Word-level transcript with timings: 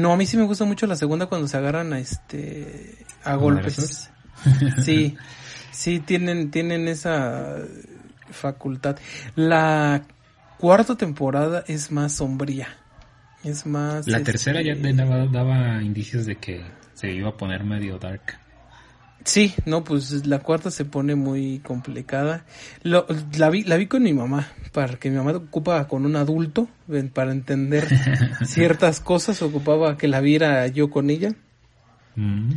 No, 0.00 0.12
a 0.12 0.16
mí 0.16 0.26
sí 0.26 0.36
me 0.36 0.44
gusta 0.44 0.64
mucho 0.64 0.86
la 0.86 0.96
segunda 0.96 1.26
cuando 1.26 1.48
se 1.48 1.56
agarran 1.56 1.92
a 1.92 1.98
este 1.98 3.04
a 3.24 3.34
golpes. 3.36 4.10
Sí, 4.82 5.16
sí 5.70 6.00
tienen 6.00 6.50
tienen 6.50 6.88
esa 6.88 7.58
facultad. 8.30 8.96
La 9.36 10.02
cuarta 10.58 10.96
temporada 10.96 11.64
es 11.68 11.92
más 11.92 12.14
sombría. 12.14 12.68
Es 13.44 13.66
más. 13.66 14.06
La 14.08 14.18
este, 14.18 14.32
tercera 14.32 14.62
ya 14.62 14.74
daba, 14.74 15.26
daba 15.26 15.82
indicios 15.82 16.26
de 16.26 16.36
que 16.36 16.64
se 16.94 17.12
iba 17.12 17.30
a 17.30 17.36
poner 17.36 17.64
medio 17.64 17.98
dark. 17.98 18.41
Sí, 19.24 19.54
no, 19.66 19.84
pues 19.84 20.26
la 20.26 20.40
cuarta 20.40 20.70
se 20.70 20.84
pone 20.84 21.14
muy 21.14 21.60
complicada. 21.60 22.44
Lo, 22.82 23.06
la, 23.36 23.50
vi, 23.50 23.62
la 23.62 23.76
vi 23.76 23.86
con 23.86 24.02
mi 24.02 24.12
mamá, 24.12 24.48
para 24.72 24.96
que 24.98 25.10
mi 25.10 25.16
mamá 25.16 25.32
ocupa 25.32 25.86
con 25.86 26.06
un 26.06 26.16
adulto, 26.16 26.68
para 27.12 27.32
entender 27.32 27.88
ciertas 28.44 29.00
cosas, 29.00 29.42
ocupaba 29.42 29.96
que 29.96 30.08
la 30.08 30.20
viera 30.20 30.66
yo 30.68 30.90
con 30.90 31.10
ella. 31.10 31.34
Mm. 32.16 32.52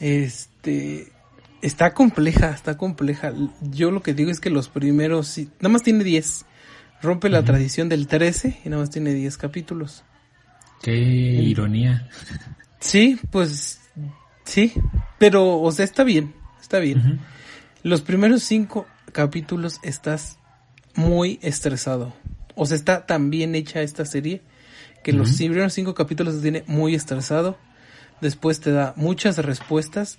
Este, 0.00 1.12
está 1.60 1.92
compleja, 1.92 2.50
está 2.50 2.76
compleja. 2.76 3.32
Yo 3.60 3.90
lo 3.90 4.02
que 4.02 4.14
digo 4.14 4.30
es 4.30 4.40
que 4.40 4.50
los 4.50 4.68
primeros, 4.68 5.28
sí, 5.28 5.50
nada 5.60 5.70
más 5.70 5.82
tiene 5.82 6.04
10. 6.04 6.46
Rompe 7.02 7.28
la 7.28 7.42
tradición 7.42 7.88
del 7.90 8.06
13 8.06 8.60
y 8.64 8.68
nada 8.70 8.82
más 8.82 8.90
tiene 8.90 9.12
10 9.12 9.36
capítulos. 9.36 10.02
Qué 10.82 10.94
ironía. 10.94 12.08
Sí, 12.80 13.18
pues 13.30 13.80
sí, 14.46 14.72
pero 15.18 15.60
o 15.60 15.70
sea, 15.72 15.84
está 15.84 16.02
bien, 16.04 16.34
está 16.60 16.78
bien. 16.78 17.20
Los 17.82 18.00
primeros 18.00 18.42
cinco 18.42 18.86
capítulos 19.12 19.78
estás 19.82 20.38
muy 20.94 21.38
estresado. 21.42 22.14
O 22.54 22.64
sea, 22.66 22.76
está 22.76 23.06
tan 23.06 23.30
bien 23.30 23.54
hecha 23.54 23.82
esta 23.82 24.04
serie 24.06 24.42
que 25.04 25.12
los 25.12 25.36
primeros 25.36 25.74
cinco 25.74 25.94
capítulos 25.94 26.36
te 26.36 26.42
tiene 26.42 26.64
muy 26.66 26.94
estresado. 26.94 27.58
Después 28.20 28.60
te 28.60 28.72
da 28.72 28.94
muchas 28.96 29.36
respuestas 29.38 30.18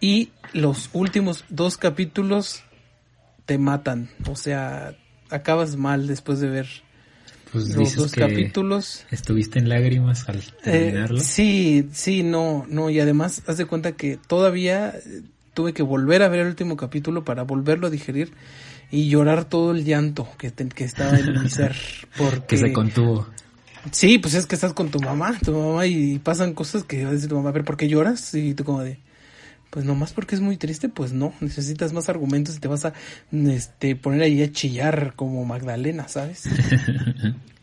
y 0.00 0.30
los 0.52 0.88
últimos 0.92 1.44
dos 1.48 1.76
capítulos 1.76 2.62
te 3.44 3.58
matan. 3.58 4.08
O 4.30 4.36
sea, 4.36 4.94
acabas 5.30 5.76
mal 5.76 6.06
después 6.06 6.40
de 6.40 6.48
ver 6.48 6.83
Pues 7.54 7.68
los 7.68 7.78
dices 7.78 7.96
dos 7.96 8.12
que 8.12 8.20
capítulos. 8.20 9.06
estuviste 9.10 9.58
en 9.60 9.68
lágrimas 9.68 10.28
al 10.28 10.40
Eh, 10.40 10.42
terminarlo. 10.64 11.20
sí, 11.20 11.88
sí, 11.92 12.22
no, 12.24 12.66
no, 12.68 12.90
y 12.90 12.98
además 13.00 13.42
haz 13.46 13.56
de 13.58 13.64
cuenta 13.64 13.92
que 13.92 14.18
todavía 14.26 14.88
eh, 14.90 15.22
tuve 15.54 15.72
que 15.72 15.82
volver 15.84 16.22
a 16.22 16.28
ver 16.28 16.40
el 16.40 16.48
último 16.48 16.76
capítulo 16.76 17.24
para 17.24 17.44
volverlo 17.44 17.86
a 17.86 17.90
digerir 17.90 18.32
y 18.90 19.08
llorar 19.08 19.44
todo 19.44 19.70
el 19.70 19.84
llanto 19.84 20.28
que, 20.36 20.50
te- 20.50 20.68
que 20.68 20.82
estaba 20.84 21.16
en 21.18 21.40
mi 21.42 21.48
ser. 21.48 21.76
Porque 22.18 22.44
que 22.46 22.56
se 22.58 22.72
contuvo. 22.72 23.26
Sí, 23.92 24.18
pues 24.18 24.34
es 24.34 24.46
que 24.46 24.56
estás 24.56 24.72
con 24.72 24.90
tu 24.90 24.98
mamá, 24.98 25.38
tu 25.44 25.52
mamá 25.52 25.86
y 25.86 26.18
pasan 26.18 26.54
cosas 26.54 26.82
que 26.84 27.04
va 27.04 27.10
a 27.10 27.12
decir 27.12 27.28
tu 27.28 27.36
mamá, 27.36 27.50
a 27.50 27.52
ver, 27.52 27.64
¿por 27.64 27.76
qué 27.76 27.86
lloras? 27.88 28.34
Y 28.34 28.54
tú 28.54 28.64
como 28.64 28.82
de, 28.82 28.98
pues 29.70 29.84
nomás 29.84 30.12
porque 30.12 30.34
es 30.34 30.40
muy 30.40 30.56
triste, 30.56 30.88
pues 30.88 31.12
no, 31.12 31.34
necesitas 31.40 31.92
más 31.92 32.08
argumentos 32.08 32.56
y 32.56 32.60
te 32.60 32.66
vas 32.68 32.84
a 32.84 32.94
este, 33.32 33.94
poner 33.94 34.22
ahí 34.22 34.42
a 34.42 34.50
chillar 34.50 35.12
como 35.14 35.44
Magdalena, 35.44 36.08
¿sabes? 36.08 36.44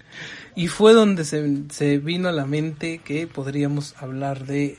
y 0.55 0.67
fue 0.67 0.93
donde 0.93 1.23
se, 1.25 1.63
se 1.69 1.97
vino 1.97 2.29
a 2.29 2.31
la 2.31 2.45
mente 2.45 2.99
que 3.03 3.27
podríamos 3.27 3.95
hablar 3.97 4.45
de 4.45 4.77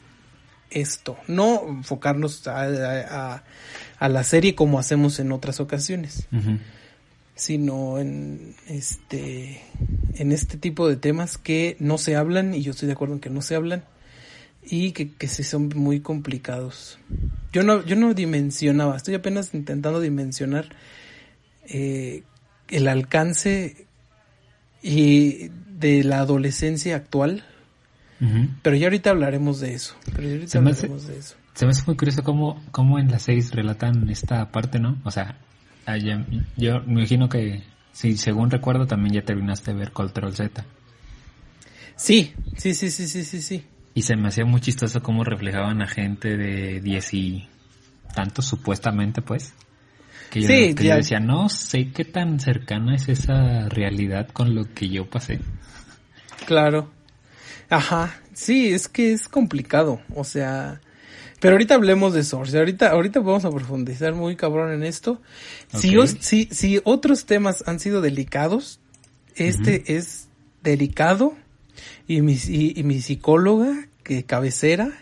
esto, 0.70 1.16
no 1.28 1.62
enfocarnos 1.68 2.46
a, 2.48 2.62
a- 3.98 4.08
la 4.08 4.24
serie 4.24 4.54
como 4.54 4.78
hacemos 4.78 5.18
en 5.20 5.30
otras 5.32 5.60
ocasiones 5.60 6.26
sino 7.34 7.98
en 7.98 8.54
este 8.68 9.60
en 10.14 10.32
este 10.32 10.56
tipo 10.58 10.88
de 10.88 10.96
temas 10.96 11.38
que 11.38 11.76
no 11.78 11.98
se 11.98 12.16
hablan 12.16 12.54
y 12.54 12.62
yo 12.62 12.72
estoy 12.72 12.86
de 12.88 12.92
acuerdo 12.94 13.14
en 13.14 13.20
que 13.20 13.30
no 13.30 13.42
se 13.42 13.54
hablan 13.54 13.84
y 14.64 14.92
que, 14.92 15.12
que 15.12 15.26
sí 15.28 15.42
son 15.42 15.70
muy 15.74 16.00
complicados. 16.00 16.98
Yo 17.52 17.62
no 17.62 17.84
yo 17.84 17.96
no 17.96 18.12
dimensionaba, 18.14 18.96
estoy 18.96 19.14
apenas 19.14 19.54
intentando 19.54 20.00
dimensionar 20.00 20.68
eh, 21.66 22.22
el 22.68 22.86
alcance 22.88 23.86
y 24.82 25.50
de 25.82 26.02
la 26.04 26.20
adolescencia 26.20 26.96
actual, 26.96 27.44
pero 28.62 28.76
ya 28.76 28.86
ahorita 28.86 29.10
hablaremos 29.10 29.60
de 29.60 29.74
eso. 29.74 29.96
Pero 30.06 30.22
ya 30.22 30.28
ahorita 30.34 30.48
Se 30.48 30.60
me 30.60 30.70
hace- 30.70 30.86
hablaremos 30.86 31.06
de 31.08 31.18
eso. 31.18 31.34
Se 31.54 31.66
me 31.66 31.72
hace 31.72 31.82
muy 31.86 31.96
curioso 31.96 32.22
cómo, 32.22 32.62
cómo 32.70 32.98
en 32.98 33.10
las 33.10 33.22
seis 33.24 33.52
relatan 33.52 34.08
esta 34.08 34.50
parte, 34.50 34.78
¿no? 34.78 34.96
O 35.04 35.10
sea, 35.10 35.36
allá- 35.84 36.24
yo 36.56 36.80
me 36.86 37.00
imagino 37.00 37.28
que, 37.28 37.62
si 37.92 38.16
según 38.16 38.50
recuerdo, 38.50 38.86
también 38.86 39.14
ya 39.16 39.22
terminaste 39.22 39.72
de 39.72 39.78
ver 39.78 39.92
Control 39.92 40.34
Z. 40.34 40.64
Sí, 41.96 42.32
sí, 42.56 42.74
sí, 42.74 42.90
sí, 42.90 43.06
sí, 43.06 43.24
sí, 43.24 43.42
sí. 43.42 43.64
Y 43.94 44.02
se 44.02 44.16
me 44.16 44.28
hacía 44.28 44.44
muy 44.46 44.60
chistoso 44.60 45.02
cómo 45.02 45.24
reflejaban 45.24 45.82
a 45.82 45.86
gente 45.88 46.36
de 46.38 46.80
diez 46.80 47.12
y 47.12 47.46
tantos, 48.14 48.46
supuestamente, 48.46 49.20
pues. 49.20 49.52
Que 50.32 50.40
yo, 50.40 50.48
Sí, 50.48 50.74
que 50.74 50.84
yo 50.84 50.96
decía, 50.96 51.20
no 51.20 51.48
sé 51.50 51.90
qué 51.92 52.04
tan 52.06 52.40
cercana 52.40 52.94
es 52.96 53.08
esa 53.08 53.68
realidad 53.68 54.28
con 54.32 54.54
lo 54.54 54.64
que 54.72 54.88
yo 54.88 55.08
pasé. 55.10 55.40
Claro. 56.46 56.90
Ajá. 57.68 58.14
Sí, 58.32 58.68
es 58.72 58.88
que 58.88 59.12
es 59.12 59.28
complicado. 59.28 60.00
O 60.14 60.24
sea. 60.24 60.80
Pero 61.40 61.54
ahorita 61.54 61.74
hablemos 61.74 62.14
de 62.14 62.22
Source. 62.24 62.56
Ahorita, 62.56 62.90
ahorita 62.90 63.20
vamos 63.20 63.44
a 63.44 63.50
profundizar 63.50 64.14
muy 64.14 64.36
cabrón 64.36 64.72
en 64.72 64.84
esto. 64.84 65.20
Si, 65.76 65.96
Ok. 65.96 66.04
os- 66.04 66.16
si, 66.20 66.48
si 66.50 66.80
otros 66.84 67.26
temas 67.26 67.64
han 67.66 67.78
sido 67.80 68.00
delicados, 68.00 68.80
este 69.34 69.96
es 69.96 70.28
delicado. 70.62 71.34
Y 72.08 72.22
mi, 72.22 72.34
y, 72.34 72.78
y 72.78 72.82
mi 72.84 73.00
psicóloga, 73.00 73.86
que 74.04 74.24
cabecera, 74.24 74.92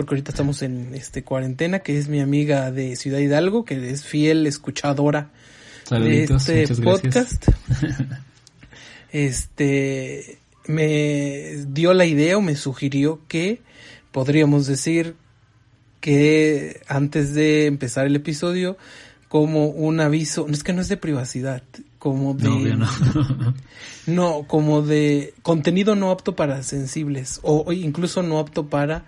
porque 0.00 0.14
ahorita 0.14 0.30
estamos 0.30 0.62
en 0.62 0.94
este 0.94 1.24
cuarentena, 1.24 1.80
que 1.80 1.98
es 1.98 2.08
mi 2.08 2.20
amiga 2.20 2.72
de 2.72 2.96
Ciudad 2.96 3.18
Hidalgo, 3.18 3.66
que 3.66 3.90
es 3.90 4.02
fiel 4.02 4.46
escuchadora 4.46 5.28
Saluditos, 5.84 6.46
de 6.46 6.62
este 6.62 6.74
gracias. 6.76 7.02
podcast. 7.02 7.48
este 9.12 10.38
me 10.66 11.66
dio 11.68 11.92
la 11.92 12.06
idea 12.06 12.38
o 12.38 12.40
me 12.40 12.56
sugirió 12.56 13.20
que 13.28 13.60
podríamos 14.10 14.66
decir 14.66 15.16
que 16.00 16.80
antes 16.88 17.34
de 17.34 17.66
empezar 17.66 18.06
el 18.06 18.16
episodio 18.16 18.78
como 19.28 19.66
un 19.66 20.00
aviso, 20.00 20.46
no 20.48 20.54
es 20.54 20.64
que 20.64 20.72
no 20.72 20.80
es 20.80 20.88
de 20.88 20.96
privacidad, 20.96 21.62
como 21.98 22.32
de 22.32 22.48
No, 22.48 22.76
no. 22.76 23.54
no, 24.06 24.44
como 24.46 24.80
de 24.80 25.34
contenido 25.42 25.94
no 25.94 26.10
apto 26.10 26.36
para 26.36 26.62
sensibles 26.62 27.38
o, 27.42 27.64
o 27.66 27.72
incluso 27.74 28.22
no 28.22 28.38
apto 28.38 28.70
para 28.70 29.04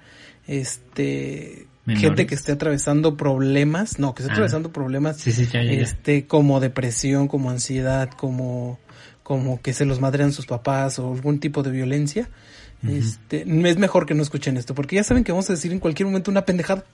este 0.47 1.67
Menores. 1.85 2.09
gente 2.09 2.27
que 2.27 2.35
esté 2.35 2.53
atravesando 2.53 3.17
problemas, 3.17 3.99
no, 3.99 4.15
que 4.15 4.23
esté 4.23 4.31
Ah. 4.33 4.35
atravesando 4.35 4.73
problemas 4.73 5.17
Sí, 5.19 5.33
sí, 5.33 5.47
ya, 5.53 5.63
ya, 5.63 5.73
ya. 5.73 5.81
este 5.83 6.27
como 6.27 6.61
depresión, 6.61 7.29
como 7.29 7.51
ansiedad, 7.51 8.11
como 8.11 8.79
como 9.23 9.63
que 9.63 9.73
se 9.73 9.85
los 9.85 10.01
madrean 10.01 10.33
sus 10.33 10.47
papás 10.47 10.99
o 10.99 11.13
algún 11.13 11.39
tipo 11.41 11.63
de 11.63 11.71
violencia. 11.71 12.29
Este, 12.87 13.43
es 13.43 13.77
mejor 13.79 14.07
que 14.07 14.15
no 14.15 14.23
escuchen 14.25 14.57
esto 14.57 14.75
porque 14.75 14.97
ya 14.97 15.05
saben 15.05 15.23
que 15.23 15.31
vamos 15.31 15.49
a 15.49 15.53
decir 15.53 15.71
en 15.71 15.79
cualquier 15.79 16.07
momento 16.07 16.31
una 16.33 16.45
pendejada. 16.45 16.85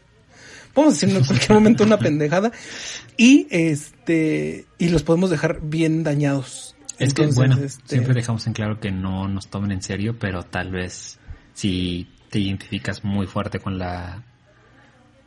Vamos 0.75 0.93
a 0.93 0.95
decir 1.01 1.17
en 1.17 1.25
cualquier 1.25 1.53
momento 1.53 1.85
una 1.85 1.99
pendejada 1.99 2.53
y 3.17 3.47
este 3.51 4.67
y 4.79 4.89
los 4.91 5.03
podemos 5.03 5.31
dejar 5.31 5.61
bien 5.63 6.05
dañados. 6.05 6.77
Es 6.99 7.15
que, 7.15 7.23
Entonces, 7.23 7.37
bueno, 7.37 7.59
este, 7.65 7.89
siempre 7.89 8.13
dejamos 8.13 8.47
en 8.47 8.53
claro 8.53 8.79
que 8.81 8.91
no 8.91 9.29
nos 9.29 9.49
tomen 9.49 9.71
en 9.73 9.81
serio, 9.83 10.19
pero 10.19 10.43
tal 10.43 10.71
vez 10.71 11.19
si 11.55 12.07
te 12.31 12.39
identificas 12.41 13.05
muy 13.05 13.27
fuerte 13.27 13.59
con 13.59 13.79
la 13.79 14.23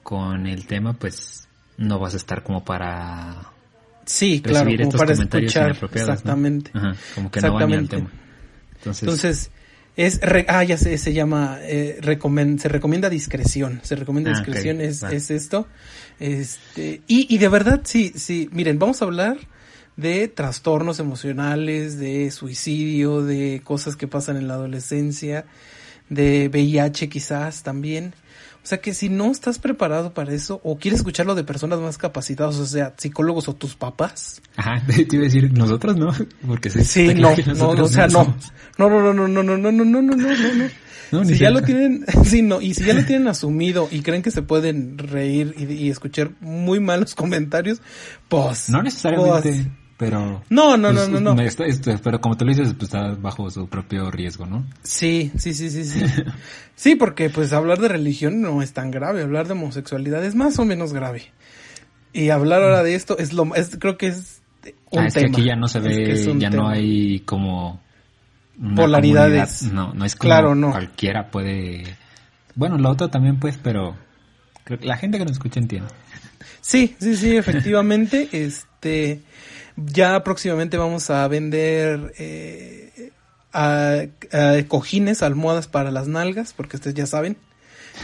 con 0.04 0.48
el 0.48 0.66
tema, 0.66 0.94
pues 0.94 1.48
no 1.78 2.00
vas 2.00 2.14
a 2.14 2.18
estar 2.18 2.44
como 2.44 2.64
para 2.64 3.52
Sí, 4.06 4.42
claro, 4.42 4.66
recibir 4.66 4.80
como 4.80 4.90
estos 4.90 5.00
para 5.02 5.14
comentarios 5.14 5.50
escuchar. 5.52 5.70
inapropiados, 5.72 6.08
¿no? 6.08 6.14
Exactamente. 6.14 6.72
Ajá, 6.74 6.96
como 7.16 7.32
que 7.32 7.42
no 7.42 7.54
va 7.54 7.66
ni 7.66 7.74
al 7.74 7.84
Exactamente. 7.84 7.96
tema. 8.14 8.22
Entonces, 8.78 9.04
Entonces, 9.04 9.52
es, 9.96 10.20
re- 10.22 10.46
ah, 10.48 10.64
ya 10.64 10.78
sé, 10.78 10.98
se 10.98 11.14
llama, 11.14 11.60
eh, 11.62 12.00
se 12.02 12.70
recomienda 12.70 13.10
discreción, 13.10 13.80
se 13.84 13.96
recomienda 13.96 14.32
Ah, 14.32 14.34
discreción, 14.34 14.82
es, 14.82 15.04
es 15.04 15.30
esto, 15.30 15.68
este, 16.20 17.02
y, 17.08 17.34
y 17.34 17.38
de 17.38 17.48
verdad, 17.50 17.82
sí, 17.84 18.12
sí, 18.16 18.50
miren, 18.52 18.80
vamos 18.80 19.02
a 19.02 19.06
hablar 19.06 19.38
de 19.98 20.28
trastornos 20.30 21.00
emocionales, 21.00 22.00
de 22.00 22.32
suicidio, 22.32 23.22
de 23.24 23.62
cosas 23.64 23.96
que 23.96 24.08
pasan 24.08 24.38
en 24.38 24.48
la 24.48 24.56
adolescencia, 24.56 25.46
de 26.12 26.50
VIH 26.50 27.10
quizás 27.10 27.64
también. 27.64 28.14
O 28.64 28.68
sea 28.68 28.80
que 28.80 28.94
si 28.94 29.10
no 29.10 29.32
estás 29.32 29.58
preparado 29.58 30.14
para 30.14 30.34
eso 30.34 30.62
o 30.64 30.78
quieres 30.78 31.00
escucharlo 31.00 31.34
de 31.34 31.44
personas 31.44 31.80
más 31.80 31.98
capacitadas, 31.98 32.58
o 32.58 32.66
sea, 32.68 32.94
psicólogos 32.96 33.48
o 33.48 33.56
tus 33.56 33.76
papás. 33.76 34.40
Ajá, 34.56 34.86
te 34.86 35.08
iba 35.10 35.24
a 35.24 35.26
decir 35.26 35.52
nosotros, 35.52 35.98
¿no? 35.98 36.14
Porque 36.46 36.70
se 36.70 36.84
Sí, 36.84 37.16
no, 37.16 37.36
no, 37.56 37.70
o 37.70 37.88
sea, 37.88 38.08
no. 38.08 38.36
No, 38.78 38.88
no, 38.88 39.14
no, 39.14 39.14
no, 39.14 39.28
no, 39.28 39.44
no, 39.44 39.58
no, 39.58 39.72
no, 39.72 39.86
no, 39.86 40.02
no, 40.02 40.16
no, 40.16 40.70
no, 41.12 41.26
si 41.26 41.38
ya 41.38 41.50
lo 41.50 41.62
tienen, 41.62 42.06
sí, 42.24 42.42
no, 42.42 42.62
y 42.62 42.74
si 42.74 42.86
ya 42.86 42.94
lo 42.94 43.04
tienen 43.04 43.28
asumido 43.28 43.90
y 43.92 44.02
creen 44.02 44.22
que 44.22 44.32
se 44.32 44.44
pueden 44.44 44.98
reír 44.98 45.56
y, 45.58 45.66
y 45.74 45.90
escuchar 45.90 46.32
muy 46.40 46.80
malos 46.80 47.16
comentarios, 47.16 47.82
pues. 48.30 48.70
No 48.70 48.84
necesariamente, 48.84 49.52
pues, 49.52 49.81
pero... 50.02 50.42
No, 50.50 50.78
no, 50.78 50.92
pues, 50.92 51.10
no, 51.10 51.20
no, 51.20 51.36
no. 51.36 51.42
está- 51.44 51.66
está- 51.68 51.96
pero 52.04 52.20
como 52.20 52.36
tú 52.36 52.44
lo 52.44 52.50
dices, 52.50 52.74
pues 52.74 52.86
está 52.92 53.12
bajo 53.14 53.52
su 53.52 53.68
propio 53.68 54.10
riesgo, 54.10 54.48
¿no? 54.48 54.66
Sí, 54.82 55.32
sí, 55.38 55.54
sí, 55.54 55.70
sí, 55.70 55.84
sí. 55.86 56.00
Sí, 56.76 56.96
porque 56.96 57.30
pues 57.30 57.54
hablar 57.54 57.78
de 57.80 57.88
religión 57.88 58.42
no 58.42 58.64
es 58.64 58.74
tan 58.74 58.90
grave, 58.90 59.22
hablar 59.22 59.46
de 59.46 59.54
homosexualidad 59.54 60.26
es 60.26 60.34
más 60.34 60.58
o 60.58 60.66
menos 60.66 60.92
grave. 60.92 61.32
Y 62.14 62.30
hablar 62.30 62.64
ahora 62.64 62.82
de 62.82 62.96
esto 62.96 63.16
es 63.20 63.32
lo 63.32 63.54
es 63.54 63.78
creo 63.80 63.96
que 64.00 64.08
es 64.08 64.42
un 64.90 65.02
Ah, 65.02 65.06
es 65.06 65.14
tema. 65.14 65.28
que 65.28 65.34
aquí 65.42 65.44
ya 65.48 65.56
no 65.56 65.68
se 65.68 65.80
ve, 65.80 66.12
es 66.14 66.26
ya 66.40 66.50
no 66.50 66.68
hay 66.68 67.20
como... 67.20 67.80
Polaridades. 68.76 69.60
comunidad. 69.60 69.76
No, 69.88 69.94
no 69.94 70.04
es 70.06 70.16
como 70.16 70.28
Claro, 70.30 70.56
no. 70.56 70.72
cualquiera 70.72 71.30
puede... 71.30 71.84
Bueno, 72.56 72.80
lo 72.80 72.90
otro 72.90 73.08
también 73.10 73.40
pues, 73.40 73.60
pero... 73.62 73.96
Creo 74.64 74.80
que 74.80 74.88
la 74.88 74.98
gente 74.98 75.20
que 75.20 75.26
nos 75.26 75.34
escucha 75.34 75.60
entiende. 75.60 75.90
Sí, 76.62 76.96
sí, 77.00 77.16
sí, 77.16 77.38
efectivamente, 77.38 78.28
este 78.32 79.22
ya 79.86 80.24
próximamente 80.24 80.78
vamos 80.78 81.10
a 81.10 81.28
vender 81.28 82.14
eh, 82.18 83.12
a- 83.54 84.04
a 84.32 84.64
cojines, 84.68 85.22
almohadas 85.24 85.68
para 85.68 85.92
las 85.92 86.08
nalgas, 86.08 86.54
porque 86.54 86.78
ustedes 86.78 86.96
ya 86.96 87.06
saben, 87.06 87.38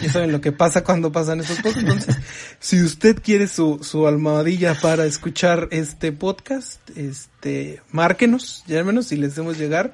ya 0.02 0.12
saben 0.12 0.32
lo 0.32 0.42
que 0.42 0.52
pasa 0.52 0.84
cuando 0.84 1.12
pasan 1.12 1.40
estos 1.40 1.58
podcasts. 1.58 1.80
Entonces, 1.84 2.16
si 2.60 2.82
usted 2.82 3.22
quiere 3.22 3.48
su, 3.48 3.80
su 3.82 4.08
almohadilla 4.08 4.76
para 4.82 5.06
escuchar 5.06 5.68
este 5.72 6.12
podcast, 6.12 6.80
este, 6.96 7.82
márquenos, 7.92 8.64
ya 8.68 8.80
al 8.80 8.86
menos 8.86 9.08
si 9.08 9.16
les 9.16 9.32
hacemos 9.34 9.58
llegar. 9.58 9.94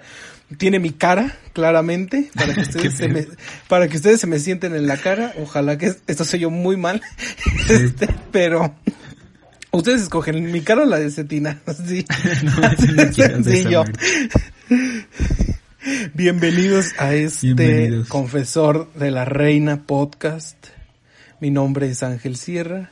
Tiene 0.58 0.78
mi 0.78 0.92
cara, 0.92 1.36
claramente, 1.54 2.30
para 2.36 2.54
que 2.54 2.62
ustedes 2.70 2.94
se 2.96 3.08
me, 3.08 3.26
para 3.68 3.88
que 3.88 3.96
ustedes 3.98 4.20
se 4.20 4.28
me 4.28 4.38
sienten 4.40 4.76
en 4.76 4.86
la 4.88 4.98
cara. 4.98 5.34
Ojalá 5.42 5.78
que 5.80 5.96
esto 6.06 6.26
se 6.26 6.38
yo 6.38 6.50
muy 6.52 6.78
mal. 6.78 7.02
Este, 7.70 8.08
pero 8.32 8.76
ustedes 9.74 10.04
escogen 10.04 10.52
mi 10.52 10.62
cara 10.62 10.84
o 10.84 10.86
la 10.86 11.00
de 11.00 11.12
Cetina. 11.12 11.60
Sí. 11.88 12.06
No 12.44 13.12
sencillo. 13.12 13.84
desahogar. 13.84 13.94
Bienvenidos 16.14 16.94
a 16.98 17.14
este 17.14 17.48
Bienvenidos. 17.54 18.08
Confesor 18.08 18.94
de 18.94 19.12
la 19.12 19.26
Reina 19.26 19.82
podcast. 19.82 20.68
Mi 21.40 21.50
nombre 21.52 21.90
es 21.90 22.04
Ángel 22.04 22.38
Sierra. 22.38 22.92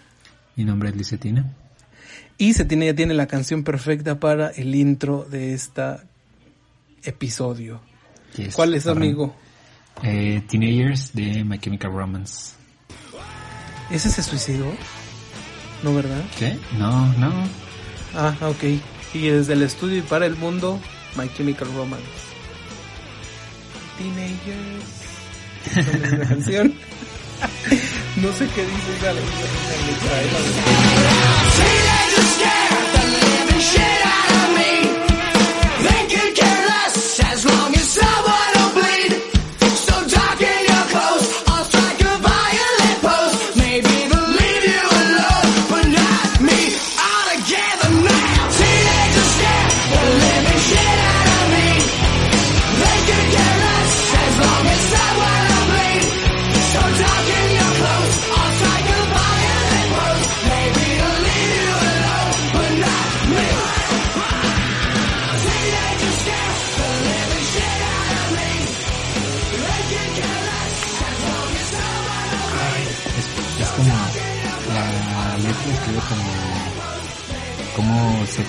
Mi 0.56 0.66
nombre 0.66 0.90
es 0.90 0.96
Licetina. 0.96 1.54
Y 2.38 2.54
Cetina 2.54 2.86
ya 2.86 2.96
tiene 2.96 3.14
la 3.14 3.28
canción 3.28 3.64
perfecta 3.64 4.20
para 4.20 4.50
el 4.50 4.76
intro 4.76 5.26
de 5.30 5.54
este 5.54 5.84
episodio. 7.04 7.80
Yes, 8.36 8.56
¿Cuál 8.56 8.74
es, 8.74 8.88
amigo? 8.88 9.36
Eh, 10.04 10.42
Teenagers 10.50 11.14
de 11.14 11.44
My 11.44 11.60
Chemical 11.60 11.92
Romance. 11.94 12.56
¿Ese 13.92 14.10
se 14.10 14.24
suicidó? 14.24 14.74
¿No, 15.84 15.94
verdad? 15.94 16.24
¿Qué? 16.38 16.58
No, 16.78 17.08
no. 17.18 17.32
Ah, 18.16 18.36
ok. 18.42 18.64
Y 19.14 19.28
desde 19.28 19.54
el 19.54 19.64
estudio 19.64 19.98
y 19.98 20.02
para 20.02 20.26
el 20.26 20.36
mundo, 20.36 20.80
My 21.16 21.30
Chemical 21.34 21.68
Romance. 21.76 22.06
Teenagers. 23.98 25.02
¿Cómo 25.74 26.06
es 26.06 26.12
la 26.20 26.28
canción? 26.28 26.74
no 28.18 28.32
sé 28.34 28.48
qué 28.54 28.62
dice 28.66 28.92
letra. 29.14 29.22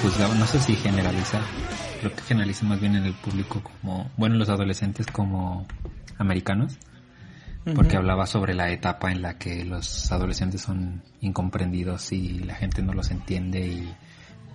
Juzgaba, 0.03 0.35
no 0.35 0.47
sé 0.49 0.59
si 0.59 0.75
generalizar, 0.75 1.43
creo 2.01 2.15
que 2.15 2.23
generaliza 2.23 2.67
más 2.67 2.81
bien 2.81 2.97
en 2.97 3.05
el 3.05 3.15
público 3.15 3.63
como, 3.63 4.11
bueno, 4.17 4.35
los 4.35 4.49
adolescentes 4.49 5.07
como 5.07 5.65
americanos, 6.19 6.77
porque 7.77 7.97
hablaba 7.97 8.27
sobre 8.27 8.55
la 8.55 8.73
etapa 8.73 9.13
en 9.13 9.23
la 9.23 9.39
que 9.39 9.65
los 9.65 10.11
adolescentes 10.11 10.63
son 10.63 11.03
incomprendidos 11.21 12.11
y 12.11 12.41
la 12.41 12.57
gente 12.57 12.83
no 12.83 12.93
los 12.93 13.13
entiende 13.13 13.61
y 13.61 13.95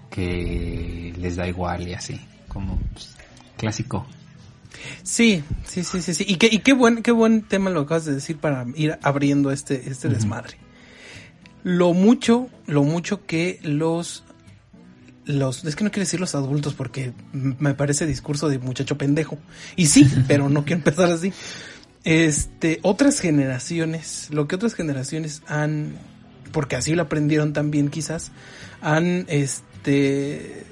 que 0.10 1.14
les 1.18 1.38
da 1.38 1.48
igual 1.48 1.88
y 1.88 1.94
así, 1.94 2.20
como 2.50 2.78
pues, 2.92 3.16
clásico. 3.56 4.06
Sí, 5.04 5.44
sí, 5.64 5.86
sí, 5.86 6.02
sí, 6.02 6.14
sí. 6.14 6.26
Y 6.28 6.36
qué, 6.36 6.50
y 6.52 6.60
qué 6.60 6.74
buen, 6.74 7.02
qué 7.02 7.12
buen 7.12 7.44
tema 7.44 7.70
lo 7.70 7.82
acabas 7.82 8.04
de 8.04 8.16
decir 8.16 8.38
para 8.38 8.66
ir 8.76 9.00
abriendo 9.02 9.52
este, 9.52 9.90
este 9.90 10.10
desmadre. 10.10 10.58
Lo 11.64 11.94
mucho, 11.94 12.50
lo 12.66 12.84
mucho 12.84 13.26
que 13.26 13.60
los, 13.64 14.26
los, 15.28 15.66
es 15.66 15.76
que 15.76 15.84
no 15.84 15.92
quiero 15.92 16.06
decir 16.06 16.20
los 16.20 16.36
adultos 16.36 16.74
porque 16.74 17.14
me 17.34 17.74
parece 17.74 18.06
discurso 18.06 18.50
de 18.50 18.60
muchacho 18.60 18.98
pendejo. 18.98 19.38
Y 19.76 19.88
sí, 19.88 20.10
pero 20.28 20.50
no 20.50 20.64
quiero 20.64 20.80
empezar 20.80 21.12
así. 21.12 21.34
Este, 22.04 22.80
otras 22.84 23.20
generaciones, 23.20 24.30
lo 24.32 24.48
que 24.48 24.56
otras 24.56 24.74
generaciones 24.74 25.42
han, 25.48 25.98
porque 26.52 26.78
así 26.78 26.96
lo 26.96 27.04
aprendieron 27.04 27.54
también 27.54 27.90
quizás, 27.90 28.32
han, 28.82 29.26
este, 29.28 30.64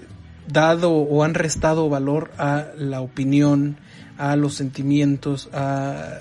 dado 0.47 0.91
o 0.91 1.23
han 1.23 1.33
restado 1.33 1.89
valor 1.89 2.31
a 2.37 2.67
la 2.77 3.01
opinión, 3.01 3.77
a 4.17 4.37
los 4.37 4.53
sentimientos, 4.53 5.49
a 5.51 6.19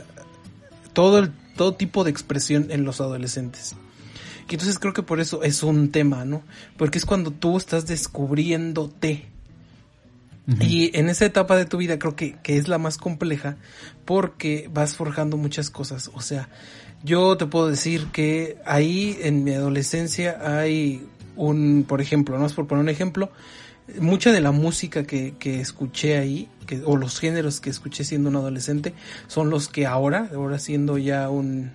todo 0.93 1.21
el, 1.21 1.31
todo 1.57 1.75
tipo 1.75 2.03
de 2.03 2.11
expresión 2.11 2.67
en 2.71 2.85
los 2.85 3.01
adolescentes. 3.01 3.77
Y 4.49 4.55
entonces 4.55 4.79
creo 4.79 4.93
que 4.93 5.03
por 5.03 5.21
eso 5.21 5.43
es 5.43 5.63
un 5.63 5.91
tema, 5.91 6.25
¿no? 6.25 6.43
Porque 6.77 6.99
es 6.99 7.07
cuando 7.07 7.31
tú 7.31 7.57
estás 7.57 7.87
descubriéndote. 7.87 9.29
Y 10.61 10.95
en 10.99 11.09
esa 11.09 11.25
etapa 11.25 11.57
de 11.57 11.65
tu 11.65 11.79
vida 11.79 11.99
creo 11.99 12.17
que, 12.17 12.37
que 12.43 12.59
es 12.59 12.69
la 12.69 12.77
más 12.77 12.99
compleja 12.99 13.57
porque 14.05 14.69
vas 14.73 14.95
forjando 14.95 15.39
muchas 15.39 15.71
cosas. 15.71 16.11
O 16.13 16.21
sea, 16.21 16.51
yo 17.03 17.39
te 17.39 17.47
puedo 17.47 17.69
decir 17.69 18.09
que 18.13 18.59
ahí 18.67 19.19
en 19.23 19.43
mi 19.43 19.53
adolescencia 19.55 20.39
hay 20.43 21.07
un, 21.37 21.87
por 21.89 22.03
ejemplo, 22.03 22.39
no 22.39 22.45
es 22.45 22.53
por 22.53 22.67
poner 22.67 22.83
un 22.83 22.91
ejemplo, 22.91 23.31
mucha 24.01 24.33
de 24.33 24.41
la 24.41 24.53
música 24.53 25.05
que, 25.05 25.35
que 25.39 25.61
escuché 25.61 26.19
ahí, 26.19 26.49
que, 26.67 26.83
o 26.85 26.97
los 26.97 27.19
géneros 27.19 27.61
que 27.61 27.71
escuché 27.71 28.05
siendo 28.05 28.29
un 28.29 28.37
adolescente, 28.37 28.95
son 29.27 29.51
los 29.51 29.69
que 29.69 29.87
ahora, 29.87 30.31
ahora 30.35 30.59
siendo 30.59 30.99
ya 30.99 31.29
un 31.29 31.73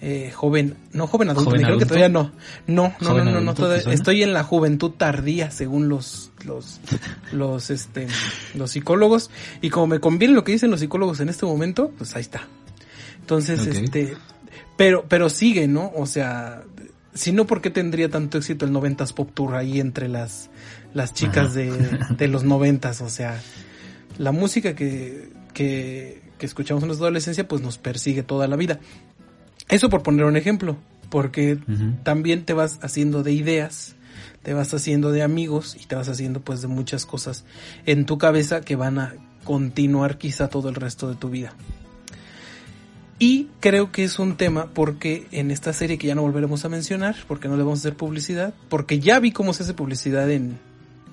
eh, 0.00 0.30
joven, 0.34 0.76
no 0.92 1.06
joven 1.06 1.30
adulto, 1.30 1.50
¿Joven 1.50 1.60
me 1.62 1.66
creo 1.66 1.78
que 1.78 1.86
todavía 1.86 2.08
no, 2.10 2.32
no, 2.66 2.94
no, 3.00 3.08
¿Joven 3.08 3.24
no, 3.24 3.30
no, 3.32 3.40
no, 3.40 3.54
todavía- 3.54 3.92
estoy 3.92 4.22
en 4.22 4.32
la 4.34 4.44
juventud 4.44 4.90
tardía 4.90 5.50
según 5.50 5.88
los, 5.88 6.32
los, 6.44 6.80
los, 7.32 7.70
este, 7.70 8.06
los 8.54 8.70
psicólogos, 8.72 9.30
y 9.62 9.70
como 9.70 9.86
me 9.86 10.00
conviene 10.00 10.34
lo 10.34 10.44
que 10.44 10.52
dicen 10.52 10.70
los 10.70 10.80
psicólogos 10.80 11.20
en 11.20 11.28
este 11.30 11.46
momento, 11.46 11.92
pues 11.96 12.14
ahí 12.14 12.20
está. 12.22 12.46
Entonces, 13.20 13.66
este, 13.66 14.16
pero, 14.76 15.04
pero 15.08 15.28
sigue, 15.30 15.66
¿no? 15.66 15.90
O 15.96 16.06
sea, 16.06 16.62
si 17.14 17.32
no, 17.32 17.46
¿por 17.46 17.60
qué 17.62 17.70
tendría 17.70 18.08
tanto 18.10 18.38
éxito 18.38 18.66
el 18.66 18.72
90s 18.72 19.14
Pop 19.14 19.30
Tour 19.32 19.54
ahí 19.56 19.80
entre 19.80 20.08
las, 20.08 20.50
las 20.94 21.14
chicas 21.14 21.54
de, 21.54 21.72
de 22.10 22.28
los 22.28 22.44
90s? 22.46 23.00
O 23.00 23.08
sea, 23.08 23.40
la 24.18 24.30
música 24.30 24.74
que, 24.76 25.30
que, 25.54 26.22
que 26.38 26.46
escuchamos 26.46 26.82
en 26.82 26.88
nuestra 26.88 27.06
adolescencia, 27.06 27.48
pues 27.48 27.62
nos 27.62 27.78
persigue 27.78 28.22
toda 28.22 28.46
la 28.46 28.56
vida. 28.56 28.78
Eso 29.68 29.90
por 29.90 30.02
poner 30.02 30.24
un 30.24 30.36
ejemplo, 30.36 30.76
porque 31.10 31.58
también 32.02 32.44
te 32.44 32.52
vas 32.52 32.78
haciendo 32.82 33.22
de 33.22 33.32
ideas, 33.32 33.96
te 34.42 34.54
vas 34.54 34.72
haciendo 34.74 35.10
de 35.10 35.22
amigos 35.22 35.76
y 35.80 35.86
te 35.86 35.96
vas 35.96 36.08
haciendo 36.08 36.40
pues 36.40 36.62
de 36.62 36.68
muchas 36.68 37.06
cosas 37.06 37.44
en 37.84 38.06
tu 38.06 38.18
cabeza 38.18 38.60
que 38.60 38.76
van 38.76 38.98
a 38.98 39.14
continuar 39.44 40.18
quizá 40.18 40.48
todo 40.48 40.68
el 40.68 40.74
resto 40.74 41.08
de 41.08 41.16
tu 41.16 41.30
vida. 41.30 41.54
Y 43.18 43.48
creo 43.60 43.92
que 43.92 44.04
es 44.04 44.18
un 44.18 44.36
tema 44.36 44.66
porque 44.74 45.26
en 45.32 45.50
esta 45.50 45.72
serie 45.72 45.96
que 45.96 46.06
ya 46.06 46.14
no 46.14 46.22
volveremos 46.22 46.64
a 46.64 46.68
mencionar, 46.68 47.16
porque 47.26 47.48
no 47.48 47.56
le 47.56 47.62
vamos 47.62 47.78
a 47.78 47.82
hacer 47.82 47.96
publicidad, 47.96 48.52
porque 48.68 49.00
ya 49.00 49.18
vi 49.20 49.32
cómo 49.32 49.54
se 49.54 49.62
hace 49.62 49.72
publicidad 49.72 50.30
en, 50.30 50.58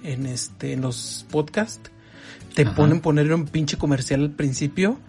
en 0.03 0.25
este, 0.25 0.73
en 0.73 0.81
los 0.81 1.25
podcasts, 1.31 1.91
te 2.55 2.63
Ajá. 2.63 2.75
ponen 2.75 2.99
poner 2.99 3.33
un 3.33 3.45
pinche 3.45 3.77
comercial 3.77 4.21
al 4.21 4.31
principio. 4.31 4.99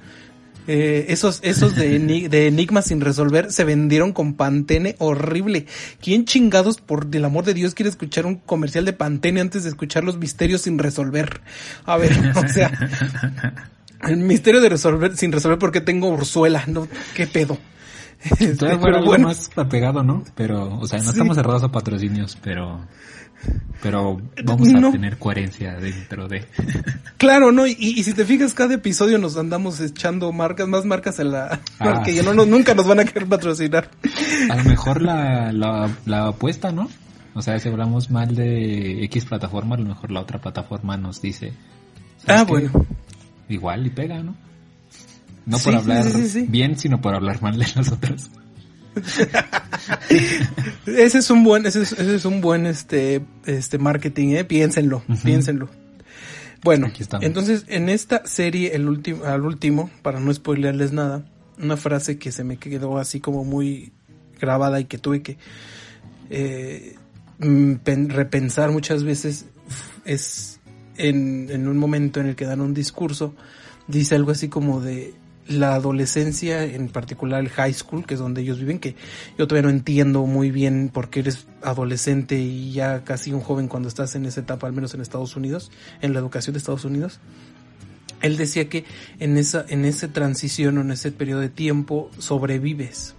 Eh, 0.66 1.06
esos, 1.08 1.40
esos 1.42 1.74
de, 1.74 1.98
de 2.30 2.46
enigmas 2.46 2.86
sin 2.86 3.00
resolver 3.00 3.52
se 3.52 3.64
vendieron 3.64 4.12
con 4.12 4.34
Pantene 4.34 4.96
horrible. 4.98 5.66
¿Quién 6.00 6.24
chingados, 6.24 6.80
por 6.80 7.06
el 7.12 7.24
amor 7.24 7.44
de 7.44 7.54
Dios, 7.54 7.74
quiere 7.74 7.90
escuchar 7.90 8.26
un 8.26 8.36
comercial 8.36 8.84
de 8.84 8.92
Pantene 8.94 9.40
antes 9.40 9.64
de 9.64 9.68
escuchar 9.70 10.04
los 10.04 10.16
misterios 10.18 10.62
sin 10.62 10.78
resolver? 10.78 11.40
A 11.84 11.96
ver, 11.96 12.12
o 12.34 12.48
sea, 12.48 12.70
el 14.08 14.16
misterio 14.18 14.60
de 14.60 14.68
resolver, 14.70 15.16
sin 15.16 15.32
resolver 15.32 15.58
porque 15.58 15.80
tengo 15.80 16.08
Ursuela, 16.08 16.64
no, 16.66 16.88
qué 17.14 17.26
pedo. 17.26 17.58
Este, 18.24 18.54
Todavía 18.56 18.78
fuera 18.78 18.80
pero 18.80 18.96
algo 18.96 19.06
bueno, 19.10 19.28
más 19.28 19.50
apegado, 19.54 20.02
¿no? 20.02 20.24
Pero, 20.34 20.78
o 20.78 20.86
sea, 20.86 20.98
no 20.98 21.04
Sí. 21.04 21.10
estamos 21.10 21.36
cerrados 21.36 21.62
a 21.62 21.68
patrocinios, 21.70 22.38
pero, 22.42 22.80
pero 23.82 24.20
vamos 24.44 24.68
a 24.68 24.72
No. 24.80 24.90
tener 24.92 25.18
coherencia 25.18 25.74
dentro 25.74 26.26
de. 26.28 26.44
claro, 27.18 27.52
¿no? 27.52 27.66
Y, 27.66 27.76
y 27.78 28.02
si 28.04 28.14
te 28.14 28.24
fijas, 28.24 28.54
cada 28.54 28.74
episodio 28.74 29.18
nos 29.18 29.36
andamos 29.36 29.80
echando 29.80 30.32
marcas, 30.32 30.66
más 30.68 30.84
marcas 30.84 31.18
en 31.18 31.32
la, 31.32 31.60
Ah. 31.78 32.02
que 32.04 32.14
ya 32.14 32.22
no, 32.22 32.32
nos- 32.34 32.46
nunca 32.48 32.74
nos 32.74 32.86
van 32.86 33.00
a 33.00 33.04
querer 33.04 33.28
patrocinar. 33.28 33.90
A 34.50 34.56
lo 34.56 34.64
mejor 34.64 35.02
la, 35.02 35.52
la, 35.52 35.90
la 36.06 36.28
apuesta, 36.28 36.72
¿no? 36.72 36.88
O 37.34 37.42
sea, 37.42 37.58
si 37.58 37.68
hablamos 37.68 38.10
mal 38.10 38.34
de 38.36 39.04
X 39.04 39.24
plataforma, 39.24 39.74
a 39.74 39.78
lo 39.78 39.86
mejor 39.86 40.10
la 40.12 40.20
otra 40.20 40.40
plataforma 40.40 40.96
nos 40.96 41.20
dice. 41.20 41.52
¿sabes 42.24 42.42
Ah, 42.42 42.44
qué? 42.46 42.52
bueno. 42.52 42.86
Igual 43.48 43.86
y 43.86 43.90
pega, 43.90 44.22
¿no? 44.22 44.34
No 45.44 45.58
Sí, 45.58 45.64
por 45.64 45.74
hablar 45.74 46.04
sí, 46.04 46.12
sí, 46.12 46.28
sí. 46.28 46.46
bien, 46.48 46.78
sino 46.78 47.00
por 47.02 47.14
hablar 47.14 47.42
mal 47.42 47.58
de 47.58 47.66
nosotros. 47.76 48.30
Ese 50.86 51.18
es 51.18 51.30
un 51.30 51.44
buen, 51.44 51.66
ese 51.66 51.82
es, 51.82 51.92
ese 51.92 52.14
es 52.16 52.24
un 52.24 52.40
buen 52.40 52.66
este, 52.66 53.22
este 53.46 53.78
marketing, 53.78 54.28
eh, 54.34 54.44
piénsenlo, 54.44 55.02
piénsenlo. 55.22 55.68
Bueno, 56.62 56.86
entonces 57.26 57.64
en 57.68 57.88
esta 57.88 58.24
serie, 58.26 58.74
el 58.74 58.88
último, 58.88 59.24
al 59.24 59.42
último, 59.44 59.90
para 60.02 60.20
no 60.20 60.32
spoilearles 60.32 60.92
nada, 60.92 61.24
una 61.62 61.76
frase 61.76 62.18
que 62.18 62.32
se 62.32 62.42
me 62.44 62.56
quedó 62.56 62.98
así 62.98 63.20
como 63.20 63.44
muy 63.44 63.92
grabada 64.40 64.80
y 64.80 64.86
que 64.86 64.98
tuve 64.98 65.22
que 65.22 65.36
eh, 66.30 66.94
mm, 67.38 67.74
pen- 67.76 68.08
repensar 68.10 68.70
muchas 68.70 69.04
veces 69.04 69.46
es 70.04 70.60
en, 70.96 71.48
en 71.50 71.68
un 71.68 71.76
momento 71.76 72.20
en 72.20 72.26
el 72.28 72.36
que 72.36 72.46
dan 72.46 72.60
un 72.60 72.72
discurso, 72.74 73.34
dice 73.88 74.14
algo 74.14 74.30
así 74.30 74.48
como 74.48 74.80
de 74.80 75.12
la 75.46 75.74
adolescencia, 75.74 76.64
en 76.64 76.88
particular 76.88 77.40
el 77.40 77.50
high 77.50 77.72
school, 77.72 78.06
que 78.06 78.14
es 78.14 78.20
donde 78.20 78.42
ellos 78.42 78.58
viven, 78.58 78.78
que 78.78 78.96
yo 79.38 79.46
todavía 79.46 79.70
no 79.70 79.76
entiendo 79.76 80.26
muy 80.26 80.50
bien 80.50 80.90
por 80.92 81.10
qué 81.10 81.20
eres 81.20 81.46
adolescente 81.62 82.38
y 82.38 82.72
ya 82.72 83.04
casi 83.04 83.32
un 83.32 83.40
joven 83.40 83.68
cuando 83.68 83.88
estás 83.88 84.14
en 84.14 84.24
esa 84.24 84.40
etapa, 84.40 84.66
al 84.66 84.72
menos 84.72 84.94
en 84.94 85.00
Estados 85.00 85.36
Unidos, 85.36 85.70
en 86.00 86.12
la 86.12 86.20
educación 86.20 86.54
de 86.54 86.58
Estados 86.58 86.84
Unidos. 86.84 87.20
Él 88.22 88.36
decía 88.38 88.68
que 88.70 88.84
en 89.18 89.36
esa, 89.36 89.66
en 89.68 89.84
esa 89.84 90.08
transición 90.08 90.78
o 90.78 90.80
en 90.80 90.90
ese 90.90 91.12
periodo 91.12 91.40
de 91.40 91.50
tiempo 91.50 92.10
sobrevives. 92.18 93.14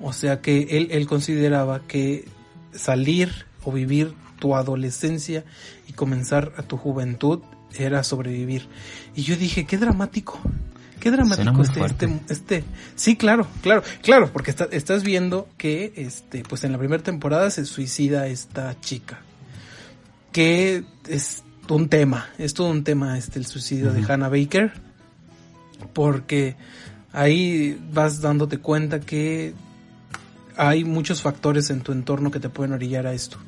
O 0.00 0.14
sea 0.14 0.40
que 0.40 0.68
él, 0.70 0.88
él 0.90 1.06
consideraba 1.06 1.86
que 1.86 2.24
salir 2.72 3.30
o 3.62 3.72
vivir 3.72 4.14
tu 4.38 4.56
adolescencia 4.56 5.44
y 5.86 5.92
comenzar 5.92 6.52
a 6.56 6.62
tu 6.62 6.78
juventud 6.78 7.40
era 7.78 8.02
sobrevivir. 8.02 8.68
Y 9.14 9.22
yo 9.22 9.36
dije, 9.36 9.66
qué 9.66 9.76
dramático. 9.76 10.40
Qué 11.00 11.10
dramático 11.10 11.62
este, 11.62 11.80
este, 11.84 12.20
este. 12.28 12.64
Sí, 12.94 13.16
claro, 13.16 13.46
claro, 13.62 13.82
claro, 14.02 14.30
porque 14.32 14.50
está- 14.50 14.68
estás 14.70 15.02
viendo 15.02 15.48
que, 15.56 15.92
este, 15.96 16.42
pues 16.42 16.62
en 16.64 16.72
la 16.72 16.78
primera 16.78 17.02
temporada 17.02 17.50
se 17.50 17.64
suicida 17.64 18.26
esta 18.26 18.78
chica. 18.80 19.20
Que 20.32 20.84
es 21.08 21.42
un 21.68 21.88
tema, 21.88 22.26
es 22.38 22.54
todo 22.54 22.70
un 22.70 22.84
tema, 22.84 23.16
este, 23.18 23.38
el 23.38 23.46
suicidio 23.46 23.92
de. 23.92 24.04
Hannah 24.10 24.28
Baker. 24.28 24.72
Porque 25.94 26.56
ahí 27.12 27.80
vas 27.92 28.20
dándote 28.20 28.58
cuenta 28.58 29.00
que 29.00 29.54
hay 30.56 30.84
muchos 30.84 31.22
factores 31.22 31.70
en 31.70 31.80
tu 31.80 31.92
entorno 31.92 32.30
que 32.30 32.38
te 32.40 32.48
pueden 32.48 32.72
orillar 32.74 33.06
a 33.06 33.12
esto. 33.14 33.38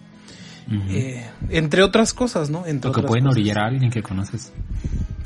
Eh, 0.88 1.26
entre 1.50 1.82
otras 1.82 2.14
cosas, 2.14 2.48
¿no? 2.48 2.64
Entre 2.66 2.88
Lo 2.88 2.94
que 2.94 3.02
pueden 3.02 3.24
cosas. 3.24 3.36
orillar 3.36 3.58
a 3.58 3.66
alguien 3.66 3.90
que 3.90 4.02
conoces. 4.02 4.52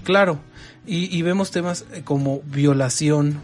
Claro, 0.03 0.41
y, 0.87 1.17
y 1.17 1.23
vemos 1.23 1.51
temas 1.51 1.85
eh, 1.93 2.03
como 2.05 2.41
violación, 2.43 3.41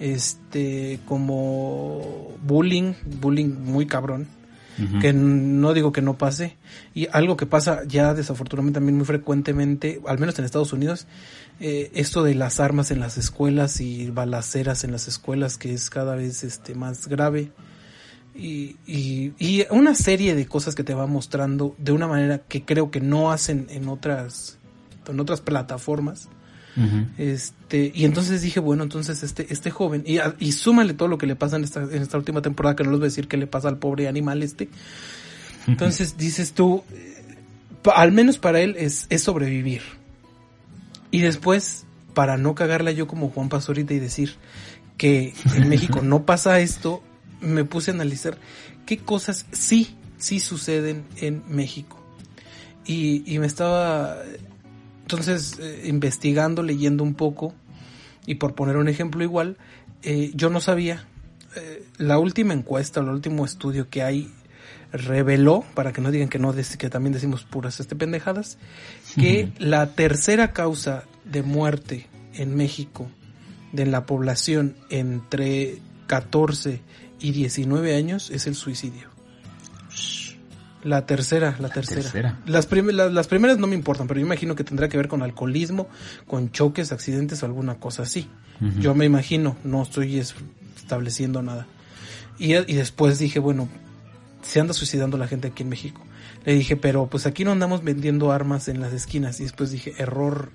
este, 0.00 0.98
como 1.06 2.32
bullying, 2.42 2.94
bullying 3.20 3.54
muy 3.64 3.86
cabrón, 3.86 4.26
que 5.00 5.12
no 5.12 5.72
digo 5.72 5.92
que 5.92 6.02
no 6.02 6.18
pase, 6.18 6.56
y 6.94 7.06
algo 7.12 7.36
que 7.36 7.46
pasa 7.46 7.84
ya 7.86 8.12
desafortunadamente 8.12 8.78
también 8.78 8.96
muy 8.96 9.06
frecuentemente, 9.06 10.00
al 10.04 10.18
menos 10.18 10.36
en 10.40 10.44
Estados 10.44 10.72
Unidos, 10.72 11.06
eh, 11.60 11.92
esto 11.94 12.24
de 12.24 12.34
las 12.34 12.58
armas 12.58 12.90
en 12.90 12.98
las 12.98 13.16
escuelas 13.16 13.80
y 13.80 14.10
balaceras 14.10 14.82
en 14.82 14.90
las 14.90 15.06
escuelas, 15.06 15.58
que 15.58 15.72
es 15.72 15.90
cada 15.90 16.16
vez 16.16 16.42
este 16.42 16.74
más 16.74 17.06
grave. 17.06 17.52
Y, 18.34 18.74
y, 18.84 19.32
y 19.38 19.64
una 19.70 19.94
serie 19.94 20.34
de 20.34 20.46
cosas 20.46 20.74
que 20.74 20.82
te 20.82 20.92
va 20.92 21.06
mostrando 21.06 21.76
de 21.78 21.92
una 21.92 22.08
manera 22.08 22.38
que 22.38 22.64
creo 22.64 22.90
que 22.90 23.00
no 23.00 23.30
hacen 23.30 23.68
en 23.70 23.88
otras 23.88 24.58
en 25.12 25.20
otras 25.20 25.40
plataformas. 25.40 26.28
Este 27.18 27.92
y 27.94 28.04
entonces 28.04 28.42
dije 28.42 28.58
bueno 28.58 28.82
entonces 28.82 29.22
este 29.22 29.46
este 29.52 29.70
joven 29.70 30.02
y, 30.04 30.18
y 30.40 30.50
súmale 30.50 30.92
todo 30.92 31.06
lo 31.06 31.18
que 31.18 31.26
le 31.26 31.36
pasa 31.36 31.54
en 31.54 31.62
esta 31.62 31.84
en 31.84 32.02
esta 32.02 32.18
última 32.18 32.42
temporada 32.42 32.74
que 32.74 32.82
no 32.82 32.90
les 32.90 32.98
voy 32.98 33.06
a 33.06 33.10
decir 33.10 33.28
qué 33.28 33.36
le 33.36 33.46
pasa 33.46 33.68
al 33.68 33.78
pobre 33.78 34.08
animal 34.08 34.42
este. 34.42 34.68
Entonces 35.68 36.16
dices 36.18 36.52
tú 36.52 36.82
al 37.94 38.10
menos 38.10 38.38
para 38.38 38.60
él 38.60 38.74
es, 38.76 39.06
es 39.10 39.22
sobrevivir. 39.22 39.82
Y 41.12 41.20
después 41.20 41.86
para 42.12 42.36
no 42.38 42.56
cagarla 42.56 42.90
yo 42.90 43.06
como 43.06 43.30
Juan 43.30 43.48
Pastorita 43.48 43.94
y 43.94 44.00
decir 44.00 44.34
que 44.96 45.32
en 45.54 45.68
México 45.68 46.00
no 46.02 46.22
pasa 46.26 46.58
esto 46.58 47.02
me 47.40 47.64
puse 47.64 47.90
a 47.90 47.94
analizar 47.94 48.38
qué 48.86 48.98
cosas 48.98 49.46
sí 49.52 49.96
sí 50.18 50.40
suceden 50.40 51.04
en 51.16 51.42
México. 51.48 52.00
Y, 52.86 53.22
y 53.32 53.38
me 53.38 53.46
estaba 53.46 54.16
entonces 55.04 55.58
eh, 55.60 55.82
investigando 55.84 56.62
leyendo 56.62 57.04
un 57.04 57.14
poco 57.14 57.54
y 58.26 58.36
por 58.36 58.54
poner 58.54 58.76
un 58.76 58.88
ejemplo 58.88 59.22
igual 59.22 59.58
eh, 60.02 60.32
yo 60.34 60.48
no 60.48 60.60
sabía 60.60 61.06
eh, 61.56 61.84
la 61.98 62.18
última 62.18 62.54
encuesta 62.54 63.00
el 63.00 63.08
último 63.08 63.44
estudio 63.44 63.88
que 63.90 64.02
hay 64.02 64.32
reveló 64.92 65.64
para 65.74 65.92
que 65.92 66.00
no 66.00 66.10
digan 66.10 66.28
que 66.28 66.38
no 66.38 66.54
que 66.54 66.90
también 66.90 67.12
decimos 67.12 67.44
puras 67.44 67.80
este 67.80 67.96
pendejadas 67.96 68.58
que 69.14 69.52
la 69.58 69.94
tercera 69.94 70.52
causa 70.52 71.04
de 71.24 71.42
muerte 71.42 72.06
en 72.34 72.56
México 72.56 73.08
de 73.72 73.86
la 73.86 74.06
población 74.06 74.76
entre 74.88 75.78
14 76.06 76.80
y 77.20 77.32
19 77.32 77.96
años 77.96 78.30
es 78.30 78.46
el 78.46 78.54
suicidio. 78.54 79.13
La 80.84 81.06
tercera, 81.06 81.56
la 81.60 81.70
tercera. 81.70 82.02
tercera. 82.02 82.38
Las, 82.46 82.66
prim- 82.66 82.90
la- 82.90 83.08
las 83.10 83.26
primeras 83.26 83.58
no 83.58 83.66
me 83.66 83.74
importan, 83.74 84.06
pero 84.06 84.20
yo 84.20 84.26
imagino 84.26 84.54
que 84.54 84.64
tendrá 84.64 84.88
que 84.88 84.96
ver 84.98 85.08
con 85.08 85.22
alcoholismo, 85.22 85.88
con 86.26 86.50
choques, 86.52 86.92
accidentes 86.92 87.42
o 87.42 87.46
alguna 87.46 87.76
cosa 87.76 88.02
así. 88.02 88.28
Yo 88.80 88.94
me 88.94 89.04
imagino, 89.04 89.56
no 89.64 89.82
estoy 89.82 90.18
es- 90.18 90.34
estableciendo 90.76 91.42
nada. 91.42 91.66
Y, 92.38 92.54
y 92.54 92.74
después 92.74 93.18
dije, 93.18 93.38
bueno, 93.38 93.68
se 94.42 94.60
anda 94.60 94.74
suicidando 94.74 95.16
la 95.16 95.26
gente 95.26 95.48
aquí 95.48 95.62
en 95.62 95.70
México. 95.70 96.02
Le 96.44 96.52
dije, 96.54 96.76
pero 96.76 97.06
pues 97.06 97.24
aquí 97.26 97.44
no 97.44 97.52
andamos 97.52 97.82
vendiendo 97.82 98.30
armas 98.30 98.68
en 98.68 98.80
las 98.80 98.92
esquinas. 98.92 99.40
Y 99.40 99.44
después 99.44 99.70
dije, 99.70 99.94
error. 99.98 100.50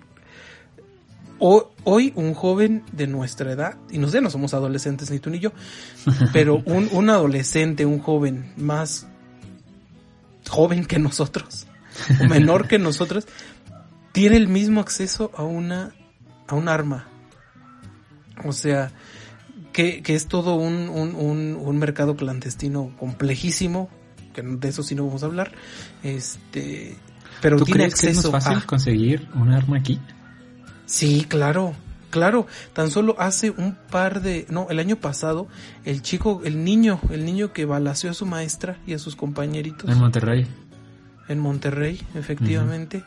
O- 1.40 1.72
hoy 1.86 2.12
un 2.16 2.34
joven 2.34 2.84
de 2.92 3.08
nuestra 3.08 3.52
edad, 3.54 3.78
y 3.90 3.98
no 3.98 4.10
sé, 4.10 4.20
no 4.20 4.30
somos 4.30 4.54
adolescentes 4.54 5.10
ni 5.10 5.20
tú 5.20 5.30
ni 5.30 5.40
yo, 5.40 5.54
pero 6.34 6.62
un, 6.66 6.90
un 6.92 7.10
adolescente, 7.10 7.86
un 7.86 8.00
joven 8.00 8.52
más 8.58 9.08
joven 10.50 10.86
que 10.86 11.00
nosotros, 11.00 11.68
o 12.22 12.26
menor 12.26 12.68
que 12.68 12.80
nosotros, 12.80 13.28
tiene 14.12 14.38
el 14.38 14.48
mismo 14.48 14.82
acceso 14.82 15.32
a 15.36 15.44
una, 15.44 15.94
a 16.48 16.56
un 16.56 16.68
arma. 16.68 17.08
O 18.44 18.52
sea, 18.52 18.92
que, 19.72 20.02
que 20.02 20.16
es 20.16 20.28
todo 20.28 20.56
un, 20.56 20.90
un, 20.90 21.16
un, 21.16 21.56
un 21.56 21.78
mercado 21.78 22.16
clandestino 22.16 22.92
complejísimo, 22.98 23.90
que 24.34 24.42
de 24.42 24.68
eso 24.68 24.84
sí 24.84 24.96
no 24.96 25.06
vamos 25.06 25.24
a 25.24 25.28
hablar, 25.28 25.52
este, 26.04 26.98
pero 27.42 27.58
¿Tú 27.58 27.66
tiene 27.66 27.86
crees 27.86 27.96
que 27.96 28.08
es 28.08 28.18
acceso 28.18 28.32
más 28.32 28.44
fácil 28.44 28.64
a... 28.64 28.66
conseguir 28.66 29.28
un 29.36 29.52
arma 29.52 29.78
aquí? 29.78 30.00
Sí, 30.86 31.26
claro, 31.28 31.74
claro. 32.10 32.48
Tan 32.74 32.92
solo 32.92 33.16
hace 33.20 33.52
un 33.52 33.76
par 33.90 34.22
de, 34.22 34.46
no, 34.50 34.68
el 34.70 34.80
año 34.80 34.96
pasado, 34.98 35.48
el 35.86 36.02
chico, 36.02 36.42
el 36.44 36.64
niño, 36.64 37.00
el 37.10 37.26
niño 37.26 37.54
que 37.54 37.66
balaceó 37.66 38.12
a 38.12 38.14
su 38.14 38.26
maestra 38.26 38.78
y 38.86 38.94
a 38.94 39.00
sus 39.00 39.16
compañeritos 39.16 39.90
En 39.90 39.98
Monterrey. 40.00 40.48
en 41.28 41.40
Monterrey, 41.40 42.02
efectivamente. 42.16 43.04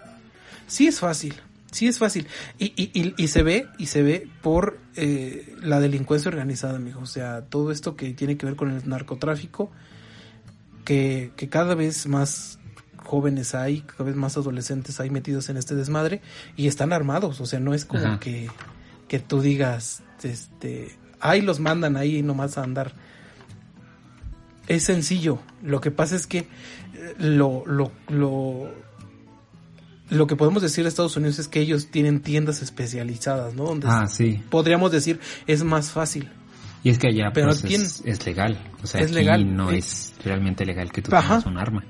Sí 0.66 0.86
es 0.86 1.00
fácil. 1.00 1.34
Sí 1.70 1.88
es 1.88 1.98
fácil. 1.98 2.26
Y, 2.58 2.66
y, 2.76 2.90
y, 2.92 3.14
y 3.16 3.28
se 3.28 3.42
ve, 3.42 3.66
y 3.78 3.86
se 3.86 4.02
ve 4.02 4.28
por 4.42 4.78
eh, 4.94 5.54
la 5.62 5.80
delincuencia 5.80 6.28
organizada, 6.28 6.76
amigo. 6.76 7.00
O 7.00 7.06
sea, 7.06 7.42
todo 7.42 7.72
esto 7.72 7.96
que 7.96 8.12
tiene 8.12 8.36
que 8.36 8.44
ver 8.46 8.56
con 8.56 8.70
el 8.70 8.86
narcotráfico, 8.88 9.70
que, 10.84 11.32
que 11.36 11.48
cada 11.48 11.74
vez 11.74 12.06
más 12.06 12.58
jóvenes 12.98 13.54
hay, 13.54 13.80
cada 13.80 14.04
vez 14.04 14.16
más 14.16 14.36
adolescentes 14.36 15.00
hay 15.00 15.10
metidos 15.10 15.48
en 15.48 15.56
este 15.56 15.74
desmadre 15.74 16.20
y 16.56 16.66
están 16.66 16.92
armados. 16.92 17.40
O 17.40 17.46
sea, 17.46 17.58
no 17.58 17.72
es 17.74 17.84
como 17.84 18.04
Ajá. 18.04 18.20
que, 18.20 18.50
que 19.12 19.18
tú 19.18 19.42
digas, 19.42 20.02
este, 20.22 20.96
ahí 21.20 21.42
los 21.42 21.60
mandan 21.60 21.98
ahí 21.98 22.22
nomás 22.22 22.56
a 22.56 22.62
andar. 22.62 22.94
Es 24.68 24.84
sencillo. 24.84 25.38
Lo 25.62 25.82
que 25.82 25.90
pasa 25.90 26.16
es 26.16 26.26
que 26.26 26.38
eh, 26.38 26.46
lo, 27.18 27.62
lo, 27.66 27.92
lo, 28.08 28.70
lo 30.08 30.26
que 30.26 30.34
podemos 30.34 30.62
decir 30.62 30.84
de 30.84 30.88
Estados 30.88 31.14
Unidos 31.18 31.38
es 31.38 31.46
que 31.48 31.60
ellos 31.60 31.88
tienen 31.90 32.20
tiendas 32.22 32.62
especializadas, 32.62 33.52
¿no? 33.54 33.64
Donde 33.64 33.86
Ah, 33.90 34.06
sí. 34.06 34.42
podríamos 34.48 34.90
decir 34.92 35.20
es 35.46 35.62
más 35.62 35.90
fácil. 35.90 36.30
Y 36.82 36.88
es 36.88 36.98
que 36.98 37.08
allá 37.08 37.32
Pero 37.34 37.48
pues, 37.48 37.64
es, 37.64 38.02
es 38.06 38.24
legal. 38.24 38.58
O 38.82 38.86
sea, 38.86 39.02
Es 39.02 39.08
aquí 39.08 39.14
legal. 39.16 39.54
no 39.54 39.70
es 39.72 40.14
realmente 40.24 40.64
legal 40.64 40.90
que 40.90 41.02
tú 41.02 41.14
Ajá. 41.14 41.28
tengas 41.36 41.44
un 41.46 41.58
arma. 41.58 41.84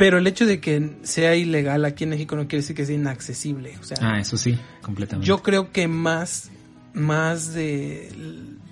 Pero 0.00 0.16
el 0.16 0.26
hecho 0.26 0.46
de 0.46 0.60
que 0.60 0.96
sea 1.02 1.36
ilegal 1.36 1.84
aquí 1.84 2.04
en 2.04 2.10
México 2.10 2.34
no 2.34 2.48
quiere 2.48 2.62
decir 2.62 2.74
que 2.74 2.86
sea 2.86 2.94
inaccesible. 2.94 3.74
O 3.78 3.84
sea, 3.84 3.98
Ah, 4.00 4.18
eso 4.18 4.38
sí, 4.38 4.58
completamente. 4.80 5.28
yo 5.28 5.42
creo 5.42 5.72
que 5.72 5.88
más, 5.88 6.50
más 6.94 7.52
de, 7.52 8.10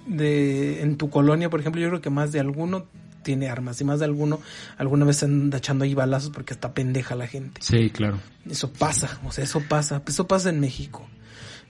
de, 0.07 0.81
en 0.81 0.97
tu 0.97 1.11
colonia, 1.11 1.51
por 1.51 1.61
ejemplo, 1.61 1.83
yo 1.83 1.89
creo 1.89 2.01
que 2.01 2.09
más 2.09 2.33
de 2.33 2.41
alguno 2.41 2.87
tiene 3.23 3.51
armas 3.51 3.79
y 3.83 3.85
más 3.85 3.99
de 3.99 4.07
alguno 4.07 4.41
alguna 4.79 5.05
vez 5.05 5.23
anda 5.23 5.59
echando 5.59 5.85
ahí 5.85 5.93
balazos 5.93 6.31
porque 6.31 6.55
está 6.55 6.73
pendeja 6.73 7.15
la 7.15 7.27
gente. 7.27 7.61
Sí, 7.63 7.91
claro. 7.91 8.19
Eso 8.49 8.73
pasa, 8.73 9.21
o 9.27 9.31
sea, 9.31 9.45
eso 9.45 9.61
pasa, 9.69 10.01
eso 10.07 10.27
pasa 10.27 10.49
en 10.49 10.61
México. 10.61 11.07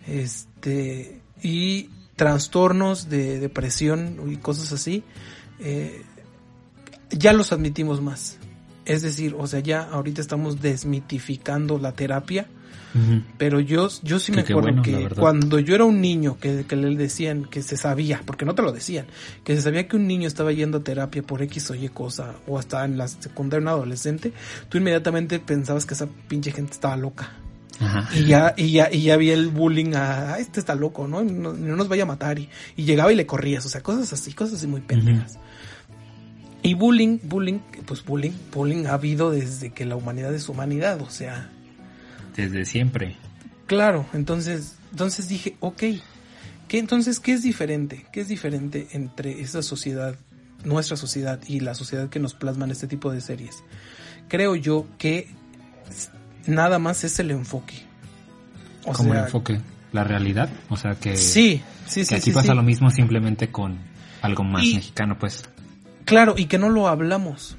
Este, 0.07 1.21
y 1.43 1.91
trastornos 2.15 3.09
de 3.09 3.41
depresión 3.41 4.19
y 4.31 4.37
cosas 4.37 4.73
así, 4.73 5.03
eh, 5.59 6.03
ya 7.11 7.33
los 7.33 7.53
admitimos 7.53 8.00
más. 8.00 8.38
Es 8.88 9.02
decir, 9.02 9.37
o 9.38 9.47
sea, 9.47 9.61
ya 9.61 9.83
ahorita 9.83 10.23
estamos 10.23 10.62
desmitificando 10.62 11.78
la 11.78 11.92
terapia, 11.92 12.47
pero 13.37 13.61
yo, 13.61 13.88
yo 14.02 14.18
sí 14.18 14.33
Que 14.33 14.37
me 14.37 14.42
acuerdo 14.42 14.62
bueno, 14.62 14.83
que 14.83 15.09
cuando 15.14 15.59
yo 15.59 15.75
era 15.75 15.85
un 15.85 16.00
niño 16.00 16.38
que, 16.40 16.64
que 16.66 16.75
le 16.75 16.97
decían 16.97 17.45
que 17.45 17.62
se 17.62 17.76
sabía, 17.76 18.23
porque 18.25 18.47
no 18.47 18.54
te 18.54 18.62
lo 18.62 18.73
decían, 18.73 19.07
que 19.45 19.54
se 19.54 19.61
sabía 19.62 19.87
que 19.87 19.97
un 19.97 20.07
niño 20.07 20.26
estaba 20.26 20.52
yendo 20.52 20.78
a 20.78 20.83
terapia 20.83 21.23
por 21.23 21.42
X 21.42 21.71
o 21.71 21.75
Y 21.75 21.90
cosa, 21.90 22.37
o 22.47 22.59
hasta 22.59 22.83
en 22.87 22.97
la 22.97 23.07
secundaria 23.09 23.62
un 23.62 23.68
adolescente, 23.68 24.33
tú 24.71 24.78
inmediatamente 24.78 25.38
pensabas 25.38 25.85
que 25.85 25.92
esa 25.92 26.09
pinche 26.28 26.50
gente 26.50 26.73
estaba 26.73 26.97
loca. 26.97 27.30
Ajá. 27.80 28.09
Y 28.16 28.25
ya, 28.25 28.54
y 28.57 28.73
ya, 28.73 28.88
y 28.90 29.02
ya 29.02 29.14
había 29.14 29.35
el 29.35 29.49
bullying 29.49 29.95
a, 29.95 30.33
"Ah, 30.33 30.38
este 30.38 30.59
está 30.59 30.75
loco, 30.75 31.07
¿no? 31.07 31.23
No, 31.23 31.52
no 31.52 31.76
nos 31.76 31.88
vaya 31.88 32.04
a 32.04 32.07
matar. 32.07 32.38
Y, 32.38 32.49
y 32.75 32.85
llegaba 32.85 33.12
y 33.12 33.16
le 33.16 33.26
corrías, 33.26 33.64
o 33.66 33.68
sea, 33.68 33.83
cosas 33.83 34.12
así, 34.12 34.33
cosas 34.33 34.54
así 34.54 34.66
muy 34.66 34.80
pendejas. 34.80 35.38
Y 36.62 36.75
bullying, 36.75 37.19
bullying, 37.23 37.61
pues 37.87 38.05
bullying, 38.05 38.33
bullying 38.53 38.87
ha 38.87 38.95
habido 38.95 39.31
desde 39.31 39.71
que 39.71 39.85
la 39.87 39.97
humanidad 39.97 40.35
es 40.35 40.49
humanidad, 40.49 41.00
o 41.00 41.09
sea, 41.11 41.50
Desde 42.37 42.65
siempre. 42.65 43.17
claro, 43.67 44.07
entonces, 44.12 44.77
entonces 44.91 45.29
dije, 45.29 45.57
ok, 45.61 45.83
¿qué 46.67 46.79
entonces 46.79 47.21
qué 47.21 47.33
es 47.33 47.43
diferente? 47.43 48.07
¿Qué 48.12 48.21
es 48.21 48.29
diferente 48.29 48.88
entre 48.93 49.41
esa 49.41 49.62
sociedad, 49.62 50.17
nuestra 50.65 50.97
sociedad 50.97 51.38
y 51.47 51.61
la 51.61 51.75
sociedad 51.75 52.09
que 52.09 52.19
nos 52.19 52.35
plasman 52.35 52.71
este 52.71 52.87
tipo 52.88 53.12
de 53.12 53.21
series? 53.21 53.62
Creo 54.29 54.57
yo 54.57 54.87
que 54.99 55.29
nada 56.47 56.79
más 56.79 57.05
es 57.05 57.19
el 57.21 57.31
enfoque. 57.31 57.75
O 58.85 58.93
como 58.93 59.15
el 59.15 59.21
enfoque. 59.21 59.61
La 59.93 60.05
realidad. 60.05 60.50
O 60.69 60.77
sea 60.77 60.97
que, 60.97 61.17
Sí, 61.17 61.62
sí, 61.87 62.00
que 62.00 62.05
sí. 62.07 62.15
aquí 62.17 62.25
sí, 62.25 62.33
pasa 62.33 62.50
sí. 62.53 62.57
lo 62.57 62.62
mismo 62.62 62.91
simplemente 62.91 63.50
con 63.50 63.79
algo 64.23 64.45
más 64.45 64.65
Y- 64.65 64.75
mexicano, 64.75 65.17
pues. 65.19 65.49
Claro, 66.09 66.35
y 66.37 66.47
que 66.47 66.59
no 66.59 66.71
lo 66.71 66.88
hablamos. 66.88 67.57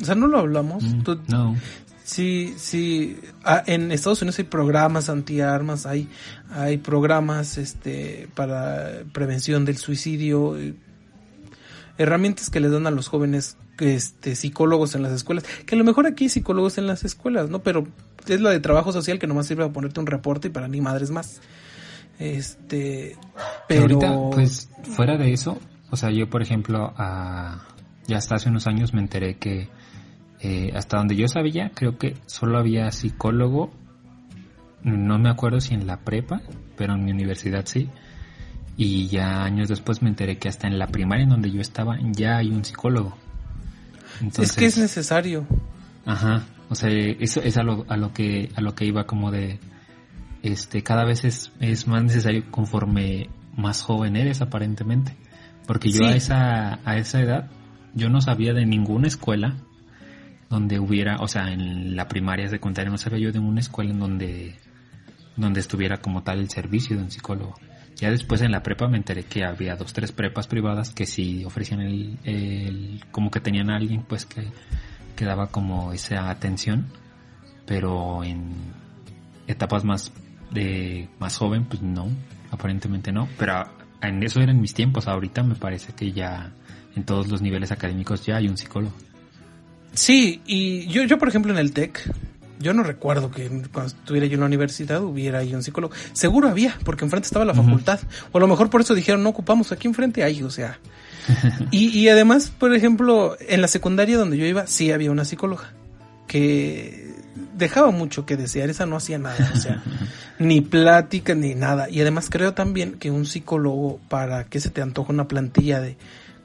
O 0.00 0.04
sea, 0.04 0.14
no 0.14 0.26
lo 0.26 0.38
hablamos. 0.38 0.82
Mm, 0.82 1.02
Tú- 1.02 1.20
no. 1.28 1.56
Sí, 2.04 2.54
sí. 2.56 3.18
Ah, 3.44 3.62
en 3.66 3.90
Estados 3.92 4.22
Unidos 4.22 4.38
hay 4.38 4.44
programas 4.44 5.08
antiarmas, 5.08 5.86
hay, 5.86 6.08
hay 6.50 6.78
programas 6.78 7.58
este, 7.58 8.28
para 8.34 9.02
prevención 9.12 9.64
del 9.64 9.76
suicidio, 9.76 10.56
eh, 10.56 10.74
herramientas 11.98 12.48
que 12.48 12.60
les 12.60 12.70
dan 12.70 12.86
a 12.86 12.90
los 12.92 13.08
jóvenes 13.08 13.56
este, 13.78 14.36
psicólogos 14.36 14.94
en 14.94 15.02
las 15.02 15.12
escuelas, 15.12 15.44
que 15.66 15.74
a 15.74 15.78
lo 15.78 15.84
mejor 15.84 16.06
aquí 16.06 16.24
hay 16.24 16.30
psicólogos 16.30 16.78
en 16.78 16.86
las 16.86 17.04
escuelas, 17.04 17.50
¿no? 17.50 17.58
Pero 17.62 17.86
es 18.26 18.40
la 18.40 18.50
de 18.50 18.60
trabajo 18.60 18.92
social 18.92 19.18
que 19.18 19.26
nomás 19.26 19.46
sirve 19.46 19.64
para 19.64 19.72
ponerte 19.72 20.00
un 20.00 20.06
reporte 20.06 20.48
y 20.48 20.50
para 20.50 20.68
ni 20.68 20.80
madres 20.80 21.10
más. 21.10 21.40
Este, 22.18 23.16
Que 23.68 23.80
pero... 23.80 23.82
ahorita, 23.82 24.16
pues, 24.32 24.70
fuera 24.94 25.16
de 25.18 25.32
eso, 25.32 25.58
o 25.90 25.96
sea, 25.96 26.10
yo, 26.10 26.28
por 26.28 26.42
ejemplo, 26.42 26.92
ya 28.06 28.16
hasta 28.16 28.36
hace 28.36 28.48
unos 28.48 28.66
años 28.66 28.94
me 28.94 29.00
enteré 29.00 29.36
que 29.36 29.68
eh, 30.40 30.72
hasta 30.74 30.98
donde 30.98 31.16
yo 31.16 31.28
sabía, 31.28 31.70
creo 31.74 31.98
que 31.98 32.16
solo 32.26 32.58
había 32.58 32.90
psicólogo, 32.90 33.72
no 34.82 35.18
me 35.18 35.30
acuerdo 35.30 35.60
si 35.60 35.74
en 35.74 35.86
la 35.86 35.98
prepa, 36.00 36.42
pero 36.76 36.94
en 36.94 37.04
mi 37.04 37.10
universidad 37.10 37.64
sí. 37.66 37.88
Y 38.76 39.06
ya 39.06 39.42
años 39.42 39.68
después 39.68 40.02
me 40.02 40.08
enteré 40.08 40.38
que 40.38 40.48
hasta 40.48 40.68
en 40.68 40.78
la 40.78 40.86
primaria 40.86 41.24
en 41.24 41.30
donde 41.30 41.50
yo 41.50 41.60
estaba 41.60 41.96
ya 42.12 42.36
hay 42.36 42.50
un 42.50 42.64
psicólogo. 42.64 43.16
es 44.38 44.52
que 44.52 44.66
es 44.66 44.76
necesario. 44.76 45.46
Ajá, 46.04 46.44
o 46.68 46.74
sea, 46.74 46.90
eso 46.90 47.40
es 47.40 47.56
a 47.56 47.62
lo, 47.62 47.86
a 47.88 47.96
lo 47.96 48.12
que 48.12 48.50
a 48.54 48.60
lo 48.60 48.74
que 48.74 48.84
iba 48.84 49.04
como 49.04 49.30
de 49.30 49.58
este 50.42 50.82
cada 50.82 51.04
vez 51.04 51.24
es, 51.24 51.50
es 51.58 51.88
más 51.88 52.02
necesario 52.02 52.44
conforme 52.50 53.30
más 53.56 53.82
joven 53.82 54.16
eres 54.16 54.42
aparentemente, 54.42 55.16
porque 55.66 55.90
yo 55.90 55.98
Sí. 55.98 56.04
a 56.04 56.16
esa 56.16 56.80
a 56.84 56.96
esa 56.96 57.20
edad 57.20 57.50
yo 57.94 58.08
no 58.08 58.20
sabía 58.20 58.52
de 58.52 58.66
ninguna 58.66 59.08
escuela 59.08 59.56
donde 60.48 60.78
hubiera, 60.78 61.16
o 61.16 61.26
sea, 61.28 61.52
en 61.52 61.96
la 61.96 62.06
primaria, 62.08 62.48
secundaria 62.48 62.90
no 62.90 62.98
sabía 62.98 63.18
yo 63.18 63.32
de 63.32 63.38
una 63.40 63.60
escuela 63.60 63.90
en 63.90 63.98
donde 63.98 64.56
donde 65.36 65.60
estuviera 65.60 65.98
como 65.98 66.22
tal 66.22 66.38
el 66.40 66.48
servicio 66.50 66.96
de 66.96 67.02
un 67.02 67.10
psicólogo. 67.10 67.54
Ya 67.96 68.10
después 68.10 68.42
en 68.42 68.52
la 68.52 68.62
prepa 68.62 68.88
me 68.88 68.98
enteré 68.98 69.24
que 69.24 69.44
había 69.44 69.74
dos, 69.76 69.92
tres 69.92 70.12
prepas 70.12 70.46
privadas 70.46 70.90
que 70.90 71.06
sí 71.06 71.44
ofrecían 71.44 71.80
el, 71.80 72.18
el 72.24 73.04
como 73.10 73.30
que 73.30 73.40
tenían 73.40 73.70
a 73.70 73.76
alguien 73.76 74.02
pues 74.02 74.26
que, 74.26 74.46
que 75.16 75.24
daba 75.24 75.48
como 75.48 75.92
esa 75.92 76.28
atención, 76.30 76.86
pero 77.66 78.22
en 78.22 78.54
etapas 79.46 79.84
más 79.84 80.12
de 80.50 81.08
más 81.18 81.36
joven 81.38 81.64
pues 81.64 81.82
no, 81.82 82.08
aparentemente 82.50 83.12
no, 83.12 83.28
pero 83.38 83.64
en 84.02 84.22
eso 84.22 84.40
eran 84.40 84.60
mis 84.60 84.74
tiempos, 84.74 85.08
ahorita 85.08 85.42
me 85.42 85.54
parece 85.54 85.92
que 85.92 86.12
ya 86.12 86.52
en 86.94 87.04
todos 87.04 87.28
los 87.28 87.42
niveles 87.42 87.72
académicos 87.72 88.24
ya 88.24 88.36
hay 88.36 88.48
un 88.48 88.56
psicólogo. 88.56 88.94
Sí, 89.92 90.42
y 90.46 90.86
yo, 90.86 91.04
yo 91.04 91.18
por 91.18 91.28
ejemplo 91.28 91.52
en 91.52 91.58
el 91.58 91.72
TEC, 91.72 92.12
yo 92.58 92.72
no 92.72 92.82
recuerdo 92.82 93.30
que 93.30 93.48
cuando 93.72 93.86
estuviera 93.86 94.26
yo 94.26 94.34
en 94.34 94.40
la 94.40 94.46
universidad 94.46 95.02
hubiera 95.02 95.40
ahí 95.40 95.54
un 95.54 95.62
psicólogo. 95.62 95.94
Seguro 96.12 96.48
había, 96.48 96.76
porque 96.84 97.04
enfrente 97.04 97.26
estaba 97.26 97.44
la 97.44 97.54
facultad. 97.54 98.00
O 98.32 98.38
a 98.38 98.40
lo 98.40 98.48
mejor 98.48 98.70
por 98.70 98.80
eso 98.80 98.94
dijeron, 98.94 99.22
no 99.22 99.30
ocupamos, 99.30 99.72
aquí 99.72 99.88
enfrente 99.88 100.24
hay, 100.24 100.42
o 100.42 100.50
sea. 100.50 100.78
y, 101.70 101.88
y 101.88 102.08
además, 102.08 102.50
por 102.50 102.74
ejemplo, 102.74 103.36
en 103.40 103.60
la 103.60 103.68
secundaria 103.68 104.16
donde 104.16 104.38
yo 104.38 104.46
iba, 104.46 104.66
sí 104.66 104.90
había 104.92 105.10
una 105.10 105.24
psicóloga 105.24 105.72
que 106.26 107.05
dejaba 107.56 107.90
mucho 107.90 108.26
que 108.26 108.36
desear, 108.36 108.70
esa 108.70 108.86
no 108.86 108.96
hacía 108.96 109.18
nada, 109.18 109.50
o 109.54 109.58
sea, 109.58 109.82
ni 110.38 110.60
plática 110.60 111.34
ni 111.34 111.54
nada. 111.54 111.88
Y 111.90 112.00
además 112.00 112.28
creo 112.30 112.54
también 112.54 112.94
que 112.94 113.10
un 113.10 113.26
psicólogo, 113.26 114.00
para 114.08 114.44
que 114.44 114.60
se 114.60 114.70
te 114.70 114.82
antoje 114.82 115.12
una 115.12 115.28
plantilla 115.28 115.80
de 115.80 115.96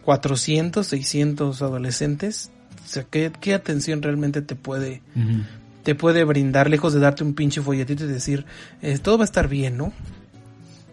400, 0.06 0.86
600 0.86 1.62
adolescentes, 1.62 2.52
o 2.84 2.88
sea, 2.88 3.04
¿qué, 3.10 3.32
qué 3.39 3.54
atención 3.54 4.02
realmente 4.02 4.41
te 4.41 4.56
puede, 4.56 5.02
te 5.84 5.95
puede 5.95 6.24
brindar, 6.24 6.69
lejos 6.69 6.93
de 6.93 7.00
darte 7.00 7.24
un 7.24 7.34
pinche 7.34 7.62
folletito 7.62 8.06
y 8.06 8.08
decir, 8.08 8.45
eh, 8.82 8.97
todo 9.00 9.17
va 9.17 9.24
a 9.24 9.26
estar 9.26 9.47
bien, 9.47 9.78
¿no? 9.78 9.93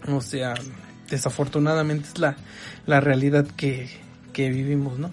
O 0.07 0.21
sea, 0.21 0.55
desafortunadamente 1.11 2.09
es 2.09 2.19
la, 2.19 2.37
la 2.87 3.01
realidad 3.01 3.47
que, 3.57 3.89
que 4.33 4.51
vivimos, 4.51 4.99
¿no? 4.99 5.11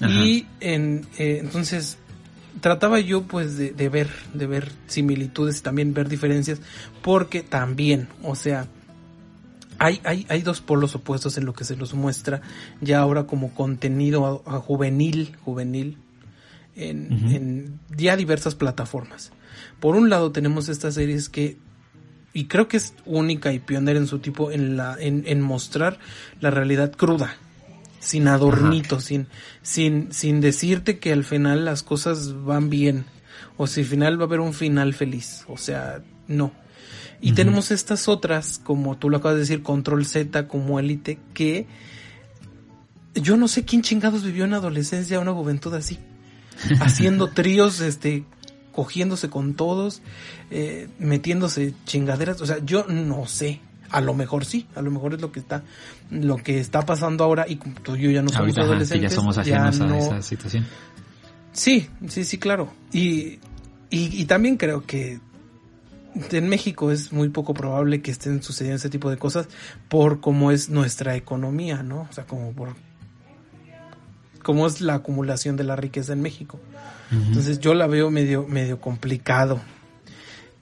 Ajá. 0.00 0.24
Y 0.24 0.46
en, 0.60 1.06
eh, 1.18 1.38
entonces 1.40 1.98
trataba 2.60 3.00
yo 3.00 3.22
pues 3.22 3.56
de, 3.56 3.70
de 3.72 3.88
ver, 3.88 4.08
de 4.34 4.46
ver 4.46 4.72
similitudes 4.86 5.58
y 5.58 5.62
también 5.62 5.94
ver 5.94 6.08
diferencias, 6.08 6.60
porque 7.02 7.42
también, 7.42 8.08
o 8.22 8.34
sea, 8.34 8.66
hay, 9.78 10.00
hay, 10.04 10.26
hay 10.28 10.42
dos 10.42 10.60
polos 10.60 10.94
opuestos 10.94 11.38
en 11.38 11.46
lo 11.46 11.54
que 11.54 11.64
se 11.64 11.76
los 11.76 11.94
muestra 11.94 12.42
ya 12.80 12.98
ahora 13.00 13.24
como 13.24 13.54
contenido 13.54 14.42
a- 14.46 14.56
a 14.56 14.60
juvenil, 14.60 15.36
juvenil, 15.44 15.96
en, 16.76 17.12
en 17.34 17.80
ya 17.96 18.16
diversas 18.16 18.54
plataformas. 18.54 19.32
Por 19.80 19.96
un 19.96 20.08
lado 20.10 20.32
tenemos 20.32 20.68
estas 20.68 20.94
series 20.94 21.28
que, 21.28 21.56
y 22.32 22.44
creo 22.44 22.68
que 22.68 22.76
es 22.76 22.94
única 23.06 23.52
y 23.52 23.58
pionera 23.58 23.98
en 23.98 24.06
su 24.06 24.18
tipo 24.18 24.50
en 24.50 24.76
la, 24.76 24.96
en, 24.98 25.24
en 25.26 25.40
mostrar 25.40 25.98
la 26.40 26.50
realidad 26.50 26.92
cruda, 26.92 27.36
sin 28.00 28.26
adornitos, 28.26 29.04
sin, 29.04 29.28
sin, 29.62 30.12
sin 30.12 30.40
decirte 30.40 30.98
que 30.98 31.12
al 31.12 31.22
final 31.22 31.64
las 31.64 31.82
cosas 31.84 32.44
van 32.44 32.70
bien, 32.70 33.04
o 33.56 33.66
si 33.66 33.82
al 33.82 33.86
final 33.86 34.18
va 34.18 34.24
a 34.24 34.26
haber 34.26 34.40
un 34.40 34.54
final 34.54 34.94
feliz, 34.94 35.44
o 35.46 35.56
sea, 35.56 36.02
no. 36.26 36.52
Y 37.20 37.32
tenemos 37.32 37.70
estas 37.70 38.08
otras, 38.08 38.58
como 38.64 38.96
tú 38.96 39.10
lo 39.10 39.18
acabas 39.18 39.34
de 39.34 39.40
decir, 39.40 39.62
Control 39.62 40.06
Z, 40.06 40.48
como 40.48 40.80
Elite, 40.80 41.18
que 41.34 41.66
yo 43.14 43.36
no 43.36 43.46
sé 43.46 43.64
quién 43.66 43.82
chingados 43.82 44.24
vivió 44.24 44.44
en 44.46 44.54
adolescencia, 44.54 45.20
una 45.20 45.32
juventud 45.32 45.74
así, 45.74 45.98
haciendo 46.80 47.28
tríos, 47.28 47.80
este, 47.80 48.24
cogiéndose 48.72 49.28
con 49.28 49.54
todos, 49.54 50.00
eh, 50.50 50.88
metiéndose 50.98 51.74
chingaderas, 51.84 52.40
o 52.40 52.46
sea, 52.46 52.64
yo 52.64 52.86
no 52.86 53.26
sé. 53.26 53.60
A 53.90 54.00
lo 54.00 54.14
mejor 54.14 54.44
sí, 54.44 54.66
a 54.76 54.82
lo 54.82 54.90
mejor 54.90 55.14
es 55.14 55.20
lo 55.20 55.32
que 55.32 55.40
está, 55.40 55.62
lo 56.10 56.36
que 56.36 56.60
está 56.60 56.82
pasando 56.82 57.24
ahora 57.24 57.46
y 57.48 57.56
tú 57.56 57.96
y 57.96 58.02
yo 58.02 58.10
ya 58.10 58.22
no 58.22 58.28
somos 58.28 58.40
Ahorita 58.40 58.60
ajá, 58.62 58.70
adolescentes. 58.70 59.10
ya 59.10 59.16
somos 59.16 59.36
ya 59.44 59.66
a 59.66 59.70
no- 59.72 59.96
esa 59.98 60.22
situación. 60.22 60.66
Sí, 61.52 61.88
sí, 62.08 62.24
sí, 62.24 62.38
claro. 62.38 62.72
Y, 62.92 63.38
y, 63.90 64.20
y 64.20 64.24
también 64.26 64.56
creo 64.56 64.84
que 64.86 65.18
en 66.30 66.48
México 66.48 66.90
es 66.92 67.12
muy 67.12 67.28
poco 67.30 67.54
probable 67.54 68.02
que 68.02 68.10
estén 68.10 68.42
sucediendo 68.42 68.76
ese 68.76 68.90
tipo 68.90 69.10
de 69.10 69.16
cosas 69.16 69.48
por 69.88 70.20
cómo 70.20 70.50
es 70.52 70.68
nuestra 70.70 71.16
economía, 71.16 71.82
¿no? 71.82 72.02
O 72.08 72.12
sea, 72.12 72.24
como 72.26 72.52
por 72.52 72.74
cómo 74.42 74.66
es 74.66 74.80
la 74.80 74.94
acumulación 74.94 75.56
de 75.56 75.64
la 75.64 75.76
riqueza 75.76 76.12
en 76.12 76.22
México. 76.22 76.58
Entonces 77.10 77.58
yo 77.58 77.74
la 77.74 77.88
veo 77.88 78.10
medio, 78.10 78.46
medio 78.46 78.80
complicado. 78.80 79.60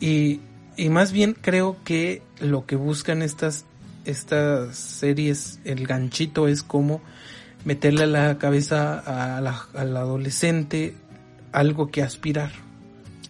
Y, 0.00 0.40
y 0.78 0.88
más 0.88 1.12
bien 1.12 1.36
creo 1.38 1.76
que 1.84 2.22
lo 2.40 2.64
que 2.64 2.76
buscan 2.76 3.20
estas, 3.20 3.66
estas 4.06 4.74
series, 4.76 5.60
el 5.64 5.86
ganchito 5.86 6.48
es 6.48 6.62
como 6.62 7.02
meterle 7.66 8.04
a 8.04 8.06
la 8.06 8.38
cabeza 8.38 8.98
a 9.36 9.40
la- 9.42 9.66
al 9.74 9.94
adolescente 9.96 10.94
algo 11.52 11.90
que 11.90 12.02
aspirar. 12.02 12.50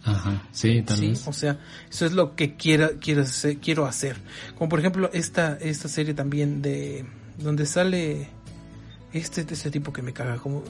Ajá, 0.05 0.41
sí, 0.51 0.81
tal 0.81 0.97
Sí, 0.97 1.07
vez. 1.09 1.27
o 1.27 1.33
sea, 1.33 1.59
eso 1.89 2.05
es 2.05 2.13
lo 2.13 2.35
que 2.35 2.55
quiera, 2.55 2.91
quiero, 3.01 3.23
hacer, 3.23 3.57
quiero 3.57 3.85
hacer. 3.85 4.15
Como 4.57 4.69
por 4.69 4.79
ejemplo 4.79 5.09
esta, 5.11 5.57
esta 5.59 5.89
serie 5.89 6.13
también 6.13 6.61
de 6.61 7.05
donde 7.37 7.65
sale 7.65 8.27
este, 9.11 9.41
este 9.41 9.71
tipo 9.71 9.91
que 9.91 10.01
me 10.01 10.13
caga, 10.13 10.37
como 10.37 10.63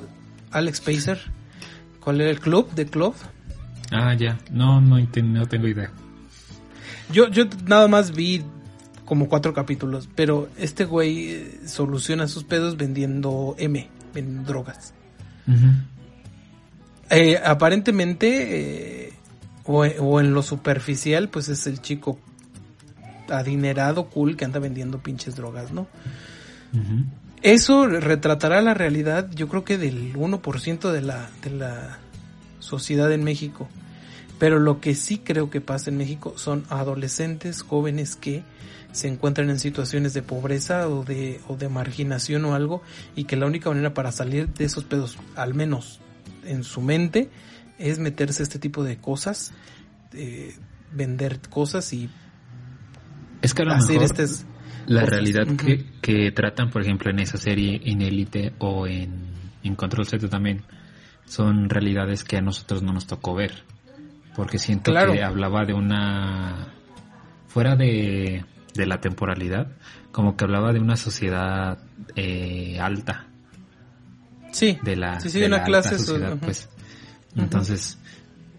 Alex 0.51 0.81
Pacer. 0.81 1.19
¿Cuál 1.99 2.21
era 2.21 2.29
el 2.31 2.39
club? 2.39 2.71
¿De 2.73 2.85
club? 2.87 3.13
Ah, 3.91 4.13
ya. 4.15 4.39
No, 4.51 4.81
no, 4.81 4.97
no 4.97 5.47
tengo 5.47 5.67
idea. 5.67 5.91
Yo, 7.11 7.27
yo 7.29 7.45
nada 7.65 7.87
más 7.87 8.11
vi 8.11 8.43
como 9.05 9.27
cuatro 9.27 9.53
capítulos, 9.53 10.07
pero 10.15 10.49
este 10.57 10.85
güey 10.85 11.29
eh, 11.29 11.59
soluciona 11.65 12.27
sus 12.27 12.43
pedos 12.43 12.77
vendiendo 12.77 13.55
M, 13.57 13.89
vendiendo 14.13 14.47
drogas. 14.47 14.93
Eh, 17.09 17.39
aparentemente, 17.43 19.07
eh, 19.07 19.13
o, 19.65 19.79
o 19.79 20.19
en 20.19 20.33
lo 20.33 20.43
superficial, 20.43 21.29
pues 21.29 21.49
es 21.49 21.65
el 21.65 21.81
chico 21.81 22.19
adinerado, 23.31 24.09
cool, 24.09 24.37
que 24.37 24.45
anda 24.45 24.59
vendiendo 24.59 24.99
pinches 24.99 25.35
drogas, 25.35 25.71
¿no? 25.71 25.87
Eso 27.41 27.87
retratará 27.87 28.61
la 28.61 28.73
realidad, 28.73 29.29
yo 29.31 29.47
creo 29.47 29.63
que 29.63 29.77
del 29.77 30.13
1% 30.13 30.91
de 30.91 31.01
la, 31.01 31.29
de 31.41 31.49
la 31.51 31.99
sociedad 32.59 33.11
en 33.11 33.23
México. 33.23 33.67
Pero 34.39 34.59
lo 34.59 34.79
que 34.79 34.95
sí 34.95 35.19
creo 35.19 35.49
que 35.49 35.61
pasa 35.61 35.89
en 35.89 35.97
México 35.97 36.33
son 36.37 36.63
adolescentes 36.69 37.61
jóvenes 37.61 38.15
que 38.15 38.43
se 38.91 39.07
encuentran 39.07 39.49
en 39.49 39.59
situaciones 39.59 40.13
de 40.13 40.21
pobreza 40.21 40.87
o 40.89 41.03
de, 41.03 41.39
o 41.47 41.55
de 41.55 41.69
marginación 41.69 42.45
o 42.45 42.55
algo 42.55 42.81
y 43.15 43.25
que 43.25 43.35
la 43.35 43.45
única 43.45 43.69
manera 43.69 43.93
para 43.93 44.11
salir 44.11 44.51
de 44.53 44.65
esos 44.65 44.83
pedos, 44.83 45.17
al 45.35 45.53
menos 45.53 45.99
en 46.45 46.63
su 46.63 46.81
mente, 46.81 47.29
es 47.77 47.99
meterse 47.99 48.41
a 48.41 48.45
este 48.45 48.59
tipo 48.59 48.83
de 48.83 48.97
cosas, 48.97 49.53
eh, 50.13 50.55
vender 50.91 51.39
cosas 51.49 51.93
y 51.93 52.09
Es 53.41 53.53
que 53.53 53.61
a 53.61 53.65
lo 53.65 53.73
hacer 53.73 53.99
mejor 53.99 54.05
estas 54.05 54.45
la 54.87 55.01
cosas. 55.01 55.09
realidad 55.11 55.47
que, 55.55 55.85
que 56.01 56.31
tratan, 56.31 56.71
por 56.71 56.81
ejemplo, 56.81 57.11
en 57.11 57.19
esa 57.19 57.37
serie, 57.37 57.79
en 57.85 58.01
Elite 58.01 58.53
o 58.57 58.87
en, 58.87 59.29
en 59.63 59.75
Control 59.75 60.07
Z 60.07 60.27
también, 60.29 60.63
son 61.25 61.69
realidades 61.69 62.23
que 62.23 62.37
a 62.37 62.41
nosotros 62.41 62.81
no 62.81 62.91
nos 62.91 63.05
tocó 63.05 63.35
ver. 63.35 63.63
Porque 64.39 64.57
siento 64.57 64.91
Claro. 64.91 65.11
que 65.11 65.21
hablaba 65.21 65.65
de 65.65 65.73
una... 65.73 66.69
Fuera 67.49 67.75
de, 67.75 68.45
de 68.73 68.85
la 68.85 69.01
temporalidad, 69.01 69.67
como 70.13 70.37
que 70.37 70.45
hablaba 70.45 70.71
de 70.71 70.79
una 70.79 70.95
sociedad 70.95 71.77
eh, 72.15 72.79
alta. 72.79 73.25
Sí, 74.53 74.77
de 74.81 74.95
la, 74.95 75.19
sí, 75.19 75.29
sí, 75.29 75.41
de 75.41 75.47
una 75.47 75.57
la 75.57 75.63
clase 75.65 75.89
alta 75.89 75.99
sociedad, 76.05 76.37
pues. 76.39 76.69
Entonces, 77.35 77.97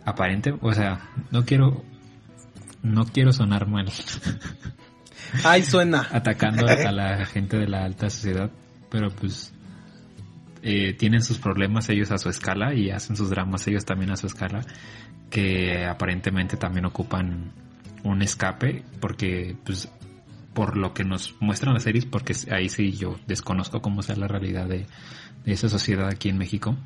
aparente, 0.05 0.53
o 0.61 0.73
sea, 0.75 1.09
no 1.31 1.47
quiero, 1.47 1.83
no 2.83 3.07
quiero 3.07 3.33
sonar 3.33 3.67
mal 3.69 3.87
Ay, 5.45 5.63
suena. 5.63 6.07
atacando 6.13 6.67
a, 6.69 6.73
a 6.73 6.93
la 6.93 7.25
gente 7.33 7.57
de 7.59 7.69
la 7.69 7.85
alta 7.85 8.11
sociedad, 8.11 8.51
pero 8.91 9.09
pues 9.11 9.53
eh, 10.63 10.93
tienen 10.95 11.23
sus 11.23 11.39
problemas 11.39 11.89
ellos 11.89 12.11
a 12.11 12.19
su 12.19 12.29
escala 12.29 12.75
y 12.75 12.91
hacen 12.91 13.17
sus 13.17 13.31
dramas 13.31 13.67
ellos 13.67 13.85
también 13.87 14.11
a 14.11 14.17
su 14.17 14.27
escala, 14.27 14.61
que 15.31 15.87
aparentemente 15.87 16.57
también 16.57 16.85
ocupan 16.85 17.53
un 18.03 18.23
escape, 18.23 18.83
porque 19.01 19.57
pues 19.65 19.89
por 20.55 20.77
lo 20.77 20.93
que 20.93 21.05
nos 21.05 21.37
muestran 21.41 21.75
las 21.75 21.85
series, 21.85 22.05
porque 22.07 22.35
ahí 22.51 22.69
sí 22.69 22.93
yo 22.93 23.19
desconozco 23.27 23.81
cómo 23.81 24.03
sea 24.03 24.17
la 24.17 24.27
realidad 24.27 24.67
de, 24.67 24.87
de 25.45 25.53
esa 25.53 25.69
sociedad 25.69 26.09
aquí 26.09 26.29
en 26.29 26.39
México. 26.39 26.77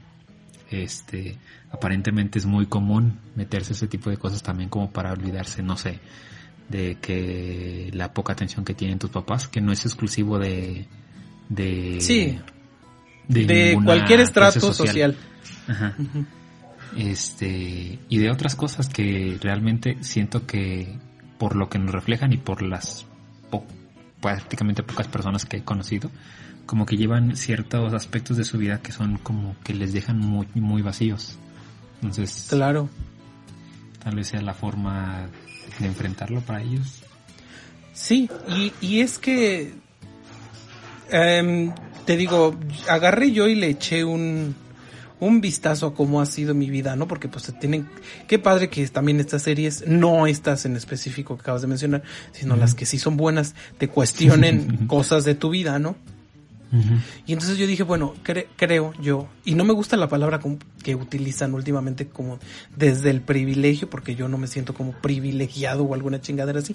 Este, 0.70 1.38
aparentemente 1.70 2.38
es 2.38 2.46
muy 2.46 2.66
común 2.66 3.18
meterse 3.36 3.72
ese 3.72 3.86
tipo 3.86 4.10
de 4.10 4.16
cosas 4.16 4.42
también 4.42 4.68
como 4.68 4.90
para 4.90 5.12
olvidarse, 5.12 5.62
no 5.62 5.76
sé, 5.76 6.00
de 6.68 6.96
que 7.00 7.90
la 7.94 8.12
poca 8.12 8.32
atención 8.32 8.64
que 8.64 8.74
tienen 8.74 8.98
tus 8.98 9.10
papás, 9.10 9.48
que 9.48 9.60
no 9.60 9.72
es 9.72 9.84
exclusivo 9.86 10.38
de, 10.38 10.86
de, 11.48 12.00
Sí. 12.00 12.38
de, 13.28 13.46
de 13.46 13.78
cualquier 13.84 14.20
estrato 14.20 14.72
social. 14.72 15.16
Ajá. 15.68 15.94
Ujú. 15.98 16.24
Este, 16.96 17.98
y 18.08 18.18
de 18.18 18.30
otras 18.30 18.54
cosas 18.56 18.88
que 18.88 19.36
realmente 19.40 19.98
siento 20.02 20.46
que 20.46 20.96
por 21.38 21.56
lo 21.56 21.68
que 21.68 21.78
nos 21.78 21.92
reflejan 21.92 22.32
y 22.32 22.36
por 22.36 22.62
las 22.62 23.04
po- 23.50 23.64
prácticamente 24.20 24.82
pocas 24.82 25.08
personas 25.08 25.44
que 25.44 25.58
he 25.58 25.64
conocido, 25.64 26.10
como 26.66 26.86
que 26.86 26.96
llevan 26.96 27.36
ciertos 27.36 27.92
aspectos 27.92 28.36
de 28.36 28.44
su 28.44 28.58
vida 28.58 28.80
que 28.80 28.92
son 28.92 29.18
como 29.18 29.56
que 29.64 29.74
les 29.74 29.92
dejan 29.92 30.18
muy, 30.18 30.46
muy 30.54 30.82
vacíos. 30.82 31.36
Entonces, 32.00 32.46
Claro. 32.48 32.88
tal 34.02 34.14
vez 34.16 34.28
sea 34.28 34.40
la 34.40 34.54
forma 34.54 35.26
de 35.80 35.86
enfrentarlo 35.86 36.40
para 36.42 36.62
ellos. 36.62 37.02
Sí, 37.92 38.28
y, 38.48 38.72
y 38.80 39.00
es 39.00 39.18
que 39.18 39.74
em, 41.10 41.72
te 42.06 42.16
digo, 42.16 42.54
agarré 42.88 43.32
yo 43.32 43.46
y 43.48 43.54
le 43.54 43.68
eché 43.70 44.04
un, 44.04 44.54
un 45.26 45.40
vistazo 45.40 45.86
a 45.86 45.94
cómo 45.94 46.20
ha 46.20 46.26
sido 46.26 46.54
mi 46.54 46.70
vida, 46.70 46.96
¿no? 46.96 47.08
Porque 47.08 47.28
pues 47.28 47.52
tienen, 47.58 47.88
qué 48.28 48.38
padre 48.38 48.68
que 48.68 48.86
también 48.88 49.20
estas 49.20 49.42
series, 49.42 49.84
no 49.86 50.26
estas 50.26 50.64
en 50.66 50.76
específico 50.76 51.36
que 51.36 51.42
acabas 51.42 51.62
de 51.62 51.68
mencionar, 51.68 52.02
sino 52.32 52.56
las 52.56 52.74
que 52.74 52.86
sí 52.86 52.98
son 52.98 53.16
buenas, 53.16 53.54
te 53.78 53.88
cuestionen 53.88 54.86
cosas 54.86 55.24
de 55.24 55.34
tu 55.34 55.50
vida, 55.50 55.78
¿no? 55.78 55.96
Y 57.24 57.32
entonces 57.32 57.56
yo 57.56 57.68
dije, 57.68 57.84
bueno, 57.84 58.14
cre- 58.24 58.46
creo 58.56 58.92
yo, 59.00 59.28
y 59.44 59.54
no 59.54 59.62
me 59.64 59.72
gusta 59.72 59.96
la 59.96 60.08
palabra 60.08 60.40
que 60.82 60.96
utilizan 60.96 61.54
últimamente 61.54 62.08
como 62.08 62.40
desde 62.76 63.10
el 63.10 63.20
privilegio, 63.20 63.88
porque 63.88 64.16
yo 64.16 64.26
no 64.28 64.38
me 64.38 64.48
siento 64.48 64.74
como 64.74 64.90
privilegiado 64.92 65.84
o 65.84 65.94
alguna 65.94 66.20
chingadera 66.20 66.58
así, 66.58 66.74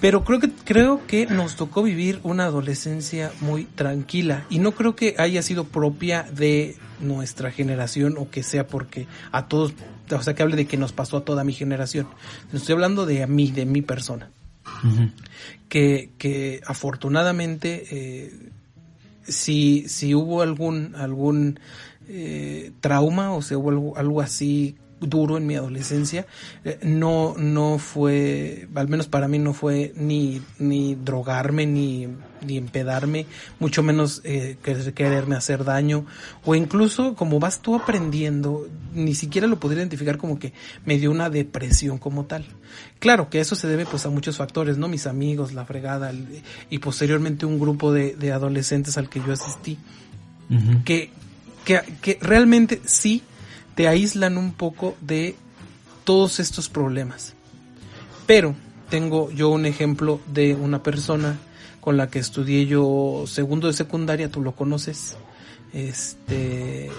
pero 0.00 0.24
creo 0.24 0.40
que 0.40 0.50
creo 0.64 1.06
que 1.06 1.24
nos 1.26 1.56
tocó 1.56 1.82
vivir 1.82 2.20
una 2.22 2.44
adolescencia 2.44 3.32
muy 3.40 3.64
tranquila 3.64 4.44
y 4.50 4.58
no 4.58 4.72
creo 4.72 4.94
que 4.94 5.14
haya 5.18 5.40
sido 5.42 5.64
propia 5.64 6.24
de 6.24 6.76
nuestra 7.00 7.50
generación 7.50 8.16
o 8.18 8.28
que 8.28 8.42
sea 8.42 8.66
porque 8.66 9.06
a 9.30 9.46
todos, 9.48 9.72
o 10.10 10.22
sea, 10.22 10.34
que 10.34 10.42
hable 10.42 10.56
de 10.56 10.66
que 10.66 10.76
nos 10.76 10.92
pasó 10.92 11.16
a 11.16 11.24
toda 11.24 11.44
mi 11.44 11.54
generación. 11.54 12.06
Estoy 12.52 12.74
hablando 12.74 13.06
de 13.06 13.22
a 13.22 13.26
mí, 13.26 13.50
de 13.50 13.64
mi 13.64 13.80
persona. 13.80 14.30
Que, 15.68 16.10
que 16.18 16.60
afortunadamente 16.66 17.86
eh, 17.90 18.50
si, 19.24 19.88
si 19.88 20.14
hubo 20.14 20.42
algún 20.42 20.94
algún 20.96 21.60
eh, 22.08 22.72
trauma 22.80 23.32
o 23.32 23.42
sea 23.42 23.58
hubo 23.58 23.70
algo, 23.70 23.96
algo 23.96 24.20
así 24.20 24.76
duro 25.06 25.36
en 25.36 25.46
mi 25.46 25.54
adolescencia 25.56 26.26
eh, 26.64 26.78
no 26.82 27.34
no 27.38 27.78
fue 27.78 28.68
al 28.74 28.88
menos 28.88 29.06
para 29.08 29.28
mí 29.28 29.38
no 29.38 29.52
fue 29.52 29.92
ni 29.96 30.40
ni 30.58 30.94
drogarme 30.94 31.66
ni 31.66 32.08
ni 32.46 32.56
empedarme 32.56 33.26
mucho 33.60 33.84
menos 33.84 34.20
eh, 34.24 34.56
querer- 34.64 34.92
quererme 34.94 35.36
hacer 35.36 35.62
daño. 35.62 36.04
O 36.44 36.56
incluso 36.56 37.14
como 37.14 37.38
vas 37.38 37.60
tú 37.62 37.76
aprendiendo 37.76 38.66
ni 38.94 39.14
siquiera 39.14 39.46
lo 39.46 39.60
podría 39.60 39.78
identificar 39.82 40.18
como 40.18 40.40
que 40.40 40.52
me 40.84 40.98
dio 40.98 41.12
una 41.12 41.30
depresión 41.30 41.98
como 41.98 42.24
tal. 42.24 42.44
Claro 42.98 43.30
que 43.30 43.38
eso 43.38 43.54
se 43.54 43.68
debe 43.68 43.86
pues 43.86 44.06
a 44.06 44.10
muchos 44.10 44.38
factores 44.38 44.76
no 44.76 44.88
mis 44.88 45.06
amigos 45.06 45.52
la 45.52 45.64
fregada 45.64 46.10
el- 46.10 46.42
y 46.68 46.78
posteriormente 46.78 47.46
un 47.46 47.60
grupo 47.60 47.92
de, 47.92 48.16
de 48.16 48.32
adolescentes 48.32 48.98
al 48.98 49.08
que 49.08 49.20
yo 49.24 49.32
asistí. 49.32 49.78
Que, 50.84 51.10
que, 51.64 51.80
que 52.02 52.18
realmente 52.20 52.80
sí 52.84 53.22
te 53.74 53.88
aíslan 53.88 54.38
un 54.38 54.52
poco 54.52 54.96
de 55.00 55.36
todos 56.04 56.40
estos 56.40 56.68
problemas. 56.68 57.34
Pero 58.26 58.54
tengo 58.90 59.30
yo 59.30 59.48
un 59.48 59.66
ejemplo 59.66 60.20
de 60.26 60.54
una 60.54 60.82
persona 60.82 61.38
con 61.80 61.96
la 61.96 62.08
que 62.08 62.18
estudié 62.18 62.66
yo 62.66 63.24
segundo 63.26 63.66
de 63.66 63.72
secundaria, 63.72 64.30
tú 64.30 64.40
lo 64.40 64.52
conoces. 64.52 65.16
Este 65.72 66.90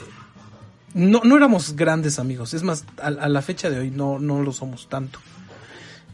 no, 0.94 1.22
no 1.24 1.38
éramos 1.38 1.76
grandes 1.76 2.20
amigos, 2.20 2.54
es 2.54 2.64
más, 2.64 2.86
a, 3.02 3.08
a 3.08 3.30
la 3.30 3.42
fecha 3.42 3.70
de 3.70 3.80
hoy 3.80 3.92
no, 3.92 4.20
no 4.20 4.42
lo 4.42 4.52
somos 4.52 4.90
tanto. 4.90 5.20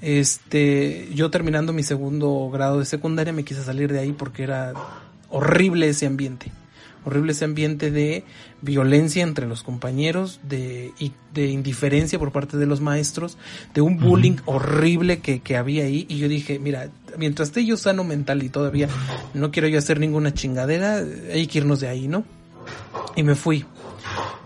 Este, 0.01 1.09
yo 1.13 1.29
terminando 1.29 1.73
mi 1.73 1.83
segundo 1.83 2.49
grado 2.49 2.79
de 2.79 2.85
secundaria 2.85 3.33
me 3.33 3.43
quise 3.43 3.63
salir 3.63 3.91
de 3.91 3.99
ahí 3.99 4.13
porque 4.13 4.43
era 4.43 4.73
horrible 5.29 5.89
ese 5.89 6.05
ambiente. 6.05 6.51
Horrible 7.05 7.31
ese 7.31 7.45
ambiente 7.45 7.91
de 7.91 8.23
violencia 8.61 9.23
entre 9.23 9.47
los 9.47 9.63
compañeros, 9.63 10.39
de, 10.43 10.91
y 10.99 11.13
de 11.33 11.47
indiferencia 11.47 12.19
por 12.19 12.31
parte 12.31 12.57
de 12.57 12.65
los 12.65 12.81
maestros, 12.81 13.37
de 13.73 13.81
un 13.81 13.97
bullying 13.97 14.37
horrible 14.45 15.19
que, 15.19 15.39
que 15.39 15.57
había 15.57 15.85
ahí. 15.85 16.05
Y 16.09 16.17
yo 16.17 16.27
dije, 16.27 16.59
mira, 16.59 16.89
mientras 17.17 17.49
esté 17.49 17.65
yo 17.65 17.77
sano 17.77 18.03
mental 18.03 18.43
y 18.43 18.49
todavía 18.49 18.87
no 19.33 19.51
quiero 19.51 19.67
yo 19.67 19.79
hacer 19.79 19.99
ninguna 19.99 20.33
chingadera, 20.33 21.03
hay 21.33 21.47
que 21.47 21.59
irnos 21.59 21.79
de 21.79 21.87
ahí, 21.87 22.07
¿no? 22.07 22.25
Y 23.15 23.23
me 23.23 23.35
fui. 23.35 23.65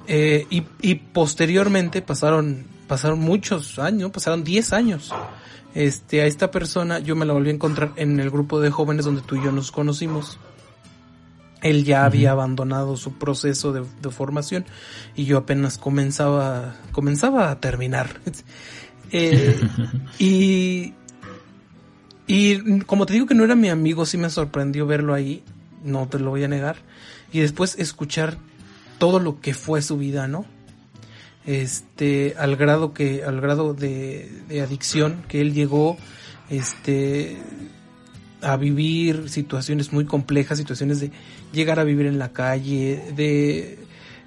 Eh, 0.08 0.46
y, 0.50 0.64
y 0.82 0.96
posteriormente 0.96 2.02
pasaron, 2.02 2.66
pasaron 2.88 3.20
muchos 3.20 3.80
años, 3.80 4.12
pasaron 4.12 4.44
10 4.44 4.74
años. 4.74 5.12
Este, 5.76 6.22
a 6.22 6.26
esta 6.26 6.52
persona 6.52 7.00
yo 7.00 7.16
me 7.16 7.26
la 7.26 7.34
volví 7.34 7.50
a 7.50 7.54
encontrar 7.54 7.94
en 7.96 8.20
el 8.20 8.30
grupo 8.30 8.60
de 8.60 8.70
jóvenes 8.70 9.06
donde 9.06 9.22
tú 9.22 9.36
y 9.36 9.44
yo 9.44 9.52
nos 9.52 9.72
conocimos. 9.72 10.38
Él 11.64 11.86
ya 11.86 12.06
había 12.06 12.32
abandonado 12.32 12.98
su 12.98 13.14
proceso 13.14 13.72
de, 13.72 13.84
de 14.02 14.10
formación 14.12 14.66
y 15.16 15.26
yo 15.26 15.38
apenas 15.38 15.78
comenzaba, 15.78 16.76
comenzaba 16.92 17.50
a 17.50 17.60
terminar. 17.60 18.20
Eh, 19.16 19.62
y, 20.18 20.96
y 22.26 22.80
como 22.88 23.06
te 23.06 23.14
digo 23.14 23.28
que 23.28 23.36
no 23.36 23.44
era 23.44 23.54
mi 23.54 23.70
amigo, 23.70 24.08
sí 24.08 24.18
me 24.18 24.32
sorprendió 24.32 24.88
verlo 24.88 25.14
ahí, 25.14 25.44
no 25.84 26.08
te 26.08 26.18
lo 26.18 26.32
voy 26.32 26.44
a 26.44 26.48
negar. 26.48 26.78
Y 27.32 27.42
después 27.42 27.78
escuchar 27.78 28.40
todo 28.98 29.20
lo 29.20 29.40
que 29.40 29.54
fue 29.54 29.84
su 29.84 29.98
vida, 29.98 30.28
¿no? 30.28 30.46
Este, 31.46 32.34
al 32.40 32.56
grado 32.56 32.96
que, 32.96 33.24
al 33.24 33.40
grado 33.40 33.76
de, 33.76 34.32
de 34.50 34.62
adicción 34.62 35.24
que 35.28 35.42
él 35.42 35.54
llegó, 35.54 35.96
este, 36.50 37.38
a 38.42 38.58
vivir 38.58 39.30
situaciones 39.30 39.94
muy 39.94 40.06
complejas, 40.06 40.58
situaciones 40.58 41.00
de 41.00 41.12
llegar 41.54 41.80
a 41.80 41.86
vivir 41.86 42.08
en 42.08 42.20
la 42.20 42.34
calle, 42.34 43.02
de 43.16 43.80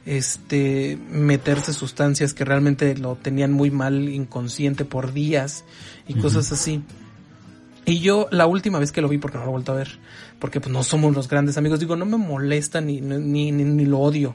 este 0.06 0.98
meterse 1.10 1.72
sustancias 1.72 2.32
que 2.32 2.44
realmente 2.44 2.96
lo 2.96 3.16
tenían 3.16 3.52
muy 3.52 3.70
mal 3.70 4.08
inconsciente 4.08 4.84
por 4.84 5.12
días 5.12 5.64
y 6.08 6.14
cosas 6.14 6.52
así. 6.52 6.82
Y 7.84 8.00
yo 8.00 8.28
la 8.30 8.46
última 8.46 8.78
vez 8.78 8.92
que 8.92 9.00
lo 9.00 9.08
vi, 9.08 9.18
porque 9.18 9.38
no 9.38 9.44
lo 9.44 9.50
he 9.50 9.52
vuelto 9.52 9.72
a 9.72 9.76
ver, 9.76 9.98
porque 10.38 10.60
pues 10.60 10.72
no 10.72 10.82
somos 10.82 11.14
los 11.14 11.28
grandes 11.28 11.56
amigos, 11.56 11.80
digo, 11.80 11.96
no 11.96 12.06
me 12.06 12.16
molesta 12.16 12.80
ni, 12.80 13.00
ni, 13.00 13.52
ni, 13.52 13.64
ni 13.64 13.84
lo 13.84 13.98
odio. 13.98 14.34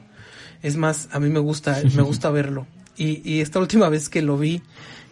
Es 0.62 0.76
más, 0.76 1.08
a 1.12 1.18
mí 1.18 1.28
me 1.28 1.40
gusta, 1.40 1.82
me 1.94 2.02
gusta 2.02 2.30
verlo. 2.30 2.66
Y, 2.96 3.28
y 3.28 3.40
esta 3.40 3.58
última 3.58 3.88
vez 3.88 4.08
que 4.08 4.22
lo 4.22 4.38
vi, 4.38 4.62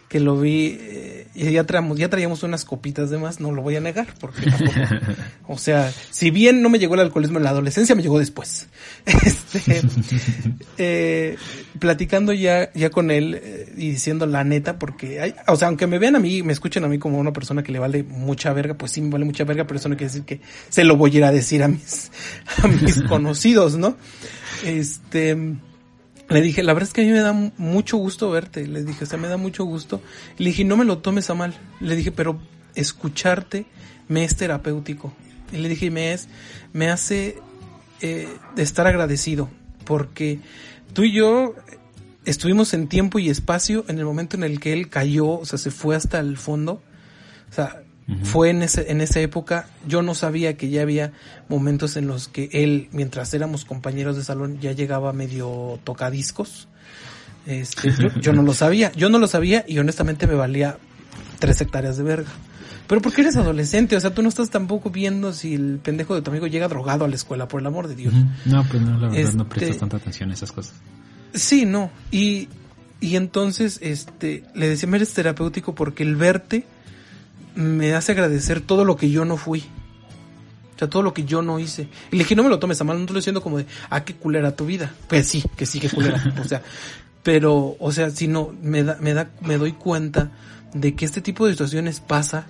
que 0.07 0.19
lo 0.19 0.39
vi, 0.39 0.77
eh, 0.79 1.20
ya, 1.33 1.63
traíamos, 1.65 1.97
ya 1.97 2.09
traíamos 2.09 2.43
unas 2.43 2.65
copitas 2.65 3.09
de 3.09 3.17
más, 3.17 3.39
no 3.39 3.51
lo 3.51 3.61
voy 3.61 3.75
a 3.75 3.79
negar, 3.79 4.07
porque 4.19 4.49
tampoco, 4.49 4.79
o 5.47 5.57
sea, 5.57 5.91
si 6.09 6.31
bien 6.31 6.61
no 6.61 6.69
me 6.69 6.79
llegó 6.79 6.95
el 6.95 7.01
alcoholismo 7.01 7.37
en 7.37 7.43
la 7.43 7.51
adolescencia, 7.51 7.95
me 7.95 8.01
llegó 8.01 8.19
después. 8.19 8.67
Este, 9.05 9.81
eh, 10.77 11.37
platicando 11.79 12.33
ya, 12.33 12.71
ya 12.73 12.89
con 12.89 13.11
él 13.11 13.39
eh, 13.41 13.73
y 13.75 13.91
diciendo 13.91 14.25
la 14.25 14.43
neta, 14.43 14.77
porque 14.79 15.19
hay, 15.19 15.35
o 15.47 15.55
sea, 15.55 15.67
aunque 15.67 15.87
me 15.87 15.99
vean 15.99 16.15
a 16.15 16.19
mí, 16.19 16.43
me 16.43 16.53
escuchen 16.53 16.83
a 16.83 16.87
mí 16.87 16.99
como 16.99 17.17
una 17.17 17.33
persona 17.33 17.63
que 17.63 17.71
le 17.71 17.79
vale 17.79 18.03
mucha 18.03 18.53
verga, 18.53 18.75
pues 18.75 18.91
sí 18.91 19.01
me 19.01 19.09
vale 19.09 19.25
mucha 19.25 19.43
verga, 19.43 19.65
pero 19.65 19.79
eso 19.79 19.89
no 19.89 19.95
quiere 19.95 20.11
decir 20.11 20.25
que 20.25 20.41
se 20.69 20.83
lo 20.83 20.97
voy 20.97 21.15
a 21.15 21.17
ir 21.17 21.23
a 21.23 21.31
decir 21.31 21.63
a 21.63 21.67
mis, 21.67 22.11
a 22.63 22.67
mis 22.67 23.01
conocidos, 23.09 23.77
¿no? 23.77 23.95
Este, 24.65 25.35
le 26.31 26.41
dije, 26.41 26.63
la 26.63 26.73
verdad 26.73 26.87
es 26.87 26.93
que 26.93 27.01
a 27.01 27.05
mí 27.05 27.11
me 27.11 27.19
da 27.19 27.33
mucho 27.57 27.97
gusto 27.97 28.31
verte. 28.31 28.67
Le 28.67 28.83
dije, 28.83 29.03
o 29.03 29.07
sea, 29.07 29.19
me 29.19 29.27
da 29.27 29.37
mucho 29.37 29.65
gusto. 29.65 30.01
Le 30.37 30.45
dije, 30.49 30.63
no 30.63 30.77
me 30.77 30.85
lo 30.85 30.99
tomes 30.99 31.29
a 31.29 31.33
mal. 31.33 31.53
Le 31.79 31.95
dije, 31.95 32.11
pero 32.11 32.39
escucharte 32.75 33.65
me 34.07 34.23
es 34.23 34.35
terapéutico. 34.35 35.13
Y 35.51 35.57
le 35.57 35.69
dije, 35.69 35.91
me 35.91 36.13
es, 36.13 36.27
me 36.73 36.89
hace 36.89 37.37
eh, 38.01 38.27
estar 38.57 38.87
agradecido. 38.87 39.49
Porque 39.85 40.39
tú 40.93 41.03
y 41.03 41.11
yo 41.11 41.55
estuvimos 42.25 42.73
en 42.73 42.87
tiempo 42.87 43.19
y 43.19 43.29
espacio 43.29 43.83
en 43.87 43.99
el 43.99 44.05
momento 44.05 44.37
en 44.37 44.43
el 44.43 44.59
que 44.59 44.73
él 44.73 44.89
cayó, 44.89 45.27
o 45.27 45.45
sea, 45.45 45.57
se 45.57 45.71
fue 45.71 45.95
hasta 45.95 46.19
el 46.19 46.37
fondo. 46.37 46.81
O 47.49 47.53
sea, 47.53 47.83
fue 48.23 48.49
en, 48.49 48.61
ese, 48.61 48.91
en 48.91 49.01
esa 49.01 49.19
época, 49.19 49.67
yo 49.87 50.01
no 50.01 50.13
sabía 50.15 50.57
que 50.57 50.69
ya 50.69 50.81
había 50.81 51.13
momentos 51.49 51.95
en 51.97 52.07
los 52.07 52.27
que 52.27 52.49
él, 52.51 52.89
mientras 52.91 53.33
éramos 53.33 53.65
compañeros 53.65 54.17
de 54.17 54.23
salón, 54.23 54.59
ya 54.59 54.73
llegaba 54.73 55.13
medio 55.13 55.79
tocadiscos. 55.83 56.67
Este, 57.45 57.91
yo, 57.91 58.09
yo, 58.21 58.33
no 58.33 58.43
lo 58.43 58.53
sabía, 58.53 58.91
yo 58.93 59.09
no 59.09 59.19
lo 59.19 59.27
sabía 59.27 59.65
y 59.67 59.79
honestamente 59.79 60.27
me 60.27 60.35
valía 60.35 60.77
tres 61.39 61.61
hectáreas 61.61 61.97
de 61.97 62.03
verga. 62.03 62.29
Pero 62.91 63.01
porque 63.01 63.21
eres 63.21 63.37
adolescente, 63.37 63.95
o 63.95 63.99
sea, 64.01 64.13
tú 64.13 64.21
no 64.21 64.27
estás 64.27 64.49
tampoco 64.49 64.89
viendo 64.89 65.31
si 65.31 65.53
el 65.53 65.79
pendejo 65.81 66.13
de 66.13 66.21
tu 66.21 66.29
amigo 66.29 66.47
llega 66.47 66.67
drogado 66.67 67.05
a 67.05 67.07
la 67.07 67.15
escuela, 67.15 67.47
por 67.47 67.61
el 67.61 67.67
amor 67.67 67.87
de 67.87 67.95
Dios. 67.95 68.13
No, 68.43 68.65
pues 68.65 68.81
no, 68.81 68.97
la 68.97 69.07
verdad 69.07 69.17
este, 69.17 69.37
no 69.37 69.47
prestas 69.47 69.77
tanta 69.77 69.95
atención 69.95 70.29
a 70.29 70.33
esas 70.33 70.51
cosas. 70.51 70.73
Sí, 71.33 71.65
no. 71.65 71.89
Y, 72.11 72.49
y 72.99 73.15
entonces, 73.15 73.79
este, 73.81 74.43
le 74.53 74.67
decía, 74.67 74.89
me 74.89 74.97
eres 74.97 75.13
terapéutico 75.13 75.73
porque 75.73 76.03
el 76.03 76.17
verte, 76.17 76.65
me 77.55 77.93
hace 77.93 78.13
agradecer 78.13 78.61
todo 78.61 78.85
lo 78.85 78.95
que 78.95 79.09
yo 79.09 79.25
no 79.25 79.37
fui. 79.37 79.63
O 80.75 80.79
sea, 80.79 80.89
todo 80.89 81.03
lo 81.03 81.13
que 81.13 81.25
yo 81.25 81.41
no 81.41 81.59
hice. 81.59 81.87
Y 82.11 82.15
le 82.15 82.23
dije, 82.23 82.35
no 82.35 82.43
me 82.43 82.49
lo 82.49 82.59
tomes 82.59 82.81
a 82.81 82.83
mal, 82.83 82.99
no 82.99 83.05
te 83.05 83.13
lo 83.13 83.19
diciendo 83.19 83.41
como 83.41 83.59
de, 83.59 83.65
ah, 83.89 84.03
qué 84.03 84.15
culera 84.15 84.55
tu 84.55 84.65
vida. 84.65 84.93
Pues 85.07 85.27
sí, 85.27 85.43
que 85.55 85.65
sí, 85.65 85.79
qué 85.79 85.89
culera. 85.89 86.33
o 86.41 86.47
sea, 86.47 86.63
pero, 87.23 87.75
o 87.79 87.91
sea, 87.91 88.09
si 88.09 88.27
no, 88.27 88.53
me 88.61 88.83
da, 88.83 88.97
me 88.99 89.13
da, 89.13 89.29
me 89.41 89.57
doy 89.57 89.73
cuenta 89.73 90.31
de 90.73 90.95
que 90.95 91.05
este 91.05 91.21
tipo 91.21 91.45
de 91.45 91.51
situaciones 91.51 91.99
pasa 91.99 92.47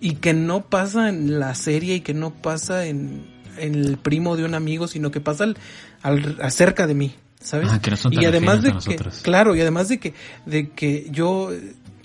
y 0.00 0.14
que 0.16 0.32
no 0.32 0.62
pasa 0.62 1.08
en 1.08 1.38
la 1.38 1.54
serie 1.54 1.96
y 1.96 2.00
que 2.00 2.14
no 2.14 2.32
pasa 2.32 2.86
en, 2.86 3.26
en 3.58 3.74
el 3.74 3.96
primo 3.98 4.36
de 4.36 4.44
un 4.44 4.54
amigo, 4.54 4.88
sino 4.88 5.10
que 5.10 5.20
pasa 5.20 5.44
al, 5.44 5.56
al 6.02 6.38
acerca 6.42 6.86
de 6.86 6.94
mí. 6.94 7.14
¿Sabes? 7.40 7.68
Ah, 7.70 7.80
que 7.80 7.92
no 7.92 7.96
son 7.96 8.12
y 8.12 8.24
además 8.24 8.62
de 8.62 8.72
que, 8.72 8.96
claro, 9.22 9.54
y 9.54 9.60
además 9.60 9.88
de 9.88 10.00
que, 10.00 10.12
de 10.44 10.70
que 10.70 11.06
yo 11.10 11.52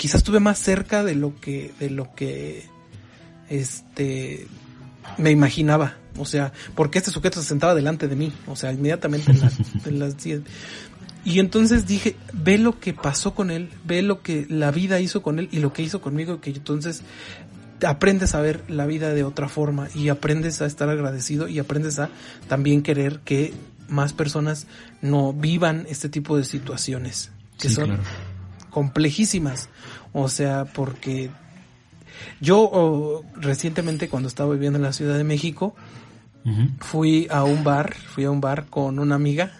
quizás 0.03 0.15
estuve 0.19 0.41
más 0.41 0.59
cerca 0.59 1.01
de 1.01 1.15
lo 1.15 1.39
que, 1.39 1.71
de 1.79 1.89
lo 1.89 2.13
que, 2.13 2.65
este, 3.47 4.47
me 5.17 5.31
imaginaba. 5.31 5.95
O 6.17 6.25
sea, 6.25 6.51
porque 6.75 6.97
este 6.97 7.09
sujeto 7.09 7.41
se 7.41 7.47
sentaba 7.47 7.73
delante 7.73 8.09
de 8.09 8.17
mí. 8.17 8.33
O 8.47 8.57
sea, 8.57 8.73
inmediatamente 8.73 9.31
en 9.31 9.39
las, 9.39 9.53
en 9.85 9.99
las 9.99 10.21
diez. 10.21 10.41
Y 11.23 11.39
entonces 11.39 11.87
dije, 11.87 12.17
ve 12.33 12.57
lo 12.57 12.81
que 12.81 12.93
pasó 12.93 13.33
con 13.33 13.49
él, 13.49 13.69
ve 13.85 14.01
lo 14.01 14.21
que 14.21 14.45
la 14.49 14.71
vida 14.71 14.99
hizo 14.99 15.21
con 15.21 15.39
él 15.39 15.47
y 15.53 15.59
lo 15.59 15.71
que 15.71 15.83
hizo 15.83 16.01
conmigo, 16.01 16.41
que 16.41 16.49
entonces 16.49 17.01
aprendes 17.87 18.35
a 18.35 18.41
ver 18.41 18.61
la 18.67 18.85
vida 18.85 19.13
de 19.13 19.23
otra 19.23 19.47
forma 19.47 19.87
y 19.95 20.09
aprendes 20.09 20.61
a 20.61 20.65
estar 20.65 20.89
agradecido 20.89 21.47
y 21.47 21.59
aprendes 21.59 21.97
a 21.99 22.09
también 22.49 22.83
querer 22.83 23.19
que 23.19 23.53
más 23.87 24.11
personas 24.11 24.67
no 25.01 25.31
vivan 25.31 25.85
este 25.87 26.09
tipo 26.09 26.35
de 26.35 26.43
situaciones 26.43 27.31
que 27.57 27.69
Sí, 27.69 27.75
son 27.75 27.85
claro. 27.85 28.03
complejísimas. 28.69 29.69
O 30.13 30.29
sea, 30.29 30.65
porque 30.65 31.29
yo 32.39 32.59
oh, 32.61 33.25
recientemente 33.35 34.09
cuando 34.09 34.27
estaba 34.27 34.53
viviendo 34.53 34.77
en 34.77 34.83
la 34.83 34.93
Ciudad 34.93 35.17
de 35.17 35.23
México, 35.23 35.75
fui 36.79 37.27
a 37.29 37.43
un 37.43 37.63
bar, 37.63 37.93
fui 37.95 38.25
a 38.25 38.31
un 38.31 38.41
bar 38.41 38.65
con 38.65 38.99
una 38.99 39.15
amiga 39.15 39.51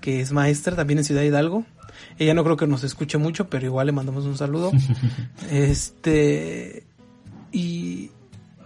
que 0.00 0.20
es 0.20 0.32
maestra 0.32 0.76
también 0.76 0.98
en 0.98 1.04
Ciudad 1.04 1.22
Hidalgo. 1.22 1.64
Ella 2.18 2.34
no 2.34 2.44
creo 2.44 2.56
que 2.56 2.66
nos 2.66 2.84
escuche 2.84 3.18
mucho, 3.18 3.48
pero 3.48 3.66
igual 3.66 3.86
le 3.86 3.92
mandamos 3.92 4.24
un 4.24 4.36
saludo. 4.36 4.72
este 5.50 6.84
y 7.52 8.10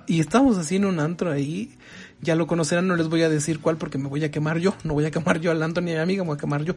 y 0.07 0.21
estamos 0.21 0.57
así 0.57 0.77
en 0.77 0.85
un 0.85 1.01
antro 1.01 1.33
ahí. 1.33 1.77
Ya 2.23 2.35
lo 2.35 2.47
conocerán, 2.47 2.89
no 2.89 2.97
les 2.97 3.09
voy 3.09 3.23
a 3.23 3.29
decir 3.29 3.61
cuál 3.61 3.77
porque 3.77 3.99
me 3.99 4.09
voy 4.09 4.25
a 4.25 4.31
quemar 4.31 4.59
yo. 4.59 4.75
No 4.85 4.95
voy 4.95 5.05
a 5.05 5.11
quemar 5.11 5.41
yo 5.41 5.51
al 5.51 5.63
Anthony 5.63 5.89
y 5.89 5.93
a 5.93 5.97
mi 5.97 6.01
amiga, 6.01 6.23
me 6.23 6.29
voy 6.29 6.37
a 6.37 6.41
quemar 6.41 6.65
yo. 6.65 6.75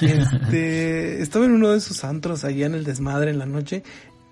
Este, 0.00 1.22
estaba 1.22 1.44
en 1.44 1.52
uno 1.52 1.70
de 1.70 1.78
esos 1.78 2.04
antros 2.04 2.44
allá 2.44 2.66
en 2.66 2.74
el 2.74 2.84
desmadre 2.84 3.30
en 3.30 3.38
la 3.38 3.46
noche 3.46 3.82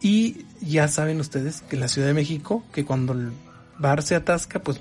y 0.01 0.45
ya 0.61 0.89
saben 0.89 1.21
ustedes 1.21 1.63
que 1.63 1.77
en 1.77 1.81
la 1.81 1.89
Ciudad 1.89 2.09
de 2.09 2.15
México, 2.15 2.65
que 2.73 2.85
cuando 2.85 3.13
el 3.13 3.31
bar 3.79 4.03
se 4.03 4.15
atasca, 4.15 4.63
pues 4.63 4.81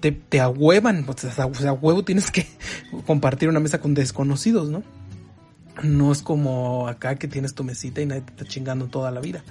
te, 0.00 0.12
te 0.12 0.40
ahuevan, 0.40 1.04
o 1.08 1.14
sea, 1.16 1.46
o 1.46 1.54
sea, 1.54 1.70
a 1.70 1.72
huevo 1.72 2.04
tienes 2.04 2.30
que 2.30 2.46
compartir 3.06 3.48
una 3.48 3.60
mesa 3.60 3.80
con 3.80 3.94
desconocidos, 3.94 4.68
¿no? 4.68 4.82
No 5.82 6.12
es 6.12 6.22
como 6.22 6.86
acá 6.86 7.16
que 7.16 7.26
tienes 7.26 7.54
tu 7.54 7.64
mesita 7.64 8.00
y 8.00 8.06
nadie 8.06 8.22
te 8.22 8.32
está 8.32 8.44
chingando 8.44 8.86
toda 8.86 9.10
la 9.10 9.20
vida. 9.20 9.42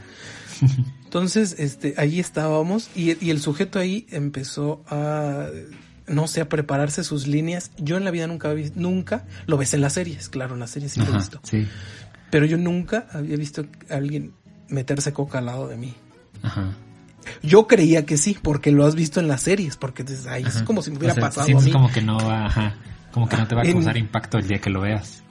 Entonces, 1.03 1.55
este, 1.59 1.95
allí 1.97 2.19
estábamos 2.19 2.89
y, 2.95 3.23
y 3.23 3.29
el 3.29 3.41
sujeto 3.41 3.77
ahí 3.77 4.07
empezó 4.09 4.83
a, 4.87 5.47
no 6.07 6.27
sé, 6.27 6.41
a 6.41 6.49
prepararse 6.49 7.03
sus 7.03 7.27
líneas. 7.27 7.71
Yo 7.77 7.97
en 7.97 8.05
la 8.05 8.11
vida 8.11 8.27
nunca 8.27 8.53
nunca, 8.75 9.25
lo 9.47 9.57
ves 9.57 9.73
en 9.73 9.81
las 9.81 9.93
series, 9.93 10.29
claro, 10.29 10.53
en 10.55 10.59
las 10.61 10.69
series 10.71 10.93
sí 10.93 10.99
lo 11.01 11.07
he 11.11 11.17
visto. 11.17 11.39
sí. 11.43 11.67
Pero 12.29 12.45
yo 12.47 12.57
nunca 12.57 13.05
había 13.13 13.37
visto 13.37 13.63
a 13.91 13.93
alguien 13.95 14.33
meterse 14.67 15.13
coca 15.13 15.37
al 15.37 15.45
lado 15.45 15.67
de 15.67 15.77
mí. 15.77 15.93
Ajá. 16.41 16.73
Yo 17.43 17.67
creía 17.67 18.05
que 18.07 18.17
sí, 18.17 18.35
porque 18.41 18.71
lo 18.71 18.85
has 18.85 18.95
visto 18.95 19.19
en 19.19 19.27
las 19.27 19.41
series, 19.43 19.77
porque 19.77 20.03
dices, 20.03 20.25
ay, 20.27 20.43
es 20.47 20.61
como 20.63 20.81
si 20.81 20.89
me 20.91 20.97
hubiera 20.97 21.13
O 21.13 21.15
sea, 21.15 21.23
pasado 21.23 21.57
a 21.57 21.61
mí. 21.61 21.71
como 21.71 21.91
que 21.91 22.01
no 22.01 22.17
va, 22.17 22.47
ajá, 22.47 22.75
como 23.11 23.29
que 23.29 23.37
no 23.37 23.47
te 23.47 23.53
va 23.55 23.61
a 23.61 23.65
En- 23.65 23.73
causar 23.73 23.97
impacto 23.97 24.39
el 24.39 24.47
día 24.47 24.59
que 24.59 24.69
lo 24.71 24.81
veas. 24.81 25.21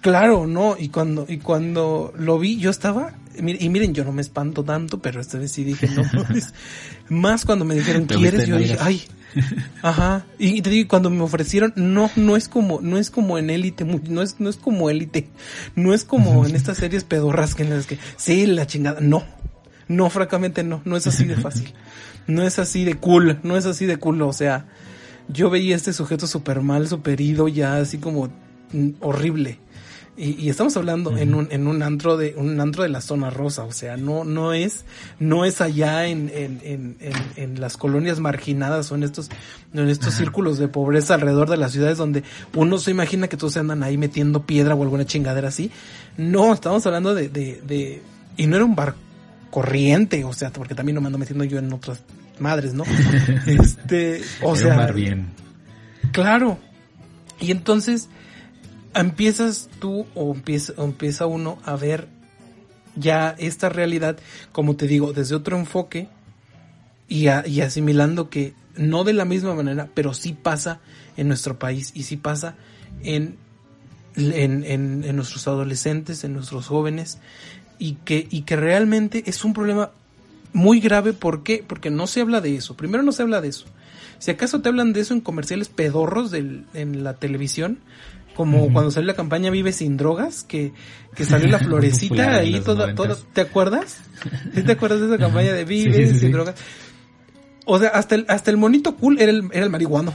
Claro, 0.00 0.46
no, 0.46 0.76
y 0.78 0.88
cuando, 0.88 1.26
y 1.28 1.38
cuando 1.38 2.12
lo 2.16 2.38
vi, 2.38 2.58
yo 2.58 2.70
estaba, 2.70 3.14
y 3.36 3.42
mi- 3.42 3.56
y 3.58 3.68
miren, 3.68 3.92
yo 3.94 4.04
no 4.04 4.12
me 4.12 4.22
espanto 4.22 4.62
tanto, 4.62 5.00
pero 5.00 5.20
esta 5.20 5.38
vez 5.38 5.50
sí 5.52 5.64
dije, 5.64 5.88
no, 5.88 6.02
más 7.08 7.44
cuando 7.44 7.64
me 7.64 7.74
dijeron, 7.74 8.06
¿quieres? 8.18 8.46
Yo 8.48 8.56
dije, 8.58 8.76
ay, 8.80 9.02
ajá, 9.82 10.26
y 10.38 10.62
te 10.62 10.70
digo, 10.70 10.88
cuando 10.88 11.10
me 11.10 11.22
ofrecieron, 11.22 11.72
no, 11.76 12.10
no 12.16 12.36
es 12.36 12.48
como, 12.48 12.80
no 12.80 12.98
es 12.98 13.10
como 13.10 13.36
en 13.38 13.50
élite, 13.50 13.84
no 13.84 14.22
es, 14.22 14.38
no 14.38 14.48
es 14.48 14.56
como 14.56 14.90
élite, 14.90 15.28
no 15.74 15.92
es 15.92 16.04
como 16.04 16.46
en 16.46 16.54
estas 16.56 16.78
series 16.78 17.02
pedorras 17.04 17.54
que 17.54 17.64
en 17.64 17.70
las 17.70 17.86
que, 17.86 17.98
sí, 18.16 18.46
la 18.46 18.66
chingada, 18.66 19.00
no, 19.00 19.24
no, 19.88 20.08
francamente 20.10 20.62
no, 20.62 20.82
no 20.84 20.96
es 20.96 21.06
así 21.08 21.24
de 21.24 21.36
fácil, 21.36 21.72
no 22.28 22.42
es 22.42 22.58
así 22.60 22.84
de 22.84 22.94
cool, 22.94 23.38
no 23.42 23.56
es 23.56 23.66
así 23.66 23.86
de 23.86 23.96
cool, 23.96 24.22
o 24.22 24.32
sea, 24.32 24.66
yo 25.28 25.50
veía 25.50 25.74
a 25.74 25.78
este 25.78 25.92
sujeto 25.92 26.26
súper 26.28 26.60
mal, 26.60 26.86
súper 26.86 27.20
ido, 27.20 27.48
ya 27.48 27.78
así 27.78 27.98
como 27.98 28.28
mm, 28.72 28.90
horrible. 29.00 29.58
Y, 30.18 30.42
y 30.42 30.48
estamos 30.48 30.74
hablando 30.78 31.16
en 31.18 31.34
un, 31.34 31.48
en 31.50 31.66
un 31.66 31.82
antro 31.82 32.16
de, 32.16 32.34
un 32.36 32.58
antro 32.58 32.82
de 32.82 32.88
la 32.88 33.02
zona 33.02 33.28
rosa, 33.28 33.64
o 33.64 33.72
sea, 33.72 33.98
no, 33.98 34.24
no 34.24 34.54
es, 34.54 34.84
no 35.18 35.44
es 35.44 35.60
allá 35.60 36.06
en, 36.06 36.30
en, 36.34 36.60
en, 36.64 36.96
en, 37.00 37.14
en 37.36 37.60
las 37.60 37.76
colonias 37.76 38.18
marginadas 38.18 38.90
o 38.90 38.94
en 38.94 39.02
estos, 39.02 39.28
en 39.74 39.88
estos 39.88 40.14
círculos 40.14 40.56
de 40.58 40.68
pobreza 40.68 41.14
alrededor 41.14 41.50
de 41.50 41.58
las 41.58 41.72
ciudades 41.72 41.98
donde 41.98 42.24
uno 42.54 42.78
se 42.78 42.92
imagina 42.92 43.28
que 43.28 43.36
todos 43.36 43.52
se 43.52 43.58
andan 43.58 43.82
ahí 43.82 43.98
metiendo 43.98 44.46
piedra 44.46 44.74
o 44.74 44.82
alguna 44.82 45.04
chingadera 45.04 45.48
así. 45.48 45.70
No, 46.16 46.54
estamos 46.54 46.86
hablando 46.86 47.14
de, 47.14 47.28
de, 47.28 47.60
de, 47.66 48.02
y 48.38 48.46
no 48.46 48.56
era 48.56 48.64
un 48.64 48.74
bar 48.74 48.94
corriente, 49.50 50.24
o 50.24 50.32
sea, 50.32 50.50
porque 50.50 50.74
también 50.74 50.94
no 50.94 51.02
me 51.02 51.08
ando 51.08 51.18
metiendo 51.18 51.44
yo 51.44 51.58
en 51.58 51.70
otras 51.72 52.00
madres, 52.38 52.72
¿no? 52.72 52.84
este, 53.46 54.22
o 54.42 54.54
Era 54.54 54.56
sea, 54.56 54.70
un 54.70 54.76
bar 54.78 54.94
bien. 54.94 55.26
Claro. 56.12 56.58
Y 57.38 57.50
entonces 57.50 58.08
empiezas 58.96 59.68
tú 59.78 60.06
o 60.14 60.34
empieza, 60.78 61.26
uno 61.26 61.58
a 61.64 61.76
ver 61.76 62.08
ya 62.94 63.34
esta 63.38 63.68
realidad, 63.68 64.18
como 64.52 64.76
te 64.76 64.86
digo, 64.86 65.12
desde 65.12 65.34
otro 65.34 65.58
enfoque 65.58 66.08
y, 67.08 67.28
a- 67.28 67.46
y 67.46 67.60
asimilando 67.60 68.30
que 68.30 68.54
no 68.76 69.04
de 69.04 69.12
la 69.12 69.24
misma 69.24 69.54
manera, 69.54 69.88
pero 69.94 70.14
sí 70.14 70.32
pasa 70.32 70.80
en 71.16 71.28
nuestro 71.28 71.58
país 71.58 71.92
y 71.94 72.02
sí 72.04 72.16
pasa 72.16 72.56
en, 73.02 73.36
en, 74.16 74.64
en- 74.64 75.16
nuestros 75.16 75.46
adolescentes, 75.48 76.24
en 76.24 76.32
nuestros 76.34 76.66
jóvenes 76.66 77.18
y 77.78 77.94
que, 78.04 78.26
y 78.30 78.42
que 78.42 78.56
realmente 78.56 79.22
es 79.26 79.44
un 79.44 79.52
problema 79.52 79.90
muy 80.52 80.80
grave. 80.80 81.12
¿Por 81.12 81.42
qué? 81.42 81.64
Porque 81.66 81.90
no 81.90 82.06
se 82.06 82.20
habla 82.22 82.40
de 82.40 82.56
eso. 82.56 82.76
Primero 82.76 83.02
no 83.02 83.12
se 83.12 83.22
habla 83.22 83.40
de 83.40 83.48
eso. 83.48 83.66
Si 84.18 84.30
acaso 84.30 84.62
te 84.62 84.70
hablan 84.70 84.94
de 84.94 85.00
eso 85.00 85.12
en 85.12 85.20
comerciales 85.20 85.68
pedorros 85.68 86.32
en 86.32 87.04
la 87.04 87.14
televisión, 87.14 87.78
como 88.36 88.72
cuando 88.72 88.90
salió 88.90 89.06
la 89.06 89.14
campaña 89.14 89.50
Vive 89.50 89.72
sin 89.72 89.96
drogas, 89.96 90.44
que, 90.44 90.72
que 91.14 91.24
salió 91.24 91.48
la 91.48 91.58
florecita 91.60 92.36
ahí 92.36 92.60
toda, 92.60 92.94
toda. 92.94 93.16
¿te 93.32 93.40
acuerdas? 93.40 93.98
¿Sí 94.54 94.62
te 94.62 94.72
acuerdas 94.72 95.00
de 95.00 95.06
esa 95.06 95.18
campaña 95.18 95.54
de 95.54 95.64
Vive 95.64 96.06
sí, 96.06 96.12
sí, 96.12 96.20
sin 96.20 96.32
drogas? 96.32 96.54
O 97.64 97.78
sea, 97.78 97.88
hasta 97.88 98.14
el, 98.14 98.26
hasta 98.28 98.50
el 98.50 98.58
monito 98.58 98.94
cool 98.96 99.18
era 99.18 99.32
el, 99.32 99.48
era 99.52 99.64
el 99.64 99.70
marihuano. 99.70 100.14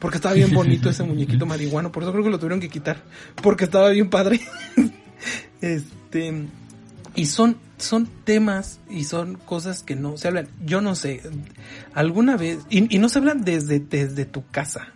Porque 0.00 0.16
estaba 0.16 0.34
bien 0.34 0.52
bonito 0.54 0.88
ese 0.88 1.02
muñequito 1.02 1.44
marihuano. 1.44 1.92
Por 1.92 2.02
eso 2.02 2.10
creo 2.12 2.24
que 2.24 2.30
lo 2.30 2.38
tuvieron 2.38 2.58
que 2.58 2.70
quitar. 2.70 3.04
Porque 3.42 3.64
estaba 3.64 3.90
bien 3.90 4.08
padre. 4.08 4.40
este. 5.60 6.46
Y 7.14 7.26
son, 7.26 7.58
son 7.76 8.08
temas 8.24 8.80
y 8.88 9.04
son 9.04 9.34
cosas 9.34 9.82
que 9.82 9.96
no 9.96 10.16
se 10.16 10.28
hablan. 10.28 10.48
Yo 10.64 10.80
no 10.80 10.94
sé. 10.94 11.20
Alguna 11.92 12.38
vez. 12.38 12.60
Y, 12.70 12.94
y 12.94 12.98
no 12.98 13.10
se 13.10 13.18
hablan 13.18 13.44
desde, 13.44 13.78
desde 13.78 14.24
tu 14.24 14.46
casa. 14.50 14.94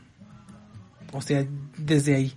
O 1.12 1.20
sea, 1.20 1.46
desde 1.77 2.14
ahí. 2.14 2.33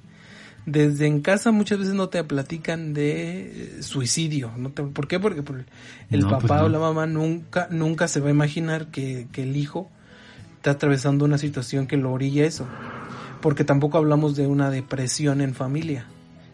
Desde 0.67 1.07
en 1.07 1.21
casa 1.21 1.51
muchas 1.51 1.79
veces 1.79 1.93
no 1.93 2.09
te 2.09 2.21
platican 2.25 2.93
de 2.93 3.77
eh, 3.79 3.83
suicidio. 3.83 4.51
¿no? 4.57 4.69
te- 4.71 4.83
¿Por 4.83 5.07
qué? 5.07 5.17
Porque 5.19 5.41
por 5.41 5.65
el 6.09 6.19
No, 6.19 6.27
pues 6.29 6.41
papá 6.43 6.59
no. 6.59 6.65
o 6.65 6.69
la 6.69 6.77
mamá 6.79 7.07
nunca, 7.07 7.69
nunca 7.71 8.07
se 8.09 8.19
va 8.19 8.27
a 8.27 8.31
imaginar 8.31 8.87
que, 8.91 9.27
que 9.31 9.43
el 9.43 9.55
hijo 9.55 9.89
está 10.57 10.71
atravesando 10.71 11.23
una 11.23 11.37
situación 11.37 11.87
que 11.87 11.95
lo 11.95 12.11
orilla 12.11 12.45
eso. 12.45 12.67
Porque 13.41 13.63
tampoco 13.63 13.97
hablamos 13.97 14.35
de 14.35 14.45
una 14.45 14.69
depresión 14.69 15.39
en 15.39 15.53
familia. 15.55 16.05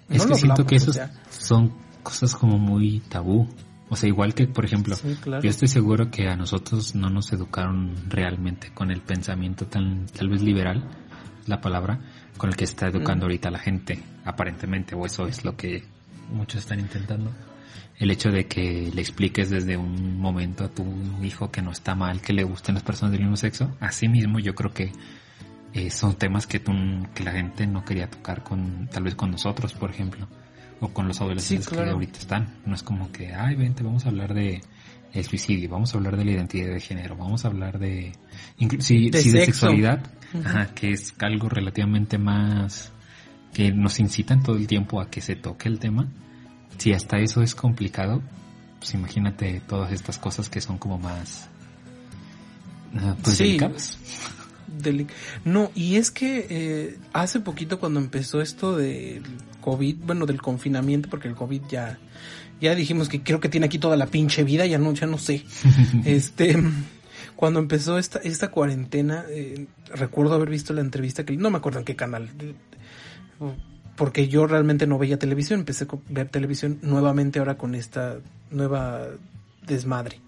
Es 0.10 0.20
No 0.20 0.30
que 0.30 0.36
siento 0.36 0.62
hablamos, 0.62 0.70
que 0.70 0.76
o 0.76 0.78
esos 0.78 0.96
sea, 0.96 1.12
son 1.32 1.74
cosas 2.04 2.36
como 2.36 2.60
muy 2.60 3.00
tabú. 3.10 3.48
O 3.90 3.96
sea, 3.96 4.08
igual 4.10 4.34
que, 4.34 4.48
por 4.48 4.66
ejemplo, 4.66 4.96
Sí, 4.96 5.16
claro. 5.22 5.42
yo 5.44 5.50
estoy 5.50 5.68
seguro 5.68 6.10
que 6.12 6.28
a 6.28 6.36
nosotros 6.36 6.94
no 6.96 7.10
nos 7.10 7.32
educaron 7.34 7.96
realmente 8.10 8.72
con 8.74 8.92
el 8.92 9.02
pensamiento 9.02 9.66
tan, 9.68 10.06
tal 10.08 10.30
vez 10.30 10.42
liberal, 10.42 10.84
la 11.48 11.62
palabra, 11.62 12.00
con 12.38 12.50
el 12.50 12.56
que 12.56 12.64
está 12.64 12.88
educando 12.88 13.26
ahorita 13.26 13.52
la 13.52 13.60
gente, 13.60 14.00
aparentemente, 14.26 14.96
o 14.96 15.06
eso 15.06 15.28
es 15.28 15.44
lo 15.44 15.56
que 15.56 15.84
muchos 16.32 16.62
están 16.62 16.80
intentando. 16.80 17.32
El 17.98 18.12
hecho 18.12 18.32
de 18.32 18.48
que 18.48 18.92
le 18.94 19.02
expliques 19.02 19.50
desde 19.50 19.78
un 19.78 20.18
momento 20.20 20.66
a 20.66 20.70
tu 20.70 20.84
hijo 21.24 21.52
que 21.52 21.62
no 21.62 21.72
está 21.72 21.96
mal 21.96 22.22
que 22.22 22.34
le 22.34 22.44
gusten 22.44 22.76
las 22.76 22.84
personas 22.84 23.12
del 23.12 23.22
mismo 23.22 23.38
sexo, 23.38 23.76
así 23.80 24.08
mismo 24.08 24.40
yo 24.40 24.56
creo 24.56 24.74
que 24.74 24.92
eh, 25.74 25.90
son 25.92 26.16
temas 26.16 26.48
que, 26.48 26.60
tú, 26.60 26.72
que 27.14 27.24
la 27.24 27.32
gente 27.32 27.66
no 27.68 27.86
quería 27.86 28.10
tocar 28.10 28.44
con, 28.44 28.88
tal 28.92 29.04
vez 29.04 29.16
con 29.16 29.32
nosotros, 29.32 29.74
por 29.74 29.90
ejemplo, 29.92 30.28
o 30.80 30.90
con 30.90 31.08
los 31.08 31.22
adolescentes 31.22 31.66
Sí, 31.66 31.72
claro. 31.72 31.90
que 31.90 31.94
ahorita 31.94 32.20
están. 32.20 32.48
No 32.66 32.76
es 32.76 32.84
como 32.84 33.12
que, 33.12 33.34
ay, 33.34 33.56
vente, 33.56 33.84
vamos 33.84 34.06
a 34.06 34.10
hablar 34.10 34.34
de 34.34 34.62
el 35.14 35.24
suicidio, 35.26 35.70
vamos 35.70 35.94
a 35.94 35.98
hablar 35.98 36.18
de 36.18 36.26
la 36.26 36.32
identidad 36.32 36.74
de 36.74 36.80
género, 36.80 37.16
vamos 37.16 37.46
a 37.46 37.48
hablar 37.50 37.78
de, 37.80 38.12
sí, 38.80 39.10
De 39.12 39.22
sí, 39.22 39.30
de 39.32 39.46
sexualidad, 39.46 40.02
ajá, 40.44 40.74
que 40.74 40.92
es 40.92 41.14
algo 41.20 41.50
relativamente 41.50 42.18
más 42.18 42.92
que 43.54 43.72
nos 43.72 44.00
incitan 44.00 44.42
todo 44.42 44.56
el 44.56 44.66
tiempo 44.66 45.00
a 45.00 45.10
que 45.12 45.22
se 45.22 45.36
toque 45.36 45.70
el 45.70 45.78
tema. 45.80 46.08
Si 46.80 46.92
hasta 46.94 47.20
eso 47.20 47.44
es 47.44 47.54
complicado, 47.54 48.24
pues 48.80 48.96
imagínate 48.96 49.62
todas 49.68 49.92
estas 49.92 50.18
cosas 50.18 50.50
que 50.50 50.60
son 50.60 50.80
como 50.80 50.98
más 50.98 51.48
ah, 52.98 53.16
pues 53.24 53.38
Sí. 53.38 53.44
delicadas. 53.44 54.00
Deli- 54.82 55.08
No, 55.46 55.70
y 55.76 55.98
es 55.98 56.10
que 56.10 56.48
eh, 56.50 56.98
hace 57.14 57.40
poquito 57.40 57.80
cuando 57.80 58.00
empezó 58.00 58.42
esto 58.42 58.76
del 58.76 59.22
COVID, 59.62 59.98
bueno, 60.04 60.26
del 60.26 60.42
confinamiento, 60.42 61.10
porque 61.10 61.28
el 61.28 61.36
COVID 61.36 61.62
ya, 61.70 62.00
ya 62.64 62.76
dijimos 62.76 63.10
que 63.10 63.22
creo 63.22 63.40
que 63.40 63.50
tiene 63.50 63.66
aquí 63.66 63.78
toda 63.78 63.98
la 63.98 64.08
pinche 64.08 64.44
vida, 64.44 64.66
ya 64.66 64.78
no, 64.78 64.94
ya 64.94 65.06
no 65.06 65.18
sé. 65.18 65.44
este, 66.06 66.58
cuando 67.36 67.60
empezó 67.60 67.98
esta, 68.00 68.20
esta 68.20 68.50
cuarentena, 68.50 69.26
eh, 69.30 69.68
recuerdo 69.94 70.34
haber 70.34 70.50
visto 70.50 70.74
la 70.74 70.82
entrevista 70.82 71.26
que, 71.26 71.36
no 71.36 71.52
me 71.52 71.58
acuerdo 71.58 71.80
en 71.80 71.86
qué 71.86 71.96
canal, 71.96 72.30
porque 73.96 74.28
yo 74.30 74.48
realmente 74.48 74.88
no 74.88 74.98
veía 74.98 75.20
televisión, 75.20 75.60
empecé 75.60 75.84
a 75.84 75.98
ver 76.10 76.30
televisión 76.30 76.80
nuevamente 76.82 77.40
ahora 77.40 77.58
con 77.58 77.76
esta 77.76 78.18
nueva 78.50 79.08
desmadre. 79.68 80.20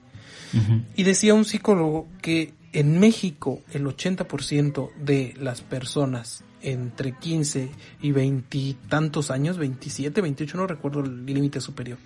Y 0.96 1.04
decía 1.04 1.34
un 1.34 1.44
psicólogo 1.44 2.08
que 2.22 2.54
en 2.72 2.98
México 3.00 3.62
el 3.74 3.86
80% 3.86 4.90
de 4.96 5.34
las 5.38 5.62
personas 5.62 6.46
entre 6.72 7.14
15 7.14 7.70
y 8.02 8.12
20 8.12 8.58
y 8.58 8.74
tantos 8.90 9.32
años, 9.32 9.58
27, 9.58 10.22
28, 10.22 10.58
no 10.58 10.68
recuerdo 10.68 11.00
el 11.02 11.26
límite 11.26 11.62
superior, 11.62 11.98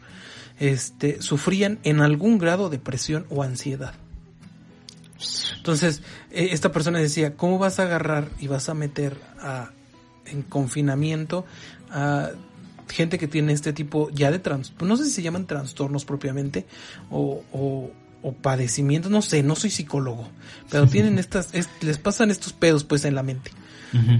este, 0.59 1.21
sufrían 1.21 1.79
en 1.83 2.01
algún 2.01 2.37
grado 2.37 2.69
depresión 2.69 3.25
o 3.29 3.43
ansiedad. 3.43 3.93
Entonces, 5.57 6.01
eh, 6.31 6.49
esta 6.51 6.71
persona 6.71 6.99
decía, 6.99 7.35
¿cómo 7.35 7.57
vas 7.59 7.79
a 7.79 7.83
agarrar 7.83 8.29
y 8.39 8.47
vas 8.47 8.69
a 8.69 8.73
meter 8.73 9.17
a, 9.41 9.71
en 10.25 10.41
confinamiento 10.43 11.45
a 11.91 12.29
gente 12.87 13.17
que 13.19 13.27
tiene 13.27 13.53
este 13.53 13.71
tipo 13.73 14.09
ya 14.11 14.31
de 14.31 14.39
trans, 14.39 14.73
no 14.81 14.97
sé 14.97 15.05
si 15.05 15.11
se 15.11 15.21
llaman 15.21 15.45
trastornos 15.45 16.05
propiamente 16.05 16.65
o, 17.11 17.43
o, 17.51 17.91
o 18.23 18.33
padecimientos, 18.33 19.11
no 19.11 19.21
sé, 19.21 19.43
no 19.43 19.55
soy 19.55 19.69
psicólogo, 19.69 20.27
pero 20.71 20.87
tienen 20.87 21.19
estas, 21.19 21.53
es- 21.53 21.69
les 21.81 21.99
pasan 21.99 22.31
estos 22.31 22.51
pedos 22.53 22.83
pues 22.85 23.05
en 23.05 23.13
la 23.13 23.21
mente. 23.21 23.51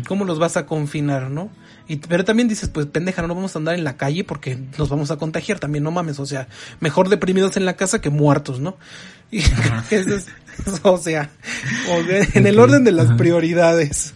¿Cómo 0.07 0.26
los 0.26 0.39
vas 0.39 0.57
a 0.57 0.65
confinar, 0.65 1.30
no? 1.30 1.49
Y, 1.88 1.97
pero 1.97 2.24
también 2.26 2.47
dices, 2.47 2.70
pues 2.70 2.86
pendeja, 2.88 3.22
no 3.22 3.34
vamos 3.36 3.55
a 3.55 3.59
andar 3.59 3.76
en 3.76 3.84
la 3.84 3.97
calle 3.97 4.24
porque 4.24 4.57
nos 4.78 4.89
vamos 4.89 5.11
a 5.11 5.17
contagiar 5.17 5.59
también, 5.59 5.84
no 5.84 5.91
mames, 5.91 6.20
o 6.20 6.26
sea, 6.26 6.47
mejor 6.80 7.09
deprimidos 7.09 7.57
en 7.57 7.65
la 7.65 7.76
casa 7.76 8.01
que 8.01 8.09
muertos, 8.09 8.59
¿no? 8.59 8.78
Y 9.32 9.39
eso 9.91 10.15
es- 10.15 10.28
o 10.84 10.97
sea, 10.97 11.30
o 11.91 12.03
sea, 12.03 12.28
en 12.34 12.45
el 12.47 12.59
orden 12.59 12.84
de 12.84 12.91
las 12.91 13.11
prioridades. 13.13 14.13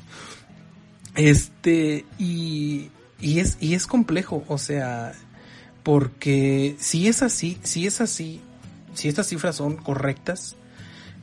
Este, 1.16 2.06
y, 2.18 2.90
y 3.22 3.40
es, 3.40 3.58
y 3.60 3.76
es 3.76 3.86
complejo, 3.88 4.44
o 4.48 4.58
sea, 4.58 5.14
porque 5.84 6.76
si 6.80 7.08
es 7.08 7.22
así, 7.22 7.60
si 7.64 7.86
es 7.86 8.02
así, 8.02 8.42
si 8.94 9.08
estas 9.08 9.28
cifras 9.28 9.56
son 9.56 9.76
correctas, 9.78 10.56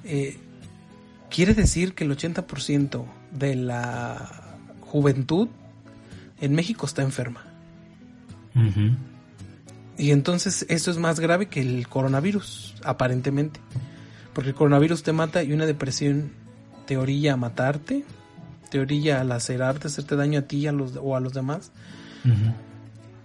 eh, 0.05 0.39
quiere 1.31 1.55
decir 1.55 1.95
que 1.95 2.05
el 2.05 2.17
80% 2.17 3.05
de 3.33 3.57
la 3.57 4.59
juventud 4.81 5.49
en 6.41 6.55
México 6.55 6.87
está 6.87 7.03
enferma. 7.03 7.45
Y 9.97 10.11
entonces 10.11 10.67
eso 10.69 10.91
es 10.91 10.97
más 10.97 11.21
grave 11.21 11.47
que 11.47 11.61
el 11.61 11.87
coronavirus, 11.89 12.75
aparentemente. 12.85 13.61
Porque 14.33 14.51
el 14.51 14.55
coronavirus 14.55 15.03
te 15.03 15.13
mata 15.13 15.43
y 15.43 15.53
una 15.53 15.67
depresión 15.67 16.33
te 16.87 16.97
orilla 16.97 17.35
a 17.35 17.37
matarte, 17.37 18.05
te 18.71 18.81
orilla 18.81 19.21
a 19.21 19.25
lacerarte, 19.25 19.89
hacerte 19.89 20.17
daño 20.17 20.41
a 20.41 20.43
ti 20.43 20.59
y 20.59 20.67
a 20.67 20.73
los, 20.73 20.97
o 20.97 21.17
a 21.17 21.21
los 21.21 21.33
demás. 21.33 21.73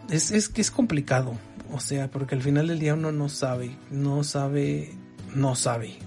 Es, 0.09 0.31
es 0.31 0.49
que 0.49 0.61
es 0.61 0.71
complicado. 0.71 1.37
O 1.71 1.79
sea, 1.79 2.09
porque 2.09 2.35
al 2.35 2.41
final 2.41 2.67
del 2.67 2.79
día 2.79 2.93
uno 2.93 3.11
no 3.11 3.29
sabe, 3.29 3.75
no 3.89 4.23
sabe, 4.23 4.93
no 5.33 5.55
sabe. 5.55 5.97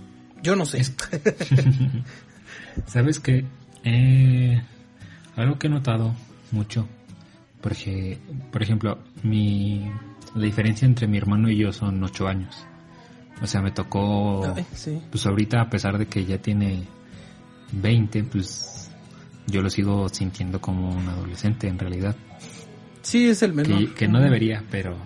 Yo 0.42 0.54
no 0.54 0.66
sé. 0.66 0.84
¿Sabes 2.86 3.18
qué? 3.18 3.44
Eh, 3.84 4.60
algo 5.36 5.58
que 5.58 5.66
he 5.68 5.70
notado 5.70 6.14
mucho, 6.50 6.88
porque, 7.60 8.18
por 8.50 8.62
ejemplo, 8.62 8.98
mi, 9.22 9.90
la 10.34 10.42
diferencia 10.42 10.86
entre 10.86 11.06
mi 11.06 11.18
hermano 11.18 11.50
y 11.50 11.56
yo 11.56 11.72
son 11.72 12.02
ocho 12.02 12.28
años. 12.28 12.64
O 13.40 13.46
sea, 13.46 13.62
me 13.62 13.70
tocó, 13.70 14.52
Ay, 14.54 14.66
sí. 14.74 15.00
pues 15.10 15.24
ahorita 15.26 15.60
a 15.60 15.70
pesar 15.70 15.96
de 15.96 16.06
que 16.06 16.24
ya 16.24 16.38
tiene 16.38 16.82
20, 17.72 18.24
pues 18.24 18.90
yo 19.46 19.62
lo 19.62 19.70
sigo 19.70 20.08
sintiendo 20.08 20.60
como 20.60 20.90
un 20.90 21.08
adolescente 21.08 21.68
en 21.68 21.78
realidad. 21.78 22.16
Sí, 23.02 23.28
es 23.28 23.42
el 23.42 23.54
menor. 23.54 23.78
Que, 23.78 23.94
que 23.94 24.08
no 24.08 24.20
debería, 24.20 24.62
pero 24.70 24.96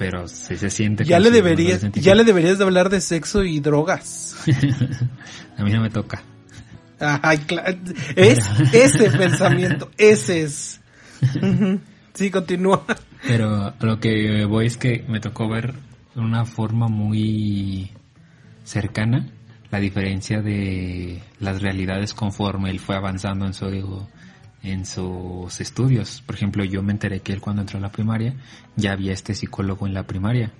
pero 0.00 0.26
sí 0.28 0.56
se 0.56 0.70
siente 0.70 1.04
Ya 1.04 1.18
como 1.18 1.28
le 1.28 1.30
deberías, 1.30 1.68
adolescente. 1.80 2.00
ya 2.00 2.14
le 2.14 2.24
deberías 2.24 2.56
de 2.56 2.64
hablar 2.64 2.88
de 2.88 3.02
sexo 3.02 3.44
y 3.44 3.60
drogas. 3.60 4.34
a 5.58 5.62
mí 5.62 5.70
no 5.72 5.82
me 5.82 5.90
toca. 5.90 6.22
Ay, 7.00 7.38
cla- 7.38 7.76
es 8.16 8.38
ese 8.72 9.10
pensamiento, 9.10 9.90
ese 9.96 10.42
es. 10.42 10.80
Sí, 12.12 12.30
continúa. 12.30 12.84
Pero 13.26 13.72
lo 13.80 14.00
que 14.00 14.44
voy 14.44 14.66
es 14.66 14.76
que 14.76 15.04
me 15.08 15.20
tocó 15.20 15.48
ver 15.48 15.74
de 16.14 16.20
una 16.20 16.44
forma 16.44 16.88
muy 16.88 17.90
cercana 18.64 19.28
la 19.70 19.78
diferencia 19.78 20.42
de 20.42 21.22
las 21.38 21.62
realidades 21.62 22.12
conforme 22.12 22.70
él 22.70 22.80
fue 22.80 22.96
avanzando 22.96 23.46
en 23.46 23.54
su 23.54 24.06
en 24.62 24.84
sus 24.84 25.60
estudios. 25.60 26.22
Por 26.26 26.34
ejemplo, 26.34 26.64
yo 26.64 26.82
me 26.82 26.92
enteré 26.92 27.20
que 27.20 27.32
él 27.32 27.40
cuando 27.40 27.62
entró 27.62 27.78
a 27.78 27.82
la 27.82 27.92
primaria 27.92 28.34
ya 28.76 28.92
había 28.92 29.12
este 29.12 29.34
psicólogo 29.34 29.86
en 29.86 29.94
la 29.94 30.02
primaria. 30.06 30.50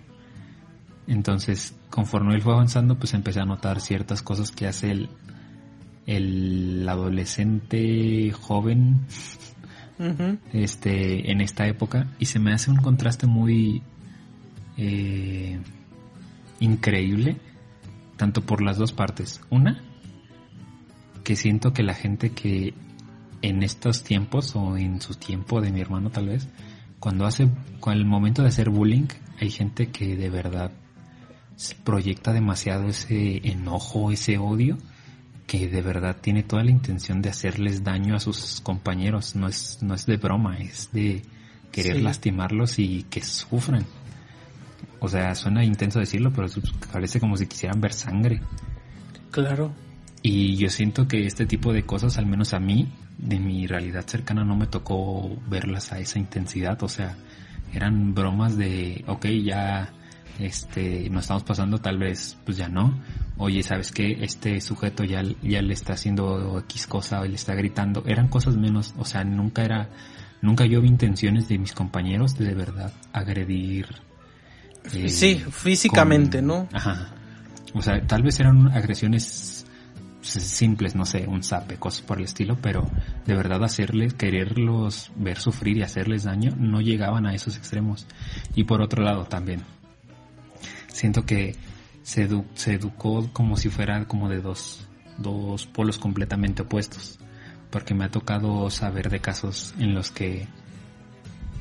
Entonces, 1.06 1.74
conforme 1.90 2.34
él 2.34 2.42
fue 2.42 2.52
avanzando, 2.54 2.96
pues 2.98 3.12
empecé 3.14 3.40
a 3.40 3.44
notar 3.44 3.80
ciertas 3.80 4.22
cosas 4.22 4.52
que 4.52 4.66
hace 4.68 4.92
el, 4.92 5.10
el 6.10 6.84
adolescente 6.88 8.32
joven 8.32 9.06
este 10.52 11.30
en 11.30 11.40
esta 11.40 11.68
época 11.68 12.08
y 12.18 12.24
se 12.24 12.40
me 12.40 12.52
hace 12.52 12.70
un 12.70 12.78
contraste 12.78 13.26
muy 13.26 13.82
eh, 14.76 15.60
increíble 16.58 17.36
tanto 18.16 18.40
por 18.42 18.60
las 18.60 18.76
dos 18.76 18.92
partes. 18.92 19.40
Una 19.50 19.80
que 21.22 21.36
siento 21.36 21.72
que 21.72 21.84
la 21.84 21.94
gente 21.94 22.30
que 22.30 22.74
en 23.42 23.62
estos 23.62 24.02
tiempos 24.02 24.56
o 24.56 24.76
en 24.76 25.00
su 25.00 25.14
tiempo 25.14 25.60
de 25.60 25.70
mi 25.70 25.80
hermano 25.80 26.10
tal 26.10 26.28
vez 26.28 26.48
cuando 26.98 27.24
hace 27.24 27.48
con 27.78 27.92
el 27.92 28.04
momento 28.04 28.42
de 28.42 28.48
hacer 28.48 28.68
bullying 28.68 29.06
hay 29.40 29.50
gente 29.50 29.90
que 29.90 30.16
de 30.16 30.28
verdad 30.28 30.72
proyecta 31.84 32.32
demasiado 32.32 32.88
ese 32.88 33.48
enojo 33.48 34.10
ese 34.10 34.38
odio 34.38 34.76
que 35.50 35.66
de 35.66 35.82
verdad 35.82 36.16
tiene 36.20 36.44
toda 36.44 36.62
la 36.62 36.70
intención 36.70 37.20
de 37.22 37.28
hacerles 37.28 37.82
daño 37.82 38.14
a 38.14 38.20
sus 38.20 38.60
compañeros. 38.60 39.34
No 39.34 39.48
es, 39.48 39.78
no 39.82 39.94
es 39.96 40.06
de 40.06 40.16
broma, 40.16 40.56
es 40.58 40.92
de 40.92 41.22
querer 41.72 41.96
Sí. 41.96 42.02
lastimarlos 42.02 42.78
y 42.78 43.02
que 43.10 43.20
sufran. 43.20 43.84
O 45.00 45.08
sea, 45.08 45.34
suena 45.34 45.64
intenso 45.64 45.98
decirlo, 45.98 46.32
pero 46.32 46.46
parece 46.92 47.18
como 47.18 47.36
si 47.36 47.48
quisieran 47.48 47.80
ver 47.80 47.92
sangre. 47.92 48.40
Claro. 49.32 49.72
Y 50.22 50.54
yo 50.54 50.70
siento 50.70 51.08
que 51.08 51.26
este 51.26 51.46
tipo 51.46 51.72
de 51.72 51.82
cosas, 51.82 52.16
al 52.18 52.26
menos 52.26 52.54
a 52.54 52.60
mí, 52.60 52.92
de 53.18 53.40
mi 53.40 53.66
realidad 53.66 54.06
cercana, 54.06 54.44
no 54.44 54.54
me 54.54 54.68
tocó 54.68 55.36
verlas 55.48 55.90
a 55.90 55.98
esa 55.98 56.20
intensidad. 56.20 56.80
O 56.84 56.88
sea, 56.88 57.16
eran 57.74 58.14
bromas 58.14 58.56
de, 58.56 59.04
ok, 59.08 59.26
ya 59.42 59.92
este, 60.38 61.10
nos 61.10 61.22
estamos 61.24 61.42
pasando, 61.42 61.78
tal 61.80 61.98
vez, 61.98 62.38
pues 62.44 62.56
ya 62.56 62.68
no. 62.68 62.94
Oye, 63.42 63.62
¿sabes 63.62 63.90
qué? 63.90 64.18
Este 64.22 64.60
sujeto 64.60 65.02
ya, 65.02 65.22
ya 65.42 65.62
le 65.62 65.72
está 65.72 65.94
haciendo 65.94 66.58
X 66.68 66.86
cosa 66.86 67.20
o 67.20 67.24
le 67.24 67.36
está 67.36 67.54
gritando. 67.54 68.02
Eran 68.06 68.28
cosas 68.28 68.54
menos, 68.56 68.92
o 68.98 69.04
sea, 69.06 69.24
nunca 69.24 69.64
era, 69.64 69.88
nunca 70.42 70.66
yo 70.66 70.82
vi 70.82 70.88
intenciones 70.88 71.48
de 71.48 71.56
mis 71.58 71.72
compañeros 71.72 72.36
de 72.36 72.44
de 72.44 72.54
verdad 72.54 72.92
agredir. 73.14 73.86
eh, 74.92 75.08
Sí, 75.08 75.42
físicamente, 75.50 76.38
con- 76.40 76.46
¿no? 76.48 76.68
Ajá. 76.72 77.14
O 77.72 77.80
sea, 77.80 78.06
tal 78.06 78.22
vez 78.22 78.38
eran 78.40 78.68
agresiones 78.72 79.64
simples, 80.20 80.94
no 80.94 81.06
sé, 81.06 81.26
un 81.26 81.42
zape, 81.42 81.76
cosas 81.76 82.02
por 82.02 82.18
el 82.18 82.24
estilo, 82.24 82.58
pero 82.60 82.86
de 83.26 83.34
verdad 83.34 83.64
hacerles, 83.64 84.12
quererlos 84.12 85.10
ver 85.16 85.38
sufrir 85.38 85.78
y 85.78 85.82
hacerles 85.82 86.24
daño, 86.24 86.54
no 86.58 86.82
llegaban 86.82 87.26
a 87.26 87.34
esos 87.34 87.56
extremos. 87.56 88.06
Y 88.54 88.64
por 88.64 88.82
otro 88.82 89.02
lado 89.02 89.24
también, 89.24 89.62
siento 90.88 91.24
que 91.24 91.56
se, 92.10 92.28
edu- 92.28 92.44
se 92.54 92.74
educó 92.74 93.28
como 93.32 93.56
si 93.56 93.68
fuera 93.68 94.04
como 94.06 94.28
de 94.28 94.40
dos, 94.40 94.86
dos 95.18 95.66
polos 95.66 95.96
completamente 95.98 96.62
opuestos. 96.62 97.18
Porque 97.70 97.94
me 97.94 98.04
ha 98.04 98.10
tocado 98.10 98.68
saber 98.70 99.10
de 99.10 99.20
casos 99.20 99.74
en 99.78 99.94
los 99.94 100.10
que 100.10 100.48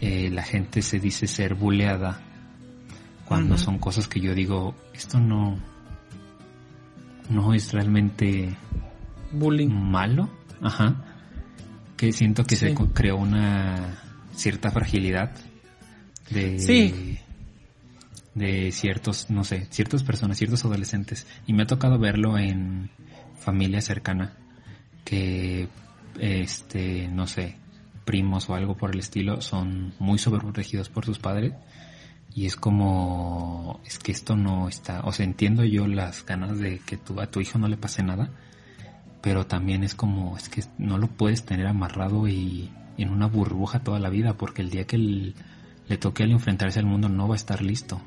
eh, 0.01 0.29
la 0.31 0.41
gente 0.41 0.81
se 0.81 0.99
dice 0.99 1.27
ser 1.27 1.53
buleada 1.53 2.19
cuando 3.25 3.57
son 3.59 3.77
cosas 3.77 4.07
que 4.07 4.19
yo 4.19 4.33
digo, 4.33 4.73
esto 4.93 5.19
no, 5.19 5.59
no 7.29 7.53
es 7.53 7.71
realmente 7.73 8.55
Bullying. 9.31 9.69
malo, 9.69 10.29
ajá, 10.63 10.95
que 11.95 12.11
siento 12.11 12.43
que 12.43 12.55
se 12.55 12.69
Sí. 12.69 12.83
creó 12.93 13.17
una 13.17 13.99
cierta 14.33 14.71
fragilidad 14.71 15.29
de 16.31 16.57
Sí. 16.59 17.19
De 18.39 18.71
ciertos, 18.71 19.29
no 19.29 19.43
sé, 19.43 19.67
ciertas 19.69 20.01
personas, 20.03 20.37
ciertos 20.37 20.63
adolescentes. 20.63 21.27
Y 21.45 21.53
me 21.53 21.63
ha 21.63 21.67
tocado 21.67 21.99
verlo 21.99 22.37
en 22.37 22.89
familia 23.37 23.81
cercana 23.81 24.33
que 25.03 25.67
este, 26.19 27.09
no 27.09 27.27
sé, 27.27 27.57
primos 28.05 28.49
o 28.49 28.55
algo 28.55 28.77
por 28.77 28.93
el 28.93 28.99
estilo 28.99 29.41
son 29.41 29.93
muy 29.99 30.17
sobreprotegidos 30.17 30.89
por 30.89 31.05
sus 31.05 31.19
padres. 31.19 31.53
Y 32.33 32.45
es 32.45 32.55
como 32.55 33.81
es 33.85 33.99
que 33.99 34.13
esto 34.13 34.37
no 34.37 34.69
está, 34.69 35.01
o 35.01 35.11
sea, 35.11 35.25
entiendo 35.25 35.65
yo 35.65 35.87
las 35.87 36.25
ganas 36.25 36.57
de 36.59 36.79
que 36.79 36.95
tu, 36.95 37.19
a 37.19 37.27
tu 37.27 37.41
hijo 37.41 37.59
no 37.59 37.67
le 37.67 37.75
pase 37.75 38.03
nada, 38.03 38.29
pero 39.21 39.47
también 39.47 39.83
es 39.83 39.95
como, 39.95 40.37
es 40.37 40.47
que 40.47 40.63
no 40.77 40.97
lo 40.97 41.07
puedes 41.07 41.43
tener 41.43 41.67
amarrado 41.67 42.27
y 42.27 42.69
en 42.97 43.09
una 43.09 43.25
burbuja 43.27 43.79
toda 43.83 43.99
la 43.99 44.09
vida, 44.09 44.35
porque 44.35 44.61
el 44.61 44.69
día 44.69 44.85
que 44.85 44.97
le 44.97 45.97
toque 45.97 46.23
al 46.23 46.31
enfrentarse 46.31 46.79
al 46.79 46.85
mundo 46.85 47.09
no 47.09 47.27
va 47.27 47.35
a 47.35 47.37
estar 47.37 47.61
listo 47.61 47.99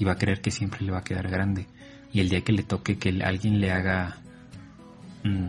y 0.00 0.04
va 0.04 0.12
a 0.12 0.16
creer 0.16 0.40
que 0.40 0.50
siempre 0.50 0.80
le 0.84 0.90
va 0.90 0.98
a 0.98 1.04
quedar 1.04 1.28
grande. 1.30 1.66
Y 2.12 2.18
el 2.20 2.28
día 2.28 2.40
que 2.40 2.52
le 2.52 2.64
toque 2.64 2.98
que 2.98 3.22
alguien 3.22 3.60
le 3.60 3.70
haga 3.70 4.16
mm, 5.22 5.46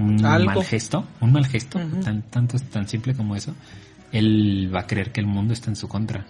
un 0.00 0.24
Algo. 0.26 0.46
mal 0.54 0.64
gesto, 0.64 1.06
un 1.20 1.32
mal 1.32 1.46
gesto, 1.46 1.78
tan, 2.04 2.22
tanto, 2.22 2.58
tan 2.58 2.86
simple 2.88 3.14
como 3.14 3.36
eso, 3.36 3.54
él 4.12 4.70
va 4.74 4.80
a 4.80 4.86
creer 4.86 5.12
que 5.12 5.20
el 5.20 5.26
mundo 5.26 5.54
está 5.54 5.70
en 5.70 5.76
su 5.76 5.88
contra 5.88 6.26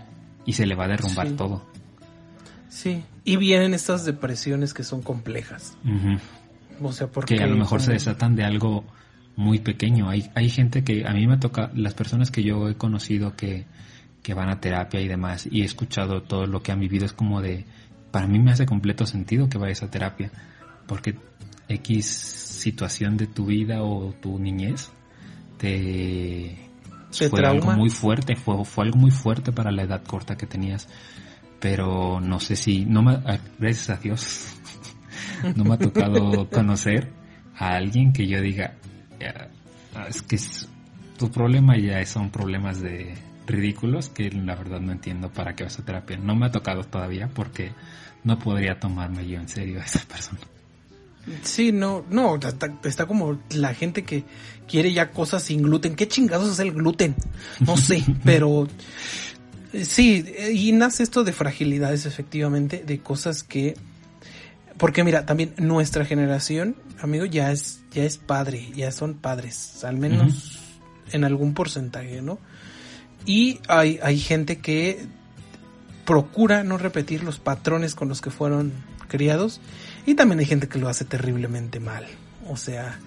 y 0.47 0.53
se 0.53 0.67
le 0.67 0.75
va 0.75 0.85
a 0.85 0.89
derrumbar 0.89 1.29
Sí. 1.29 1.35
todo. 1.35 1.67
Sí. 2.69 3.03
Y 3.25 3.37
vienen 3.37 3.75
estas 3.75 4.05
depresiones 4.05 4.75
que 4.75 4.85
son 4.85 5.03
complejas. 5.03 5.77
O 6.81 6.93
sea, 6.93 7.09
porque... 7.09 7.37
que 7.37 7.43
a 7.43 7.47
lo 7.47 7.57
mejor 7.57 7.81
se 7.83 7.93
desatan 7.93 8.37
de 8.37 8.45
algo 8.45 8.85
muy 9.37 9.59
pequeño. 9.59 10.09
Hay, 10.11 10.31
hay 10.35 10.51
gente 10.51 10.85
que 10.85 11.07
a 11.07 11.13
mí 11.13 11.27
me 11.27 11.39
toca, 11.39 11.71
las 11.75 11.95
personas 11.95 12.31
que 12.31 12.43
yo 12.43 12.69
he 12.69 12.77
conocido 12.77 13.35
que, 13.35 13.65
que 14.23 14.35
van 14.35 14.49
a 14.51 14.61
terapia 14.61 15.01
y 15.01 15.09
demás, 15.09 15.49
y 15.51 15.63
he 15.63 15.65
escuchado 15.65 16.23
todo 16.23 16.47
lo 16.47 16.63
que 16.63 16.73
han 16.73 16.81
vivido, 16.81 17.07
es 17.07 17.13
como 17.13 17.41
de, 17.41 17.65
para 18.11 18.27
mí 18.27 18.39
me 18.39 18.53
hace 18.53 18.67
completo 18.67 19.07
sentido 19.07 19.49
que 19.49 19.59
vayas 19.59 19.83
a 19.83 19.91
terapia, 19.91 20.31
porque 20.87 21.17
X 21.69 22.07
situación 22.07 23.17
de 23.17 23.27
tu 23.27 23.47
vida 23.47 23.83
o 23.83 24.13
tu 24.21 24.39
niñez 24.39 24.91
te, 25.59 26.57
Te 27.19 27.29
fue 27.29 27.41
algo 27.41 27.61
trauma. 27.61 27.77
muy 27.77 27.91
fuerte, 27.91 28.37
fue, 28.37 28.65
fue 28.65 28.85
algo 28.85 28.99
muy 28.99 29.11
fuerte 29.11 29.53
para 29.53 29.71
la 29.71 29.83
edad 29.83 30.03
corta 30.05 30.37
que 30.37 30.47
tenías. 30.47 30.89
Pero 31.61 32.21
no 32.21 32.41
sé 32.41 32.57
si, 32.57 32.85
no 32.87 33.03
me, 33.03 33.13
ah, 33.27 33.39
gracias 33.59 33.91
a 33.91 33.97
Dios, 34.01 34.55
no 35.57 35.65
me 35.65 35.75
ha 35.75 35.79
tocado 35.79 36.49
conocer 36.51 37.11
a 37.57 37.77
alguien 37.77 38.13
que 38.13 38.27
yo 38.27 38.41
diga, 38.41 38.75
"Ya, 39.21 39.49
ah, 39.95 40.07
es 40.09 40.23
que 40.23 40.37
es- 40.37 40.69
tu 41.19 41.31
problema 41.31 41.77
ya 41.79 42.05
son 42.07 42.31
problemas 42.31 42.81
de 42.81 43.15
ridículos 43.51 44.09
que 44.09 44.31
la 44.31 44.55
verdad 44.55 44.81
no 44.81 44.93
entiendo 44.93 45.31
para 45.31 45.55
qué 45.55 45.65
vas 45.65 45.79
a 45.79 45.85
terapia. 45.85 46.17
No 46.17 46.35
me 46.35 46.47
ha 46.47 46.51
tocado 46.51 46.85
todavía 46.85 47.29
porque 47.29 47.73
no 48.25 48.39
podría 48.39 48.79
tomarme 48.79 49.27
yo 49.27 49.39
en 49.39 49.49
serio 49.49 49.81
a 49.81 49.85
esa 49.85 50.01
persona. 50.01 50.41
Sí, 51.43 51.71
no, 51.71 52.05
no, 52.11 52.37
está, 52.37 52.73
está 52.85 53.07
como 53.07 53.39
la 53.51 53.75
gente 53.75 54.05
que 54.05 54.25
quiere 54.67 54.93
ya 54.93 55.11
cosas 55.11 55.43
sin 55.43 55.63
gluten. 55.63 55.95
¿Qué 55.95 56.09
chingados 56.09 56.51
es 56.51 56.59
el 56.59 56.73
gluten? 56.73 57.15
No 57.61 57.77
sé, 57.77 58.05
pero 58.25 58.69
eh, 59.73 59.85
sí, 59.85 60.25
eh, 60.27 60.53
y 60.53 60.73
nace 60.73 61.03
esto 61.03 61.25
de 61.25 61.33
fragilidades 61.33 62.07
efectivamente, 62.07 62.83
de 62.87 63.01
cosas 63.01 63.43
que 63.43 63.75
porque 64.81 65.05
mira, 65.05 65.27
también 65.27 65.53
nuestra 65.59 66.07
generación, 66.07 66.75
amigo, 67.01 67.27
ya 67.27 67.53
es, 67.53 67.83
ya 67.93 68.05
es 68.05 68.17
padre, 68.17 68.73
ya 68.75 68.91
son 68.91 69.13
padres, 69.13 69.85
al 69.85 69.99
menos 69.99 70.59
en 71.13 71.25
algún 71.25 71.53
porcentaje, 71.53 72.23
¿no? 72.23 72.39
Y 73.27 73.61
hay, 73.69 73.99
hay 74.03 74.19
gente 74.19 74.59
que 74.59 75.07
procura 76.05 76.65
no 76.65 76.79
repetir 76.79 77.23
los 77.23 77.39
patrones 77.39 77.95
con 77.95 78.09
los 78.09 78.21
que 78.21 78.31
fueron 78.31 78.73
criados 79.09 79.61
y 80.07 80.15
también 80.15 80.41
hay 80.41 80.47
gente 80.47 80.69
que 80.69 80.79
lo 80.79 80.89
hace 80.89 81.05
terriblemente 81.05 81.81
mal. 81.81 82.07
O 82.49 82.57
sea, 82.57 82.99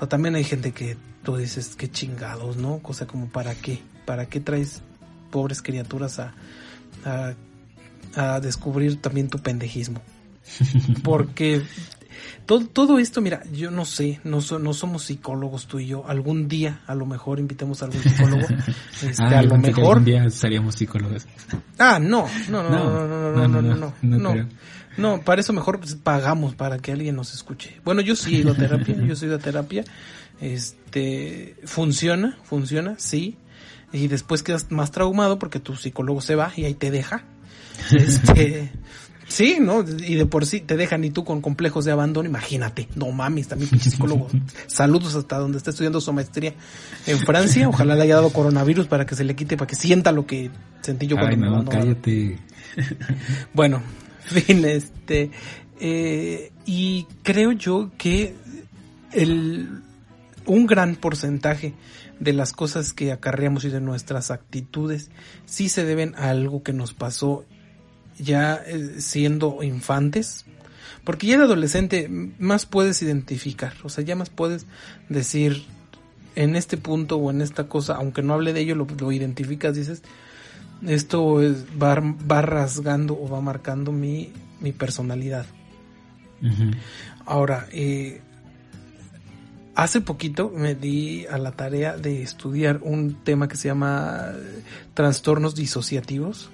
o 0.00 0.08
también 0.08 0.34
hay 0.34 0.44
gente 0.44 0.72
que 0.72 0.96
tú 1.22 1.36
dices, 1.36 1.74
qué 1.76 1.90
chingados, 1.90 2.56
¿no? 2.56 2.80
O 2.82 2.94
sea, 2.94 3.06
como 3.06 3.28
para 3.28 3.54
qué, 3.54 3.82
para 4.06 4.26
qué 4.26 4.40
traes 4.40 4.82
pobres 5.30 5.60
criaturas 5.60 6.20
a, 6.20 6.34
a, 7.04 7.34
a 8.14 8.40
descubrir 8.40 9.00
también 9.00 9.28
tu 9.28 9.38
pendejismo. 9.38 10.00
Porque 11.02 11.62
todo, 12.46 12.66
todo 12.66 12.98
esto, 12.98 13.20
mira, 13.20 13.42
yo 13.52 13.70
no 13.70 13.84
sé, 13.84 14.20
no, 14.24 14.40
so- 14.40 14.58
no 14.58 14.72
somos 14.74 15.04
psicólogos 15.04 15.66
tú 15.66 15.78
y 15.78 15.86
yo. 15.86 16.06
Algún 16.08 16.48
día, 16.48 16.80
a 16.86 16.94
lo 16.94 17.06
mejor, 17.06 17.38
invitemos 17.38 17.82
a 17.82 17.86
algún 17.86 18.02
psicólogo. 18.02 18.46
Este, 19.02 19.22
Ah, 19.22 19.38
a 19.38 19.42
lo 19.42 19.56
mejor. 19.58 19.84
algún 19.98 20.04
día 20.04 20.28
seríamos 20.30 20.74
psicólogos. 20.74 21.26
Ah, 21.78 21.98
no, 22.00 22.26
no, 22.48 22.62
no, 22.62 22.70
no, 22.70 23.06
no, 23.06 23.06
no, 23.06 23.48
no, 23.48 23.62
no, 23.62 23.62
no, 23.62 23.94
no, 24.02 24.34
no 24.34 24.48
no. 24.96 25.20
para 25.22 25.40
eso 25.40 25.52
mejor 25.52 25.78
pues, 25.78 25.94
pagamos 25.94 26.54
para 26.56 26.78
que 26.78 26.90
alguien 26.92 27.14
nos 27.14 27.32
escuche. 27.32 27.80
Bueno, 27.84 28.00
yo 28.00 28.16
sí 28.16 28.34
he 28.34 28.38
ido 28.40 28.52
a 28.52 28.56
terapia, 28.56 28.96
yo 28.96 29.14
soy 29.14 29.28
de 29.28 29.38
terapia. 29.38 29.84
Este, 30.40 31.56
funciona, 31.64 32.38
funciona, 32.44 32.94
sí. 32.98 33.36
Y 33.92 34.08
después 34.08 34.42
quedas 34.42 34.70
más 34.70 34.90
traumado 34.90 35.38
porque 35.38 35.60
tu 35.60 35.76
psicólogo 35.76 36.20
se 36.20 36.34
va 36.34 36.52
y 36.56 36.64
ahí 36.64 36.74
te 36.74 36.90
deja. 36.90 37.24
Este, 37.92 38.72
sí, 39.28 39.58
¿no? 39.60 39.82
Y 39.82 40.16
de 40.16 40.26
por 40.26 40.46
sí 40.46 40.60
te 40.60 40.76
dejan 40.76 41.04
y 41.04 41.10
tú 41.10 41.24
con 41.24 41.40
complejos 41.40 41.84
de 41.84 41.92
abandono, 41.92 42.28
imagínate. 42.28 42.88
No 42.96 43.10
mames, 43.12 43.48
también 43.48 43.70
pinche 43.70 43.90
psicólogo. 43.90 44.28
Saludos 44.66 45.14
hasta 45.14 45.38
donde 45.38 45.58
está 45.58 45.70
estudiando 45.70 46.00
su 46.00 46.12
maestría 46.12 46.54
en 47.06 47.18
Francia. 47.20 47.68
Ojalá 47.68 47.94
le 47.94 48.02
haya 48.02 48.16
dado 48.16 48.30
coronavirus 48.30 48.86
para 48.86 49.06
que 49.06 49.14
se 49.14 49.24
le 49.24 49.36
quite, 49.36 49.56
para 49.56 49.68
que 49.68 49.76
sienta 49.76 50.12
lo 50.12 50.26
que 50.26 50.50
sentí 50.80 51.06
yo 51.06 51.16
cuando 51.16 51.32
Ay, 51.32 51.36
me 51.36 51.50
no, 51.50 51.64
cállate. 51.64 52.38
Bueno, 53.54 53.82
fin, 54.24 54.64
este. 54.64 55.30
eh, 55.80 56.52
y 56.66 57.06
creo 57.22 57.52
yo 57.52 57.90
que 57.96 58.34
el, 59.12 59.82
un 60.46 60.66
gran 60.66 60.96
porcentaje 60.96 61.74
de 62.20 62.32
las 62.32 62.52
cosas 62.52 62.92
que 62.92 63.12
acarreamos 63.12 63.64
y 63.64 63.68
de 63.68 63.80
nuestras 63.80 64.30
actitudes 64.30 65.10
sí 65.46 65.68
se 65.68 65.84
deben 65.84 66.14
a 66.16 66.30
algo 66.30 66.62
que 66.62 66.72
nos 66.72 66.94
pasó 66.94 67.44
ya 68.18 68.62
eh, 68.66 68.96
siendo 68.98 69.62
infantes. 69.62 70.44
Porque 71.04 71.26
ya 71.26 71.38
de 71.38 71.44
adolescente 71.44 72.08
más 72.38 72.66
puedes 72.66 73.00
identificar, 73.02 73.72
o 73.82 73.88
sea, 73.88 74.04
ya 74.04 74.14
más 74.14 74.28
puedes 74.28 74.66
decir 75.08 75.64
en 76.34 76.54
este 76.54 76.76
punto 76.76 77.16
o 77.16 77.30
en 77.30 77.40
esta 77.40 77.66
cosa, 77.66 77.94
aunque 77.94 78.22
no 78.22 78.34
hable 78.34 78.52
de 78.52 78.60
ello, 78.60 78.74
lo, 78.74 78.86
lo 79.00 79.10
identificas, 79.10 79.74
dices, 79.74 80.02
esto 80.86 81.40
es- 81.42 81.64
va, 81.82 81.94
va 82.00 82.42
rasgando 82.42 83.18
o 83.18 83.26
va 83.28 83.40
marcando 83.40 83.90
mi, 83.90 84.32
mi 84.60 84.72
personalidad. 84.72 85.46
Ahora, 87.24 87.66
eh, 87.72 88.20
hace 89.74 90.00
poquito 90.00 90.52
me 90.54 90.74
di 90.74 91.26
a 91.26 91.38
la 91.38 91.52
tarea 91.52 91.96
de 91.96 92.22
estudiar 92.22 92.80
un 92.82 93.14
tema 93.24 93.48
que 93.48 93.56
se 93.56 93.68
llama 93.68 94.32
eh, 94.34 94.62
trastornos 94.94 95.54
disociativos, 95.54 96.50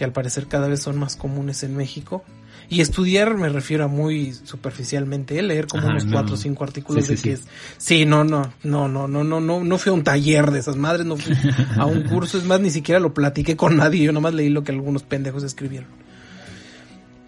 que 0.00 0.04
al 0.06 0.12
parecer 0.12 0.46
cada 0.46 0.66
vez 0.66 0.80
son 0.80 0.98
más 0.98 1.14
comunes 1.14 1.62
en 1.62 1.76
México. 1.76 2.24
Y 2.70 2.80
estudiar 2.80 3.36
me 3.36 3.50
refiero 3.50 3.84
a 3.84 3.86
muy 3.86 4.32
superficialmente, 4.32 5.38
¿eh? 5.38 5.42
leer 5.42 5.66
como 5.66 5.82
Ajá, 5.82 5.90
unos 5.90 6.06
no. 6.06 6.12
cuatro 6.12 6.34
o 6.36 6.38
cinco 6.38 6.64
artículos 6.64 7.04
Sí, 7.04 7.10
de 7.10 7.16
sí, 7.18 7.22
que 7.22 7.36
sí. 7.36 7.42
es... 7.42 7.48
Sí, 7.76 8.06
no, 8.06 8.24
no, 8.24 8.50
no, 8.62 8.88
no, 8.88 9.06
no, 9.06 9.22
no, 9.24 9.40
no, 9.40 9.62
no 9.62 9.78
fui 9.78 9.90
a 9.90 9.92
un 9.92 10.02
taller 10.02 10.52
de 10.52 10.60
esas 10.60 10.76
madres, 10.76 11.04
no 11.04 11.18
fui 11.18 11.34
a 11.76 11.84
un 11.84 12.02
curso, 12.08 12.38
es 12.38 12.44
más, 12.44 12.60
ni 12.62 12.70
siquiera 12.70 12.98
lo 12.98 13.12
platiqué 13.12 13.58
con 13.58 13.76
nadie, 13.76 14.04
yo 14.04 14.12
nomás 14.12 14.32
leí 14.32 14.48
lo 14.48 14.64
que 14.64 14.72
algunos 14.72 15.02
pendejos 15.02 15.42
escribieron. 15.42 15.90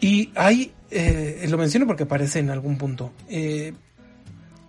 Y 0.00 0.30
hay, 0.34 0.72
eh, 0.90 1.44
lo 1.50 1.58
menciono 1.58 1.86
porque 1.86 2.04
aparece 2.04 2.38
en 2.38 2.48
algún 2.48 2.78
punto, 2.78 3.12
eh, 3.28 3.74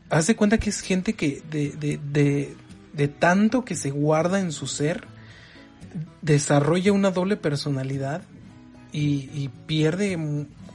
haz 0.09 0.27
de 0.27 0.35
cuenta 0.35 0.57
que 0.57 0.71
es 0.71 0.81
gente 0.81 1.13
que 1.13 1.41
de, 1.49 1.69
de, 1.79 2.01
de, 2.11 2.53
de 2.91 3.07
tanto 3.07 3.63
que 3.63 3.75
se 3.75 3.91
guarda 3.91 4.41
en 4.41 4.51
su 4.51 4.67
ser, 4.67 5.07
desarrolla 6.21 6.91
una 6.91 7.11
doble 7.11 7.37
personalidad 7.37 8.23
y, 8.91 9.29
y 9.33 9.49
pierde 9.67 10.17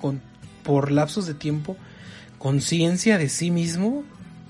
con, 0.00 0.20
por 0.62 0.90
lapsos 0.90 1.26
de 1.26 1.34
tiempo 1.34 1.76
conciencia 2.38 3.18
de 3.18 3.28
sí 3.28 3.50
mismo 3.50 4.04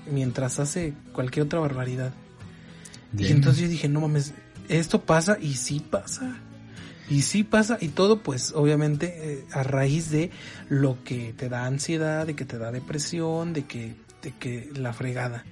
mientras 0.09 0.59
hace 0.59 0.93
cualquier 1.11 1.45
otra 1.45 1.59
barbaridad. 1.59 2.13
Y 3.17 3.27
entonces 3.27 3.63
yo 3.63 3.67
dije, 3.67 3.89
no 3.89 4.01
mames, 4.01 4.33
esto 4.67 5.01
pasa 5.01 5.37
y 5.41 5.55
sí 5.55 5.79
pasa. 5.79 6.37
Y 7.09 7.23
sí 7.23 7.43
pasa 7.43 7.79
y 7.81 7.87
todo 7.87 8.21
pues 8.21 8.53
obviamente 8.55 9.15
eh, 9.17 9.45
a 9.51 9.63
raíz 9.63 10.11
de 10.11 10.29
lo 10.69 11.03
que 11.03 11.33
te 11.33 11.49
da 11.49 11.65
ansiedad, 11.65 12.27
de 12.27 12.35
que 12.35 12.45
te 12.45 12.59
da 12.59 12.71
depresión, 12.71 13.51
de 13.53 13.65
que, 13.65 13.95
de 14.21 14.31
que 14.37 14.69
la 14.75 14.93
fregada. 14.93 15.43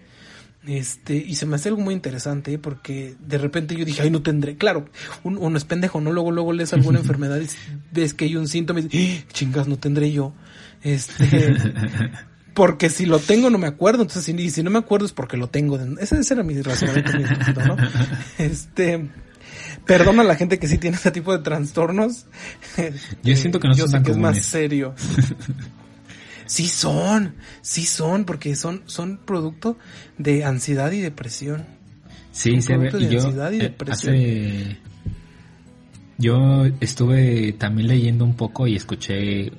Este, 0.68 1.16
y 1.16 1.36
se 1.36 1.46
me 1.46 1.56
hace 1.56 1.70
algo 1.70 1.80
muy 1.82 1.94
interesante, 1.94 2.54
¿eh? 2.54 2.58
porque 2.60 3.16
de 3.26 3.38
repente 3.38 3.74
yo 3.76 3.86
dije, 3.86 4.02
ay, 4.02 4.10
no 4.10 4.22
tendré, 4.22 4.58
claro, 4.58 4.86
un- 5.24 5.38
uno 5.38 5.58
es 5.58 5.64
pendejo, 5.64 6.02
¿no? 6.02 6.12
Luego, 6.12 6.32
luego 6.32 6.52
lees 6.52 6.74
alguna 6.74 7.00
enfermedad 7.04 7.40
y 7.40 7.48
ves 7.94 8.14
que 8.14 8.26
hay 8.26 8.36
un 8.36 8.50
síntoma 8.50 8.82
y 8.82 8.84
dices, 8.90 9.24
"Ah, 9.26 9.28
chingas, 9.32 9.68
no 9.70 9.78
tendré 9.78 10.12
yo. 10.12 10.34
Este, 10.84 11.56
porque 12.54 12.90
si 12.90 13.06
lo 13.06 13.20
tengo 13.20 13.50
no 13.50 13.58
me 13.58 13.68
acuerdo, 13.68 14.02
entonces 14.02 14.24
si, 14.26 14.34
y 14.34 14.50
si 14.50 14.62
no 14.62 14.70
me 14.70 14.80
acuerdo 14.80 15.06
es 15.06 15.14
porque 15.14 15.38
lo 15.38 15.48
tengo. 15.48 15.80
Ese, 16.00 16.20
ese 16.20 16.34
era 16.34 16.44
mi 16.44 16.62
razonamiento, 16.62 17.14
muy 17.14 17.24
estúpido, 17.24 17.66
¿no? 17.66 17.78
Este, 18.38 19.08
perdona 19.86 20.24
a 20.24 20.26
la 20.26 20.36
gente 20.36 20.60
que 20.60 20.68
sí 20.68 20.78
tiene 20.78 20.98
ese 20.98 21.12
tipo 21.12 21.32
de 21.32 21.44
trastornos. 21.44 22.26
Yo 23.24 23.36
siento 23.38 23.60
que 23.62 23.70
no 23.70 23.74
Yo 23.76 23.84
son 23.84 23.90
sé 23.92 23.96
tan 23.98 24.04
que 24.04 24.12
es 24.12 24.18
más 24.18 24.38
serio. 24.44 24.94
Sí 26.48 26.68
son, 26.68 27.36
sí 27.62 27.86
son, 27.86 28.26
porque 28.26 28.56
son, 28.56 28.82
son 28.86 29.20
producto 29.26 29.78
de 30.18 30.44
ansiedad 30.44 30.92
y 30.92 31.00
depresión. 31.00 31.66
Sí, 32.32 32.52
ve. 32.52 32.62
producto 32.62 32.98
de 32.98 33.10
yo 33.10 33.20
ansiedad 33.24 33.52
y 33.52 33.56
eh, 33.58 33.60
depresión. 33.60 34.16
hace... 34.16 34.78
Yo 36.18 36.66
estuve 36.80 37.54
también 37.54 37.90
leyendo 37.90 38.26
un 38.26 38.36
poco 38.36 38.66
y 38.66 38.76
escuché 38.76 39.52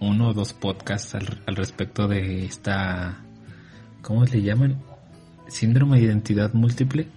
uno 0.00 0.28
o 0.28 0.34
dos 0.34 0.52
podcasts 0.52 1.14
al, 1.14 1.42
al 1.46 1.56
respecto 1.56 2.08
de 2.08 2.44
esta... 2.44 3.20
¿Cómo 4.02 4.24
le 4.24 4.42
llaman? 4.42 4.82
Síndrome 5.48 5.98
de 5.98 6.04
identidad 6.04 6.52
múltiple. 6.52 7.08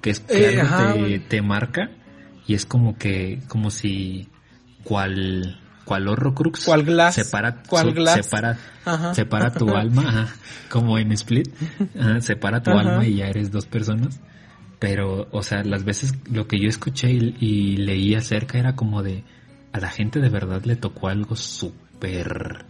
Que 0.00 0.10
es 0.10 0.20
que 0.20 0.54
Eh, 0.54 0.60
algo 0.60 0.74
ajá, 0.74 0.94
te, 0.94 1.18
te 1.18 1.42
marca 1.42 1.90
y 2.46 2.54
es 2.54 2.64
como 2.66 2.96
que, 2.96 3.40
como 3.48 3.70
si 3.70 4.28
cual, 4.82 5.60
cual 5.84 6.08
horrocrux 6.08 6.64
Cual 6.64 6.84
glass, 6.84 7.14
separa, 7.14 7.62
cual 7.68 7.88
su- 7.88 7.94
glass. 7.94 8.24
separa, 8.24 8.58
Ajá. 8.84 9.14
separa 9.14 9.52
tu 9.52 9.68
alma, 9.76 10.02
ajá, 10.08 10.28
como 10.70 10.98
en 10.98 11.12
Split, 11.12 11.48
ajá, 11.98 12.20
separa 12.20 12.62
tu 12.62 12.70
alma 12.70 13.06
y 13.06 13.16
ya 13.16 13.26
eres 13.28 13.50
dos 13.50 13.66
personas. 13.66 14.20
Pero, 14.78 15.28
o 15.30 15.42
sea, 15.44 15.62
las 15.62 15.84
veces 15.84 16.14
lo 16.32 16.48
que 16.48 16.58
yo 16.58 16.68
escuché 16.68 17.12
y, 17.12 17.36
y 17.38 17.76
leí 17.76 18.14
acerca 18.16 18.58
era 18.58 18.74
como 18.74 19.02
de 19.02 19.22
a 19.72 19.78
la 19.78 19.88
gente 19.88 20.18
de 20.20 20.28
verdad 20.28 20.64
le 20.64 20.74
tocó 20.76 21.08
algo 21.08 21.36
súper 21.36 22.64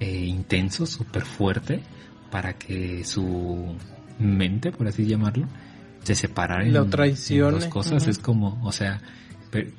eh, 0.00 0.24
intenso, 0.26 0.86
súper 0.86 1.24
fuerte 1.24 1.82
para 2.30 2.54
que 2.54 3.04
su 3.04 3.74
mente, 4.18 4.70
por 4.72 4.86
así 4.88 5.04
llamarlo, 5.06 5.46
se 6.04 6.14
separara 6.14 6.64
en, 6.64 6.72
en 7.34 7.40
dos 7.52 7.66
cosas. 7.66 8.06
Es 8.08 8.18
como, 8.18 8.60
o 8.64 8.72
sea, 8.72 9.00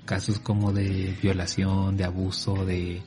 casos 0.06 0.40
como 0.40 0.72
de 0.72 1.16
violación, 1.22 1.98
de 1.98 2.04
abuso, 2.04 2.66
de 2.66 3.02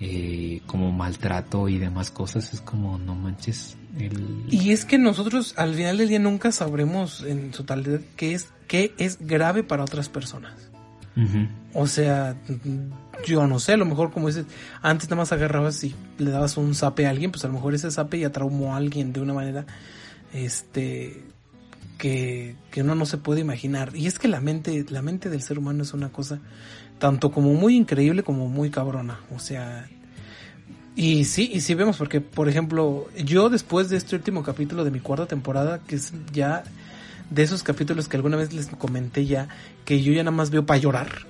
eh, 0.00 0.62
como 0.66 0.90
maltrato 0.92 1.68
y 1.68 1.78
demás 1.78 2.10
cosas. 2.10 2.54
Es 2.54 2.60
como, 2.60 2.98
no 2.98 3.14
manches. 3.14 3.76
El... 3.98 4.44
Y 4.48 4.72
es 4.72 4.84
que 4.84 4.98
nosotros 4.98 5.54
al 5.56 5.74
final 5.74 5.98
del 5.98 6.08
día 6.08 6.18
nunca 6.18 6.52
sabremos 6.52 7.22
en 7.22 7.52
su 7.52 7.64
totalidad 7.64 8.00
qué 8.16 8.34
es, 8.34 8.48
qué 8.66 8.94
es 8.98 9.18
grave 9.20 9.62
para 9.62 9.84
otras 9.84 10.08
personas. 10.08 10.70
O 11.74 11.86
sea, 11.86 12.34
yo 13.26 13.46
no 13.46 13.58
sé, 13.58 13.74
a 13.74 13.76
lo 13.76 13.84
mejor 13.84 14.10
como 14.10 14.28
dices, 14.28 14.46
antes 14.80 15.10
nada 15.10 15.16
más 15.16 15.32
agarrabas 15.32 15.84
y 15.84 15.94
le 16.16 16.30
dabas 16.30 16.56
un 16.56 16.74
zape 16.74 17.06
a 17.06 17.10
alguien, 17.10 17.30
pues 17.30 17.44
a 17.44 17.48
lo 17.48 17.54
mejor 17.54 17.74
ese 17.74 17.90
zape 17.90 18.20
ya 18.20 18.30
traumó 18.32 18.72
a 18.72 18.78
alguien 18.78 19.12
de 19.12 19.20
una 19.20 19.34
manera, 19.34 19.66
este, 20.32 21.22
que, 22.00 22.56
que 22.70 22.80
uno 22.82 22.94
no 22.94 23.04
se 23.04 23.18
puede 23.18 23.40
imaginar. 23.40 23.94
Y 23.94 24.06
es 24.06 24.18
que 24.18 24.26
la 24.26 24.40
mente, 24.40 24.86
la 24.88 25.02
mente 25.02 25.28
del 25.28 25.42
ser 25.42 25.58
humano 25.58 25.82
es 25.82 25.92
una 25.92 26.08
cosa 26.08 26.40
tanto 26.98 27.30
como 27.30 27.52
muy 27.52 27.76
increíble 27.76 28.22
como 28.22 28.48
muy 28.48 28.70
cabrona. 28.70 29.20
O 29.34 29.38
sea, 29.38 29.86
y 30.96 31.24
sí, 31.24 31.50
y 31.52 31.60
sí 31.60 31.74
vemos, 31.74 31.98
porque 31.98 32.22
por 32.22 32.48
ejemplo, 32.48 33.06
yo 33.22 33.50
después 33.50 33.90
de 33.90 33.98
este 33.98 34.16
último 34.16 34.42
capítulo 34.42 34.82
de 34.82 34.90
mi 34.90 35.00
cuarta 35.00 35.26
temporada, 35.26 35.80
que 35.80 35.96
es 35.96 36.12
ya 36.32 36.64
de 37.28 37.42
esos 37.42 37.62
capítulos 37.62 38.08
que 38.08 38.16
alguna 38.16 38.38
vez 38.38 38.54
les 38.54 38.68
comenté 38.68 39.26
ya, 39.26 39.48
que 39.84 40.02
yo 40.02 40.12
ya 40.12 40.22
nada 40.22 40.34
más 40.34 40.50
veo 40.50 40.64
para 40.64 40.80
llorar. 40.80 41.26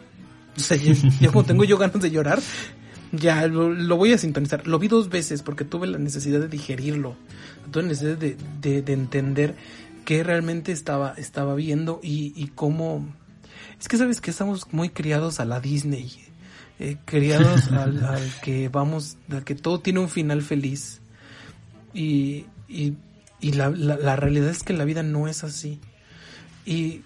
O 0.56 0.60
sea, 0.60 0.76
yo, 0.76 0.92
yo 1.20 1.32
como 1.32 1.44
tengo 1.44 1.64
yo 1.64 1.78
ganas 1.78 2.00
de 2.00 2.12
llorar, 2.12 2.40
ya 3.10 3.48
lo, 3.48 3.96
voy 3.96 4.12
a 4.12 4.18
sintonizar. 4.18 4.68
Lo 4.68 4.78
vi 4.78 4.86
dos 4.86 5.08
veces 5.08 5.42
porque 5.42 5.64
tuve 5.64 5.88
la 5.88 5.98
necesidad 5.98 6.38
de 6.38 6.48
digerirlo. 6.48 7.16
Tuve 7.72 7.82
la 7.82 7.88
necesidad 7.88 8.16
de, 8.18 8.36
de 8.82 8.92
entender 8.92 9.56
qué 10.05 10.22
realmente 10.22 10.72
estaba, 10.72 11.14
estaba 11.16 11.55
viendo 11.55 12.01
y, 12.03 12.32
y 12.36 12.48
cómo... 12.48 13.07
Es 13.80 13.88
que 13.88 13.96
sabes 13.96 14.20
que 14.20 14.30
estamos 14.30 14.72
muy 14.72 14.90
criados 14.90 15.40
a 15.40 15.44
la 15.44 15.61
Disney. 15.61 16.11
Eh, 16.78 16.96
criados 17.05 17.68
al, 17.72 18.05
al 18.05 18.32
que 18.42 18.68
vamos, 18.68 19.16
al 19.30 19.44
que 19.44 19.55
todo 19.55 19.80
tiene 19.80 20.01
un 20.01 20.09
final 20.09 20.42
feliz. 20.42 21.01
Y, 21.94 22.46
y, 22.68 22.94
y 23.40 23.53
la, 23.53 23.70
la, 23.70 23.96
la 23.96 24.16
realidad 24.16 24.51
es 24.51 24.62
que 24.62 24.72
la 24.72 24.84
vida 24.84 25.03
no 25.03 25.28
es 25.28 25.44
así. 25.44 25.80
Y, 26.64 27.03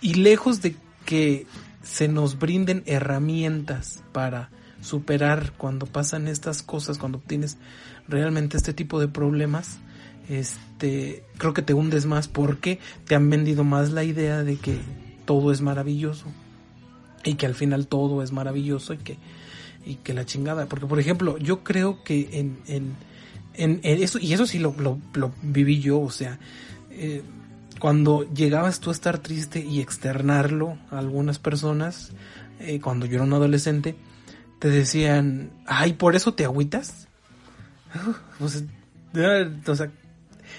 y 0.00 0.14
lejos 0.14 0.62
de 0.62 0.76
que 1.04 1.46
se 1.82 2.08
nos 2.08 2.38
brinden 2.38 2.82
herramientas 2.86 4.02
para 4.12 4.50
superar 4.80 5.52
cuando 5.56 5.86
pasan 5.86 6.28
estas 6.28 6.62
cosas, 6.62 6.98
cuando 6.98 7.18
tienes 7.18 7.58
realmente 8.08 8.56
este 8.56 8.74
tipo 8.74 9.00
de 9.00 9.08
problemas, 9.08 9.78
este, 10.28 11.24
creo 11.38 11.54
que 11.54 11.62
te 11.62 11.74
hundes 11.74 12.06
más 12.06 12.28
porque 12.28 12.78
te 13.06 13.14
han 13.14 13.28
vendido 13.30 13.64
más 13.64 13.90
la 13.90 14.04
idea 14.04 14.42
de 14.42 14.56
que 14.56 14.78
todo 15.24 15.52
es 15.52 15.60
maravilloso 15.60 16.26
y 17.24 17.34
que 17.34 17.46
al 17.46 17.54
final 17.54 17.86
todo 17.86 18.22
es 18.22 18.32
maravilloso 18.32 18.94
y 18.94 18.98
que 18.98 19.16
y 19.86 19.96
que 19.96 20.14
la 20.14 20.24
chingada, 20.24 20.66
porque 20.66 20.86
por 20.86 20.98
ejemplo, 20.98 21.36
yo 21.38 21.62
creo 21.62 22.02
que 22.04 22.30
en, 22.32 22.58
en, 22.66 22.96
en, 23.54 23.80
eso, 23.82 24.18
y 24.18 24.32
eso 24.32 24.46
sí 24.46 24.58
lo, 24.58 24.74
lo, 24.78 25.32
viví 25.42 25.80
yo, 25.80 26.00
o 26.00 26.10
sea, 26.10 26.38
eh, 26.90 27.22
cuando 27.78 28.22
llegabas 28.32 28.80
tú 28.80 28.90
a 28.90 28.92
estar 28.92 29.18
triste 29.18 29.60
y 29.60 29.80
externarlo 29.80 30.78
a 30.90 30.98
algunas 30.98 31.38
personas, 31.38 32.12
eh, 32.60 32.80
cuando 32.80 33.06
yo 33.06 33.16
era 33.16 33.24
un 33.24 33.32
adolescente, 33.34 33.94
te 34.58 34.70
decían, 34.70 35.50
ay, 35.66 35.92
¿por 35.92 36.16
eso 36.16 36.34
te 36.34 36.44
agüitas? 36.44 37.08
O 38.40 39.74
sea, 39.76 39.92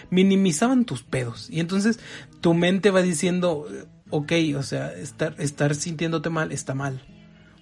minimizaban 0.10 0.86
tus 0.86 1.04
pedos. 1.04 1.50
Y 1.50 1.60
entonces 1.60 2.00
tu 2.42 2.54
mente 2.54 2.92
va 2.92 3.02
diciendo, 3.02 3.68
ok, 4.10 4.32
o 4.58 4.64
sea, 4.64 4.94
estar, 4.94 5.36
estar 5.40 5.76
sintiéndote 5.76 6.30
mal 6.30 6.52
está 6.52 6.74
mal. 6.74 7.02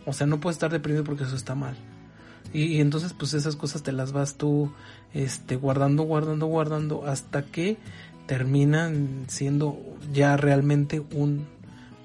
O 0.05 0.13
sea, 0.13 0.27
no 0.27 0.39
puedes 0.39 0.55
estar 0.55 0.71
deprimido 0.71 1.03
porque 1.03 1.23
eso 1.23 1.35
está 1.35 1.55
mal. 1.55 1.75
Y, 2.53 2.79
entonces, 2.81 3.13
pues 3.13 3.33
esas 3.33 3.55
cosas 3.55 3.81
te 3.81 3.91
las 3.91 4.11
vas 4.11 4.35
tú, 4.35 4.71
este, 5.13 5.55
guardando, 5.55 6.03
guardando, 6.03 6.45
guardando, 6.45 7.05
hasta 7.05 7.43
que 7.43 7.77
terminan 8.27 9.25
siendo 9.27 9.79
ya 10.13 10.37
realmente 10.37 10.99
un, 10.99 11.47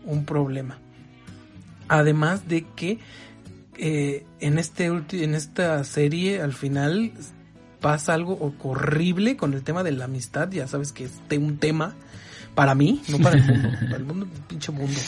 un 0.07 0.25
problema. 0.25 0.79
Además 1.89 2.49
de 2.49 2.67
que 2.75 2.99
eh, 3.77 4.27
en 4.41 4.59
este 4.59 4.87
en 4.87 5.35
esta 5.35 5.85
serie 5.85 6.43
al 6.43 6.53
final 6.53 7.13
pasa 7.81 8.15
algo 8.15 8.55
horrible 8.63 9.37
con 9.37 9.55
el 9.55 9.63
tema 9.63 9.83
de 9.83 9.93
la 9.93 10.07
amistad, 10.07 10.51
ya 10.51 10.67
sabes 10.67 10.93
que 10.93 11.05
es 11.05 11.13
un 11.39 11.59
tema 11.59 11.95
para 12.55 12.75
mí, 12.75 13.03
no 13.09 13.19
para 13.19 13.37
el 13.37 13.45
mundo, 13.45 13.69
para 13.81 13.97
el 13.97 14.05
mundo, 14.05 14.27
pinche 14.49 14.73
mundo. 14.73 15.01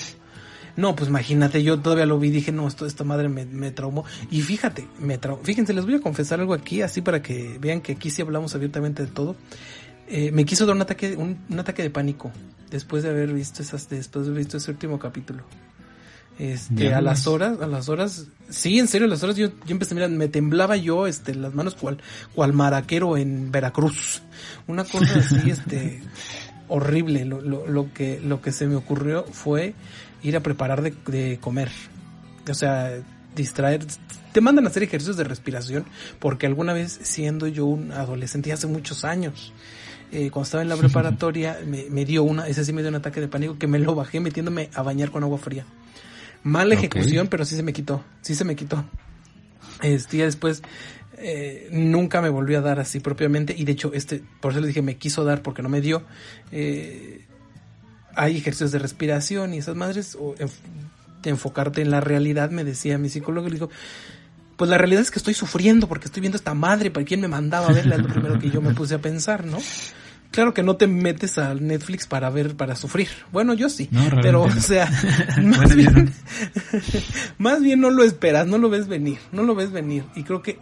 No, 0.77 0.95
pues 0.95 1.11
imagínate, 1.11 1.63
yo 1.63 1.81
todavía 1.81 2.07
lo 2.07 2.19
vi 2.19 2.29
y 2.29 2.31
dije, 2.31 2.53
no, 2.53 2.67
esto, 2.69 2.87
esta 2.87 3.05
madre 3.05 3.29
me, 3.29 3.45
me 3.45 3.71
traumó. 3.71 4.05
Y 4.31 4.41
fíjate, 4.43 4.87
me 5.01 5.19
traumó. 5.19 5.43
Fíjense, 5.43 5.73
les 5.73 5.85
voy 5.85 5.97
a 5.97 6.01
confesar 6.01 6.41
algo 6.41 6.55
aquí, 6.55 6.81
así 6.81 7.03
para 7.03 7.21
que 7.23 7.59
vean 7.61 7.81
que 7.81 7.93
aquí 7.93 8.09
sí 8.11 8.23
hablamos 8.23 8.55
abiertamente 8.55 9.05
de 9.05 9.11
todo. 9.11 9.37
Eh, 10.07 10.31
me 10.33 10.45
quiso 10.45 10.67
dar 10.67 10.77
un 10.77 10.83
ataque, 10.83 11.17
un, 11.17 11.39
un, 11.49 11.59
ataque 11.59 11.83
de 11.83 11.91
pánico 11.91 12.33
después 12.71 13.03
de 13.03 13.11
haber 13.11 13.33
visto 13.33 13.63
esas, 13.63 13.89
después 13.89 14.27
de 14.27 14.31
haber 14.31 14.45
visto 14.45 14.57
ese 14.57 14.71
último 14.71 14.99
capítulo. 14.99 15.45
Este, 16.41 16.95
a 16.95 17.03
las 17.03 17.27
horas, 17.27 17.61
a 17.61 17.67
las 17.67 17.91
horas, 17.91 18.29
sí, 18.49 18.79
en 18.79 18.89
serio, 18.89 19.07
a 19.07 19.11
las 19.11 19.23
horas 19.23 19.37
yo, 19.37 19.49
yo 19.49 19.73
empecé, 19.73 19.95
mira, 19.95 20.09
me 20.09 20.27
temblaba 20.27 20.75
yo, 20.75 21.07
este, 21.07 21.35
las 21.35 21.53
manos 21.53 21.75
cual, 21.75 21.99
cual 22.35 22.55
maraquero 22.55 23.19
en 23.19 23.53
Veracruz. 23.53 24.23
Una 24.67 24.85
cosa 24.85 25.19
así, 25.19 25.39
este, 25.51 26.01
horrible. 26.69 27.27
Lo, 27.27 27.43
lo, 27.43 27.67
lo 27.67 27.93
que, 27.93 28.21
lo 28.21 28.41
que 28.41 28.53
se 28.53 28.67
me 28.67 28.75
ocurrió 28.75 29.25
fue 29.25 29.75
ir 30.23 30.35
a 30.35 30.41
preparar 30.41 30.81
de, 30.81 30.95
de 31.09 31.39
comer. 31.43 31.71
O 32.49 32.55
sea, 32.55 32.91
distraer, 33.37 33.85
te 34.33 34.41
mandan 34.41 34.65
a 34.65 34.71
hacer 34.71 34.83
ejercicios 34.83 35.19
de 35.19 35.25
respiración, 35.25 35.85
porque 36.21 36.47
alguna 36.47 36.73
vez 36.73 37.01
siendo 37.03 37.49
yo 37.49 37.67
un 37.67 37.93
adolescente, 37.93 38.51
hace 38.51 38.67
muchos 38.67 39.05
años, 39.05 39.53
eh, 40.11 40.31
cuando 40.31 40.45
estaba 40.45 40.63
en 40.63 40.71
la 40.71 40.77
preparatoria, 40.79 41.59
me, 41.67 41.91
me, 41.91 42.07
dio 42.07 42.23
una, 42.23 42.49
ese 42.49 42.65
sí 42.65 42.73
me 42.73 42.81
dio 42.81 42.89
un 42.89 42.95
ataque 42.95 43.21
de 43.21 43.29
pánico 43.29 43.59
que 43.59 43.67
me 43.67 43.79
lo 43.79 43.95
bajé 43.95 44.21
metiéndome 44.21 44.71
a 44.73 44.81
bañar 44.81 45.11
con 45.11 45.23
agua 45.23 45.37
fría. 45.37 45.67
Mala 46.43 46.75
ejecución, 46.75 47.27
okay. 47.27 47.31
pero 47.31 47.45
sí 47.45 47.57
se 47.57 47.63
me 47.63 47.73
quitó, 47.73 48.05
sí 48.23 48.35
se 48.35 48.45
me 48.45 48.57
quitó. 48.57 48.85
Este, 49.83 50.19
ya 50.19 50.25
después, 50.25 50.63
eh, 51.19 51.69
nunca 51.73 52.23
me 52.23 52.29
volvió 52.29 52.59
a 52.59 52.63
dar 52.63 52.81
así 52.81 53.01
propiamente, 53.01 53.55
y 53.57 53.65
de 53.65 53.73
hecho, 53.73 53.93
este, 53.93 54.23
por 54.41 54.53
eso 54.53 54.61
le 54.61 54.69
dije, 54.69 54.83
me 54.83 54.97
quiso 54.97 55.25
dar 55.25 55.43
porque 55.43 55.63
no 55.63 55.69
me 55.69 55.81
dio. 55.81 56.05
Eh, 56.51 57.27
hay 58.15 58.37
ejercicios 58.37 58.73
de 58.73 58.79
respiración 58.79 59.55
y 59.55 59.59
esas 59.59 59.77
madres, 59.77 60.17
o 60.19 60.35
de 61.23 61.31
enfocarte 61.31 61.83
en 61.83 61.91
la 61.91 62.01
realidad, 62.01 62.51
me 62.51 62.65
decía 62.65 62.99
mi 62.99 63.09
psicólogo, 63.09 63.47
y 63.47 63.51
le 63.51 63.57
digo, 63.57 63.71
pues 64.57 64.71
la 64.71 64.79
realidad 64.79 65.03
es 65.03 65.11
que 65.11 65.19
estoy 65.19 65.35
sufriendo 65.35 65.89
porque 65.89 66.07
estoy 66.07 66.21
viendo 66.21 66.37
esta 66.37 66.55
madre, 66.55 66.91
¿para 66.91 67.07
quién 67.07 67.21
me 67.21 67.29
mandaba 67.29 67.69
a 67.69 67.73
verla? 67.73 67.97
Es 67.97 68.03
lo 68.03 68.09
primero 68.09 68.39
que 68.39 68.51
yo 68.51 68.61
me 68.61 68.75
puse 68.75 68.95
a 68.95 68.99
pensar, 68.99 69.47
¿no? 69.47 69.59
Claro 70.31 70.55
que 70.55 70.63
no 70.63 70.77
te 70.77 70.87
metes 70.87 71.39
a 71.39 71.55
Netflix 71.55 72.07
para 72.07 72.31
ver, 72.31 72.57
para 72.57 72.77
sufrir. 72.77 73.09
Bueno, 73.33 73.53
yo 73.55 73.69
sí. 73.69 73.89
No, 73.91 74.03
pero, 74.23 74.43
o 74.43 74.51
sea, 74.51 74.89
más, 75.43 75.75
bien, 75.75 76.13
más 77.39 77.61
bien 77.61 77.81
no 77.81 77.91
lo 77.91 78.05
esperas, 78.05 78.47
no 78.47 78.59
lo 78.59 78.71
ves 78.71 78.87
venir, 78.87 79.19
no 79.33 79.43
lo 79.43 79.57
ves 79.57 79.73
venir. 79.73 80.05
Y 80.15 80.23
creo 80.23 80.41
que, 80.41 80.59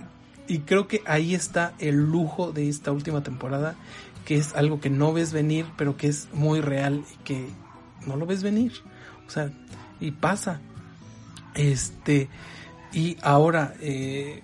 y 0.46 0.60
creo 0.60 0.88
que 0.88 1.02
ahí 1.04 1.34
está 1.34 1.74
el 1.78 1.96
lujo 1.96 2.50
de 2.52 2.68
esta 2.68 2.92
última 2.92 3.22
temporada, 3.22 3.76
que 4.24 4.36
es 4.36 4.54
algo 4.54 4.80
que 4.80 4.88
no 4.88 5.12
ves 5.12 5.34
venir, 5.34 5.66
pero 5.76 5.98
que 5.98 6.08
es 6.08 6.28
muy 6.32 6.62
real 6.62 7.04
y 7.12 7.24
que 7.24 7.46
no 8.06 8.16
lo 8.16 8.24
ves 8.24 8.42
venir. 8.42 8.72
O 9.26 9.30
sea, 9.30 9.50
y 10.00 10.12
pasa. 10.12 10.60
Este, 11.54 12.30
y 12.92 13.18
ahora, 13.20 13.74
eh, 13.80 14.42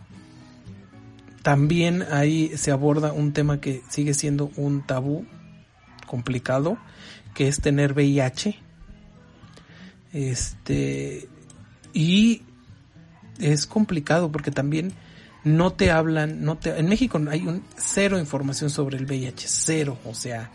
también 1.44 2.06
ahí 2.10 2.56
se 2.56 2.70
aborda 2.70 3.12
un 3.12 3.34
tema 3.34 3.60
que 3.60 3.82
sigue 3.90 4.14
siendo 4.14 4.50
un 4.56 4.80
tabú 4.80 5.26
complicado, 6.06 6.78
que 7.34 7.48
es 7.48 7.60
tener 7.60 7.92
VIH. 7.92 8.56
Este, 10.14 11.28
y 11.92 12.40
es 13.38 13.66
complicado 13.66 14.32
porque 14.32 14.50
también 14.50 14.94
no 15.44 15.74
te 15.74 15.90
hablan, 15.90 16.42
no 16.42 16.56
te, 16.56 16.78
en 16.78 16.88
México 16.88 17.20
hay 17.30 17.46
un 17.46 17.62
cero 17.76 18.18
información 18.18 18.70
sobre 18.70 18.96
el 18.96 19.04
VIH, 19.04 19.46
cero, 19.46 19.98
o 20.06 20.14
sea, 20.14 20.50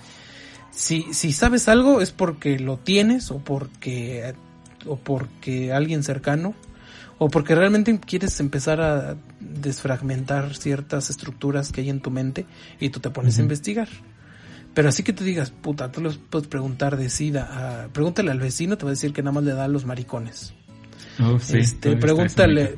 si, 0.72 1.14
si 1.14 1.34
sabes 1.34 1.68
algo 1.68 2.02
es 2.02 2.12
porque 2.12 2.58
lo 2.58 2.78
tienes 2.78 3.30
o 3.30 3.38
porque, 3.38 4.34
o 4.88 4.98
porque 4.98 5.72
alguien 5.72 6.02
cercano 6.02 6.56
o 7.20 7.30
porque 7.30 7.54
realmente 7.54 8.00
quieres 8.00 8.40
empezar 8.40 8.82
a 8.82 9.18
desfragmentar 9.60 10.56
ciertas 10.56 11.10
estructuras 11.10 11.72
que 11.72 11.82
hay 11.82 11.90
en 11.90 12.02
tu 12.02 12.12
mente 12.12 12.46
y 12.80 12.90
tú 12.90 13.00
te 13.00 13.10
pones 13.10 13.36
uh 13.36 13.38
-huh. 13.38 13.40
a 13.40 13.44
investigar. 13.44 13.90
Pero 14.74 14.90
así 14.90 15.04
que 15.04 15.14
tú 15.14 15.24
digas, 15.24 15.52
puta, 15.52 15.92
tú 15.92 16.02
les 16.02 16.18
puedes 16.18 16.48
preguntar 16.48 16.96
de 16.96 17.10
SIDA, 17.10 17.84
a, 17.84 17.88
pregúntale 17.90 18.32
al 18.32 18.40
vecino, 18.40 18.78
te 18.78 18.86
va 18.86 18.92
a 18.92 18.94
decir 18.94 19.14
que 19.14 19.22
nada 19.22 19.34
más 19.34 19.44
le 19.44 19.54
da 19.54 19.66
a 19.66 19.68
los 19.68 19.86
maricones. 19.86 20.54
Oh, 21.20 21.40
sí, 21.40 21.58
este, 21.58 21.98
pregúntale, 21.98 22.78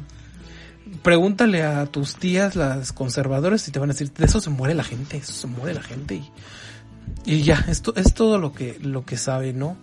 pregúntale 1.03 1.63
a 1.63 1.85
tus 1.85 2.15
tías, 2.15 2.55
las 2.55 2.91
conservadoras, 2.93 3.67
y 3.67 3.71
te 3.71 3.79
van 3.79 3.89
a 3.89 3.93
decir, 3.93 4.11
de 4.13 4.25
eso 4.25 4.39
se 4.39 4.49
muere 4.49 4.73
la 4.73 4.83
gente, 4.83 5.17
eso 5.17 5.33
se 5.33 5.47
muere 5.47 5.73
la 5.73 5.83
gente 5.83 6.15
y, 6.15 6.31
y 7.25 7.43
ya, 7.43 7.65
esto 7.67 7.93
es 7.95 8.13
todo 8.13 8.39
lo 8.39 8.53
que, 8.53 8.79
lo 8.81 9.05
que 9.05 9.17
sabe, 9.17 9.53
¿no? 9.53 9.77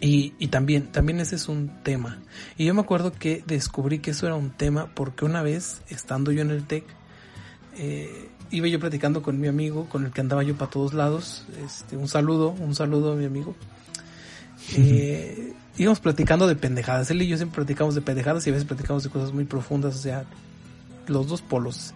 Y, 0.00 0.34
y, 0.38 0.48
también, 0.48 0.92
también 0.92 1.20
ese 1.20 1.36
es 1.36 1.48
un 1.48 1.70
tema. 1.82 2.18
Y 2.58 2.66
yo 2.66 2.74
me 2.74 2.82
acuerdo 2.82 3.12
que 3.12 3.42
descubrí 3.46 3.98
que 4.00 4.10
eso 4.10 4.26
era 4.26 4.34
un 4.34 4.50
tema 4.50 4.90
porque 4.94 5.24
una 5.24 5.42
vez, 5.42 5.80
estando 5.88 6.32
yo 6.32 6.42
en 6.42 6.50
el 6.50 6.64
TEC, 6.64 6.84
eh, 7.78 8.28
iba 8.50 8.68
yo 8.68 8.78
platicando 8.78 9.22
con 9.22 9.40
mi 9.40 9.48
amigo, 9.48 9.88
con 9.88 10.04
el 10.04 10.12
que 10.12 10.20
andaba 10.20 10.42
yo 10.42 10.56
para 10.56 10.70
todos 10.70 10.94
lados. 10.94 11.46
Este, 11.64 11.96
un 11.96 12.08
saludo, 12.08 12.50
un 12.50 12.74
saludo 12.74 13.12
a 13.12 13.16
mi 13.16 13.24
amigo. 13.24 13.54
Eh, 14.76 15.54
íbamos 15.76 16.00
platicando 16.00 16.46
de 16.46 16.56
pendejadas. 16.56 17.10
Él 17.10 17.22
y 17.22 17.28
yo 17.28 17.36
siempre 17.36 17.56
platicamos 17.56 17.94
de 17.94 18.02
pendejadas 18.02 18.46
y 18.46 18.50
a 18.50 18.52
veces 18.52 18.66
platicamos 18.66 19.02
de 19.02 19.10
cosas 19.10 19.32
muy 19.32 19.44
profundas, 19.44 19.94
o 19.94 19.98
sea, 19.98 20.24
los 21.06 21.28
dos 21.28 21.42
polos. 21.42 21.94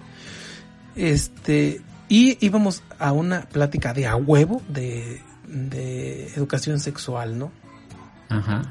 Este, 0.96 1.80
y 2.08 2.44
íbamos 2.44 2.82
a 2.98 3.12
una 3.12 3.42
plática 3.42 3.94
de 3.94 4.06
a 4.06 4.16
huevo 4.16 4.62
de, 4.68 5.20
de 5.46 6.28
educación 6.34 6.80
sexual, 6.80 7.38
¿no? 7.38 7.52
Ajá. 8.30 8.62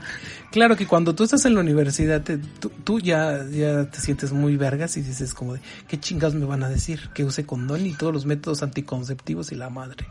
Claro 0.52 0.76
que 0.76 0.88
cuando 0.88 1.14
tú 1.14 1.24
estás 1.24 1.46
en 1.46 1.54
la 1.54 1.60
universidad, 1.60 2.24
te, 2.24 2.38
tú, 2.38 2.72
tú, 2.84 3.00
ya, 3.00 3.46
ya 3.52 3.90
te 3.92 4.00
sientes 4.00 4.32
muy 4.32 4.58
vergas 4.58 4.98
y 4.98 5.02
dices 5.02 5.34
como 5.34 5.54
de, 5.54 5.62
¿qué 5.88 6.00
chingados 6.00 6.34
me 6.34 6.46
van 6.46 6.64
a 6.64 6.70
decir? 6.70 7.10
Que 7.14 7.24
use 7.24 7.46
condón 7.46 7.86
y 7.86 7.94
todos 7.94 8.12
los 8.12 8.26
métodos 8.26 8.64
anticonceptivos 8.64 9.52
y 9.52 9.56
la 9.56 9.70
madre. 9.70 10.08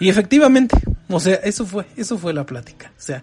Y 0.00 0.08
efectivamente, 0.08 0.76
O 1.08 1.20
sea, 1.20 1.34
eso 1.36 1.66
fue, 1.66 1.86
eso 1.96 2.16
fue 2.16 2.32
la 2.32 2.46
plática. 2.46 2.92
O 2.96 3.00
sea, 3.00 3.22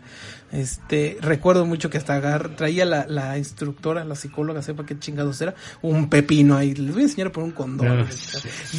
este, 0.52 1.18
recuerdo 1.22 1.66
mucho 1.66 1.90
que 1.90 1.98
hasta 1.98 2.14
agar, 2.16 2.56
traía 2.56 2.86
la, 2.86 3.08
la 3.08 3.38
instructora, 3.38 4.06
la 4.06 4.16
psicóloga, 4.16 4.62
sepa 4.62 4.86
qué 4.86 4.98
chingados 5.00 5.42
era, 5.42 5.56
un 5.82 6.10
pepino 6.10 6.56
ahí, 6.56 6.76
les 6.76 6.94
voy 6.94 7.02
a 7.02 7.06
enseñar 7.06 7.32
por 7.32 7.44
un 7.44 7.52
condón. 7.52 8.02
Ah, 8.02 8.06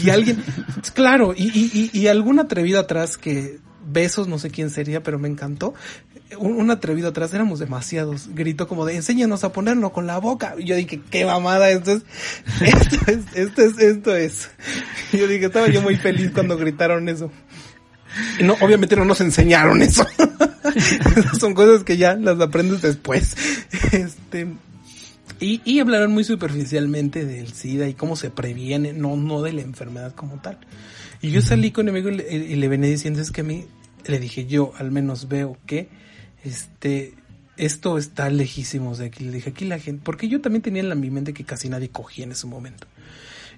y 0.03 0.11
alguien, 0.11 0.43
claro, 0.95 1.35
y, 1.37 1.49
y, 1.49 1.91
y, 1.93 1.99
y 1.99 2.07
algún 2.07 2.39
atrevido 2.39 2.79
atrás 2.79 3.19
que, 3.19 3.59
besos, 3.93 4.29
no 4.29 4.39
sé 4.39 4.51
quién 4.51 4.71
sería, 4.71 5.03
pero 5.03 5.19
me 5.19 5.29
encantó. 5.29 5.75
Un, 6.39 6.71
atrevido 6.71 7.09
atrás, 7.09 7.35
éramos 7.35 7.59
demasiados. 7.59 8.29
Gritó 8.35 8.69
como 8.69 8.87
de, 8.87 8.97
enséñanos 8.97 9.45
a 9.45 9.53
ponerlo 9.53 9.93
con 9.93 10.07
la 10.07 10.19
boca. 10.19 10.55
Y 10.59 10.65
yo 10.65 10.77
dije, 10.77 11.01
qué 11.11 11.25
mamada, 11.25 11.71
esto 11.71 11.93
es, 11.93 12.03
esto 12.61 12.97
es, 13.07 13.19
esto 13.35 13.63
es, 13.63 13.79
esto 13.79 14.17
es. 14.17 14.51
Y 15.13 15.19
yo 15.19 15.27
dije, 15.27 15.47
estaba 15.47 15.69
yo 15.69 15.83
muy 15.83 15.97
feliz 15.97 16.31
cuando 16.33 16.57
gritaron 16.57 17.09
eso. 17.09 17.31
Y 18.39 18.43
no, 18.43 18.57
obviamente 18.61 18.97
no 18.97 19.05
nos 19.05 19.21
enseñaron 19.21 19.83
eso. 19.83 20.07
Son 21.41 21.55
cosas 21.55 21.85
que 21.85 21.97
ya 21.97 22.15
las 22.15 22.41
aprendes 22.41 22.83
después. 22.83 23.37
Este, 23.93 24.49
y, 25.41 25.63
y 25.65 25.81
hablaron 25.81 26.13
muy 26.13 26.25
superficialmente 26.25 27.25
del 27.25 27.53
SIDA 27.53 27.89
y 27.89 27.95
cómo 27.95 28.17
se 28.17 28.31
previene, 28.31 28.93
no, 28.93 29.17
no 29.17 29.43
de 29.43 29.53
la 29.53 29.63
enfermedad 29.63 30.15
como 30.15 30.41
tal. 30.41 30.59
Y 31.23 31.31
yo 31.31 31.43
salí 31.43 31.71
con 31.71 31.85
mi 31.85 31.91
amigo 31.91 32.09
y 32.09 32.17
le, 32.17 32.35
y 32.35 32.57
le 32.57 32.69
venía 32.69 32.91
diciendo, 32.91 33.21
es 33.21 33.31
que 33.31 33.43
a 33.43 33.45
mí, 33.45 33.67
le 34.11 34.19
dije, 34.19 34.47
yo 34.47 34.73
al 34.77 34.91
menos 34.91 35.29
veo 35.29 35.57
que, 35.67 35.89
este, 36.45 37.15
esto 37.57 37.99
está 37.99 38.31
lejísimos 38.31 38.99
de 38.99 39.07
aquí. 39.07 39.25
Le 39.25 39.33
dije, 39.33 39.51
aquí 39.51 39.65
la 39.65 39.79
gente, 39.79 40.03
porque 40.05 40.29
yo 40.29 40.41
también 40.41 40.63
tenía 40.63 40.83
en 40.83 41.01
mi 41.01 41.11
mente 41.11 41.35
que 41.35 41.45
casi 41.45 41.69
nadie 41.69 41.91
cogía 41.91 42.25
en 42.25 42.33
ese 42.33 42.47
momento. 42.47 42.87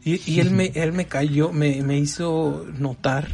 Y, 0.04 0.20
y 0.30 0.40
él 0.40 0.50
me, 0.50 0.72
él 0.74 0.92
me 0.92 1.06
cayó, 1.06 1.52
me, 1.52 1.82
me 1.82 1.98
hizo 1.98 2.66
notar 2.78 3.28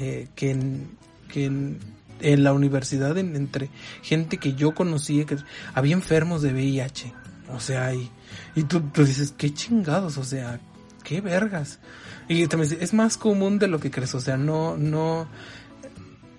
eh, 0.00 0.28
que 0.36 0.52
en, 0.52 0.90
que 1.28 1.46
en, 1.46 2.44
la 2.44 2.52
universidad, 2.52 3.18
en, 3.18 3.34
entre 3.34 3.70
gente 4.02 4.38
que 4.38 4.54
yo 4.54 4.74
conocía, 4.74 5.26
que 5.26 5.36
había 5.74 5.94
enfermos 5.94 6.42
de 6.42 6.52
VIH. 6.52 7.12
O 7.52 7.60
sea, 7.60 7.92
y, 7.94 8.08
y 8.54 8.62
tú, 8.62 8.80
tú 8.80 9.04
dices, 9.04 9.34
qué 9.36 9.52
chingados, 9.52 10.16
o 10.16 10.24
sea, 10.24 10.60
qué 11.02 11.20
vergas. 11.20 11.80
Y 12.28 12.46
también 12.46 12.78
es 12.80 12.94
más 12.94 13.16
común 13.16 13.58
de 13.58 13.66
lo 13.66 13.80
que 13.80 13.90
crees, 13.90 14.14
o 14.14 14.20
sea, 14.20 14.36
no, 14.36 14.76
no, 14.76 15.26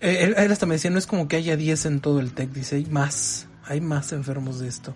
él, 0.06 0.36
él, 0.38 0.52
hasta 0.52 0.66
me 0.66 0.76
decía, 0.76 0.92
no 0.92 1.00
es 1.00 1.08
como 1.08 1.28
que 1.28 1.36
haya 1.38 1.58
10 1.58 1.86
en 1.86 2.00
todo 2.00 2.20
el 2.20 2.34
TEC, 2.34 2.52
dice, 2.52 2.76
hay 2.78 2.86
más, 2.86 3.48
hay 3.66 3.82
más 3.82 4.12
enfermos 4.14 4.60
de 4.60 4.68
esto. 4.68 4.94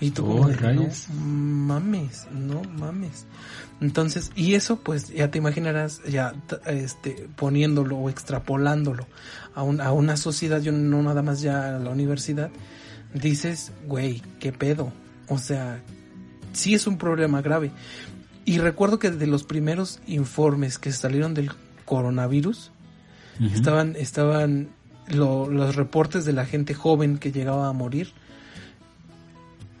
Y 0.00 0.10
tú 0.10 0.26
oh, 0.26 0.36
como, 0.36 0.48
de, 0.48 0.74
no 0.74 0.88
mames, 1.14 2.26
no 2.32 2.62
mames. 2.62 3.26
Entonces, 3.80 4.32
y 4.34 4.54
eso 4.54 4.80
pues 4.80 5.08
ya 5.08 5.30
te 5.30 5.38
imaginarás 5.38 6.02
ya 6.08 6.34
este 6.66 7.28
poniéndolo 7.36 7.96
o 7.96 8.10
extrapolándolo 8.10 9.06
a, 9.54 9.62
un, 9.62 9.80
a 9.80 9.92
una 9.92 10.16
sociedad, 10.16 10.60
yo 10.60 10.72
no 10.72 11.02
nada 11.02 11.22
más 11.22 11.40
ya 11.40 11.76
a 11.76 11.78
la 11.78 11.90
universidad, 11.90 12.50
dices, 13.14 13.72
güey, 13.86 14.22
qué 14.40 14.52
pedo. 14.52 14.92
O 15.28 15.38
sea, 15.38 15.80
sí 16.52 16.74
es 16.74 16.86
un 16.86 16.98
problema 16.98 17.42
grave. 17.42 17.70
Y 18.44 18.58
recuerdo 18.58 18.98
que 18.98 19.10
de 19.10 19.26
los 19.26 19.44
primeros 19.44 20.00
informes 20.06 20.78
que 20.78 20.90
salieron 20.90 21.34
del 21.34 21.52
coronavirus, 21.84 22.72
uh 23.38 23.42
-huh. 23.42 23.54
estaban, 23.54 23.96
estaban 23.96 24.68
lo, 25.08 25.48
los 25.48 25.76
reportes 25.76 26.24
de 26.24 26.32
la 26.32 26.46
gente 26.46 26.74
joven 26.74 27.18
que 27.18 27.32
llegaba 27.32 27.68
a 27.68 27.72
morir. 27.72 28.12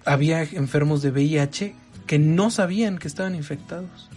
Había 0.04 0.42
enfermos 0.42 1.02
de 1.02 1.10
VIH 1.10 1.74
que 2.06 2.18
no 2.18 2.50
sabían 2.50 2.98
que 2.98 3.08
estaban 3.08 3.34
infectados. 3.34 4.08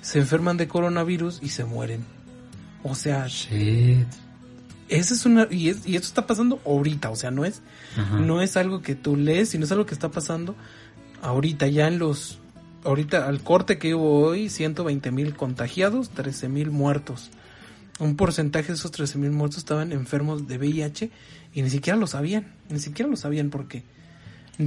Se 0.00 0.20
enferman 0.20 0.56
de 0.56 0.68
coronavirus 0.68 1.40
y 1.42 1.48
se 1.48 1.64
mueren. 1.64 2.04
O 2.82 2.94
sea, 2.94 3.26
Shit. 3.26 4.06
Esa 4.88 5.14
es 5.14 5.26
una 5.26 5.48
y, 5.50 5.68
es, 5.68 5.86
y 5.86 5.96
esto 5.96 6.06
está 6.06 6.26
pasando 6.28 6.60
ahorita, 6.64 7.10
o 7.10 7.16
sea, 7.16 7.32
no 7.32 7.44
es 7.44 7.60
no 8.20 8.40
es 8.40 8.56
algo 8.56 8.82
que 8.82 8.94
tú 8.94 9.16
lees, 9.16 9.48
sino 9.48 9.64
es 9.64 9.72
algo 9.72 9.84
que 9.84 9.94
está 9.94 10.10
pasando 10.10 10.54
ahorita 11.22 11.66
ya 11.66 11.88
en 11.88 11.98
los 11.98 12.38
ahorita 12.84 13.26
al 13.26 13.40
corte 13.40 13.78
que 13.78 13.96
hubo 13.96 14.20
hoy 14.20 14.48
120 14.48 15.10
mil 15.10 15.34
contagiados, 15.34 16.10
13 16.10 16.48
mil 16.48 16.70
muertos. 16.70 17.30
Un 17.98 18.16
porcentaje 18.16 18.68
de 18.68 18.74
esos 18.74 18.90
13 18.90 19.18
mil 19.18 19.30
muertos 19.30 19.58
estaban 19.58 19.92
enfermos 19.92 20.46
de 20.46 20.58
VIH 20.58 21.10
y 21.54 21.62
ni 21.62 21.70
siquiera 21.70 21.98
lo 21.98 22.06
sabían, 22.06 22.52
ni 22.68 22.78
siquiera 22.78 23.10
lo 23.10 23.16
sabían 23.16 23.50
porque 23.50 23.84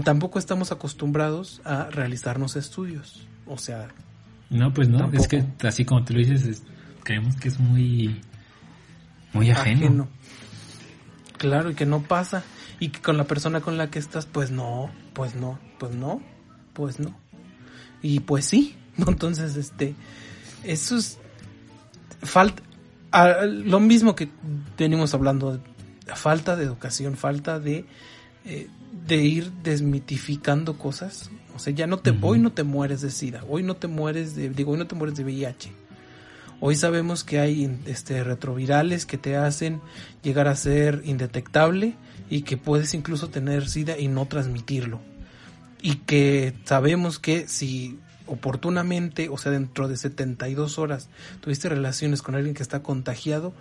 tampoco 0.04 0.40
estamos 0.40 0.72
acostumbrados 0.72 1.62
a 1.64 1.90
realizarnos 1.92 2.56
estudios. 2.56 3.28
O 3.46 3.58
sea, 3.58 3.90
no, 4.50 4.74
pues 4.74 4.90
no, 4.90 5.00
tampoco. 5.00 5.22
es 5.22 5.28
que 5.28 5.46
así 5.68 5.86
como 5.86 6.04
tú 6.04 6.14
lo 6.14 6.20
dices, 6.20 6.46
es, 6.46 6.64
creemos 7.04 7.36
que 7.36 7.50
es 7.50 7.60
muy 7.60 8.22
muy 9.34 9.52
ajeno. 9.52 9.86
ajeno. 9.86 10.08
Claro, 11.38 11.72
y 11.72 11.76
que 11.76 11.86
no 11.86 12.02
pasa. 12.02 12.44
Y 12.80 12.90
que 12.90 13.02
con 13.02 13.18
la 13.18 13.26
persona 13.26 13.62
con 13.62 13.78
la 13.78 13.90
que 13.90 14.00
estás, 14.00 14.26
pues 14.26 14.52
no, 14.52 14.90
pues 15.14 15.36
no, 15.36 15.60
pues 15.78 15.94
no, 15.94 16.22
pues 16.74 17.00
no. 17.00 17.16
Y 18.02 18.22
pues 18.22 18.46
sí. 18.46 18.76
Entonces, 18.98 19.56
este, 19.56 19.96
eso 20.64 20.98
es 20.98 21.18
falta, 22.22 22.62
a, 23.12 23.46
lo 23.46 23.80
mismo 23.80 24.16
que 24.16 24.30
venimos 24.78 25.14
hablando, 25.14 25.60
falta 26.16 26.56
de 26.56 26.66
educación, 26.66 27.18
falta 27.18 27.60
de, 27.60 27.86
eh, 28.46 28.68
de 29.08 29.18
ir 29.18 29.52
desmitificando 29.64 30.78
cosas. 30.78 31.30
O 31.56 31.60
sea, 31.60 31.74
ya 31.74 31.88
no 31.88 32.00
te, 32.00 32.12
uh 32.12 32.16
-huh. 32.16 32.20
hoy 32.24 32.40
no 32.40 32.52
te 32.52 32.64
mueres 32.64 33.02
de 33.02 33.12
SIDA, 33.12 33.44
hoy 33.50 33.64
no 33.64 33.76
te 33.76 33.88
mueres 33.88 34.36
de, 34.36 34.50
digo, 34.50 34.72
hoy 34.72 34.78
no 34.78 34.88
te 34.88 34.96
mueres 34.96 35.18
de 35.18 35.24
VIH 35.24 35.72
Hoy 36.62 36.76
sabemos 36.76 37.24
que 37.24 37.40
hay 37.40 37.80
este, 37.86 38.22
retrovirales 38.24 39.06
que 39.06 39.18
te 39.18 39.38
hacen 39.38 39.80
llegar 40.24 40.50
a 40.50 40.56
ser 40.56 41.02
indetectable 41.06 41.96
y 42.30 42.42
que 42.42 42.58
puedes 42.58 42.94
incluso 42.94 43.30
tener 43.30 43.70
SIDA 43.70 43.98
y 43.98 44.10
no 44.10 44.26
transmitirlo. 44.26 45.00
Y 45.82 45.96
que 45.98 46.54
sabemos 46.66 47.18
que 47.18 47.48
si 47.48 47.98
oportunamente, 48.30 49.30
o 49.30 49.38
sea, 49.38 49.52
dentro 49.52 49.88
de 49.88 49.98
72 49.98 50.78
horas, 50.78 51.10
tuviste 51.42 51.70
relaciones 51.70 52.22
con 52.22 52.36
alguien 52.36 52.54
que 52.54 52.64
está 52.64 52.82
contagiado, 52.82 53.54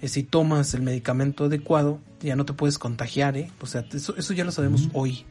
eh, 0.00 0.08
si 0.08 0.22
tomas 0.22 0.74
el 0.74 0.82
medicamento 0.82 1.44
adecuado, 1.44 2.00
ya 2.20 2.36
no 2.36 2.44
te 2.44 2.52
puedes 2.52 2.78
contagiar, 2.78 3.36
¿eh? 3.36 3.50
O 3.60 3.66
sea, 3.66 3.84
eso, 3.92 4.16
eso 4.16 4.32
ya 4.32 4.44
lo 4.44 4.52
sabemos 4.52 4.82
uh 4.82 4.88
-huh. 4.88 4.90
hoy. 4.94 5.24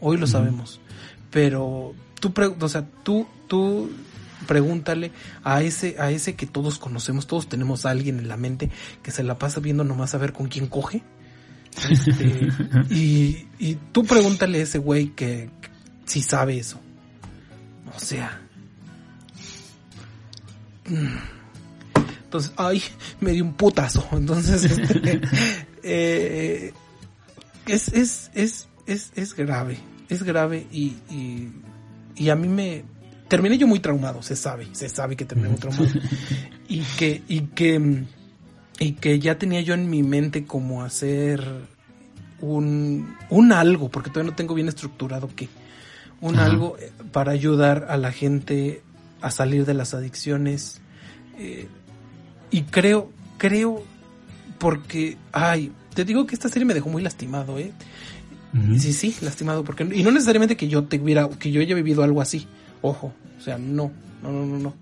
Hoy 0.00 0.16
lo 0.16 0.24
uh 0.24 0.28
-huh. 0.28 0.32
sabemos. 0.32 0.80
Pero 1.30 1.94
tú, 2.20 2.32
o 2.60 2.68
sea, 2.68 2.86
tú, 3.02 3.26
tú 3.48 3.90
pregúntale 4.46 5.12
a 5.44 5.62
ese, 5.62 5.96
a 5.98 6.10
ese 6.10 6.34
que 6.34 6.46
todos 6.46 6.78
conocemos, 6.78 7.26
todos 7.26 7.48
tenemos 7.48 7.84
a 7.84 7.90
alguien 7.90 8.18
en 8.18 8.28
la 8.28 8.36
mente 8.36 8.70
que 9.02 9.10
se 9.10 9.22
la 9.22 9.38
pasa 9.38 9.60
viendo 9.60 9.84
nomás 9.84 10.14
a 10.14 10.18
ver 10.18 10.32
con 10.32 10.48
quién 10.48 10.66
coge. 10.66 11.02
Este, 11.90 12.48
y, 12.90 13.46
y, 13.58 13.76
tú 13.92 14.04
pregúntale 14.04 14.60
a 14.60 14.62
ese 14.62 14.78
güey 14.78 15.08
que, 15.08 15.50
que, 15.60 15.68
si 16.06 16.22
sabe 16.22 16.58
eso. 16.58 16.80
O 17.96 18.00
sea. 18.00 18.40
Entonces, 22.24 22.52
ay, 22.56 22.82
me 23.20 23.32
dio 23.32 23.44
un 23.44 23.54
putazo. 23.54 24.06
Entonces, 24.12 24.64
este, 24.64 25.20
eh, 25.82 26.72
es, 27.66 27.88
es, 27.88 28.30
es, 28.34 28.68
es, 28.86 29.12
es 29.16 29.34
grave. 29.34 29.78
Es 30.08 30.22
grave 30.22 30.66
y, 30.70 30.96
y, 31.10 31.50
y 32.14 32.28
a 32.28 32.36
mí 32.36 32.46
me, 32.48 32.84
terminé 33.28 33.58
yo 33.58 33.66
muy 33.66 33.80
traumado, 33.80 34.22
se 34.22 34.36
sabe, 34.36 34.68
se 34.72 34.88
sabe 34.88 35.16
que 35.16 35.24
terminé 35.24 35.48
muy 35.48 35.58
traumado. 35.58 35.86
y 36.68 36.80
que, 36.80 37.22
y 37.26 37.40
que, 37.42 38.04
y 38.78 38.92
que 38.92 39.18
ya 39.18 39.38
tenía 39.38 39.60
yo 39.60 39.74
en 39.74 39.90
mi 39.90 40.02
mente 40.02 40.44
como 40.44 40.84
hacer 40.84 41.44
un, 42.40 43.16
un 43.30 43.52
algo, 43.52 43.88
porque 43.88 44.10
todavía 44.10 44.30
no 44.30 44.36
tengo 44.36 44.54
bien 44.54 44.68
estructurado 44.68 45.28
qué, 45.34 45.48
un 46.20 46.36
Ajá. 46.36 46.46
algo 46.46 46.76
eh, 46.78 46.90
para 47.12 47.32
ayudar 47.32 47.86
a 47.88 47.96
la 47.96 48.12
gente 48.12 48.82
a 49.20 49.30
salir 49.30 49.64
de 49.64 49.74
las 49.74 49.94
adicciones. 49.94 50.80
Eh, 51.38 51.68
y 52.50 52.62
creo, 52.62 53.10
creo, 53.38 53.82
porque, 54.58 55.16
ay, 55.32 55.72
te 55.94 56.04
digo 56.04 56.26
que 56.26 56.34
esta 56.34 56.48
serie 56.48 56.64
me 56.64 56.74
dejó 56.74 56.88
muy 56.88 57.02
lastimado, 57.02 57.58
eh. 57.58 57.72
Uh 58.54 58.58
-huh. 58.58 58.78
Sí, 58.78 58.92
sí, 58.92 59.16
lastimado, 59.20 59.64
porque, 59.64 59.84
y 59.84 60.02
no 60.02 60.10
necesariamente 60.10 60.56
que 60.56 60.68
yo 60.68 60.84
tuviera, 60.84 61.28
que 61.28 61.50
yo 61.50 61.60
haya 61.60 61.74
vivido 61.74 62.02
algo 62.02 62.20
así, 62.22 62.46
Ojo, 62.82 63.12
o 63.36 63.40
sea, 63.40 63.58
no, 63.58 63.90
no, 64.22 64.30
no, 64.30 64.46
no, 64.46 64.58
no. 64.58 64.74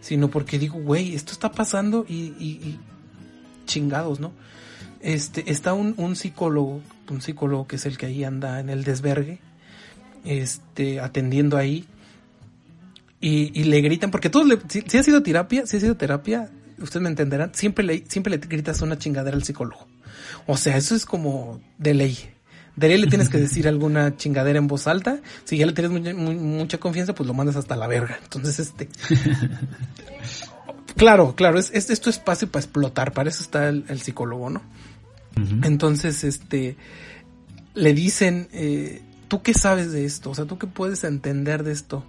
Sino 0.00 0.28
porque 0.28 0.58
digo, 0.58 0.80
güey, 0.80 1.14
esto 1.14 1.32
está 1.32 1.52
pasando 1.52 2.04
y, 2.08 2.34
y, 2.38 2.60
y, 2.64 2.80
chingados, 3.66 4.20
¿no? 4.20 4.32
Este, 5.00 5.50
está 5.50 5.72
un, 5.74 5.94
un 5.96 6.16
psicólogo, 6.16 6.80
un 7.10 7.20
psicólogo 7.20 7.66
que 7.66 7.76
es 7.76 7.86
el 7.86 7.98
que 7.98 8.06
ahí 8.06 8.24
anda 8.24 8.58
en 8.60 8.68
el 8.68 8.84
desvergue, 8.84 9.40
este, 10.24 11.00
atendiendo 11.00 11.56
ahí, 11.56 11.86
y, 13.20 13.58
y 13.58 13.64
le 13.64 13.80
gritan, 13.80 14.10
porque 14.10 14.30
todos 14.30 14.46
le, 14.46 14.58
si, 14.68 14.82
si, 14.82 14.98
ha 14.98 15.02
sido 15.02 15.22
terapia, 15.22 15.66
si 15.66 15.76
ha 15.76 15.80
sido 15.80 15.96
terapia, 15.96 16.50
ustedes 16.78 17.02
me 17.02 17.08
entenderán, 17.08 17.54
siempre 17.54 17.84
le, 17.84 18.04
siempre 18.08 18.30
le 18.30 18.38
gritas 18.38 18.82
una 18.82 18.98
chingadera 18.98 19.36
al 19.36 19.44
psicólogo. 19.44 19.86
O 20.46 20.56
sea, 20.56 20.76
eso 20.76 20.94
es 20.94 21.06
como 21.06 21.60
de 21.78 21.94
ley 21.94 22.18
de 22.76 22.88
ley 22.88 22.98
le 22.98 23.06
tienes 23.06 23.28
que 23.28 23.38
decir 23.46 23.68
alguna 23.68 24.16
chingadera 24.16 24.58
en 24.58 24.66
voz 24.66 24.86
alta. 24.86 25.20
Si 25.44 25.56
ya 25.56 25.66
le 25.66 25.72
tienes 25.72 25.92
mucha, 25.92 26.14
mucha 26.14 26.78
confianza, 26.78 27.14
pues 27.14 27.26
lo 27.26 27.34
mandas 27.34 27.56
hasta 27.56 27.76
la 27.76 27.86
verga. 27.86 28.18
Entonces, 28.22 28.58
este. 28.58 28.88
claro, 30.96 31.34
claro, 31.34 31.58
es, 31.58 31.70
es, 31.72 31.90
es 31.90 32.00
tu 32.00 32.10
espacio 32.10 32.48
para 32.50 32.64
explotar. 32.64 33.12
Para 33.12 33.28
eso 33.28 33.42
está 33.42 33.68
el, 33.68 33.84
el 33.88 34.00
psicólogo, 34.00 34.50
¿no? 34.50 34.62
Entonces, 35.62 36.24
este, 36.24 36.76
le 37.74 37.94
dicen, 37.94 38.48
eh, 38.52 39.00
¿tú 39.32 39.40
qué 39.40 39.54
sabes 39.54 39.92
de 39.92 40.04
esto? 40.04 40.28
O 40.28 40.34
sea, 40.34 40.44
¿tú 40.44 40.58
qué 40.58 40.66
puedes 40.66 41.04
entender 41.04 41.62
de 41.62 41.72
esto? 41.72 42.04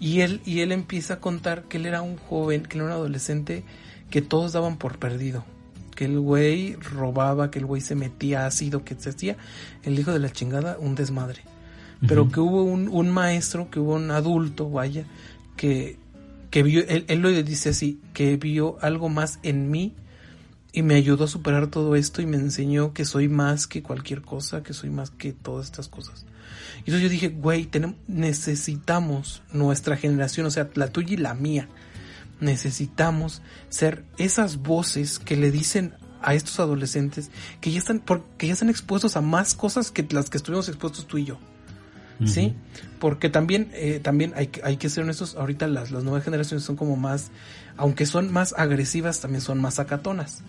Y 0.00 0.22
él, 0.22 0.40
y 0.46 0.60
él 0.60 0.72
empieza 0.72 1.14
a 1.14 1.20
contar 1.20 1.64
que 1.64 1.76
él 1.76 1.84
era 1.84 2.00
un 2.00 2.16
joven, 2.16 2.62
que 2.62 2.78
él 2.78 2.84
era 2.84 2.94
un 2.94 3.00
adolescente 3.00 3.64
que 4.08 4.22
todos 4.22 4.54
daban 4.54 4.78
por 4.78 4.98
perdido. 4.98 5.44
Que 5.94 6.06
el 6.06 6.18
güey 6.18 6.76
robaba, 6.76 7.50
que 7.50 7.58
el 7.58 7.66
güey 7.66 7.82
se 7.82 7.94
metía 7.94 8.46
ácido, 8.46 8.82
que 8.82 8.94
se 8.94 9.10
hacía 9.10 9.36
el 9.82 9.98
hijo 9.98 10.10
de 10.10 10.20
la 10.20 10.32
chingada 10.32 10.78
un 10.80 10.94
desmadre. 10.94 11.42
Pero 12.08 12.30
que 12.30 12.40
hubo 12.40 12.62
un, 12.62 12.88
un, 12.88 13.10
maestro, 13.10 13.68
que 13.70 13.78
hubo 13.78 13.96
un 13.96 14.10
adulto, 14.10 14.70
vaya, 14.70 15.04
que, 15.58 15.98
que 16.50 16.62
vio, 16.62 16.82
él, 16.88 17.04
él 17.08 17.18
lo 17.18 17.28
dice 17.28 17.68
así, 17.68 18.00
que 18.14 18.38
vio 18.38 18.78
algo 18.80 19.10
más 19.10 19.38
en 19.42 19.70
mí 19.70 19.92
y 20.72 20.80
me 20.80 20.94
ayudó 20.94 21.24
a 21.24 21.28
superar 21.28 21.66
todo 21.66 21.94
esto 21.94 22.22
y 22.22 22.26
me 22.26 22.38
enseñó 22.38 22.94
que 22.94 23.04
soy 23.04 23.28
más 23.28 23.66
que 23.66 23.82
cualquier 23.82 24.22
cosa, 24.22 24.62
que 24.62 24.72
soy 24.72 24.88
más 24.88 25.10
que 25.10 25.34
todas 25.34 25.66
estas 25.66 25.88
cosas. 25.88 26.24
Y 26.84 26.90
entonces 26.90 27.02
yo 27.02 27.08
dije, 27.08 27.28
güey, 27.28 27.64
tenemos, 27.64 27.96
necesitamos 28.06 29.42
nuestra 29.52 29.96
generación, 29.96 30.46
o 30.46 30.50
sea, 30.50 30.68
la 30.74 30.88
tuya 30.88 31.14
y 31.14 31.16
la 31.16 31.34
mía, 31.34 31.68
necesitamos 32.40 33.42
ser 33.70 34.04
esas 34.18 34.58
voces 34.58 35.18
que 35.18 35.36
le 35.36 35.50
dicen 35.50 35.94
a 36.20 36.34
estos 36.34 36.58
adolescentes 36.60 37.30
que 37.60 37.70
ya 37.70 37.78
están, 37.78 38.00
porque 38.00 38.46
ya 38.46 38.52
están 38.52 38.70
expuestos 38.70 39.16
a 39.16 39.20
más 39.20 39.54
cosas 39.54 39.90
que 39.90 40.06
las 40.10 40.30
que 40.30 40.38
estuvimos 40.38 40.68
expuestos 40.68 41.06
tú 41.06 41.18
y 41.18 41.24
yo. 41.24 41.38
¿Sí? 42.26 42.54
Porque 43.00 43.28
también, 43.28 43.70
eh, 43.74 43.98
también 44.00 44.32
hay, 44.36 44.48
hay 44.62 44.76
que 44.76 44.88
ser 44.88 45.02
honestos, 45.02 45.34
ahorita 45.34 45.66
las, 45.66 45.90
las 45.90 46.04
nuevas 46.04 46.22
generaciones 46.22 46.64
son 46.64 46.76
como 46.76 46.96
más, 46.96 47.32
aunque 47.76 48.06
son 48.06 48.32
más 48.32 48.54
agresivas, 48.56 49.20
también 49.20 49.40
son 49.40 49.60
más 49.60 49.80
acatonas. 49.80 50.42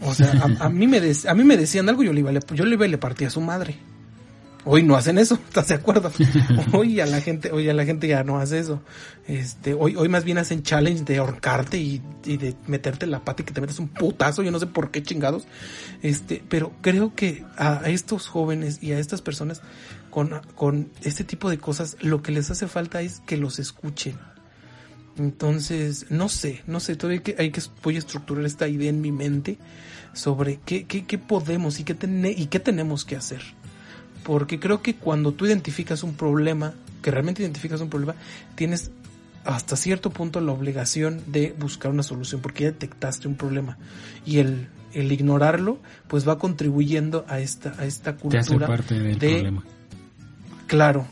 O 0.00 0.14
sea, 0.14 0.32
a, 0.60 0.68
mí 0.68 0.86
me 0.86 0.98
a 0.98 1.34
mí 1.34 1.44
me 1.44 1.56
decían 1.56 1.88
algo, 1.88 2.02
yo 2.02 2.12
le 2.12 2.20
iba, 2.20 2.32
yo 2.32 2.64
le 2.64 2.74
iba 2.74 2.86
y 2.86 2.90
le 2.90 2.98
partía 2.98 3.28
a 3.28 3.30
su 3.30 3.40
madre. 3.40 3.76
Hoy 4.68 4.82
no 4.82 4.96
hacen 4.96 5.16
eso, 5.16 5.38
¿estás 5.48 5.68
de 5.68 5.74
acuerdo? 5.74 6.10
Hoy 6.72 7.00
a 7.00 7.06
la 7.06 7.20
gente, 7.20 7.52
hoy 7.52 7.68
a 7.68 7.72
la 7.72 7.84
gente 7.84 8.08
ya 8.08 8.24
no 8.24 8.38
hace 8.38 8.58
eso. 8.58 8.82
Este, 9.28 9.74
hoy, 9.74 9.94
hoy 9.94 10.08
más 10.08 10.24
bien 10.24 10.38
hacen 10.38 10.64
challenge 10.64 11.04
de 11.04 11.18
ahorcarte 11.18 11.78
y, 11.78 12.02
de 12.24 12.56
meterte 12.66 13.06
la 13.06 13.24
pata 13.24 13.42
y 13.42 13.44
que 13.44 13.52
te 13.52 13.60
metes 13.60 13.78
un 13.78 13.86
putazo, 13.86 14.42
yo 14.42 14.50
no 14.50 14.58
sé 14.58 14.66
por 14.66 14.90
qué 14.90 15.04
chingados. 15.04 15.46
Este, 16.02 16.42
pero 16.48 16.72
creo 16.80 17.14
que 17.14 17.44
a 17.56 17.82
estos 17.86 18.26
jóvenes 18.26 18.82
y 18.82 18.90
a 18.90 18.98
estas 18.98 19.22
personas 19.22 19.62
con, 20.10 20.40
con 20.56 20.90
este 21.02 21.22
tipo 21.22 21.48
de 21.48 21.58
cosas, 21.58 21.96
lo 22.00 22.20
que 22.22 22.32
les 22.32 22.50
hace 22.50 22.66
falta 22.66 23.02
es 23.02 23.20
que 23.20 23.36
los 23.36 23.60
escuchen. 23.60 24.18
Entonces, 25.16 26.06
no 26.10 26.28
sé, 26.28 26.62
no 26.66 26.80
sé, 26.80 26.96
todavía 26.96 27.18
hay 27.18 27.22
que, 27.22 27.36
hay 27.38 27.50
que 27.52 27.62
voy 27.84 27.94
a 27.94 27.98
estructurar 27.98 28.44
esta 28.44 28.66
idea 28.66 28.90
en 28.90 29.00
mi 29.00 29.12
mente 29.12 29.58
sobre 30.12 30.58
qué, 30.66 30.86
qué, 30.86 31.06
qué 31.06 31.18
podemos 31.18 31.78
y 31.78 31.84
qué, 31.84 31.96
y 32.36 32.46
qué 32.46 32.58
tenemos 32.58 33.04
que 33.04 33.14
hacer 33.14 33.42
porque 34.26 34.58
creo 34.58 34.82
que 34.82 34.96
cuando 34.96 35.30
tú 35.30 35.46
identificas 35.46 36.02
un 36.02 36.14
problema, 36.14 36.74
que 37.00 37.12
realmente 37.12 37.42
identificas 37.42 37.80
un 37.80 37.88
problema, 37.88 38.16
tienes 38.56 38.90
hasta 39.44 39.76
cierto 39.76 40.10
punto 40.10 40.40
la 40.40 40.50
obligación 40.50 41.22
de 41.28 41.54
buscar 41.56 41.92
una 41.92 42.02
solución, 42.02 42.40
porque 42.40 42.64
ya 42.64 42.72
detectaste 42.72 43.28
un 43.28 43.36
problema. 43.36 43.78
Y 44.24 44.38
el, 44.38 44.66
el 44.94 45.12
ignorarlo, 45.12 45.78
pues 46.08 46.28
va 46.28 46.38
contribuyendo 46.38 47.24
a 47.28 47.38
esta, 47.38 47.74
a 47.78 47.84
esta 47.84 48.16
cultura. 48.16 48.42
Te 48.42 48.54
hace 48.56 48.66
parte 48.66 48.98
del 48.98 49.16
de, 49.16 49.30
problema. 49.34 49.64
Claro, 50.66 51.06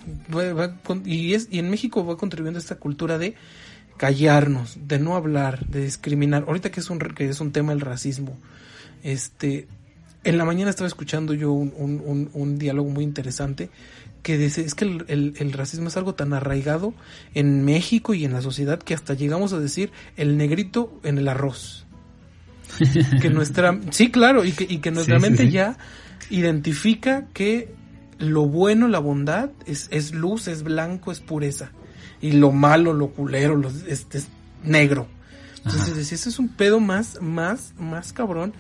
y, 1.05 1.35
es, 1.35 1.47
y 1.53 1.61
en 1.61 1.71
México 1.71 2.05
va 2.05 2.17
contribuyendo 2.17 2.59
a 2.59 2.63
esta 2.63 2.81
cultura 2.81 3.17
de 3.17 3.37
callarnos, 3.97 4.77
de 4.89 4.99
no 4.99 5.15
hablar, 5.15 5.65
de 5.67 5.85
discriminar. 5.85 6.47
Ahorita 6.49 6.73
que 6.73 6.81
es 6.81 6.91
un, 6.91 6.99
que 6.99 7.29
es 7.29 7.41
un 7.41 7.53
tema 7.53 7.73
el 7.73 7.81
racismo, 7.81 8.37
este, 9.05 9.69
en 10.25 10.39
la 10.39 10.45
mañana 10.45 10.71
estaba 10.71 10.89
escuchando 10.89 11.35
yo 11.35 11.53
un, 11.53 12.59
diálogo 12.59 12.91
muy 12.91 13.05
interesante 13.05 13.71
que 14.23 14.39
dice, 14.39 14.63
es 14.63 14.75
que 14.75 14.85
el, 14.85 15.53
racismo 15.53 15.89
es 15.89 15.97
algo 15.97 16.15
tan 16.15 16.33
arraigado 16.33 16.95
en 17.35 17.65
México 17.65 18.15
y 18.15 18.25
en 18.25 18.33
la 18.33 18.41
sociedad 18.41 18.79
que 18.79 18.95
hasta 18.95 19.15
llegamos 19.15 19.53
a 19.53 19.61
decir 19.61 19.93
el 20.17 20.37
negrito 20.39 20.99
en 21.05 21.19
el 21.19 21.29
arroz. 21.29 21.87
que 23.21 23.29
nuestra, 23.29 23.79
sí, 23.91 24.11
claro, 24.11 24.45
y 24.45 24.53
que, 24.53 24.67
y 24.69 24.79
que 24.79 24.91
nuestra 24.91 25.19
mente 25.19 25.51
ya 25.51 25.77
identifica 26.31 27.27
que 27.35 27.69
lo 28.19 28.47
bueno, 28.47 28.89
la 28.89 28.99
bondad, 28.99 29.51
es, 29.67 29.89
es 29.91 30.15
luz, 30.15 30.49
es 30.49 30.63
blanco, 30.63 31.13
es 31.13 31.21
pureza. 31.21 31.73
Y 32.23 32.33
lo 32.33 32.51
malo, 32.51 32.95
lo 32.95 33.11
culero, 33.11 33.57
lo, 33.57 33.69
es, 33.69 34.07
es 34.11 34.29
negro. 34.63 35.07
Entonces, 35.65 36.13
ese 36.13 36.29
es 36.29 36.39
un 36.39 36.49
pedo 36.49 36.81
más, 36.81 37.21
más, 37.21 37.75
más 37.79 38.13
cabrón 38.13 38.55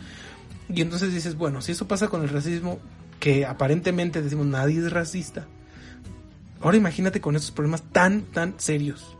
y 0.69 0.81
entonces 0.81 1.13
dices, 1.13 1.37
bueno, 1.37 1.61
si 1.61 1.73
eso 1.73 1.87
pasa 1.87 2.09
con 2.09 2.23
el 2.23 2.29
racismo, 2.29 2.79
que 3.21 3.47
aparentemente 3.47 4.23
decimos 4.23 4.47
nadie 4.47 4.79
es 4.79 4.93
racista, 4.93 5.47
ahora 6.61 6.77
imagínate 6.77 7.21
con 7.21 7.37
esos 7.37 7.51
problemas 7.51 7.83
tan, 7.83 8.23
tan 8.23 8.55
serios. 8.59 9.17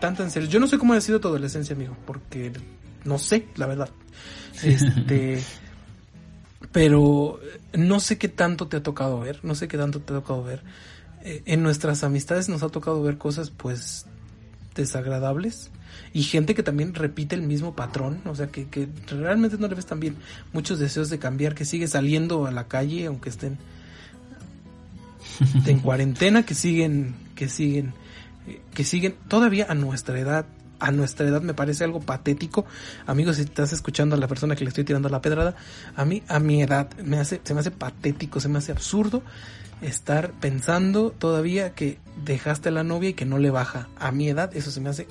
Tan, 0.00 0.16
tan 0.16 0.30
serios. 0.30 0.52
Yo 0.52 0.60
no 0.60 0.68
sé 0.68 0.78
cómo 0.78 0.94
ha 0.94 1.00
sido 1.00 1.20
tu 1.20 1.28
adolescencia, 1.28 1.74
amigo, 1.74 1.96
porque 2.06 2.52
no 3.04 3.18
sé, 3.18 3.46
la 3.56 3.66
verdad. 3.66 3.90
Este. 4.64 5.40
pero 6.72 7.38
no 7.72 8.00
sé 8.00 8.18
qué 8.18 8.26
tanto 8.26 8.66
te 8.66 8.78
ha 8.78 8.82
tocado 8.82 9.20
ver, 9.20 9.38
no 9.44 9.54
sé 9.54 9.68
qué 9.68 9.78
tanto 9.78 10.00
te 10.00 10.12
ha 10.12 10.16
tocado 10.16 10.42
ver. 10.42 10.64
Eh, 11.22 11.42
en 11.46 11.62
nuestras 11.62 12.02
amistades 12.02 12.48
nos 12.48 12.64
ha 12.64 12.68
tocado 12.68 13.00
ver 13.02 13.18
cosas, 13.18 13.50
pues, 13.50 14.06
desagradables 14.74 15.70
y 16.12 16.22
gente 16.22 16.54
que 16.54 16.62
también 16.62 16.94
repite 16.94 17.34
el 17.34 17.42
mismo 17.42 17.74
patrón, 17.74 18.20
o 18.24 18.34
sea, 18.34 18.48
que, 18.48 18.66
que 18.68 18.88
realmente 19.10 19.58
no 19.58 19.68
le 19.68 19.74
ves 19.74 19.86
tan 19.86 20.00
bien 20.00 20.16
muchos 20.52 20.78
deseos 20.78 21.10
de 21.10 21.18
cambiar, 21.18 21.54
que 21.54 21.64
sigue 21.64 21.88
saliendo 21.88 22.46
a 22.46 22.50
la 22.50 22.68
calle 22.68 23.06
aunque 23.06 23.28
estén 23.28 23.58
en 25.66 25.80
cuarentena, 25.80 26.44
que 26.44 26.54
siguen, 26.54 27.14
que 27.34 27.48
siguen, 27.48 27.92
que 28.74 28.84
siguen 28.84 29.14
todavía 29.28 29.66
a 29.68 29.74
nuestra 29.74 30.18
edad, 30.18 30.46
a 30.80 30.90
nuestra 30.90 31.26
edad 31.26 31.42
me 31.42 31.54
parece 31.54 31.84
algo 31.84 32.00
patético. 32.00 32.64
Amigos, 33.06 33.36
si 33.36 33.42
estás 33.42 33.72
escuchando 33.72 34.16
a 34.16 34.18
la 34.18 34.28
persona 34.28 34.56
que 34.56 34.64
le 34.64 34.68
estoy 34.68 34.84
tirando 34.84 35.08
la 35.08 35.20
pedrada, 35.20 35.56
a 35.96 36.04
mí, 36.04 36.22
a 36.28 36.38
mi 36.38 36.62
edad, 36.62 36.88
me 36.98 37.18
hace, 37.18 37.40
se 37.42 37.54
me 37.54 37.60
hace 37.60 37.70
patético, 37.70 38.40
se 38.40 38.48
me 38.48 38.58
hace 38.58 38.72
absurdo 38.72 39.22
estar 39.80 40.32
pensando 40.32 41.10
todavía 41.10 41.74
que 41.74 41.98
dejaste 42.24 42.68
a 42.68 42.72
la 42.72 42.82
novia 42.82 43.10
y 43.10 43.14
que 43.14 43.24
no 43.24 43.38
le 43.38 43.50
baja. 43.50 43.88
A 43.98 44.12
mi 44.12 44.28
edad, 44.28 44.56
eso 44.56 44.70
se 44.70 44.80
me 44.80 44.90
hace 44.90 45.06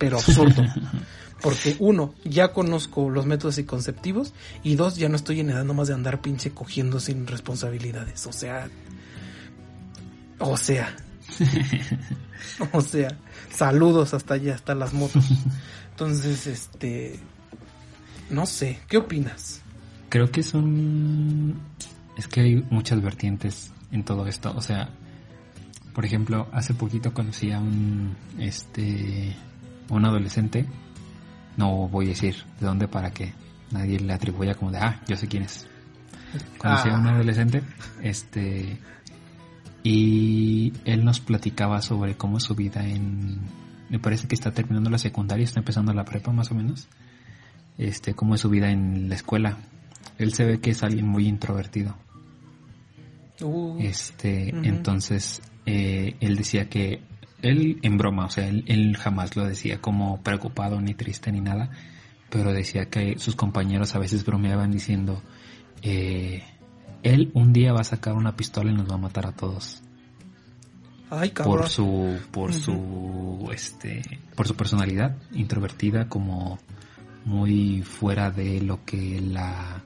pero 0.00 0.16
absurdo. 0.16 0.64
Porque 1.42 1.76
uno, 1.78 2.14
ya 2.24 2.52
conozco 2.52 3.08
los 3.08 3.24
métodos 3.26 3.56
anticonceptivos 3.56 4.34
y 4.62 4.74
dos, 4.74 4.96
ya 4.96 5.08
no 5.08 5.16
estoy 5.16 5.40
en 5.40 5.50
edad 5.50 5.64
nomás 5.64 5.88
de 5.88 5.94
andar 5.94 6.20
pinche 6.20 6.50
cogiendo 6.50 7.00
sin 7.00 7.26
responsabilidades. 7.26 8.26
O 8.26 8.32
sea, 8.32 8.68
o 10.38 10.56
sea, 10.56 10.94
o 12.72 12.80
sea, 12.80 13.16
saludos 13.50 14.12
hasta 14.12 14.34
allá, 14.34 14.54
hasta 14.54 14.74
las 14.74 14.92
motos. 14.92 15.24
Entonces, 15.92 16.46
este, 16.46 17.18
no 18.28 18.44
sé, 18.44 18.80
¿qué 18.88 18.98
opinas? 18.98 19.60
Creo 20.10 20.30
que 20.30 20.42
son, 20.42 21.58
es 22.18 22.26
que 22.26 22.40
hay 22.40 22.66
muchas 22.70 23.00
vertientes 23.00 23.70
en 23.92 24.04
todo 24.04 24.26
esto. 24.26 24.52
O 24.56 24.60
sea, 24.60 24.90
por 25.94 26.04
ejemplo, 26.04 26.48
hace 26.52 26.74
poquito 26.74 27.14
conocí 27.14 27.50
a 27.50 27.60
un, 27.60 28.14
este, 28.38 29.34
un 29.90 30.04
adolescente, 30.04 30.66
no 31.56 31.88
voy 31.88 32.06
a 32.06 32.08
decir 32.10 32.36
de 32.58 32.66
dónde 32.66 32.88
para 32.88 33.10
que 33.10 33.32
nadie 33.70 34.00
le 34.00 34.12
atribuya 34.12 34.54
como 34.54 34.70
de, 34.70 34.78
ah, 34.78 35.00
yo 35.06 35.16
sé 35.16 35.28
quién 35.28 35.42
es. 35.42 35.66
Conocí 36.58 36.88
a 36.88 36.94
un 36.94 37.06
adolescente, 37.06 37.62
este, 38.02 38.78
y 39.82 40.72
él 40.84 41.04
nos 41.04 41.20
platicaba 41.20 41.82
sobre 41.82 42.16
cómo 42.16 42.38
es 42.38 42.44
su 42.44 42.54
vida 42.54 42.86
en, 42.86 43.40
me 43.88 43.98
parece 43.98 44.28
que 44.28 44.34
está 44.34 44.52
terminando 44.52 44.90
la 44.90 44.98
secundaria, 44.98 45.44
está 45.44 45.60
empezando 45.60 45.92
la 45.92 46.04
prepa 46.04 46.32
más 46.32 46.50
o 46.52 46.54
menos, 46.54 46.88
este, 47.78 48.14
cómo 48.14 48.36
es 48.36 48.40
su 48.40 48.48
vida 48.48 48.70
en 48.70 49.08
la 49.08 49.16
escuela. 49.16 49.58
Él 50.18 50.32
se 50.34 50.44
ve 50.44 50.60
que 50.60 50.70
es 50.70 50.82
alguien 50.82 51.06
muy 51.06 51.26
introvertido. 51.26 51.96
Uh. 53.42 53.78
este, 53.80 54.50
entonces, 54.50 55.40
eh, 55.64 56.14
él 56.20 56.36
decía 56.36 56.68
que 56.68 57.00
él 57.42 57.78
en 57.82 57.98
broma, 57.98 58.26
o 58.26 58.30
sea, 58.30 58.48
él, 58.48 58.96
jamás 58.96 59.36
lo 59.36 59.44
decía 59.44 59.80
como 59.80 60.22
preocupado 60.22 60.80
ni 60.80 60.94
triste 60.94 61.32
ni 61.32 61.40
nada, 61.40 61.70
pero 62.28 62.52
decía 62.52 62.86
que 62.90 63.18
sus 63.18 63.34
compañeros 63.34 63.94
a 63.94 63.98
veces 63.98 64.24
bromeaban 64.24 64.70
diciendo, 64.70 65.22
eh, 65.82 66.42
él 67.02 67.30
un 67.34 67.52
día 67.52 67.72
va 67.72 67.80
a 67.80 67.84
sacar 67.84 68.14
una 68.14 68.36
pistola 68.36 68.70
y 68.70 68.74
nos 68.74 68.90
va 68.90 68.94
a 68.94 68.98
matar 68.98 69.26
a 69.26 69.32
todos. 69.32 69.82
Ay, 71.10 71.30
por 71.30 71.68
su, 71.68 72.18
por 72.30 72.54
su, 72.54 73.50
este, 73.52 74.02
por 74.36 74.46
su 74.46 74.54
personalidad 74.54 75.16
introvertida 75.32 76.08
como 76.08 76.60
muy 77.24 77.82
fuera 77.82 78.30
de 78.30 78.60
lo 78.60 78.84
que 78.84 79.20
la, 79.20 79.82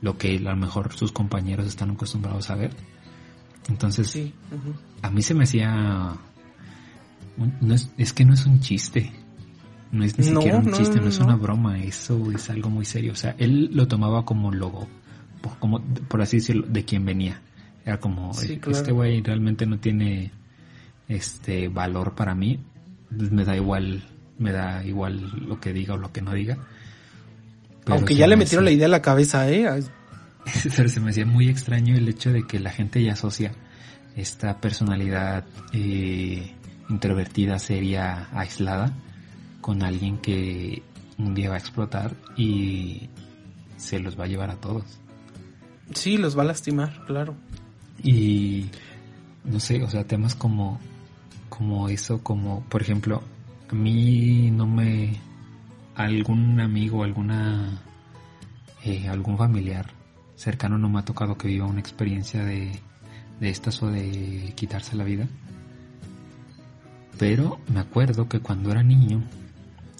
lo 0.00 0.16
que 0.16 0.38
a 0.38 0.40
lo 0.40 0.56
mejor 0.56 0.94
sus 0.94 1.12
compañeros 1.12 1.66
están 1.66 1.90
acostumbrados 1.90 2.48
a 2.50 2.54
ver. 2.54 2.74
Entonces, 3.68 4.18
a 5.02 5.10
mí 5.10 5.22
se 5.22 5.34
me 5.34 5.44
hacía 5.44 6.16
no 7.60 7.74
es, 7.74 7.90
es 7.98 8.12
que 8.12 8.24
no 8.24 8.34
es 8.34 8.46
un 8.46 8.60
chiste. 8.60 9.12
No 9.92 10.04
es 10.04 10.18
ni 10.18 10.26
No, 10.30 10.40
siquiera 10.40 10.58
un 10.58 10.66
no, 10.70 10.76
chiste, 10.76 11.00
no, 11.00 11.08
es 11.08 11.18
una 11.18 11.36
broma, 11.36 11.78
eso 11.78 12.30
es 12.32 12.50
algo 12.50 12.68
muy 12.70 12.84
serio. 12.84 13.12
O 13.12 13.16
sea, 13.16 13.34
él 13.38 13.70
lo 13.72 13.86
tomaba 13.86 14.24
como 14.24 14.50
logo, 14.52 14.88
como, 15.60 15.80
por 16.08 16.20
así 16.22 16.38
decirlo, 16.38 16.66
de 16.68 16.84
quien 16.84 17.04
venía. 17.04 17.40
Era 17.84 17.98
como, 18.00 18.32
Sí, 18.34 18.54
"Eh, 18.54 18.58
claro. 18.60 18.78
este 18.78 18.92
güey 18.92 19.22
realmente 19.22 19.66
no 19.66 19.78
tiene 19.78 20.32
este 21.08 21.68
valor 21.68 22.14
para 22.14 22.34
mí, 22.34 22.58
me 23.10 23.44
da 23.44 23.54
igual, 23.54 24.02
me 24.38 24.50
da 24.52 24.84
igual 24.84 25.30
lo 25.46 25.60
que 25.60 25.72
diga 25.72 25.94
o 25.94 25.96
lo 25.98 26.10
que 26.12 26.22
no 26.22 26.32
diga. 26.32 26.58
Pero 27.84 27.96
Aunque 27.98 28.16
ya 28.16 28.26
le 28.26 28.36
me 28.36 28.44
metieron 28.44 28.64
la 28.64 28.70
idea 28.70 28.86
a 28.86 28.90
la 28.90 29.02
cabeza, 29.02 29.48
¿eh? 29.50 29.68
Pero 30.76 30.88
se 30.88 31.00
me 31.00 31.10
hacía 31.10 31.26
muy 31.26 31.48
extraño 31.48 31.94
el 31.94 32.08
hecho 32.08 32.32
de 32.32 32.46
que 32.46 32.58
la 32.58 32.70
gente 32.70 33.02
ya 33.02 33.12
asocia 33.12 33.52
esta 34.16 34.60
personalidad 34.60 35.44
eh, 35.72 36.52
introvertida, 36.88 37.58
seria, 37.58 38.28
aislada, 38.32 38.92
con 39.60 39.82
alguien 39.82 40.18
que 40.18 40.82
un 41.18 41.34
día 41.34 41.50
va 41.50 41.56
a 41.56 41.58
explotar 41.58 42.14
y 42.36 43.08
se 43.76 43.98
los 43.98 44.18
va 44.18 44.24
a 44.24 44.28
llevar 44.28 44.50
a 44.50 44.56
todos. 44.56 45.00
Sí, 45.92 46.16
los 46.16 46.36
va 46.36 46.42
a 46.42 46.46
lastimar, 46.46 47.04
claro. 47.06 47.34
Y 48.02 48.66
no 49.44 49.60
sé, 49.60 49.82
o 49.82 49.90
sea, 49.90 50.04
temas 50.04 50.34
como, 50.34 50.80
como 51.48 51.88
eso, 51.88 52.22
como, 52.22 52.64
por 52.64 52.82
ejemplo, 52.82 53.22
a 53.70 53.74
mí 53.74 54.50
no 54.50 54.66
me, 54.66 55.18
algún 55.94 56.60
amigo, 56.60 57.04
alguna, 57.04 57.82
eh, 58.84 59.08
algún 59.08 59.38
familiar 59.38 59.90
cercano 60.36 60.78
no 60.78 60.88
me 60.88 60.98
ha 60.98 61.04
tocado 61.04 61.38
que 61.38 61.48
viva 61.48 61.66
una 61.66 61.80
experiencia 61.80 62.44
de, 62.44 62.72
de 63.40 63.50
estas 63.50 63.82
o 63.82 63.88
de 63.88 64.52
quitarse 64.56 64.96
la 64.96 65.04
vida. 65.04 65.28
Pero 67.18 67.60
me 67.72 67.80
acuerdo 67.80 68.28
que 68.28 68.40
cuando 68.40 68.70
era 68.70 68.82
niño, 68.82 69.22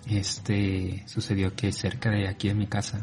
este, 0.07 1.05
sucedió 1.07 1.55
que 1.55 1.73
cerca 1.73 2.11
de 2.11 2.29
aquí 2.29 2.49
de 2.49 2.55
mi 2.55 2.67
casa, 2.67 3.03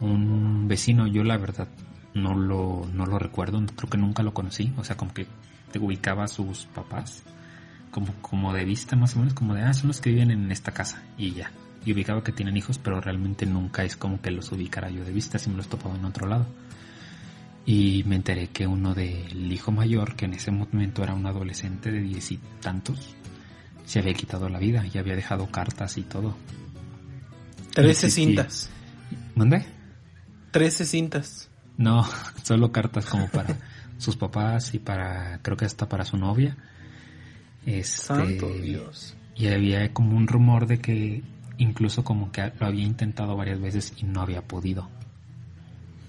un 0.00 0.66
vecino, 0.68 1.06
yo 1.06 1.24
la 1.24 1.36
verdad 1.36 1.68
no 2.14 2.34
lo, 2.34 2.86
no 2.92 3.06
lo 3.06 3.18
recuerdo, 3.18 3.64
creo 3.76 3.90
que 3.90 3.98
nunca 3.98 4.22
lo 4.22 4.34
conocí, 4.34 4.72
o 4.76 4.84
sea, 4.84 4.96
como 4.96 5.12
que 5.12 5.26
te 5.72 5.78
ubicaba 5.78 6.24
a 6.24 6.28
sus 6.28 6.66
papás, 6.66 7.22
como, 7.90 8.12
como 8.20 8.52
de 8.52 8.64
vista 8.64 8.96
más 8.96 9.14
o 9.16 9.18
menos, 9.18 9.34
como 9.34 9.54
de, 9.54 9.62
ah, 9.62 9.74
son 9.74 9.88
los 9.88 10.00
que 10.00 10.10
viven 10.10 10.30
en 10.30 10.50
esta 10.50 10.72
casa, 10.72 11.02
y 11.16 11.32
ya. 11.32 11.50
Y 11.84 11.92
ubicaba 11.92 12.24
que 12.24 12.32
tienen 12.32 12.56
hijos, 12.56 12.78
pero 12.78 13.00
realmente 13.00 13.46
nunca 13.46 13.84
es 13.84 13.96
como 13.96 14.20
que 14.20 14.30
los 14.30 14.50
ubicara 14.52 14.90
yo 14.90 15.04
de 15.04 15.12
vista, 15.12 15.38
si 15.38 15.50
me 15.50 15.56
los 15.56 15.68
topaba 15.68 15.96
en 15.96 16.04
otro 16.04 16.26
lado. 16.26 16.46
Y 17.64 18.02
me 18.06 18.16
enteré 18.16 18.48
que 18.48 18.66
uno 18.66 18.94
del 18.94 19.52
hijo 19.52 19.70
mayor, 19.70 20.16
que 20.16 20.24
en 20.24 20.34
ese 20.34 20.50
momento 20.50 21.02
era 21.02 21.14
un 21.14 21.26
adolescente 21.26 21.92
de 21.92 22.00
diez 22.00 22.32
y 22.32 22.40
tantos, 22.60 23.14
se 23.88 24.00
había 24.00 24.12
quitado 24.12 24.50
la 24.50 24.58
vida 24.58 24.84
y 24.86 24.98
había 24.98 25.16
dejado 25.16 25.46
cartas 25.50 25.96
y 25.96 26.02
todo. 26.02 26.36
Trece 27.72 28.10
cintas. 28.10 28.68
¿Dónde? 29.34 29.64
Trece 30.50 30.84
cintas. 30.84 31.48
No, 31.78 32.06
solo 32.42 32.70
cartas 32.70 33.06
como 33.06 33.28
para 33.28 33.56
sus 33.98 34.14
papás 34.16 34.74
y 34.74 34.78
para, 34.78 35.40
creo 35.40 35.56
que 35.56 35.64
hasta 35.64 35.88
para 35.88 36.04
su 36.04 36.18
novia. 36.18 36.54
Este, 37.64 38.08
Santo 38.08 38.48
Dios. 38.52 39.16
Y 39.34 39.46
había 39.46 39.90
como 39.94 40.18
un 40.18 40.28
rumor 40.28 40.66
de 40.66 40.80
que 40.80 41.22
incluso 41.56 42.04
como 42.04 42.30
que 42.30 42.52
lo 42.60 42.66
había 42.66 42.84
intentado 42.84 43.36
varias 43.36 43.58
veces 43.58 43.94
y 43.96 44.04
no 44.04 44.20
había 44.20 44.42
podido. 44.42 44.90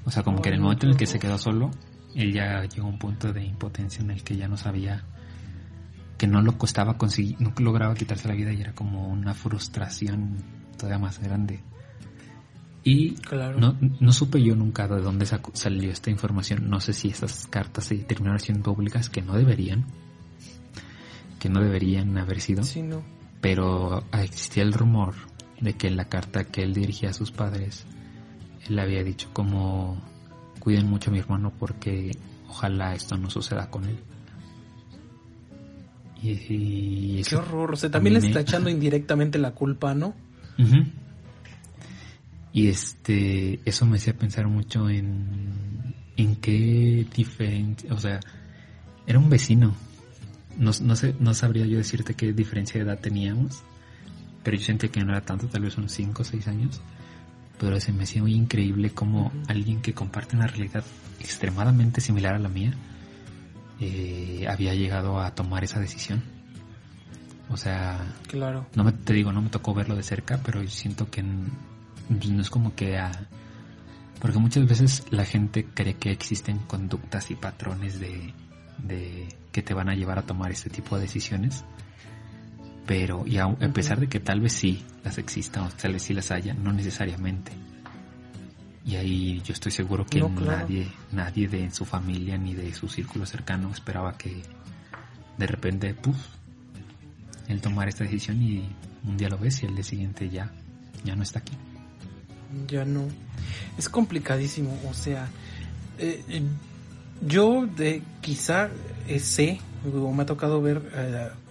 O 0.04 0.12
sea, 0.12 0.24
como 0.24 0.42
que 0.42 0.50
en 0.50 0.56
el 0.56 0.62
momento 0.62 0.86
en 0.86 0.92
el 0.92 0.98
que 0.98 1.06
se 1.06 1.18
quedó 1.18 1.38
solo, 1.38 1.72
él 2.14 2.34
ya 2.34 2.62
llegó 2.66 2.88
a 2.88 2.90
un 2.90 3.00
punto 3.00 3.32
de 3.32 3.46
impotencia 3.46 4.04
en 4.04 4.12
el 4.12 4.22
que 4.22 4.36
ya 4.36 4.50
no 4.50 4.58
sabía 4.58 5.06
que 6.20 6.28
no 6.28 6.42
lo 6.44 6.56
costaba 6.60 6.98
conseguir, 7.00 7.38
no 7.42 7.52
lograba 7.58 7.96
quitarse 7.96 8.28
la 8.28 8.36
vida 8.36 8.54
y 8.54 8.62
era 8.62 8.74
como 8.76 9.08
una 9.08 9.34
frustración 9.34 10.36
todavía 10.78 11.00
más 11.00 11.18
grande. 11.20 11.62
Y 12.84 13.16
Claro. 13.16 13.60
no, 13.60 13.76
no 14.00 14.12
supe 14.14 14.42
yo 14.44 14.56
nunca 14.56 14.88
de 14.88 15.02
dónde 15.02 15.26
saco- 15.26 15.52
salió 15.56 15.92
esta 15.92 16.12
información. 16.12 16.70
No 16.70 16.80
sé 16.80 16.94
si 16.94 17.08
esas 17.10 17.48
cartas 17.48 17.86
se 17.86 17.96
terminaron 17.98 18.40
siendo 18.40 18.74
públicas, 18.74 19.10
que 19.10 19.22
no 19.22 19.34
deberían. 19.34 19.86
Que 21.40 21.50
no 21.50 21.62
deberían 21.62 22.18
haber 22.18 22.42
sido. 22.42 22.64
Sí, 22.64 22.82
no. 22.82 23.02
Pero 23.42 24.04
existía 24.14 24.64
el 24.64 24.74
rumor 24.74 25.14
de 25.62 25.74
que 25.74 25.88
en 25.88 25.96
la 25.98 26.06
carta 26.06 26.44
que 26.46 26.64
él 26.64 26.74
dirigía 26.74 27.10
a 27.10 27.14
sus 27.14 27.32
padres, 27.32 27.86
él 28.68 28.78
había 28.80 29.04
dicho 29.04 29.30
como 29.34 30.02
cuiden 30.60 30.88
mucho 30.88 31.10
a 31.10 31.14
mi 31.14 31.20
hermano 31.20 31.54
porque 31.58 32.12
ojalá 32.50 32.94
esto 32.94 33.18
no 33.18 33.30
suceda 33.30 33.70
con 33.70 33.86
él. 33.86 33.98
Y, 36.22 36.30
y 36.30 37.24
Qué 37.28 37.36
horror. 37.36 37.74
O 37.74 37.76
sea, 37.76 37.90
también 37.90 38.14
le 38.14 38.20
está 38.20 38.42
echando 38.42 38.70
indirectamente 38.70 39.38
la 39.38 39.52
culpa, 39.52 39.94
¿no? 39.94 40.14
Y 42.52 42.68
este, 42.68 43.60
eso 43.66 43.86
me 43.86 43.98
hacía 43.98 44.14
pensar 44.14 44.48
mucho 44.48 44.90
en, 44.90 45.96
en 46.18 46.36
qué 46.38 47.06
diferencia, 47.16 47.94
o 47.94 48.00
sea, 48.00 48.20
era 49.08 49.20
un 49.20 49.30
vecino. 49.30 49.76
No, 50.58 50.72
no 50.82 50.96
sé, 50.96 51.16
no 51.20 51.34
sabría 51.34 51.66
yo 51.66 51.78
decirte 51.78 52.16
qué 52.16 52.34
diferencia 52.34 52.80
de 52.80 52.90
edad 52.90 53.00
teníamos, 53.00 53.64
pero 54.44 54.58
yo 54.58 54.66
sentía 54.66 54.90
que 54.90 55.00
no 55.00 55.12
era 55.12 55.22
tanto, 55.22 55.48
tal 55.48 55.62
vez 55.62 55.78
unos 55.78 55.94
5 55.94 56.22
o 56.22 56.26
6 56.26 56.48
años. 56.48 56.82
Pero 57.60 57.80
se 57.80 57.92
me 57.92 58.04
hacía 58.04 58.22
muy 58.22 58.34
increíble 58.34 58.90
como 58.90 59.32
alguien 59.48 59.82
que 59.82 59.94
comparte 59.94 60.36
una 60.36 60.48
realidad 60.48 60.84
extremadamente 61.20 62.02
similar 62.02 62.36
a 62.36 62.40
la 62.40 62.50
mía 62.50 62.74
eh, 63.80 64.46
había 64.50 64.74
llegado 64.74 65.20
a 65.20 65.34
tomar 65.36 65.64
esa 65.64 65.80
decisión. 65.80 66.24
O 67.50 67.58
sea, 67.58 68.14
Claro. 68.28 68.68
no 68.76 68.84
me, 68.84 68.92
te 68.92 69.14
digo, 69.14 69.32
no 69.34 69.42
me 69.42 69.50
tocó 69.50 69.74
verlo 69.74 69.96
de 69.96 70.04
cerca, 70.04 70.40
pero 70.44 70.66
siento 70.68 71.10
que 71.10 71.24
pues, 72.08 72.30
no 72.30 72.42
es 72.42 72.50
como 72.50 72.76
que 72.76 72.98
a... 72.98 73.12
Porque 74.20 74.38
muchas 74.38 74.68
veces 74.68 75.06
la 75.12 75.26
gente 75.26 75.66
cree 75.74 75.96
que 75.96 76.12
existen 76.12 76.60
conductas 76.60 77.32
y 77.32 77.36
patrones 77.36 78.00
de, 78.00 78.34
de 78.84 79.28
que 79.52 79.62
te 79.64 79.74
van 79.74 79.90
a 79.90 79.96
llevar 79.96 80.20
a 80.20 80.24
tomar 80.24 80.52
este 80.52 80.70
tipo 80.70 80.96
de 80.98 81.04
decisiones. 81.04 81.64
Pero, 82.86 83.24
y 83.26 83.38
aun- 83.38 83.64
a 83.64 83.72
pesar 83.72 84.00
de 84.00 84.08
que 84.08 84.20
tal 84.20 84.42
vez 84.42 84.54
sí 84.54 84.84
las 85.04 85.18
existan 85.18 85.64
o 85.64 85.70
tal 85.70 85.94
vez 85.94 86.04
sí 86.04 86.14
las 86.14 86.32
haya, 86.32 86.54
no 86.54 86.74
necesariamente. 86.74 87.52
Y 88.90 88.96
ahí 88.96 89.42
yo 89.46 89.54
estoy 89.54 89.72
seguro 89.72 90.04
que 90.04 90.20
No, 90.20 90.34
claro. 90.34 90.62
nadie, 90.62 90.88
nadie 91.12 91.48
de 91.48 91.70
su 91.70 91.86
familia 91.86 92.40
ni 92.40 92.56
de 92.56 92.74
su 92.74 92.88
círculo 92.88 93.24
cercano 93.28 93.70
esperaba 93.72 94.18
que 94.18 94.42
de 95.38 95.46
repente, 95.46 95.94
puf, 95.94 96.18
él 97.48 97.62
tomar 97.62 97.88
esta 97.88 98.04
decisión 98.04 98.42
y 98.42 98.68
un 99.06 99.16
día 99.16 99.30
lo 99.30 99.38
ves 99.38 99.62
y 99.62 99.68
el 99.68 99.76
día 99.76 99.84
siguiente 99.84 100.28
ya, 100.30 100.52
ya 101.04 101.16
no 101.16 101.22
está 101.22 101.38
aquí. 101.38 101.54
Ya 102.68 102.84
no. 102.84 103.04
Es 103.78 103.90
complicadísimo, 103.90 104.76
o 104.90 104.94
sea, 104.96 105.30
eh, 106.00 106.24
eh, 106.28 106.42
yo 107.22 107.68
de 107.68 108.02
quizá 108.22 108.70
eh, 109.08 109.20
sé, 109.20 109.60
o 109.86 110.12
me 110.12 110.24
ha 110.24 110.26
tocado 110.26 110.64
ver 110.64 110.82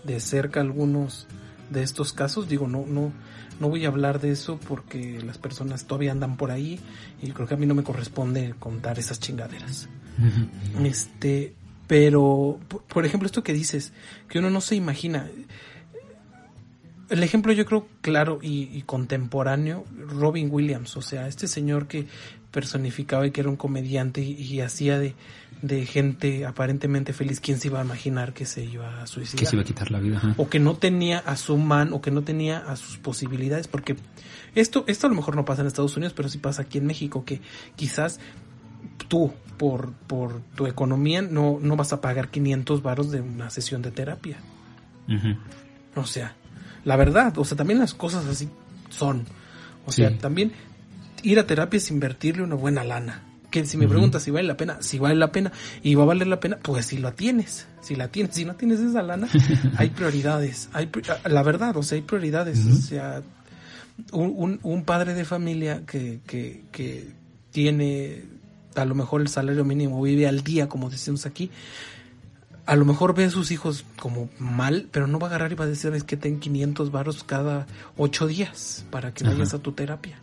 de 0.02 0.18
cerca 0.18 0.60
algunos 0.60 1.28
de 1.70 1.84
estos 1.84 2.12
casos, 2.12 2.48
digo, 2.48 2.66
no, 2.66 2.84
no, 2.84 3.12
no 3.60 3.68
voy 3.68 3.84
a 3.84 3.88
hablar 3.88 4.20
de 4.20 4.30
eso 4.30 4.58
porque 4.68 5.20
las 5.24 5.38
personas 5.38 5.86
todavía 5.86 6.12
andan 6.12 6.36
por 6.36 6.50
ahí 6.50 6.80
y 7.22 7.30
creo 7.30 7.46
que 7.46 7.54
a 7.54 7.56
mí 7.56 7.66
no 7.66 7.74
me 7.74 7.82
corresponde 7.82 8.54
contar 8.58 8.98
esas 8.98 9.20
chingaderas. 9.20 9.88
Este, 10.82 11.54
pero, 11.86 12.58
por, 12.68 12.82
por 12.82 13.06
ejemplo, 13.06 13.26
esto 13.26 13.42
que 13.42 13.52
dices, 13.52 13.92
que 14.28 14.38
uno 14.38 14.50
no 14.50 14.60
se 14.60 14.74
imagina. 14.74 15.28
El 17.08 17.22
ejemplo 17.22 17.52
yo 17.52 17.64
creo 17.64 17.88
claro 18.00 18.38
y, 18.42 18.68
y 18.76 18.82
contemporáneo, 18.82 19.84
Robin 19.96 20.48
Williams, 20.50 20.96
o 20.96 21.02
sea, 21.02 21.26
este 21.26 21.48
señor 21.48 21.88
que 21.88 22.06
personificaba 22.50 23.26
y 23.26 23.30
que 23.30 23.40
era 23.40 23.50
un 23.50 23.56
comediante 23.56 24.22
y, 24.22 24.32
y 24.32 24.60
hacía 24.60 24.98
de, 24.98 25.14
de 25.62 25.86
gente 25.86 26.46
aparentemente 26.46 27.12
feliz, 27.12 27.40
¿quién 27.40 27.58
se 27.58 27.68
iba 27.68 27.80
a 27.80 27.84
imaginar 27.84 28.32
que 28.32 28.46
se 28.46 28.64
iba 28.64 29.02
a 29.02 29.06
suicidar? 29.06 29.40
Que 29.40 29.46
se 29.46 29.56
iba 29.56 29.62
a 29.62 29.64
quitar 29.64 29.90
la 29.90 29.98
vida. 29.98 30.18
ajá. 30.18 30.34
o 30.36 30.48
que 30.48 30.60
no 30.60 30.76
tenía 30.76 31.18
a 31.18 31.36
su 31.36 31.56
man 31.56 31.92
o 31.92 32.00
que 32.00 32.10
no 32.10 32.22
tenía 32.22 32.58
a 32.58 32.76
sus 32.76 32.98
posibilidades 32.98 33.66
porque 33.68 33.96
esto 34.54 34.84
esto 34.86 35.06
a 35.06 35.10
lo 35.10 35.16
mejor 35.16 35.36
no 35.36 35.44
pasa 35.44 35.62
en 35.62 35.66
Estados 35.66 35.96
Unidos 35.96 36.14
pero 36.16 36.28
sí 36.28 36.38
pasa 36.38 36.62
aquí 36.62 36.78
en 36.78 36.86
México 36.86 37.24
que 37.24 37.40
quizás 37.76 38.20
tú 39.08 39.32
por 39.56 39.92
por 39.92 40.40
tu 40.54 40.66
economía 40.66 41.22
no 41.22 41.58
no 41.60 41.76
vas 41.76 41.92
a 41.92 42.00
pagar 42.00 42.28
500 42.28 42.82
varos 42.82 43.10
de 43.10 43.20
una 43.20 43.50
sesión 43.50 43.82
de 43.82 43.90
terapia 43.90 44.38
o 45.96 46.04
sea 46.04 46.36
la 46.84 46.96
verdad 46.96 47.36
o 47.38 47.44
sea 47.44 47.56
también 47.56 47.78
las 47.80 47.94
cosas 47.94 48.26
así 48.26 48.48
son 48.90 49.24
o 49.86 49.92
sea 49.92 50.16
también 50.18 50.52
ir 51.22 51.38
a 51.38 51.46
terapia 51.46 51.78
es 51.78 51.90
invertirle 51.90 52.42
una 52.42 52.54
buena 52.54 52.84
lana. 52.84 53.22
Que 53.50 53.64
si 53.64 53.78
me 53.78 53.84
preguntas 53.88 54.22
si 54.22 54.30
vale 54.30 54.46
la 54.46 54.58
pena, 54.58 54.76
si 54.82 54.98
vale 54.98 55.14
la 55.14 55.32
pena 55.32 55.52
y 55.82 55.94
va 55.94 56.02
a 56.02 56.06
valer 56.06 56.26
la 56.26 56.38
pena, 56.38 56.58
pues 56.62 56.84
si 56.84 56.98
la 56.98 57.12
tienes, 57.12 57.66
si 57.80 57.96
la 57.96 58.08
tienes, 58.08 58.34
si 58.34 58.44
no 58.44 58.56
tienes 58.56 58.78
esa 58.80 59.02
lana, 59.02 59.26
hay 59.78 59.88
prioridades, 59.88 60.68
hay 60.74 60.86
pri- 60.88 61.04
la 61.24 61.42
verdad, 61.42 61.74
o 61.78 61.82
sea, 61.82 61.96
hay 61.96 62.02
prioridades, 62.02 62.58
o 62.66 62.74
sea, 62.76 63.22
un, 64.12 64.34
un, 64.36 64.60
un 64.62 64.84
padre 64.84 65.14
de 65.14 65.24
familia 65.24 65.82
que, 65.86 66.20
que, 66.26 66.64
que 66.72 67.08
tiene 67.50 68.22
a 68.74 68.84
lo 68.84 68.94
mejor 68.94 69.22
el 69.22 69.28
salario 69.28 69.64
mínimo, 69.64 70.00
vive 70.02 70.28
al 70.28 70.42
día, 70.44 70.68
como 70.68 70.90
decimos 70.90 71.24
aquí, 71.24 71.50
a 72.66 72.76
lo 72.76 72.84
mejor 72.84 73.14
ve 73.14 73.24
a 73.24 73.30
sus 73.30 73.50
hijos 73.50 73.86
como 73.98 74.28
mal, 74.38 74.88
pero 74.92 75.06
no 75.06 75.18
va 75.18 75.28
a 75.28 75.30
agarrar 75.30 75.52
y 75.52 75.54
va 75.54 75.64
a 75.64 75.68
decir, 75.68 75.92
es 75.94 76.04
que 76.04 76.18
ten 76.18 76.38
500 76.38 76.90
varos 76.92 77.24
cada 77.24 77.66
ocho 77.96 78.26
días 78.26 78.84
para 78.90 79.14
que 79.14 79.24
vayas 79.24 79.54
a 79.54 79.58
tu 79.58 79.72
terapia. 79.72 80.20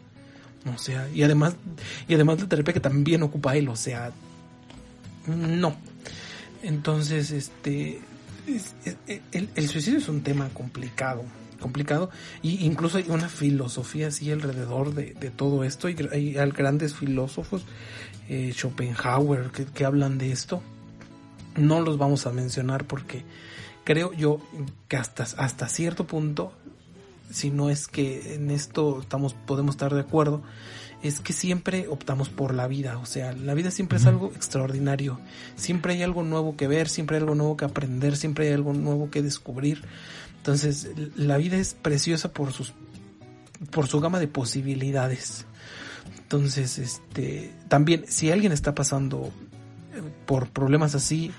O 0.73 0.77
sea, 0.77 1.07
y 1.13 1.23
además, 1.23 1.55
y 2.07 2.15
además 2.15 2.41
la 2.41 2.47
terapia 2.47 2.73
que 2.73 2.79
también 2.79 3.21
ocupa 3.23 3.55
él, 3.55 3.69
o 3.69 3.75
sea, 3.75 4.11
no. 5.27 5.75
Entonces, 6.63 7.29
este, 7.31 8.01
el, 9.31 9.49
el, 9.53 9.69
suicidio 9.69 9.99
es 9.99 10.09
un 10.09 10.21
tema 10.21 10.49
complicado, 10.49 11.23
complicado, 11.59 12.09
y 12.41 12.65
incluso 12.65 12.97
hay 12.97 13.05
una 13.09 13.29
filosofía 13.29 14.07
así 14.07 14.31
alrededor 14.31 14.95
de, 14.95 15.13
de 15.13 15.29
todo 15.29 15.63
esto, 15.63 15.87
y 15.87 15.95
hay, 16.11 16.33
grandes 16.51 16.95
filósofos, 16.95 17.63
eh, 18.27 18.51
Schopenhauer, 18.51 19.51
que, 19.51 19.65
que 19.65 19.85
hablan 19.85 20.17
de 20.17 20.31
esto. 20.31 20.63
No 21.55 21.79
los 21.79 21.97
vamos 21.97 22.25
a 22.25 22.31
mencionar 22.31 22.85
porque 22.85 23.23
creo 23.85 24.11
yo 24.13 24.41
que 24.89 24.97
hasta, 24.97 25.23
hasta 25.23 25.69
cierto 25.69 26.05
punto 26.05 26.51
si 27.31 27.51
no 27.51 27.69
es 27.69 27.87
que 27.87 28.35
en 28.35 28.51
esto 28.51 29.01
estamos, 29.01 29.33
podemos 29.33 29.75
estar 29.75 29.93
de 29.93 30.01
acuerdo, 30.01 30.43
es 31.03 31.19
que 31.19 31.33
siempre 31.33 31.87
optamos 31.87 32.29
por 32.29 32.53
la 32.53 32.67
vida, 32.67 32.97
o 32.97 33.05
sea, 33.05 33.33
la 33.33 33.53
vida 33.53 33.69
siempre 33.71 33.97
es 33.97 34.05
algo 34.05 34.31
extraordinario, 34.35 35.19
siempre 35.55 35.93
hay 35.93 36.03
algo 36.03 36.23
nuevo 36.23 36.55
que 36.57 36.67
ver, 36.67 36.89
siempre 36.89 37.17
hay 37.17 37.21
algo 37.21 37.35
nuevo 37.35 37.57
que 37.57 37.65
aprender, 37.65 38.17
siempre 38.17 38.47
hay 38.47 38.53
algo 38.53 38.73
nuevo 38.73 39.11
que 39.11 39.21
descubrir. 39.21 39.83
Entonces, 40.37 40.89
la 41.15 41.37
vida 41.37 41.57
es 41.57 41.73
preciosa 41.73 42.31
por 42.31 42.53
sus 42.53 42.73
por 43.71 43.87
su 43.87 43.99
gama 43.99 44.19
de 44.19 44.27
posibilidades. 44.27 45.45
Entonces, 46.17 46.77
este, 46.77 47.53
también 47.67 48.05
si 48.07 48.31
alguien 48.31 48.51
está 48.51 48.75
pasando 48.75 49.31
eh, 49.93 50.01
por 50.25 50.49
problemas 50.49 50.95
así, 50.95 51.31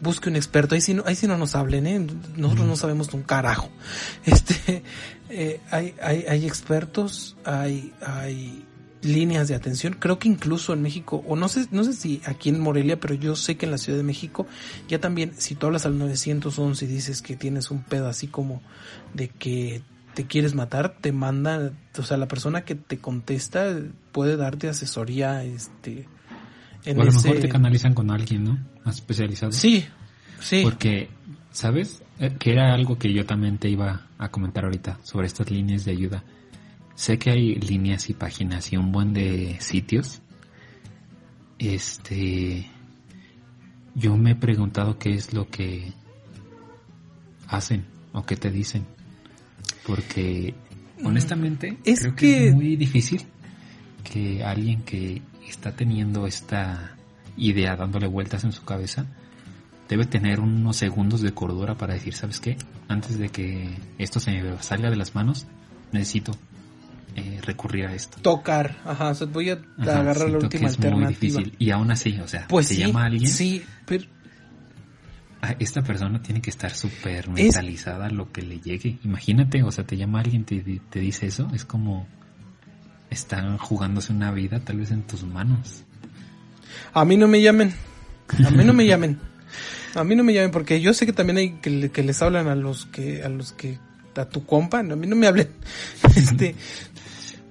busque 0.00 0.28
un 0.28 0.36
experto. 0.36 0.74
Ahí 0.74 0.80
sí 0.80 0.94
no, 0.94 1.02
ahí 1.06 1.14
sí 1.14 1.26
no 1.26 1.36
nos 1.36 1.54
hablen, 1.54 1.86
¿eh? 1.86 2.06
Nosotros 2.36 2.66
no 2.66 2.76
sabemos 2.76 3.12
un 3.14 3.22
carajo. 3.22 3.70
Este, 4.24 4.82
eh, 5.30 5.60
hay, 5.70 5.94
hay, 6.02 6.24
hay 6.28 6.46
expertos, 6.46 7.36
hay, 7.44 7.92
hay 8.00 8.64
líneas 9.02 9.48
de 9.48 9.54
atención. 9.54 9.96
Creo 9.98 10.18
que 10.18 10.28
incluso 10.28 10.72
en 10.72 10.82
México, 10.82 11.24
o 11.26 11.36
no 11.36 11.48
sé, 11.48 11.66
no 11.70 11.84
sé 11.84 11.92
si 11.92 12.20
aquí 12.24 12.48
en 12.48 12.60
Morelia, 12.60 13.00
pero 13.00 13.14
yo 13.14 13.36
sé 13.36 13.56
que 13.56 13.66
en 13.66 13.72
la 13.72 13.78
Ciudad 13.78 13.98
de 13.98 14.04
México, 14.04 14.46
ya 14.88 15.00
también, 15.00 15.32
si 15.36 15.54
tú 15.54 15.66
hablas 15.66 15.86
al 15.86 15.98
911 15.98 16.84
y 16.84 16.88
dices 16.88 17.22
que 17.22 17.36
tienes 17.36 17.70
un 17.70 17.82
pedo 17.82 18.08
así 18.08 18.26
como 18.26 18.62
de 19.14 19.28
que 19.28 19.82
te 20.14 20.26
quieres 20.26 20.54
matar, 20.54 20.96
te 21.00 21.12
manda, 21.12 21.72
o 21.96 22.02
sea, 22.02 22.16
la 22.16 22.28
persona 22.28 22.64
que 22.64 22.74
te 22.74 22.98
contesta 22.98 23.76
puede 24.12 24.36
darte 24.36 24.68
asesoría, 24.68 25.44
este, 25.44 26.06
en 26.84 26.98
o 26.98 27.02
a 27.02 27.04
lo 27.04 27.12
mejor 27.12 27.38
te 27.38 27.48
canalizan 27.48 27.94
con 27.94 28.10
alguien, 28.10 28.44
¿no? 28.44 28.58
Más 28.84 28.96
especializado. 28.96 29.52
Sí, 29.52 29.84
sí. 30.40 30.60
Porque, 30.62 31.08
¿sabes? 31.50 32.02
Eh, 32.18 32.34
que 32.38 32.52
era 32.52 32.74
algo 32.74 32.98
que 32.98 33.12
yo 33.12 33.26
también 33.26 33.58
te 33.58 33.68
iba 33.68 34.06
a 34.18 34.28
comentar 34.30 34.64
ahorita 34.64 34.98
sobre 35.02 35.26
estas 35.26 35.50
líneas 35.50 35.84
de 35.84 35.92
ayuda. 35.92 36.24
Sé 36.94 37.18
que 37.18 37.30
hay 37.30 37.54
líneas 37.54 38.10
y 38.10 38.14
páginas 38.14 38.72
y 38.72 38.76
un 38.76 38.90
buen 38.90 39.12
de 39.12 39.56
sitios. 39.60 40.20
Este, 41.58 42.66
yo 43.94 44.16
me 44.16 44.32
he 44.32 44.36
preguntado 44.36 44.98
qué 44.98 45.14
es 45.14 45.32
lo 45.32 45.48
que 45.48 45.92
hacen 47.46 47.84
o 48.12 48.24
qué 48.24 48.36
te 48.36 48.50
dicen. 48.50 48.84
Porque 49.86 50.54
honestamente 51.04 51.78
es 51.84 52.00
creo 52.00 52.14
que... 52.14 52.26
que 52.26 52.48
es 52.48 52.54
muy 52.54 52.76
difícil 52.76 53.22
que 54.02 54.42
alguien 54.42 54.82
que 54.82 55.22
está 55.50 55.72
teniendo 55.72 56.26
esta 56.26 56.96
idea 57.36 57.76
dándole 57.76 58.06
vueltas 58.06 58.44
en 58.44 58.52
su 58.52 58.64
cabeza, 58.64 59.06
debe 59.88 60.04
tener 60.04 60.40
unos 60.40 60.76
segundos 60.76 61.22
de 61.22 61.32
cordura 61.32 61.76
para 61.76 61.94
decir, 61.94 62.14
¿sabes 62.14 62.40
qué? 62.40 62.56
Antes 62.88 63.18
de 63.18 63.30
que 63.30 63.76
esto 63.98 64.20
se 64.20 64.30
me 64.30 64.62
salga 64.62 64.90
de 64.90 64.96
las 64.96 65.14
manos, 65.14 65.46
necesito 65.92 66.32
eh, 67.16 67.40
recurrir 67.42 67.86
a 67.86 67.94
esto. 67.94 68.18
Tocar, 68.20 68.76
ajá, 68.84 69.12
voy 69.32 69.50
a 69.50 69.60
agarrar 69.78 70.28
la 70.28 70.38
última 70.38 70.68
alternativa. 70.68 71.42
Y 71.58 71.70
aún 71.70 71.90
así, 71.90 72.18
o 72.20 72.28
sea, 72.28 72.46
pues 72.48 72.68
se 72.68 72.76
llama 72.76 73.06
alguien. 73.06 73.30
Sí, 73.30 73.62
pero... 73.86 74.04
esta 75.58 75.82
persona 75.82 76.20
tiene 76.20 76.42
que 76.42 76.50
estar 76.50 76.72
súper 76.72 77.28
mentalizada 77.28 78.06
a 78.06 78.10
lo 78.10 78.30
que 78.30 78.42
le 78.42 78.60
llegue. 78.60 78.98
Imagínate, 79.04 79.62
o 79.62 79.72
sea, 79.72 79.84
te 79.84 79.96
llama 79.96 80.20
alguien, 80.20 80.44
te, 80.44 80.60
te 80.90 81.00
dice 81.00 81.26
eso, 81.26 81.48
es 81.54 81.64
como 81.64 82.06
están 83.10 83.58
jugándose 83.58 84.12
una 84.12 84.30
vida 84.32 84.60
tal 84.60 84.78
vez 84.78 84.90
en 84.90 85.02
tus 85.02 85.24
manos. 85.24 85.84
A 86.92 87.04
mí 87.04 87.16
no 87.16 87.28
me 87.28 87.40
llamen. 87.40 87.74
A 88.44 88.50
mí 88.50 88.64
no 88.64 88.72
me 88.72 88.86
llamen. 88.86 89.18
A 89.94 90.04
mí 90.04 90.14
no 90.14 90.24
me 90.24 90.34
llamen 90.34 90.50
porque 90.50 90.80
yo 90.80 90.92
sé 90.94 91.06
que 91.06 91.12
también 91.12 91.38
hay 91.38 91.52
que, 91.60 91.90
que 91.90 92.02
les 92.02 92.20
hablan 92.22 92.48
a 92.48 92.54
los 92.54 92.86
que 92.86 93.22
a 93.22 93.28
los 93.28 93.52
que 93.52 93.78
a 94.16 94.24
tu 94.28 94.44
compa, 94.44 94.80
a 94.80 94.82
mí 94.82 95.06
no 95.06 95.16
me 95.16 95.26
hablen. 95.26 95.48
Este 96.16 96.54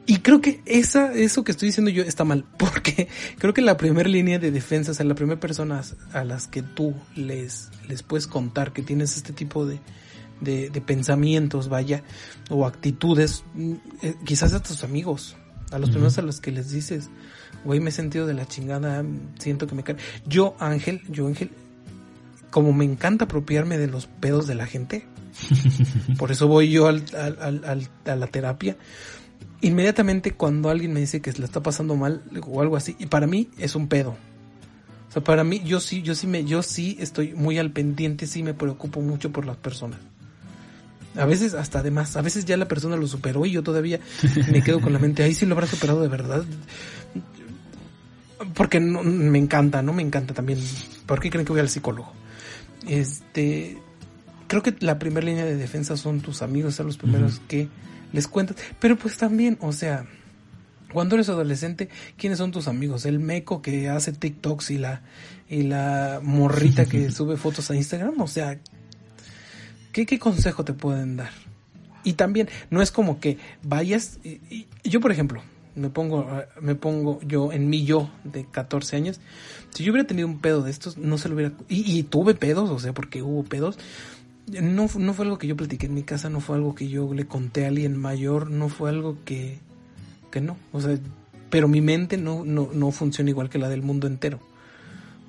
y 0.05 0.19
creo 0.19 0.39
que 0.39 0.61
esa 0.65 1.13
eso 1.13 1.43
que 1.43 1.51
estoy 1.51 1.67
diciendo 1.67 1.91
yo 1.91 2.03
está 2.03 2.23
mal 2.23 2.45
porque 2.57 3.07
creo 3.37 3.53
que 3.53 3.61
la 3.61 3.77
primera 3.77 4.07
línea 4.07 4.39
de 4.39 4.51
defensa, 4.51 4.91
o 4.91 4.93
sea, 4.93 5.05
la 5.05 5.15
primera 5.15 5.39
persona 5.39 5.81
a 6.13 6.23
las 6.23 6.47
que 6.47 6.61
tú 6.61 6.93
les 7.15 7.69
les 7.87 8.03
puedes 8.03 8.27
contar 8.27 8.73
que 8.73 8.81
tienes 8.81 9.17
este 9.17 9.33
tipo 9.33 9.65
de 9.65 9.79
de, 10.41 10.69
de 10.69 10.81
pensamientos, 10.81 11.67
vaya, 11.67 12.03
o 12.49 12.65
actitudes, 12.65 13.43
mm, 13.55 13.73
eh, 14.03 14.15
quizás 14.23 14.53
a 14.53 14.61
tus 14.61 14.83
amigos, 14.83 15.35
a 15.71 15.79
los 15.79 15.89
primeros 15.89 16.17
a 16.17 16.21
los 16.21 16.39
que 16.39 16.51
les 16.51 16.71
dices, 16.71 17.09
güey, 17.63 17.79
me 17.79 17.89
he 17.89 17.93
sentido 17.93 18.25
de 18.25 18.33
la 18.33 18.47
chingada, 18.47 19.03
siento 19.39 19.67
que 19.67 19.75
me 19.75 19.83
cae. 19.83 19.97
Yo, 20.25 20.55
Ángel, 20.59 21.01
yo, 21.09 21.27
Ángel, 21.27 21.51
como 22.49 22.73
me 22.73 22.85
encanta 22.85 23.25
apropiarme 23.25 23.77
de 23.77 23.87
los 23.87 24.07
pedos 24.07 24.47
de 24.47 24.55
la 24.55 24.65
gente, 24.65 25.05
por 26.17 26.31
eso 26.31 26.47
voy 26.47 26.71
yo 26.71 26.87
al, 26.87 27.03
al, 27.15 27.89
a 28.05 28.15
la 28.15 28.27
terapia. 28.27 28.77
Inmediatamente 29.61 30.33
cuando 30.33 30.69
alguien 30.69 30.93
me 30.93 30.99
dice 30.99 31.21
que 31.21 31.31
se 31.31 31.39
le 31.39 31.45
está 31.45 31.61
pasando 31.63 31.95
mal 31.95 32.23
o 32.45 32.61
algo 32.61 32.77
así, 32.77 32.95
y 32.99 33.07
para 33.07 33.27
mí 33.27 33.49
es 33.57 33.75
un 33.75 33.87
pedo. 33.87 34.15
O 35.09 35.11
sea, 35.11 35.23
para 35.23 35.43
mí, 35.43 35.61
yo 35.63 35.79
sí, 35.79 36.01
yo 36.01 36.15
sí 36.15 36.27
me, 36.27 36.43
yo 36.43 36.61
sí 36.61 36.97
estoy 36.99 37.33
muy 37.33 37.57
al 37.57 37.71
pendiente, 37.71 38.27
sí 38.27 38.43
me 38.43 38.53
preocupo 38.53 39.01
mucho 39.01 39.31
por 39.31 39.45
las 39.45 39.57
personas. 39.57 39.99
A 41.17 41.25
veces 41.25 41.53
hasta 41.53 41.79
además, 41.79 42.15
a 42.15 42.21
veces 42.21 42.45
ya 42.45 42.57
la 42.57 42.67
persona 42.67 42.95
lo 42.95 43.07
superó 43.07 43.45
y 43.45 43.51
yo 43.51 43.63
todavía 43.63 43.99
me 44.51 44.61
quedo 44.61 44.81
con 44.81 44.93
la 44.93 44.99
mente, 44.99 45.23
ahí 45.23 45.33
sí 45.33 45.45
lo 45.45 45.55
habrá 45.55 45.67
superado 45.67 46.01
de 46.01 46.07
verdad. 46.07 46.45
Porque 48.53 48.79
no, 48.79 49.03
me 49.03 49.39
encanta, 49.39 49.81
¿no? 49.81 49.93
Me 49.93 50.03
encanta 50.03 50.33
también. 50.33 50.59
¿Por 51.05 51.19
qué 51.19 51.29
creen 51.29 51.45
que 51.45 51.51
voy 51.51 51.61
al 51.61 51.69
psicólogo? 51.69 52.11
Este, 52.87 53.77
creo 54.47 54.63
que 54.63 54.75
la 54.79 54.99
primera 54.99 55.25
línea 55.25 55.45
de 55.45 55.55
defensa 55.55 55.97
son 55.97 56.21
tus 56.21 56.41
amigos, 56.41 56.75
son 56.75 56.87
los 56.87 56.97
primeros 56.97 57.41
que 57.47 57.67
les 58.13 58.27
cuentas. 58.27 58.57
Pero 58.79 58.95
pues 58.95 59.17
también, 59.17 59.57
o 59.61 59.71
sea, 59.71 60.05
cuando 60.93 61.15
eres 61.15 61.29
adolescente, 61.29 61.89
¿quiénes 62.17 62.37
son 62.37 62.51
tus 62.51 62.67
amigos? 62.67 63.05
El 63.05 63.19
meco 63.19 63.61
que 63.61 63.89
hace 63.89 64.13
TikToks 64.13 64.71
y 64.71 64.77
la, 64.77 65.01
y 65.49 65.63
la 65.63 66.19
morrita 66.23 66.85
que 66.85 67.11
sube 67.11 67.37
fotos 67.37 67.69
a 67.71 67.75
Instagram. 67.75 68.21
O 68.21 68.27
sea, 68.27 68.59
¿Qué, 70.05 70.19
consejo 70.19 70.63
te 70.63 70.73
pueden 70.73 71.17
dar? 71.17 71.31
Y 72.03 72.13
también, 72.13 72.47
no 72.69 72.81
es 72.81 72.91
como 72.91 73.19
que 73.19 73.37
vayas, 73.63 74.19
yo 74.83 75.01
por 75.01 75.11
ejemplo, 75.11 75.41
me 75.75 75.89
pongo, 75.89 76.27
me 76.61 76.75
pongo 76.75 77.19
yo 77.23 77.51
en 77.51 77.69
mi 77.69 77.83
yo 77.83 78.09
de 78.23 78.45
14 78.45 78.95
años, 78.95 79.19
si 79.71 79.83
yo 79.83 79.91
hubiera 79.91 80.07
tenido 80.07 80.27
un 80.27 80.39
pedo 80.39 80.61
de 80.61 80.71
estos, 80.71 80.97
no 80.97 81.17
se 81.17 81.29
lo 81.29 81.35
hubiera, 81.35 81.53
y, 81.67 82.03
tuve 82.03 82.35
pedos, 82.35 82.69
o 82.69 82.79
sea, 82.79 82.93
porque 82.93 83.23
hubo 83.23 83.43
pedos, 83.43 83.79
no, 84.47 84.87
no 84.97 85.13
fue 85.13 85.25
algo 85.25 85.37
que 85.37 85.47
yo 85.47 85.57
platiqué 85.57 85.87
en 85.87 85.95
mi 85.95 86.03
casa, 86.03 86.29
no 86.29 86.41
fue 86.41 86.57
algo 86.57 86.75
que 86.75 86.87
yo 86.87 87.11
le 87.13 87.25
conté 87.25 87.65
a 87.65 87.69
alguien 87.69 87.97
mayor, 87.97 88.51
no 88.51 88.69
fue 88.69 88.89
algo 88.89 89.17
que, 89.25 89.57
que 90.31 90.41
no, 90.41 90.57
o 90.73 90.79
sea, 90.79 90.97
pero 91.49 91.67
mi 91.67 91.81
mente 91.81 92.17
no, 92.17 92.45
no, 92.45 92.69
no 92.71 92.91
funciona 92.91 93.31
igual 93.31 93.49
que 93.49 93.57
la 93.57 93.69
del 93.69 93.81
mundo 93.81 94.05
entero. 94.05 94.39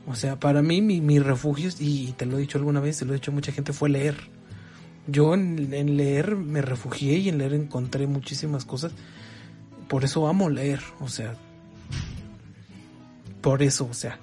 O 0.06 0.14
sea, 0.14 0.40
para 0.40 0.62
mí 0.62 0.80
mi, 0.80 1.00
mi 1.02 1.18
refugio, 1.18 1.70
y 1.78 2.12
te 2.12 2.24
lo 2.24 2.38
he 2.38 2.40
dicho 2.40 2.56
alguna 2.56 2.80
vez, 2.80 2.98
te 2.98 3.04
lo 3.04 3.12
he 3.12 3.16
dicho 3.16 3.30
a 3.30 3.34
mucha 3.34 3.52
gente, 3.52 3.74
fue 3.74 3.90
leer 3.90 4.16
yo 5.08 5.34
en, 5.34 5.96
leer 5.96 6.36
me 6.36 6.62
refugié 6.62 7.16
y 7.16 7.28
en 7.28 7.38
leer 7.38 7.54
encontré 7.54 8.06
muchísimas 8.06 8.64
cosas. 8.64 8.92
Por 9.88 10.04
eso 10.04 10.28
amo 10.28 10.50
leer, 10.50 10.80
o 11.00 11.08
sea, 11.08 11.34
por 13.40 13.62
eso, 13.62 13.88
o 13.90 13.94
sea, 13.94 14.18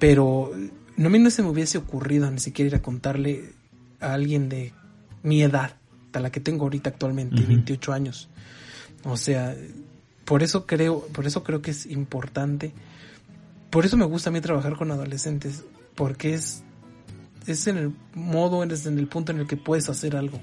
pero 0.00 0.52
no 0.96 1.06
a 1.06 1.10
mí 1.10 1.18
no 1.20 1.30
se 1.30 1.42
me 1.42 1.48
hubiese 1.48 1.78
ocurrido 1.78 2.30
ni 2.30 2.40
siquiera 2.40 2.68
ir 2.68 2.74
a 2.74 2.82
contarle 2.82 3.52
a 4.00 4.12
alguien 4.12 4.48
de 4.48 4.72
mi 5.22 5.42
edad, 5.42 5.76
a 6.12 6.20
la 6.20 6.30
que 6.30 6.40
tengo 6.40 6.64
ahorita 6.64 6.90
actualmente, 6.90 7.42
28 7.42 7.92
años. 7.92 8.28
O 9.04 9.16
sea, 9.16 9.54
por 10.24 10.42
eso 10.42 10.66
creo, 10.66 11.06
por 11.08 11.26
eso 11.26 11.44
creo 11.44 11.62
que 11.62 11.70
es 11.70 11.86
importante. 11.86 12.72
Por 13.70 13.84
eso 13.84 13.96
me 13.96 14.04
gusta 14.04 14.30
a 14.30 14.32
mí 14.32 14.40
trabajar 14.40 14.76
con 14.76 14.90
adolescentes, 14.90 15.62
porque 15.94 16.34
es 16.34 16.64
es 17.46 17.66
en 17.66 17.76
el 17.76 17.92
modo, 18.14 18.62
es 18.64 18.86
en 18.86 18.98
el 18.98 19.06
punto 19.06 19.32
en 19.32 19.40
el 19.40 19.46
que 19.46 19.56
puedes 19.56 19.88
hacer 19.88 20.16
algo, 20.16 20.40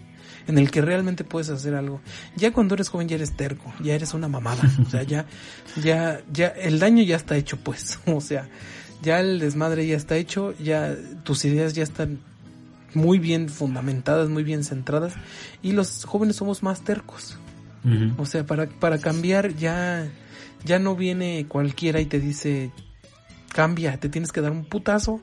en 0.47 0.57
el 0.57 0.71
que 0.71 0.81
realmente 0.81 1.23
puedes 1.23 1.49
hacer 1.49 1.75
algo. 1.75 2.01
Ya 2.35 2.51
cuando 2.51 2.75
eres 2.75 2.89
joven 2.89 3.07
ya 3.07 3.15
eres 3.15 3.35
terco, 3.35 3.73
ya 3.81 3.93
eres 3.93 4.13
una 4.13 4.27
mamada, 4.27 4.63
o 4.85 4.89
sea, 4.89 5.03
ya, 5.03 5.25
ya, 5.81 6.21
ya, 6.31 6.47
el 6.47 6.79
daño 6.79 7.03
ya 7.03 7.15
está 7.15 7.35
hecho 7.35 7.57
pues, 7.57 7.99
o 8.05 8.21
sea, 8.21 8.47
ya 9.01 9.19
el 9.19 9.39
desmadre 9.39 9.87
ya 9.87 9.97
está 9.97 10.15
hecho, 10.17 10.53
ya 10.57 10.95
tus 11.23 11.45
ideas 11.45 11.73
ya 11.73 11.83
están 11.83 12.19
muy 12.93 13.19
bien 13.19 13.49
fundamentadas, 13.49 14.29
muy 14.29 14.43
bien 14.43 14.63
centradas, 14.63 15.13
y 15.61 15.71
los 15.71 16.05
jóvenes 16.05 16.35
somos 16.35 16.63
más 16.63 16.81
tercos. 16.81 17.37
O 18.17 18.27
sea, 18.27 18.45
para, 18.45 18.67
para 18.67 18.99
cambiar 18.99 19.55
ya, 19.55 20.07
ya 20.63 20.77
no 20.77 20.95
viene 20.95 21.47
cualquiera 21.47 21.99
y 21.99 22.05
te 22.05 22.19
dice, 22.19 22.71
cambia, 23.51 23.99
te 23.99 24.07
tienes 24.07 24.31
que 24.31 24.41
dar 24.41 24.51
un 24.51 24.65
putazo, 24.65 25.19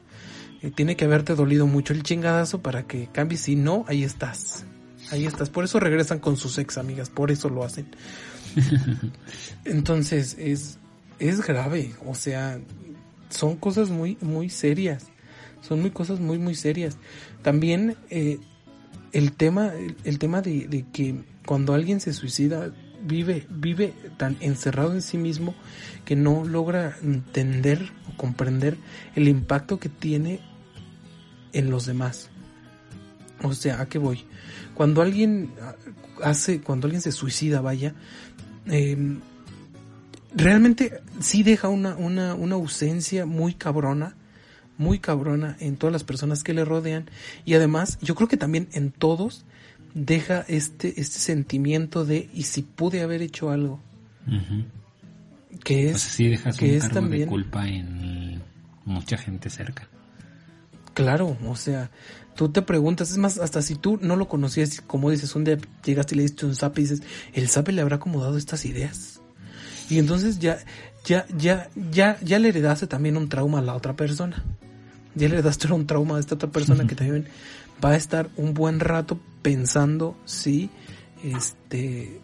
eh, 0.62 0.70
tiene 0.70 0.96
que 0.96 1.04
haberte 1.04 1.34
dolido 1.34 1.66
mucho 1.66 1.92
el 1.92 2.02
chingadazo 2.02 2.62
para 2.62 2.86
que 2.86 3.08
cambies, 3.12 3.42
si 3.42 3.56
no, 3.56 3.84
ahí 3.88 4.04
estás. 4.04 4.64
Ahí 5.10 5.26
estás. 5.26 5.50
Por 5.50 5.64
eso 5.64 5.80
regresan 5.80 6.18
con 6.18 6.36
sus 6.36 6.58
ex 6.58 6.78
amigas, 6.78 7.10
por 7.10 7.30
eso 7.30 7.48
lo 7.48 7.64
hacen. 7.64 7.86
Entonces, 9.64 10.36
es, 10.38 10.78
es 11.18 11.46
grave, 11.46 11.94
o 12.06 12.14
sea, 12.14 12.58
son 13.30 13.56
cosas 13.56 13.90
muy, 13.90 14.18
muy 14.20 14.50
serias. 14.50 15.06
Son 15.60 15.80
muy 15.80 15.90
cosas 15.90 16.20
muy, 16.20 16.38
muy 16.38 16.54
serias. 16.54 16.98
También 17.42 17.96
eh, 18.10 18.38
el 19.12 19.32
tema, 19.32 19.72
el, 19.74 19.96
el 20.04 20.18
tema 20.18 20.40
de, 20.40 20.68
de 20.68 20.84
que 20.92 21.16
cuando 21.46 21.74
alguien 21.74 22.00
se 22.00 22.12
suicida, 22.12 22.72
vive, 23.02 23.46
vive 23.48 23.92
tan 24.16 24.36
encerrado 24.40 24.92
en 24.92 25.02
sí 25.02 25.18
mismo 25.18 25.54
que 26.04 26.16
no 26.16 26.44
logra 26.44 26.96
entender 27.02 27.90
comprender 28.18 28.76
el 29.14 29.28
impacto 29.28 29.80
que 29.80 29.88
tiene 29.88 30.40
en 31.54 31.70
los 31.70 31.86
demás. 31.86 32.28
O 33.42 33.54
sea, 33.54 33.80
¿a 33.80 33.86
qué 33.86 33.98
voy? 33.98 34.24
Cuando 34.74 35.00
alguien 35.00 35.50
hace, 36.22 36.60
cuando 36.60 36.86
alguien 36.86 37.00
se 37.00 37.12
suicida, 37.12 37.62
vaya, 37.62 37.94
eh, 38.66 39.16
realmente 40.34 41.00
sí 41.20 41.42
deja 41.42 41.68
una, 41.68 41.96
una, 41.96 42.34
una 42.34 42.56
ausencia 42.56 43.24
muy 43.24 43.54
cabrona, 43.54 44.14
muy 44.76 44.98
cabrona 44.98 45.56
en 45.60 45.76
todas 45.76 45.92
las 45.92 46.04
personas 46.04 46.44
que 46.44 46.54
le 46.54 46.64
rodean 46.64 47.10
y 47.44 47.54
además 47.54 47.98
yo 48.00 48.14
creo 48.14 48.28
que 48.28 48.36
también 48.36 48.68
en 48.72 48.92
todos 48.92 49.44
deja 49.94 50.44
este, 50.48 51.00
este 51.00 51.18
sentimiento 51.18 52.04
de 52.04 52.28
y 52.32 52.44
si 52.44 52.62
pude 52.62 53.02
haber 53.02 53.22
hecho 53.22 53.50
algo. 53.50 53.80
Que 55.64 55.90
es, 55.90 55.96
O 55.96 55.98
sea, 55.98 56.10
sí 56.10 56.28
dejas 56.28 56.56
que 56.56 56.64
un 56.66 56.70
es 56.72 56.82
cargo 56.82 56.94
también- 56.94 57.22
de 57.22 57.28
culpa 57.28 57.68
en 57.68 58.42
mucha 58.84 59.16
gente 59.18 59.50
cerca. 59.50 59.88
Claro, 60.94 61.36
o 61.46 61.54
sea, 61.56 61.90
tú 62.34 62.48
te 62.48 62.62
preguntas, 62.62 63.10
es 63.10 63.18
más, 63.18 63.38
hasta 63.38 63.62
si 63.62 63.76
tú 63.76 63.98
no 64.02 64.16
lo 64.16 64.28
conocías, 64.28 64.80
como 64.80 65.10
dices, 65.10 65.34
un 65.36 65.44
día 65.44 65.58
llegaste 65.84 66.14
y 66.14 66.16
le 66.16 66.22
diste 66.24 66.44
un 66.46 66.56
zape 66.56 66.80
y 66.80 66.84
dices, 66.84 67.02
el 67.34 67.48
zape 67.48 67.70
le 67.72 67.82
habrá 67.82 67.96
acomodado 67.96 68.36
estas 68.36 68.64
ideas. 68.64 69.20
Y 69.90 69.98
entonces 69.98 70.38
ya, 70.40 70.58
ya, 71.04 71.24
ya, 71.36 71.68
ya, 71.92 72.18
ya 72.20 72.38
le 72.38 72.48
heredaste 72.48 72.86
también 72.88 73.16
un 73.16 73.28
trauma 73.28 73.60
a 73.60 73.62
la 73.62 73.74
otra 73.74 73.94
persona. 73.94 74.42
Ya 75.14 75.28
le 75.28 75.34
heredaste 75.36 75.72
un 75.72 75.86
trauma 75.86 76.16
a 76.16 76.20
esta 76.20 76.34
otra 76.34 76.50
persona 76.50 76.86
que 76.86 76.94
también 76.96 77.26
va 77.84 77.90
a 77.90 77.96
estar 77.96 78.28
un 78.36 78.52
buen 78.54 78.80
rato 78.80 79.20
pensando 79.42 80.16
si, 80.24 80.68
este, 81.22 82.20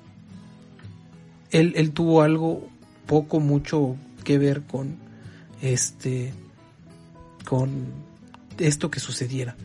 él, 1.53 1.75
él 1.77 1.93
tuvo 1.93 2.23
algo 2.23 2.69
poco, 3.07 3.41
mucho 3.41 3.97
que 4.25 4.39
ver 4.39 4.63
con, 4.63 4.97
este, 5.63 6.33
con 7.45 7.87
esto 8.59 8.91
que 8.91 9.01
sucediera. 9.01 9.57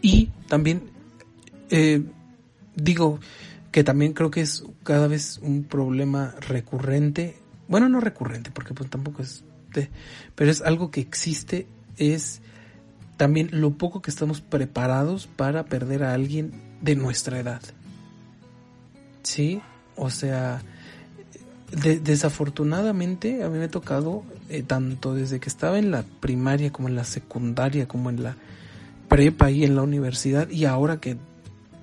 Y 0.00 0.30
también 0.48 0.82
eh, 1.70 2.02
digo 2.74 3.18
que 3.70 3.84
también 3.84 4.12
creo 4.12 4.30
que 4.30 4.42
es 4.42 4.64
cada 4.82 5.06
vez 5.06 5.38
un 5.42 5.64
problema 5.64 6.34
recurrente. 6.40 7.36
Bueno, 7.68 7.88
no 7.88 8.00
recurrente, 8.00 8.50
porque 8.50 8.74
pues 8.74 8.90
tampoco 8.90 9.22
es 9.22 9.44
de- 9.72 9.90
pero 10.34 10.50
es 10.50 10.60
algo 10.60 10.90
que 10.90 11.00
existe, 11.00 11.66
es 11.96 12.42
también 13.16 13.48
lo 13.52 13.70
poco 13.74 14.02
que 14.02 14.10
estamos 14.10 14.40
preparados 14.40 15.26
para 15.26 15.64
perder 15.64 16.02
a 16.02 16.12
alguien 16.12 16.52
de 16.82 16.96
nuestra 16.96 17.38
edad. 17.38 17.62
Sí, 19.22 19.62
o 19.96 20.10
sea, 20.10 20.60
de- 21.72 22.00
desafortunadamente 22.00 23.42
a 23.42 23.48
mí 23.48 23.58
me 23.58 23.64
ha 23.64 23.70
tocado 23.70 24.22
eh, 24.48 24.62
tanto 24.62 25.14
desde 25.14 25.40
que 25.40 25.48
estaba 25.48 25.78
en 25.78 25.90
la 25.90 26.02
primaria 26.20 26.70
como 26.72 26.88
en 26.88 26.94
la 26.96 27.04
secundaria 27.04 27.88
como 27.88 28.10
en 28.10 28.22
la 28.22 28.36
prepa 29.08 29.50
y 29.50 29.64
en 29.64 29.74
la 29.76 29.82
universidad 29.82 30.48
y 30.50 30.64
ahora 30.64 31.00
que 31.00 31.16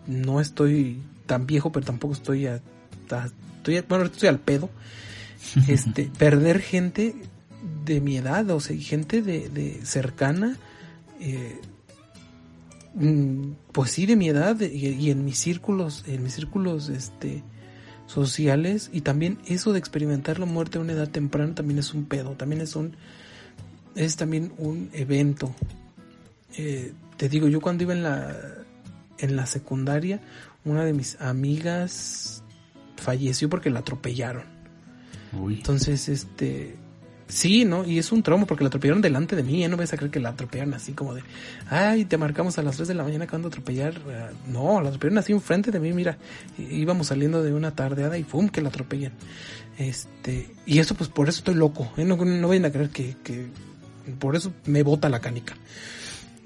no 0.07 0.40
estoy 0.41 0.99
tan 1.26 1.45
viejo 1.45 1.72
pero 1.72 1.86
tampoco 1.86 2.14
estoy 2.14 2.48
a, 2.48 2.61
a- 3.11 3.30
estoy 3.57 3.78
a- 3.78 3.86
bueno 3.88 4.06
estoy 4.06 4.30
al 4.30 4.40
pedo 4.40 4.70
este 5.68 6.10
perder 6.18 6.60
gente 6.61 7.16
de 7.86 8.02
mi 8.02 8.18
edad 8.18 8.49
o 8.52 8.60
sea 8.60 8.78
gente 8.80 9.22
de, 9.22 9.49
de 9.49 9.80
cercana 9.84 10.57
eh, 11.20 11.60
mm, 12.95 13.52
pues 13.72 13.91
sí 13.91 14.06
de 14.06 14.16
mi 14.16 14.30
edad 14.30 14.60
y, 14.61 14.88
y 14.88 15.11
en 15.11 15.26
mis 15.26 15.38
círculos 15.40 16.03
en 16.07 16.24
mis 16.24 16.34
círculos 16.34 16.90
este 16.90 17.44
sociales 18.10 18.90
y 18.91 19.02
también 19.02 19.38
eso 19.45 19.72
de 19.72 19.80
experimentar 19.80 20.40
la 20.40 20.48
muerte 20.48 20.80
a 20.80 20.81
una 20.81 20.94
edad 20.94 21.10
temprana 21.10 21.53
también 21.53 21.80
es 21.80 21.94
un 21.94 22.06
pedo, 22.06 22.31
también 22.31 22.61
es 22.61 22.76
un 22.76 22.95
es 23.95 24.15
también 24.15 24.52
un 24.57 24.90
evento. 24.94 25.53
Eh, 26.57 26.94
te 27.18 27.30
digo, 27.30 27.48
yo 27.48 27.61
cuando 27.61 27.84
iba 27.84 27.94
en 27.94 28.03
la 28.03 28.36
en 29.19 29.36
la 29.36 29.45
secundaria, 29.45 30.19
una 30.65 30.84
de 30.86 30.94
mis 30.94 31.22
amigas 31.22 32.44
falleció 32.98 33.49
porque 33.49 33.69
la 33.69 33.80
atropellaron. 33.80 34.45
Uy. 35.40 35.56
Entonces, 35.56 36.10
este 36.10 36.76
sí, 37.30 37.64
¿no? 37.64 37.85
Y 37.85 37.99
es 37.99 38.11
un 38.11 38.22
trauma 38.23 38.45
porque 38.45 38.64
la 38.64 38.68
atropellaron 38.68 39.01
delante 39.01 39.35
de 39.35 39.43
mí, 39.43 39.64
¿eh? 39.64 39.69
no 39.69 39.77
ves 39.77 39.93
a 39.93 39.97
creer 39.97 40.11
que 40.11 40.19
la 40.19 40.30
atropellaron 40.30 40.73
así 40.73 40.91
como 40.91 41.14
de, 41.14 41.23
ay, 41.69 42.03
te 42.03 42.18
marcamos 42.18 42.57
a 42.57 42.64
las 42.64 42.76
3 42.76 42.89
de 42.89 42.95
la 42.95 43.03
mañana 43.03 43.27
cuando 43.27 43.47
atropellar. 43.47 43.93
Eh, 44.10 44.30
No, 44.47 44.81
la 44.81 44.89
atropellaron 44.89 45.19
así 45.19 45.31
enfrente 45.31 45.72
de 45.72 45.80
mí, 45.80 45.93
mira, 45.93 46.18
íbamos 46.57 47.07
saliendo 47.07 47.41
de 47.41 47.53
una 47.53 47.72
tardeada 47.76 48.18
y 48.18 48.23
¡pum! 48.23 48.49
que 48.49 48.61
la 48.61 48.69
atropellan. 48.69 49.14
Este, 49.77 50.49
y 50.65 50.80
eso 50.80 50.95
pues 50.95 51.10
por 51.10 51.30
eso 51.30 51.38
estoy 51.39 51.56
loco, 51.56 51.89
¿eh? 51.95 52.03
no, 52.03 52.18
no 52.18 52.47
vayan 52.49 52.65
a 52.65 52.72
creer 52.72 52.89
que, 52.89 53.15
que 53.23 53.47
por 54.19 54.35
eso 54.35 54.51
me 54.65 54.84
bota 54.84 55.07
la 55.07 55.22
canica. 55.22 55.56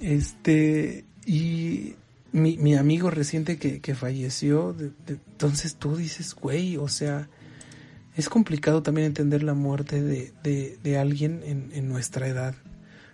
Este, 0.01 1.05
y 1.26 1.95
mi, 2.34 2.57
mi 2.57 2.76
amigo 2.76 3.10
reciente 3.10 3.57
que, 3.57 3.80
que 3.80 3.95
falleció, 3.95 4.76
entonces 5.07 5.76
tú 5.76 5.95
dices, 5.95 6.35
güey, 6.35 6.77
o 6.77 6.89
sea, 6.89 7.30
es 8.15 8.30
complicado 8.30 8.84
también 8.84 9.07
entender 9.07 9.44
la 9.44 9.53
muerte 9.53 10.02
de, 10.02 10.31
de, 10.44 10.77
de 10.84 10.98
alguien 10.98 11.41
en, 11.45 11.72
en 11.73 11.88
nuestra 11.90 12.27
edad. 12.27 12.56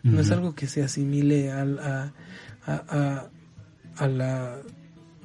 No 0.04 0.22
es 0.22 0.32
algo 0.32 0.56
que 0.56 0.68
se 0.68 0.82
asimile 0.82 1.52
al- 1.52 1.80
a, 1.80 2.14
a, 2.66 2.74
a, 2.88 3.30
a 3.98 4.08
la, 4.08 4.56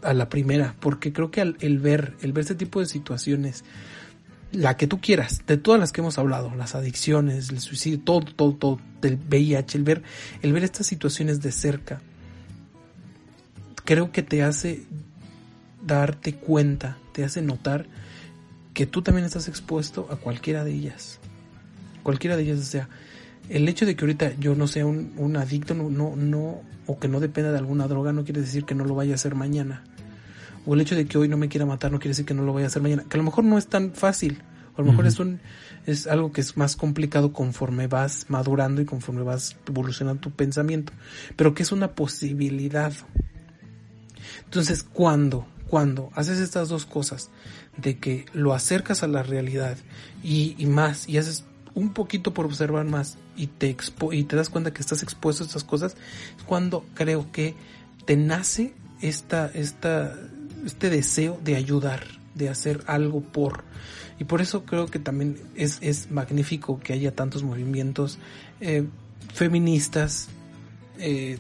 a 0.03 0.15
la 0.15 0.29
primera, 0.29 0.75
porque 0.81 1.13
creo 1.13 1.31
que 1.31 1.41
al, 1.41 1.57
el 1.61 1.79
ver, 1.79 2.15
el 2.23 2.33
ver 2.33 2.43
este 2.43 2.55
tipo 2.57 2.81
de 2.81 2.87
situaciones, 2.87 3.65
la 4.53 4.77
que 4.77 4.87
tú 4.89 5.01
quieras, 5.01 5.43
de 5.47 5.57
todas 5.59 5.79
las 5.81 5.93
que 5.93 6.01
hemos 6.01 6.19
hablado, 6.19 6.55
las 6.57 6.75
adicciones, 6.75 7.51
el 7.51 7.61
suicidio, 7.61 8.01
todo, 8.01 8.21
todo, 8.21 8.55
todo, 8.55 8.81
del 9.01 9.17
VIH, 9.17 9.79
el 9.79 9.85
ver, 9.85 10.03
el 10.43 10.53
ver 10.53 10.65
estas 10.65 10.87
situaciones 10.89 11.41
de 11.41 11.53
cerca, 11.53 12.01
creo 13.85 14.11
que 14.13 14.23
te 14.23 14.43
hace 14.43 14.83
darte 15.87 16.35
cuenta, 16.35 16.99
te 17.13 17.25
hace 17.25 17.43
notar 17.43 17.87
que 18.75 18.87
tú 18.87 19.03
también 19.03 19.25
estás 19.25 19.49
expuesto 19.49 20.09
a 20.11 20.17
cualquiera 20.17 20.65
de 20.65 20.73
ellas. 20.73 21.21
Cualquiera 22.03 22.37
de 22.37 22.43
ellas, 22.43 22.59
o 22.59 22.65
sea, 22.65 22.89
el 23.49 23.69
hecho 23.69 23.87
de 23.87 23.97
que 23.97 24.05
ahorita 24.05 24.35
yo 24.39 24.55
no 24.55 24.67
sea 24.67 24.85
un, 24.85 25.15
un 25.17 25.37
adicto, 25.37 25.75
no, 25.75 25.89
no, 25.89 26.17
no, 26.17 26.61
o 26.87 26.99
que 26.99 27.09
no 27.09 27.21
dependa 27.21 27.53
de 27.53 27.59
alguna 27.59 27.87
droga, 27.87 28.13
no 28.13 28.25
quiere 28.25 28.41
decir 28.41 28.65
que 28.65 28.75
no 28.75 28.85
lo 28.85 28.95
vaya 28.95 29.13
a 29.13 29.15
hacer 29.15 29.35
mañana. 29.35 29.85
O 30.67 30.75
el 30.75 30.81
hecho 30.81 30.97
de 30.97 31.07
que 31.07 31.19
hoy 31.19 31.29
no 31.29 31.37
me 31.37 31.49
quiera 31.49 31.67
matar, 31.67 31.93
no 31.93 31.99
quiere 31.99 32.11
decir 32.11 32.25
que 32.25 32.35
no 32.35 32.43
lo 32.43 32.53
vaya 32.53 32.67
a 32.67 32.69
hacer 32.69 32.83
mañana. 32.83 33.05
Que 33.09 33.17
a 33.17 33.19
lo 33.19 33.25
mejor 33.25 33.45
no 33.45 33.59
es 33.59 33.69
tan 33.69 33.93
fácil, 33.93 34.43
o 34.77 34.81
a 34.81 34.85
lo 34.85 34.91
mejor 34.91 35.07
es 35.07 35.21
un, 35.21 35.41
es 35.87 36.07
algo 36.07 36.33
que 36.33 36.41
es 36.41 36.57
más 36.57 36.75
complicado 36.75 37.33
conforme 37.33 37.87
vas 37.87 38.27
madurando 38.29 38.81
y 38.81 38.87
conforme 38.87 39.23
vas 39.23 39.57
evolucionando 39.69 40.21
tu 40.21 40.31
pensamiento, 40.31 40.93
pero 41.37 41.55
que 41.55 41.63
es 41.63 41.71
una 41.71 41.93
posibilidad. 41.93 42.93
Entonces, 44.45 44.83
cuando, 44.83 45.47
cuando 45.69 46.11
haces 46.15 46.41
estas 46.41 46.71
dos 46.71 46.87
cosas, 46.87 47.31
de 47.77 47.99
que 47.99 48.27
lo 48.33 48.55
acercas 48.55 49.03
a 49.03 49.07
la 49.07 49.23
realidad 49.23 49.77
y, 50.23 50.55
más, 50.67 51.09
y 51.09 51.19
haces 51.19 51.45
un 51.75 51.93
poquito 51.93 52.33
por 52.33 52.47
observar 52.47 52.85
más 52.85 53.19
y 53.37 53.49
te 53.49 53.69
expo 53.69 54.13
y 54.13 54.25
te 54.25 54.37
das 54.37 54.49
cuenta 54.49 54.73
que 54.73 54.81
estás 54.81 55.03
expuesto 55.03 55.43
a 55.43 55.47
estas 55.47 55.65
cosas, 55.65 55.97
es 56.37 56.45
cuando 56.45 56.85
creo 56.95 57.31
que 57.33 57.55
te 58.05 58.17
nace 58.17 58.75
esta, 59.01 59.51
esta, 59.55 60.15
este 60.65 60.91
deseo 60.91 61.41
de 61.43 61.57
ayudar, 61.57 62.05
de 62.35 62.49
hacer 62.49 62.83
algo 62.87 63.21
por. 63.21 63.65
Y 64.19 64.25
por 64.25 64.41
eso 64.41 64.65
creo 64.65 64.87
que 64.87 65.01
también 65.01 65.37
es, 65.57 65.79
es 65.81 66.11
magnífico 66.11 66.79
que 66.79 66.93
haya 66.93 67.15
tantos 67.15 67.43
movimientos 67.43 68.19
eh, 68.61 68.85
feministas, 69.33 70.29
eh, 70.99 71.39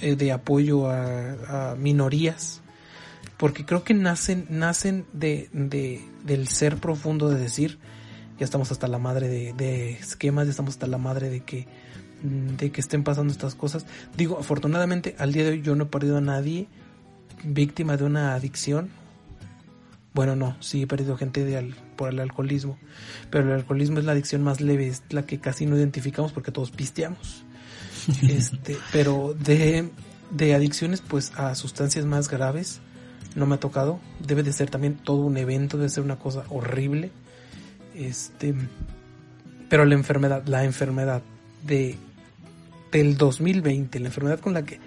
eh, 0.00 0.16
de 0.16 0.32
apoyo 0.32 0.90
a 0.90 1.76
minorías, 1.78 2.61
porque 3.36 3.64
creo 3.64 3.84
que 3.84 3.94
nacen, 3.94 4.46
nacen 4.50 5.04
de, 5.12 5.48
de, 5.52 6.00
del 6.24 6.48
ser 6.48 6.76
profundo 6.76 7.28
de 7.28 7.40
decir, 7.40 7.78
ya 8.38 8.44
estamos 8.44 8.70
hasta 8.72 8.88
la 8.88 8.98
madre 8.98 9.28
de, 9.28 9.52
de 9.52 9.92
esquemas, 9.92 10.46
ya 10.46 10.50
estamos 10.50 10.74
hasta 10.74 10.86
la 10.86 10.98
madre 10.98 11.30
de 11.30 11.40
que 11.40 11.66
mm, 12.22 12.56
de 12.56 12.70
que 12.70 12.80
estén 12.80 13.04
pasando 13.04 13.32
estas 13.32 13.54
cosas. 13.54 13.86
Digo, 14.16 14.38
afortunadamente 14.38 15.16
al 15.18 15.32
día 15.32 15.44
de 15.44 15.50
hoy 15.50 15.62
yo 15.62 15.74
no 15.74 15.84
he 15.84 15.86
perdido 15.86 16.18
a 16.18 16.20
nadie 16.20 16.68
víctima 17.44 17.96
de 17.96 18.04
una 18.04 18.34
adicción. 18.34 18.90
Bueno, 20.14 20.36
no, 20.36 20.56
sí 20.60 20.82
he 20.82 20.86
perdido 20.86 21.16
gente 21.16 21.44
de 21.44 21.56
al, 21.56 21.74
por 21.96 22.10
el 22.10 22.20
alcoholismo, 22.20 22.78
pero 23.30 23.46
el 23.46 23.52
alcoholismo 23.52 23.98
es 23.98 24.04
la 24.04 24.12
adicción 24.12 24.42
más 24.42 24.60
leve, 24.60 24.88
es 24.88 25.02
la 25.08 25.24
que 25.24 25.40
casi 25.40 25.64
no 25.64 25.76
identificamos 25.76 26.32
porque 26.32 26.52
todos 26.52 26.70
pisteamos. 26.70 27.44
este, 28.28 28.76
pero 28.92 29.34
de, 29.38 29.88
de 30.30 30.54
adicciones 30.54 31.00
pues 31.00 31.32
a 31.36 31.54
sustancias 31.54 32.04
más 32.04 32.28
graves 32.28 32.81
no 33.34 33.46
me 33.46 33.56
ha 33.56 33.60
tocado. 33.60 34.00
Debe 34.20 34.42
de 34.42 34.52
ser 34.52 34.70
también 34.70 34.96
todo 34.96 35.18
un 35.18 35.36
evento, 35.36 35.76
debe 35.76 35.88
ser 35.88 36.04
una 36.04 36.18
cosa 36.18 36.44
horrible. 36.48 37.10
Este, 37.94 38.54
pero 39.68 39.84
la 39.84 39.94
enfermedad, 39.94 40.44
la 40.46 40.64
enfermedad 40.64 41.22
de 41.64 41.96
del 42.92 43.16
2020, 43.16 43.98
la 44.00 44.08
enfermedad 44.08 44.38
con 44.38 44.52
la 44.52 44.64
que 44.64 44.78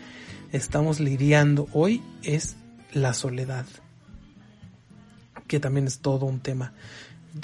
estamos 0.51 0.99
lidiando 0.99 1.67
hoy 1.73 2.01
es 2.23 2.55
la 2.93 3.13
soledad, 3.13 3.65
que 5.47 5.59
también 5.59 5.87
es 5.87 5.99
todo 5.99 6.25
un 6.25 6.39
tema. 6.39 6.73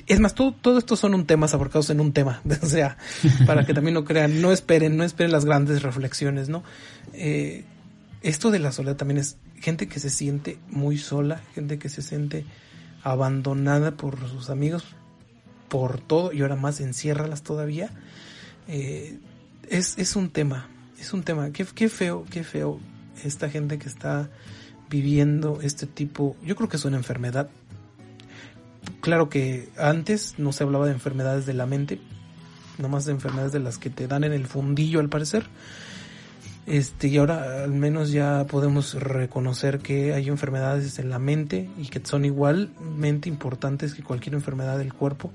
Es 0.07 0.21
más, 0.21 0.35
todo, 0.35 0.53
todo 0.53 0.77
esto 0.77 0.95
son 0.95 1.13
un 1.13 1.25
tema 1.25 1.47
abarcados 1.51 1.89
en 1.89 1.99
un 1.99 2.13
tema, 2.13 2.41
o 2.61 2.65
sea, 2.65 2.97
para 3.45 3.65
que 3.65 3.73
también 3.73 3.95
no 3.95 4.05
crean, 4.05 4.39
no 4.41 4.51
esperen, 4.51 4.95
no 4.95 5.03
esperen 5.03 5.31
las 5.31 5.43
grandes 5.43 5.81
reflexiones, 5.81 6.47
¿no? 6.47 6.63
Eh, 7.13 7.65
esto 8.21 8.51
de 8.51 8.59
la 8.59 8.71
soledad 8.71 8.97
también 8.97 9.19
es 9.19 9.37
gente 9.59 9.87
que 9.87 9.99
se 9.99 10.09
siente 10.09 10.59
muy 10.69 10.97
sola, 10.97 11.41
gente 11.55 11.79
que 11.79 11.89
se 11.89 12.01
siente 12.01 12.45
abandonada 13.03 13.91
por 13.91 14.17
sus 14.29 14.49
amigos, 14.49 14.85
por 15.69 15.99
todo, 15.99 16.31
y 16.31 16.41
ahora 16.41 16.55
más 16.55 16.79
enciérralas 16.81 17.41
todavía. 17.41 17.89
Eh, 18.67 19.17
es, 19.69 19.97
es 19.97 20.15
un 20.15 20.29
tema, 20.29 20.69
es 20.99 21.13
un 21.13 21.23
tema, 21.23 21.51
qué, 21.51 21.65
qué 21.65 21.89
feo, 21.89 22.25
qué 22.29 22.43
feo 22.43 22.79
esta 23.23 23.49
gente 23.49 23.79
que 23.79 23.89
está 23.89 24.29
viviendo 24.89 25.59
este 25.61 25.87
tipo, 25.87 26.35
yo 26.43 26.55
creo 26.55 26.69
que 26.69 26.77
es 26.77 26.85
una 26.85 26.97
enfermedad. 26.97 27.49
Claro 28.99 29.29
que 29.29 29.69
antes 29.77 30.35
no 30.37 30.51
se 30.51 30.63
hablaba 30.63 30.85
de 30.85 30.91
enfermedades 30.91 31.45
de 31.45 31.53
la 31.53 31.65
mente, 31.65 31.99
nomás 32.77 33.05
de 33.05 33.13
enfermedades 33.13 33.53
de 33.53 33.59
las 33.59 33.77
que 33.77 33.89
te 33.89 34.07
dan 34.07 34.23
en 34.23 34.33
el 34.33 34.45
fundillo 34.45 34.99
al 34.99 35.09
parecer. 35.09 35.45
Este, 36.67 37.07
y 37.07 37.17
ahora 37.17 37.63
al 37.63 37.71
menos 37.71 38.11
ya 38.11 38.45
podemos 38.47 38.93
reconocer 38.93 39.79
que 39.79 40.13
hay 40.13 40.27
enfermedades 40.27 40.99
en 40.99 41.09
la 41.09 41.17
mente 41.17 41.69
y 41.77 41.87
que 41.87 42.01
son 42.03 42.23
igualmente 42.23 43.29
importantes 43.29 43.93
que 43.93 44.03
cualquier 44.03 44.35
enfermedad 44.35 44.77
del 44.77 44.93
cuerpo. 44.93 45.31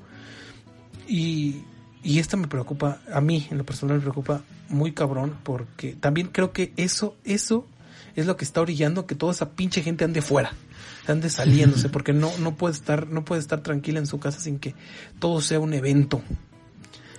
Y, 1.09 1.63
y 2.03 2.21
esta 2.21 2.37
me 2.37 2.47
preocupa, 2.47 3.01
a 3.13 3.21
mí 3.21 3.47
en 3.51 3.59
lo 3.59 3.65
personal 3.65 3.97
me 3.97 4.03
preocupa 4.03 4.43
muy 4.69 4.93
cabrón 4.93 5.37
porque 5.43 5.95
también 5.95 6.29
creo 6.29 6.53
que 6.53 6.73
eso, 6.77 7.17
eso 7.25 7.67
es 8.15 8.27
lo 8.27 8.37
que 8.37 8.45
está 8.45 8.61
orillando 8.61 9.07
que 9.07 9.15
toda 9.15 9.33
esa 9.33 9.51
pinche 9.51 9.83
gente 9.83 10.05
ande 10.05 10.23
fuera, 10.23 10.53
ande 11.07 11.29
saliéndose, 11.29 11.89
porque 11.91 12.13
no, 12.13 12.31
no 12.39 12.57
puede 12.57 12.75
estar, 12.75 13.09
no 13.09 13.25
puede 13.25 13.41
estar 13.41 13.63
tranquila 13.63 13.99
en 13.99 14.07
su 14.07 14.19
casa 14.19 14.41
sin 14.41 14.59
que 14.59 14.75
todo 15.19 15.41
sea 15.41 15.61
un 15.61 15.75
evento. 15.75 16.23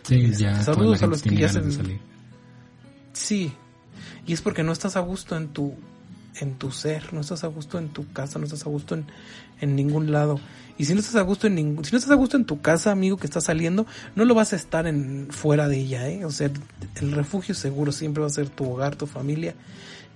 Sí, 0.04 0.32
ya. 0.32 0.64
Saludos 0.64 1.04
a 1.04 1.08
los 1.08 1.22
que 1.22 1.36
ya 1.36 1.50
se... 1.50 1.62
Sí, 3.12 3.52
y 4.28 4.34
es 4.34 4.42
porque 4.42 4.62
no 4.62 4.74
estás 4.74 4.98
a 4.98 5.00
gusto 5.00 5.38
en 5.38 5.48
tu, 5.48 5.74
en 6.36 6.56
tu 6.56 6.72
ser, 6.72 7.14
no 7.14 7.22
estás 7.22 7.46
a 7.46 7.48
gusto 7.48 7.80
en 7.80 7.90
tu 7.90 8.12
casa, 8.12 8.38
no 8.40 8.46
estás 8.46 8.66
a 8.66 8.70
gusto 8.70 8.94
en, 8.94 9.06
en 9.62 9.76
ningún 9.76 10.12
lado. 10.12 10.40
Y 10.78 10.86
si 10.86 10.94
no 10.94 11.00
estás 11.00 11.16
a 11.16 11.22
gusto 11.22 11.48
en 11.48 11.56
ningún, 11.56 11.86
si 11.86 11.92
no 11.94 11.98
estás 11.98 12.12
a 12.12 12.16
gusto 12.16 12.36
en 12.36 12.46
tu 12.46 12.62
casa, 12.62 12.92
amigo 12.92 13.18
que 13.18 13.26
está 13.26 13.40
saliendo, 13.40 13.88
no 14.16 14.26
lo 14.26 14.36
vas 14.36 14.52
a 14.52 14.58
estar 14.58 14.86
en 14.86 15.30
fuera 15.32 15.70
de 15.70 15.80
ella, 15.80 16.10
eh. 16.10 16.26
O 16.26 16.30
sea, 16.30 16.52
el 16.96 17.12
refugio 17.14 17.56
seguro 17.56 17.94
siempre 17.94 18.22
va 18.22 18.28
a 18.28 18.32
ser 18.32 18.50
tu 18.50 18.70
hogar, 18.70 18.98
tu 18.98 19.08
familia. 19.08 19.56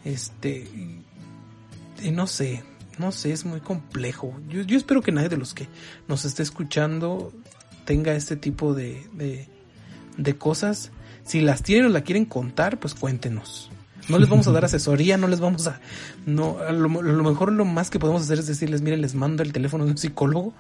Este, 0.04 0.68
no 2.12 2.28
sé, 2.28 2.64
no 3.00 3.14
sé, 3.14 3.32
es 3.32 3.46
muy 3.46 3.62
complejo. 3.62 4.38
Yo, 4.50 4.62
yo 4.62 4.78
espero 4.78 5.02
que 5.02 5.14
nadie 5.14 5.30
de 5.30 5.38
los 5.38 5.54
que 5.54 5.68
nos 6.10 6.26
esté 6.26 6.44
escuchando 6.44 7.32
tenga 7.86 8.14
este 8.14 8.36
tipo 8.36 8.74
de, 8.74 9.08
de, 9.14 9.48
de 10.18 10.38
cosas. 10.38 10.92
Si 11.24 11.40
las 11.40 11.64
tienen 11.64 11.86
o 11.86 11.90
la 11.90 12.02
quieren 12.02 12.26
contar, 12.26 12.80
pues 12.80 12.94
cuéntenos. 12.94 13.72
No 14.10 14.20
les 14.20 14.30
vamos 14.30 14.48
a 14.48 14.52
dar 14.52 14.66
asesoría, 14.66 15.18
no 15.18 15.28
les 15.28 15.40
vamos 15.40 15.68
a... 15.68 15.80
No, 16.26 16.58
a 16.60 16.72
lo, 16.72 17.00
a 17.00 17.04
lo, 17.04 17.24
mejor 17.24 17.52
lo 17.52 17.66
más 17.66 17.90
que 17.90 18.00
podemos 18.00 18.24
hacer 18.24 18.40
es 18.40 18.48
decirles, 18.48 18.82
miren, 18.82 19.02
les 19.02 19.16
mando 19.16 19.44
el 19.44 19.54
teléfono 19.54 19.86
de 19.86 19.92
un 19.92 19.98
psicólogo, 19.98 20.54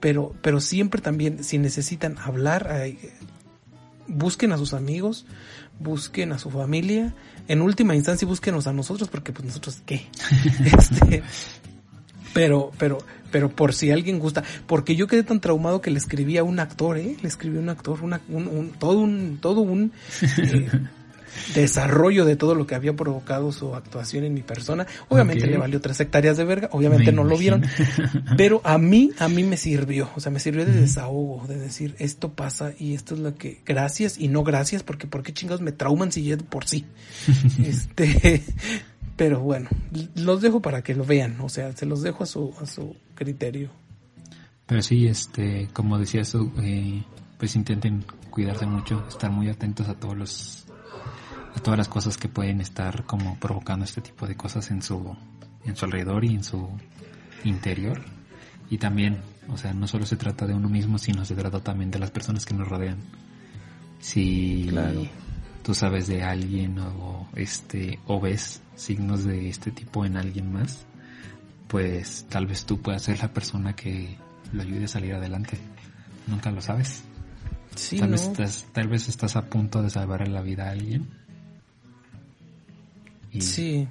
pero, 0.00 0.34
pero 0.42 0.60
siempre 0.60 1.00
también, 1.00 1.44
si 1.44 1.58
necesitan 1.58 2.16
hablar, 2.18 2.68
busquen 4.06 4.52
a 4.52 4.58
sus 4.58 4.74
amigos, 4.74 5.26
busquen 5.78 6.32
a 6.32 6.38
su 6.38 6.50
familia, 6.50 7.14
en 7.48 7.62
última 7.62 7.94
instancia 7.94 8.26
búsquenos 8.26 8.66
a 8.66 8.72
nosotros, 8.72 9.08
porque 9.08 9.32
pues 9.32 9.46
nosotros 9.46 9.82
qué. 9.86 10.06
este, 10.78 11.22
pero, 12.32 12.70
pero, 12.78 12.98
pero 13.30 13.50
por 13.50 13.74
si 13.74 13.90
alguien 13.90 14.18
gusta, 14.18 14.42
porque 14.66 14.96
yo 14.96 15.06
quedé 15.06 15.22
tan 15.22 15.40
traumado 15.40 15.80
que 15.80 15.90
le 15.90 15.98
escribí 15.98 16.38
a 16.38 16.44
un 16.44 16.60
actor, 16.60 16.96
eh, 16.98 17.16
le 17.20 17.28
escribí 17.28 17.58
a 17.58 17.60
un 17.60 17.68
actor, 17.68 17.98
una, 18.02 18.20
un, 18.28 18.46
un, 18.46 18.70
todo 18.70 19.00
un, 19.00 19.38
todo 19.40 19.60
un 19.60 19.92
eh, 20.38 20.70
desarrollo 21.54 22.24
de 22.24 22.36
todo 22.36 22.54
lo 22.54 22.66
que 22.66 22.74
había 22.74 22.94
provocado 22.94 23.52
su 23.52 23.74
actuación 23.74 24.24
en 24.24 24.34
mi 24.34 24.42
persona. 24.42 24.86
Obviamente 25.08 25.44
okay. 25.44 25.52
le 25.52 25.58
valió 25.58 25.80
tres 25.80 26.00
hectáreas 26.00 26.36
de 26.36 26.44
verga, 26.44 26.68
obviamente 26.72 27.06
me 27.06 27.12
no 27.12 27.22
imagino. 27.22 27.56
lo 27.56 27.64
vieron, 27.64 28.34
pero 28.36 28.60
a 28.64 28.78
mí, 28.78 29.10
a 29.18 29.28
mí 29.28 29.44
me 29.44 29.56
sirvió, 29.56 30.10
o 30.14 30.20
sea, 30.20 30.32
me 30.32 30.40
sirvió 30.40 30.64
de 30.64 30.72
desahogo, 30.72 31.46
de 31.46 31.58
decir, 31.58 31.94
esto 31.98 32.32
pasa 32.32 32.72
y 32.78 32.94
esto 32.94 33.14
es 33.14 33.20
lo 33.20 33.34
que, 33.34 33.60
gracias 33.64 34.18
y 34.18 34.28
no 34.28 34.42
gracias, 34.42 34.82
porque 34.82 35.06
por 35.06 35.22
qué 35.22 35.32
chingados 35.32 35.60
me 35.60 35.72
trauman 35.72 36.12
si 36.12 36.24
ya 36.24 36.36
por 36.36 36.66
sí. 36.66 36.84
este, 37.64 38.42
pero 39.16 39.40
bueno, 39.40 39.68
los 40.14 40.40
dejo 40.40 40.60
para 40.60 40.82
que 40.82 40.94
lo 40.94 41.04
vean, 41.04 41.40
o 41.40 41.48
sea, 41.48 41.72
se 41.76 41.86
los 41.86 42.02
dejo 42.02 42.24
a 42.24 42.26
su, 42.26 42.54
a 42.60 42.66
su 42.66 42.96
criterio. 43.14 43.70
Pero 44.66 44.82
sí, 44.82 45.08
este, 45.08 45.68
como 45.72 45.98
decías 45.98 46.30
tú, 46.30 46.52
eh, 46.62 47.02
pues 47.38 47.56
intenten 47.56 48.04
cuidarse 48.30 48.66
mucho, 48.66 49.04
estar 49.08 49.30
muy 49.30 49.48
atentos 49.48 49.88
a 49.88 49.94
todos 49.94 50.16
los 50.16 50.64
a 51.54 51.60
todas 51.60 51.78
las 51.78 51.88
cosas 51.88 52.16
que 52.16 52.28
pueden 52.28 52.60
estar 52.60 53.04
como 53.04 53.38
provocando 53.38 53.84
este 53.84 54.00
tipo 54.00 54.26
de 54.26 54.36
cosas 54.36 54.70
en 54.70 54.82
su 54.82 55.16
en 55.64 55.76
su 55.76 55.84
alrededor 55.84 56.24
y 56.24 56.34
en 56.34 56.44
su 56.44 56.68
interior 57.44 58.00
y 58.70 58.78
también 58.78 59.18
o 59.48 59.56
sea 59.56 59.72
no 59.72 59.86
solo 59.86 60.06
se 60.06 60.16
trata 60.16 60.46
de 60.46 60.54
uno 60.54 60.68
mismo 60.68 60.98
sino 60.98 61.24
se 61.24 61.34
trata 61.34 61.60
también 61.60 61.90
de 61.90 61.98
las 61.98 62.10
personas 62.10 62.46
que 62.46 62.54
nos 62.54 62.68
rodean 62.68 62.98
si 63.98 64.66
claro. 64.68 65.06
tú 65.62 65.74
sabes 65.74 66.06
de 66.06 66.22
alguien 66.22 66.78
o 66.78 67.28
este 67.34 67.98
o 68.06 68.20
ves 68.20 68.62
signos 68.76 69.24
de 69.24 69.48
este 69.48 69.70
tipo 69.70 70.04
en 70.04 70.16
alguien 70.16 70.52
más 70.52 70.86
pues 71.68 72.26
tal 72.28 72.46
vez 72.46 72.64
tú 72.64 72.80
puedas 72.80 73.02
ser 73.02 73.20
la 73.20 73.32
persona 73.32 73.74
que 73.74 74.16
lo 74.52 74.62
ayude 74.62 74.84
a 74.84 74.88
salir 74.88 75.14
adelante 75.14 75.58
nunca 76.26 76.50
lo 76.50 76.60
sabes 76.60 77.02
sí, 77.74 77.98
tal, 77.98 78.10
no. 78.10 78.12
vez 78.12 78.26
estás, 78.26 78.66
tal 78.72 78.88
vez 78.88 79.08
estás 79.08 79.36
a 79.36 79.46
punto 79.46 79.82
de 79.82 79.90
salvar 79.90 80.26
la 80.28 80.42
vida 80.42 80.68
a 80.68 80.70
alguien 80.70 81.19
y... 83.32 83.40
Sí. 83.40 83.88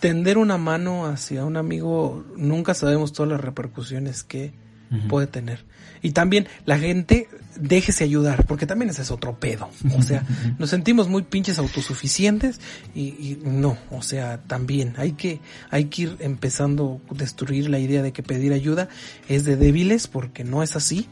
Tender 0.00 0.38
una 0.38 0.58
mano 0.58 1.06
hacia 1.06 1.44
un 1.44 1.56
amigo, 1.56 2.24
nunca 2.36 2.72
sabemos 2.72 3.12
todas 3.12 3.32
las 3.32 3.40
repercusiones 3.40 4.22
que 4.22 4.52
uh 4.92 4.94
-huh. 4.94 5.08
puede 5.08 5.26
tener. 5.26 5.64
Y 6.02 6.12
también 6.12 6.46
la 6.64 6.78
gente, 6.78 7.28
déjese 7.56 8.04
ayudar, 8.04 8.46
porque 8.46 8.66
también 8.66 8.90
ese 8.90 9.02
es 9.02 9.10
otro 9.10 9.38
pedo. 9.38 9.68
O 9.96 10.02
sea, 10.02 10.24
nos 10.58 10.70
sentimos 10.70 11.08
muy 11.08 11.22
pinches 11.22 11.58
autosuficientes 11.58 12.60
y, 12.94 13.08
y, 13.08 13.40
no, 13.44 13.76
o 13.90 14.02
sea, 14.02 14.40
también 14.42 14.94
hay 14.96 15.12
que, 15.12 15.40
hay 15.70 15.86
que 15.86 16.02
ir 16.02 16.16
empezando 16.20 17.00
a 17.10 17.14
destruir 17.14 17.68
la 17.68 17.78
idea 17.78 18.02
de 18.02 18.12
que 18.12 18.22
pedir 18.22 18.52
ayuda 18.52 18.88
es 19.28 19.44
de 19.44 19.56
débiles, 19.56 20.06
porque 20.06 20.44
no 20.44 20.62
es 20.62 20.76
así 20.76 21.08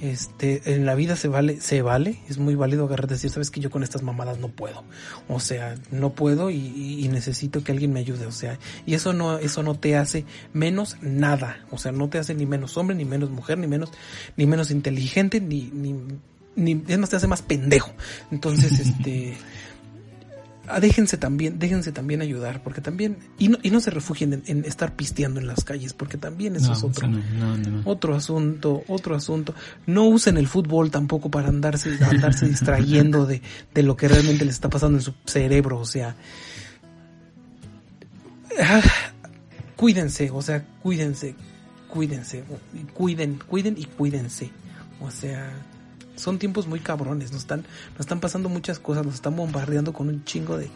este, 0.00 0.74
en 0.74 0.86
la 0.86 0.94
vida 0.94 1.16
se 1.16 1.28
vale, 1.28 1.60
se 1.60 1.82
vale, 1.82 2.20
es 2.28 2.38
muy 2.38 2.54
válido 2.54 2.84
agarrar 2.86 3.08
decir, 3.08 3.30
sabes 3.30 3.50
que 3.50 3.60
yo 3.60 3.70
con 3.70 3.82
estas 3.82 4.02
mamadas 4.02 4.38
no 4.38 4.48
puedo, 4.48 4.84
o 5.28 5.40
sea, 5.40 5.74
no 5.90 6.10
puedo 6.10 6.50
y, 6.50 6.56
y, 6.56 7.08
necesito 7.08 7.62
que 7.62 7.72
alguien 7.72 7.92
me 7.92 8.00
ayude, 8.00 8.26
o 8.26 8.32
sea, 8.32 8.58
y 8.86 8.94
eso 8.94 9.12
no, 9.12 9.38
eso 9.38 9.62
no 9.62 9.74
te 9.74 9.96
hace 9.96 10.24
menos 10.52 10.96
nada, 11.02 11.64
o 11.70 11.78
sea, 11.78 11.92
no 11.92 12.08
te 12.08 12.18
hace 12.18 12.34
ni 12.34 12.46
menos 12.46 12.76
hombre, 12.76 12.96
ni 12.96 13.04
menos 13.04 13.30
mujer, 13.30 13.58
ni 13.58 13.66
menos, 13.66 13.90
ni 14.36 14.46
menos 14.46 14.70
inteligente, 14.70 15.40
ni, 15.40 15.70
ni, 15.72 15.94
ni 16.56 16.82
es 16.88 16.98
más, 16.98 17.10
te 17.10 17.16
hace 17.16 17.26
más 17.26 17.42
pendejo, 17.42 17.92
entonces, 18.30 18.80
este, 18.80 19.36
déjense 20.78 21.16
también, 21.16 21.58
déjense 21.58 21.90
también 21.90 22.22
ayudar, 22.22 22.62
porque 22.62 22.80
también, 22.80 23.18
y 23.38 23.48
no, 23.48 23.58
y 23.62 23.70
no 23.70 23.80
se 23.80 23.90
refugien 23.90 24.32
en, 24.34 24.42
en 24.46 24.64
estar 24.64 24.94
pisteando 24.94 25.40
en 25.40 25.46
las 25.46 25.64
calles, 25.64 25.94
porque 25.94 26.16
también 26.18 26.54
eso 26.54 26.68
no, 26.68 26.72
es 26.74 26.84
otro, 26.84 27.08
no, 27.08 27.82
otro 27.84 28.14
asunto, 28.14 28.84
otro 28.86 29.16
asunto. 29.16 29.54
No 29.86 30.04
usen 30.04 30.36
el 30.36 30.46
fútbol 30.46 30.90
tampoco 30.90 31.30
para 31.30 31.48
andarse, 31.48 31.98
andarse 32.04 32.46
distrayendo 32.46 33.26
de, 33.26 33.42
de 33.74 33.82
lo 33.82 33.96
que 33.96 34.06
realmente 34.06 34.44
les 34.44 34.54
está 34.54 34.68
pasando 34.68 34.98
en 34.98 35.02
su 35.02 35.14
cerebro, 35.24 35.78
o 35.78 35.86
sea, 35.86 36.14
ah, 38.62 38.82
cuídense, 39.76 40.30
o 40.30 40.42
sea, 40.42 40.64
cuídense, 40.82 41.34
cuídense, 41.88 42.44
cuiden, 42.94 43.40
cuiden 43.46 43.76
y 43.78 43.84
cuídense, 43.86 44.50
o 45.00 45.10
sea, 45.10 45.50
son 46.20 46.38
tiempos 46.38 46.66
muy 46.66 46.80
cabrones, 46.80 47.32
nos 47.32 47.42
están, 47.42 47.64
nos 47.92 48.00
están 48.00 48.20
pasando 48.20 48.48
muchas 48.48 48.78
cosas, 48.78 49.04
nos 49.04 49.16
están 49.16 49.36
bombardeando 49.36 49.92
con 49.92 50.08
un 50.08 50.24
chingo 50.24 50.56
de, 50.56 50.70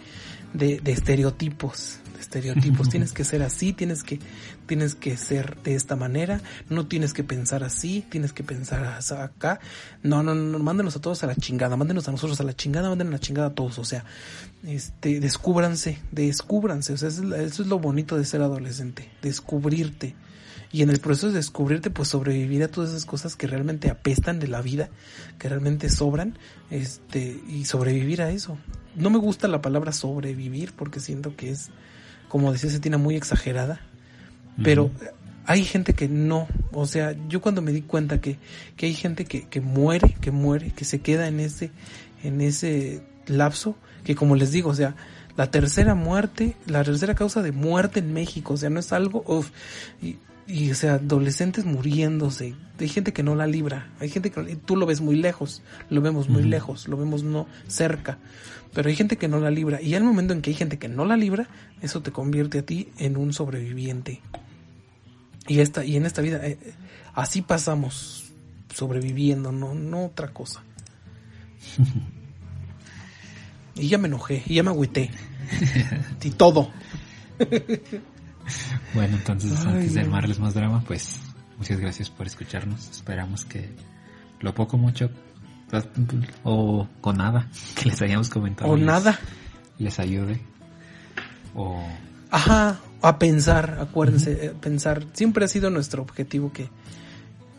de, 0.53 0.81
de 0.81 0.93
estereotipos, 0.93 1.99
de 2.15 2.21
estereotipos. 2.21 2.89
tienes 2.91 3.13
que 3.13 3.25
ser 3.25 3.43
así, 3.43 3.73
tienes 3.73 4.03
que, 4.03 4.19
tienes 4.67 4.95
que 4.95 5.17
ser 5.17 5.57
de 5.63 5.75
esta 5.75 5.97
manera, 5.97 6.41
no 6.69 6.87
tienes 6.87 7.13
que 7.13 7.25
pensar 7.25 7.63
así, 7.65 8.05
tienes 8.09 8.33
que 8.33 8.43
pensar 8.43 8.85
acá. 8.85 9.61
No, 10.03 10.23
no, 10.23 10.35
no, 10.35 10.59
mándenos 10.59 10.97
a 10.97 11.01
todos 11.01 11.23
a 11.23 11.27
la 11.27 11.37
chingada, 11.37 11.77
mándenos 11.77 12.09
a 12.09 12.13
nosotros 12.13 12.41
a 12.41 12.45
la 12.45 12.55
chingada, 12.55 12.89
mándenos 12.89 13.13
a 13.13 13.17
la 13.17 13.21
chingada 13.21 13.49
a 13.49 13.55
todos, 13.55 13.79
o 13.79 13.85
sea, 13.85 14.05
este, 14.65 15.21
descúbranse, 15.21 15.99
descúbranse, 16.11 16.95
o 16.95 16.97
sea, 16.97 17.09
eso 17.09 17.63
es 17.63 17.69
lo 17.69 17.79
bonito 17.79 18.17
de 18.17 18.25
ser 18.25 18.43
adolescente, 18.43 19.11
descubrirte 19.23 20.15
y 20.75 20.83
en 20.83 20.91
el 20.91 20.99
proceso 20.99 21.29
de 21.29 21.35
descubrirte, 21.35 21.89
pues 21.89 22.09
sobrevivir 22.09 22.65
a 22.65 22.67
todas 22.67 22.91
esas 22.91 23.05
cosas 23.05 23.37
que 23.37 23.47
realmente 23.47 23.91
apestan 23.91 24.41
de 24.41 24.49
la 24.49 24.61
vida, 24.61 24.89
que 25.39 25.49
realmente 25.49 25.89
sobran, 25.89 26.37
este, 26.69 27.41
y 27.49 27.65
sobrevivir 27.65 28.23
a 28.23 28.33
eso. 28.33 28.59
No 28.97 29.09
me 29.09 29.19
gusta 29.19 29.47
la 29.47 29.63
palabra 29.63 29.93
sobrevivir 29.93 30.73
porque 30.73 30.99
siento 30.99 31.37
que 31.37 31.51
es, 31.51 31.71
como 32.29 32.51
decía 32.51 32.77
tiene 32.81 32.97
muy 32.97 33.15
exagerada, 33.15 33.83
pero 34.65 34.91
hay 35.47 35.63
gente 35.63 35.93
que 35.93 36.09
no, 36.09 36.49
o 36.73 36.87
sea, 36.87 37.15
yo 37.29 37.41
cuando 37.41 37.63
me 37.63 37.71
di 37.71 37.83
cuenta 37.83 38.21
que, 38.21 38.39
que 38.77 38.87
hay 38.87 38.95
gente 38.95 39.27
que, 39.27 39.47
que 39.47 39.61
muere, 39.61 40.17
que 40.21 40.33
muere, 40.33 40.73
que 40.73 40.85
se 40.85 41.01
queda 41.01 41.29
en 41.29 41.39
ese, 41.39 41.71
en 42.25 42.41
ese 42.41 43.01
lapso, 43.29 43.77
que 44.03 44.17
como 44.17 44.35
les 44.35 44.51
digo, 44.51 44.71
o 44.71 44.75
sea, 44.75 44.97
la 45.37 45.53
tercera 45.53 45.95
muerte, 45.95 46.57
la 46.67 46.83
tercera 46.83 47.15
causa 47.15 47.43
de 47.43 47.53
muerte 47.53 48.01
en 48.01 48.13
México, 48.13 48.55
o 48.55 48.57
sea, 48.57 48.71
no 48.71 48.81
es 48.81 48.93
algo, 48.93 49.23
uf, 49.29 49.51
y 50.03 50.17
y 50.47 50.71
o 50.71 50.75
sea, 50.75 50.95
adolescentes 50.95 51.65
muriéndose, 51.65 52.55
hay 52.79 52.89
gente 52.89 53.13
que 53.13 53.23
no 53.23 53.35
la 53.35 53.47
libra, 53.47 53.91
hay 54.01 54.11
gente 54.11 54.31
que 54.31 54.57
tú 54.57 54.77
lo 54.77 54.87
ves 54.87 55.01
muy 55.01 55.17
lejos, 55.17 55.63
lo 55.89 56.03
vemos 56.03 56.29
muy 56.29 56.43
lejos, 56.43 56.87
lo 56.89 56.97
vemos 56.97 57.23
no 57.23 57.47
cerca, 57.67 58.19
pero 58.75 58.89
hay 58.89 58.97
gente 58.97 59.17
que 59.17 59.29
no 59.29 59.41
la 59.41 59.51
libra 59.51 59.81
y 59.81 59.95
al 59.95 60.05
momento 60.05 60.35
en 60.35 60.43
que 60.43 60.51
hay 60.51 60.57
gente 60.57 60.79
que 60.79 60.89
no 60.89 61.05
la 61.05 61.17
libra, 61.17 61.49
eso 61.81 62.03
te 62.03 62.13
convierte 62.13 62.59
a 62.59 62.67
ti 62.67 62.89
en 62.99 63.17
un 63.17 63.33
sobreviviente. 63.33 64.21
Y 65.47 65.61
esta 65.61 65.85
y 65.85 65.97
en 65.97 66.07
esta 66.07 66.23
vida 66.23 66.41
eh, 66.47 66.59
así 67.15 67.43
pasamos 67.43 68.25
sobreviviendo, 68.75 69.53
no 69.53 69.75
no 69.75 70.07
otra 70.07 70.29
cosa. 70.29 70.63
y 73.77 73.89
ya 73.89 73.99
me 73.99 74.09
enojé, 74.09 74.43
y 74.47 74.55
ya 74.55 74.63
me 74.63 74.71
agüité. 74.71 75.11
y 76.23 76.31
todo. 76.31 76.71
Bueno, 78.95 79.17
entonces 79.17 79.53
antes 79.65 79.95
de 79.95 80.01
armarles 80.01 80.39
más 80.39 80.55
drama, 80.55 80.83
pues 80.87 81.21
muchas 81.59 81.79
gracias 81.79 82.11
por 82.11 82.27
escucharnos. 82.27 82.89
Esperamos 82.91 83.45
que 83.45 83.71
lo 84.41 84.55
poco 84.55 84.77
mucho 84.77 85.11
o 86.43 86.87
con 87.01 87.17
nada 87.17 87.49
que 87.75 87.89
les 87.89 88.01
hayamos 88.03 88.29
comentado. 88.29 88.71
O 88.71 88.77
nada. 88.77 89.19
Les 89.79 89.99
ayude. 89.99 90.41
O... 91.55 91.83
Ajá, 92.31 92.81
a 93.03 93.19
pensar, 93.19 93.79
acuérdense, 93.81 94.47
eh, 94.47 94.55
pensar. 94.61 95.05
Siempre 95.13 95.45
ha 95.45 95.49
sido 95.49 95.71
nuestro 95.71 96.03
objetivo 96.03 96.53
que, 96.53 96.69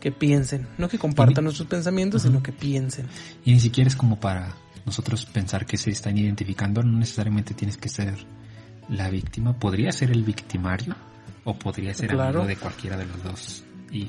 que 0.00 0.12
piensen. 0.12 0.66
No 0.78 0.88
que 0.88 0.98
compartan 0.98 1.44
nuestros 1.44 1.68
pensamientos, 1.68 2.22
sino 2.22 2.42
que 2.42 2.52
piensen. 2.52 3.06
Y 3.44 3.52
ni 3.52 3.60
siquiera 3.60 3.88
es 3.88 3.96
como 3.96 4.18
para 4.18 4.54
nosotros 4.84 5.26
pensar 5.26 5.66
que 5.66 5.76
se 5.76 5.90
están 5.90 6.16
identificando. 6.16 6.82
No 6.82 6.98
necesariamente 6.98 7.54
tienes 7.54 7.76
que 7.76 7.88
ser 7.88 8.14
la 8.88 9.10
víctima 9.10 9.52
podría 9.58 9.92
ser 9.92 10.10
el 10.10 10.22
victimario 10.22 10.94
o 11.44 11.54
podría 11.54 11.94
ser 11.94 12.20
amigo 12.20 12.46
de 12.46 12.56
cualquiera 12.56 12.96
de 12.96 13.06
los 13.06 13.22
dos. 13.22 13.64
Y 13.90 14.06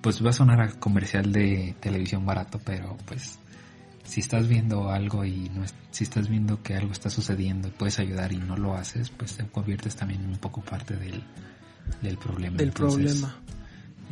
pues 0.00 0.24
va 0.24 0.30
a 0.30 0.32
sonar 0.32 0.60
a 0.60 0.68
comercial 0.78 1.32
de 1.32 1.74
televisión 1.80 2.24
barato, 2.24 2.60
pero 2.64 2.96
pues 3.06 3.38
si 4.04 4.20
estás 4.20 4.48
viendo 4.48 4.90
algo 4.90 5.24
y 5.24 5.50
no 5.50 5.64
si 5.90 6.04
estás 6.04 6.28
viendo 6.28 6.62
que 6.62 6.74
algo 6.74 6.92
está 6.92 7.10
sucediendo 7.10 7.68
y 7.68 7.70
puedes 7.72 7.98
ayudar 7.98 8.32
y 8.32 8.38
no 8.38 8.56
lo 8.56 8.74
haces, 8.74 9.10
pues 9.10 9.36
te 9.36 9.46
conviertes 9.46 9.96
también 9.96 10.22
en 10.22 10.30
un 10.30 10.38
poco 10.38 10.62
parte 10.62 10.96
del, 10.96 11.22
del 12.00 12.16
problema. 12.16 12.56
Del 12.56 12.72
problema. 12.72 13.36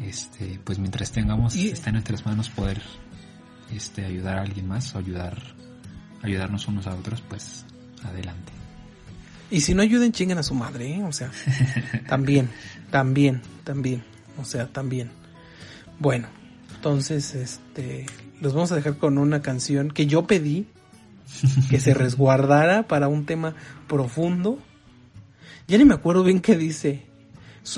Este, 0.03 0.61
pues 0.63 0.79
mientras 0.79 1.11
tengamos, 1.11 1.57
está 1.57 1.89
en 1.89 1.95
nuestras 1.95 2.27
manos 2.27 2.51
poder 2.51 2.83
este, 3.73 4.05
ayudar 4.05 4.39
a 4.39 4.43
alguien 4.43 4.69
más 4.69 4.95
o 4.95 4.99
ayudar, 4.99 5.41
ayudarnos 6.23 6.69
unos 6.69 6.87
a 6.87 6.95
otros, 6.95 7.23
pues 7.23 7.65
adelante. 8.05 8.56
Y 9.51 9.61
si 9.61 9.75
no 9.75 9.83
ayuden, 9.83 10.13
chinguen 10.13 10.39
a 10.39 10.43
su 10.43 10.55
madre, 10.55 10.95
¿eh? 10.95 11.03
O 11.05 11.13
sea, 11.13 11.31
también, 12.09 12.49
también, 12.91 13.43
también. 13.65 14.03
O 14.41 14.45
sea, 14.45 14.67
también. 14.67 15.11
Bueno, 15.99 16.29
entonces, 16.75 17.35
este, 17.35 18.07
los 18.41 18.55
vamos 18.55 18.73
a 18.73 18.77
dejar 18.77 18.97
con 18.97 19.19
una 19.19 19.43
canción 19.43 19.91
que 19.91 20.07
yo 20.07 20.27
pedí 20.27 20.67
que 21.71 21.81
se 21.81 21.95
resguardara 21.95 22.85
para 22.85 23.09
un 23.09 23.25
tema 23.27 23.55
profundo. 23.89 24.59
Ya 25.69 25.79
ni 25.79 25.85
me 25.85 25.95
acuerdo 25.95 26.23
bien 26.23 26.41
qué 26.41 26.57
dice. 26.57 27.03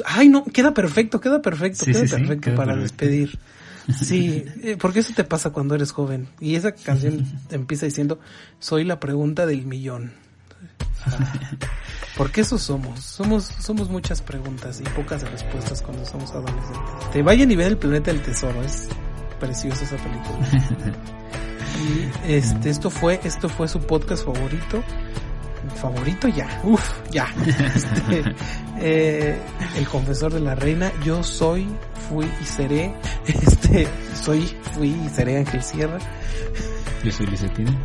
Ay, 0.05 0.29
no, 0.29 0.45
queda 0.45 0.75
perfecto, 0.75 1.21
queda 1.21 1.41
perfecto, 1.41 1.87
queda 1.87 2.01
perfecto 2.01 2.55
para 2.55 2.77
despedir. 2.77 3.39
Sí, 3.89 4.45
eh, 4.63 4.77
porque 4.79 4.99
eso 4.99 5.15
te 5.17 5.25
pasa 5.25 5.49
cuando 5.49 5.75
eres 5.75 5.93
joven. 5.93 6.29
Y 6.41 6.57
esa 6.57 6.73
canción 6.73 7.25
empieza 7.51 7.87
diciendo, 7.87 8.21
soy 8.59 8.85
la 8.85 9.01
pregunta 9.01 9.47
del 9.47 9.65
millón. 9.65 10.13
Porque 12.17 12.41
eso 12.41 12.59
somos. 12.59 13.01
Somos, 13.01 13.45
somos 13.61 13.89
muchas 13.89 14.21
preguntas 14.21 14.81
y 14.81 14.85
pocas 14.91 15.29
respuestas 15.31 15.83
cuando 15.83 16.05
somos 16.05 16.31
adolescentes. 16.33 17.11
Te 17.13 17.23
vayan 17.23 17.51
y 17.51 17.57
ven 17.57 17.69
el 17.69 17.79
planeta 17.79 18.13
del 18.13 18.23
tesoro. 18.23 18.63
Es 18.63 18.89
preciosa 19.39 19.85
esa 19.85 19.97
película. 19.97 20.49
y 22.27 22.33
este, 22.33 22.71
esto 22.71 22.91
fue, 22.91 23.21
esto 23.23 23.49
fue 23.49 23.69
su 23.69 23.81
podcast 23.81 24.25
favorito. 24.25 24.83
Favorito 25.77 26.29
ya, 26.29 26.61
uff, 26.65 26.93
ya. 27.11 27.29
Este, 27.47 28.35
eh, 28.81 29.39
el 29.77 29.89
confesor 29.89 30.33
de 30.33 30.41
la 30.41 30.55
reina. 30.55 30.93
Yo 31.05 31.23
soy, 31.23 31.69
fui 32.09 32.29
y 32.43 32.45
seré. 32.45 32.95
Este, 33.27 33.87
soy, 34.21 34.41
fui 34.73 34.89
y 34.89 35.09
seré 35.11 35.39
Ángel 35.39 35.63
Sierra. 35.63 35.99
Yo 37.05 37.13
soy 37.13 37.27
Licetina. 37.27 37.79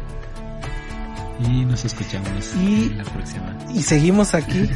Y 1.39 1.65
nos 1.65 1.83
escuchamos 1.85 2.53
y, 2.55 2.89
la 2.89 3.03
próxima. 3.03 3.57
Y 3.73 3.81
seguimos 3.81 4.33
aquí. 4.33 4.59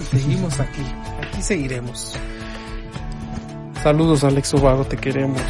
y 0.00 0.18
seguimos 0.18 0.60
aquí. 0.60 0.82
Aquí 1.22 1.42
seguiremos. 1.42 2.14
Saludos 3.82 4.24
Alex 4.24 4.54
Ubago, 4.54 4.84
te 4.84 4.96
queremos. 4.96 5.40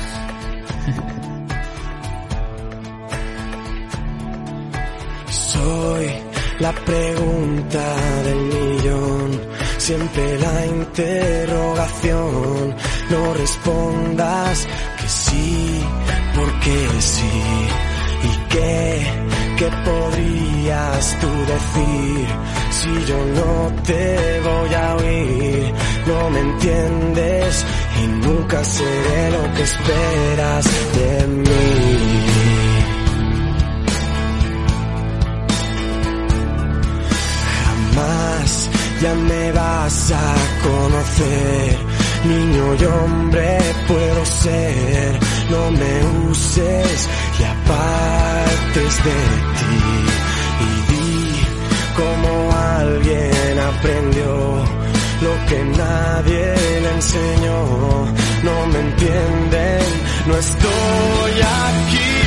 Soy 5.31 6.11
la 6.59 6.73
pregunta 6.73 7.95
del 8.25 8.37
millón, 8.37 9.41
siempre 9.79 10.39
la 10.39 10.67
interrogación. 10.67 12.75
No 13.11 13.35
respondas 13.35 14.67
que 15.01 15.09
sí, 15.09 15.81
porque 16.35 16.89
sí. 17.01 17.31
¿Y 18.57 18.59
qué? 18.59 19.07
¿Qué 19.59 19.71
podrías 19.85 21.17
tú 21.21 21.29
decir 21.29 22.27
si 22.71 23.05
yo 23.07 23.19
no 23.39 23.83
te 23.83 24.41
voy 24.41 24.75
a 24.75 24.97
oír? 24.97 25.75
No 26.07 26.31
me 26.31 26.41
entiendes 26.41 27.65
y 28.03 28.07
nunca 28.27 28.65
seré 28.65 29.31
lo 29.31 29.55
que 29.55 29.63
esperas 29.63 30.65
de 30.95 31.27
mí. 31.27 31.47
Jamás 37.65 38.71
ya 39.03 39.15
me 39.15 39.53
vas 39.53 40.13
a 40.13 40.35
conocer. 40.69 41.97
Niño 42.25 42.75
y 42.75 42.85
hombre 42.87 43.59
puedo 43.87 44.25
ser, 44.25 45.19
no 45.51 45.71
me 45.71 46.29
uses 46.31 47.09
y 47.39 47.43
apartes 47.45 49.05
de 49.05 49.19
ti. 49.59 49.77
Y 50.67 50.93
vi 50.93 51.47
como 51.97 52.53
alguien 52.53 53.59
aprendió 53.59 54.65
lo 55.23 55.47
que 55.49 55.65
nadie 55.65 56.55
le 56.83 56.91
enseñó. 56.91 58.07
No 58.43 58.67
me 58.67 58.81
entienden, 58.81 59.83
no 60.27 60.37
estoy 60.37 61.33
aquí. 61.41 62.26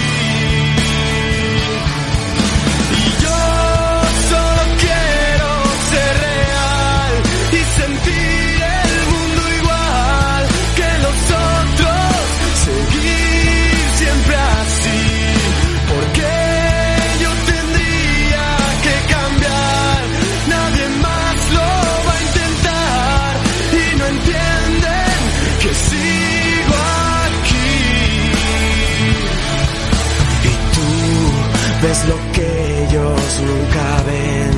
nunca 33.38 34.04
ven, 34.08 34.52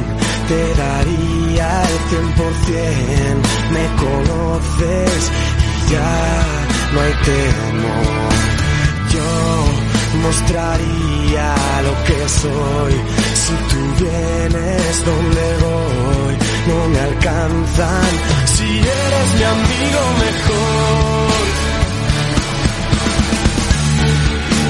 te 0.48 0.62
daría 0.82 1.84
el 1.84 1.98
cien 2.10 2.28
por 2.40 2.54
cien, 2.66 3.34
me 3.76 3.86
conoces 4.04 5.32
y 5.88 5.92
ya 5.92 6.18
no 6.94 7.02
hay 7.02 7.14
temor. 7.30 8.34
Yo 9.14 9.32
mostraría 10.24 11.48
lo 11.88 11.94
que 12.08 12.30
soy, 12.30 12.94
si 13.44 13.54
tú 13.70 13.82
vienes 14.04 15.06
donde 15.06 15.46
voy, 15.66 16.34
no 16.68 16.90
me 16.90 17.00
alcanzan, 17.00 18.12
si 18.56 18.80
eres 18.80 19.28
mi 19.38 19.44
amigo 19.44 20.02
mejor. 20.26 21.12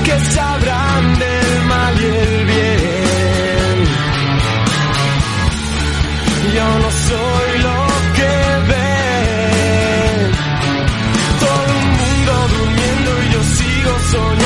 que 0.03 0.19
sabrán 0.32 1.19
del 1.19 1.65
mal 1.68 2.02
y 2.02 2.06
el 2.06 2.45
bien. 2.45 2.61
yo 6.56 6.80
no 6.80 6.91
soy 6.91 7.60
lo 7.65 7.78
que 8.18 8.32
ven. 8.69 10.32
Todo 11.40 11.61
el 11.65 11.84
mundo 11.99 12.32
durmiendo 12.56 13.11
y 13.23 13.34
yo 13.34 13.41
sigo 13.44 13.91
soñando. 14.11 14.40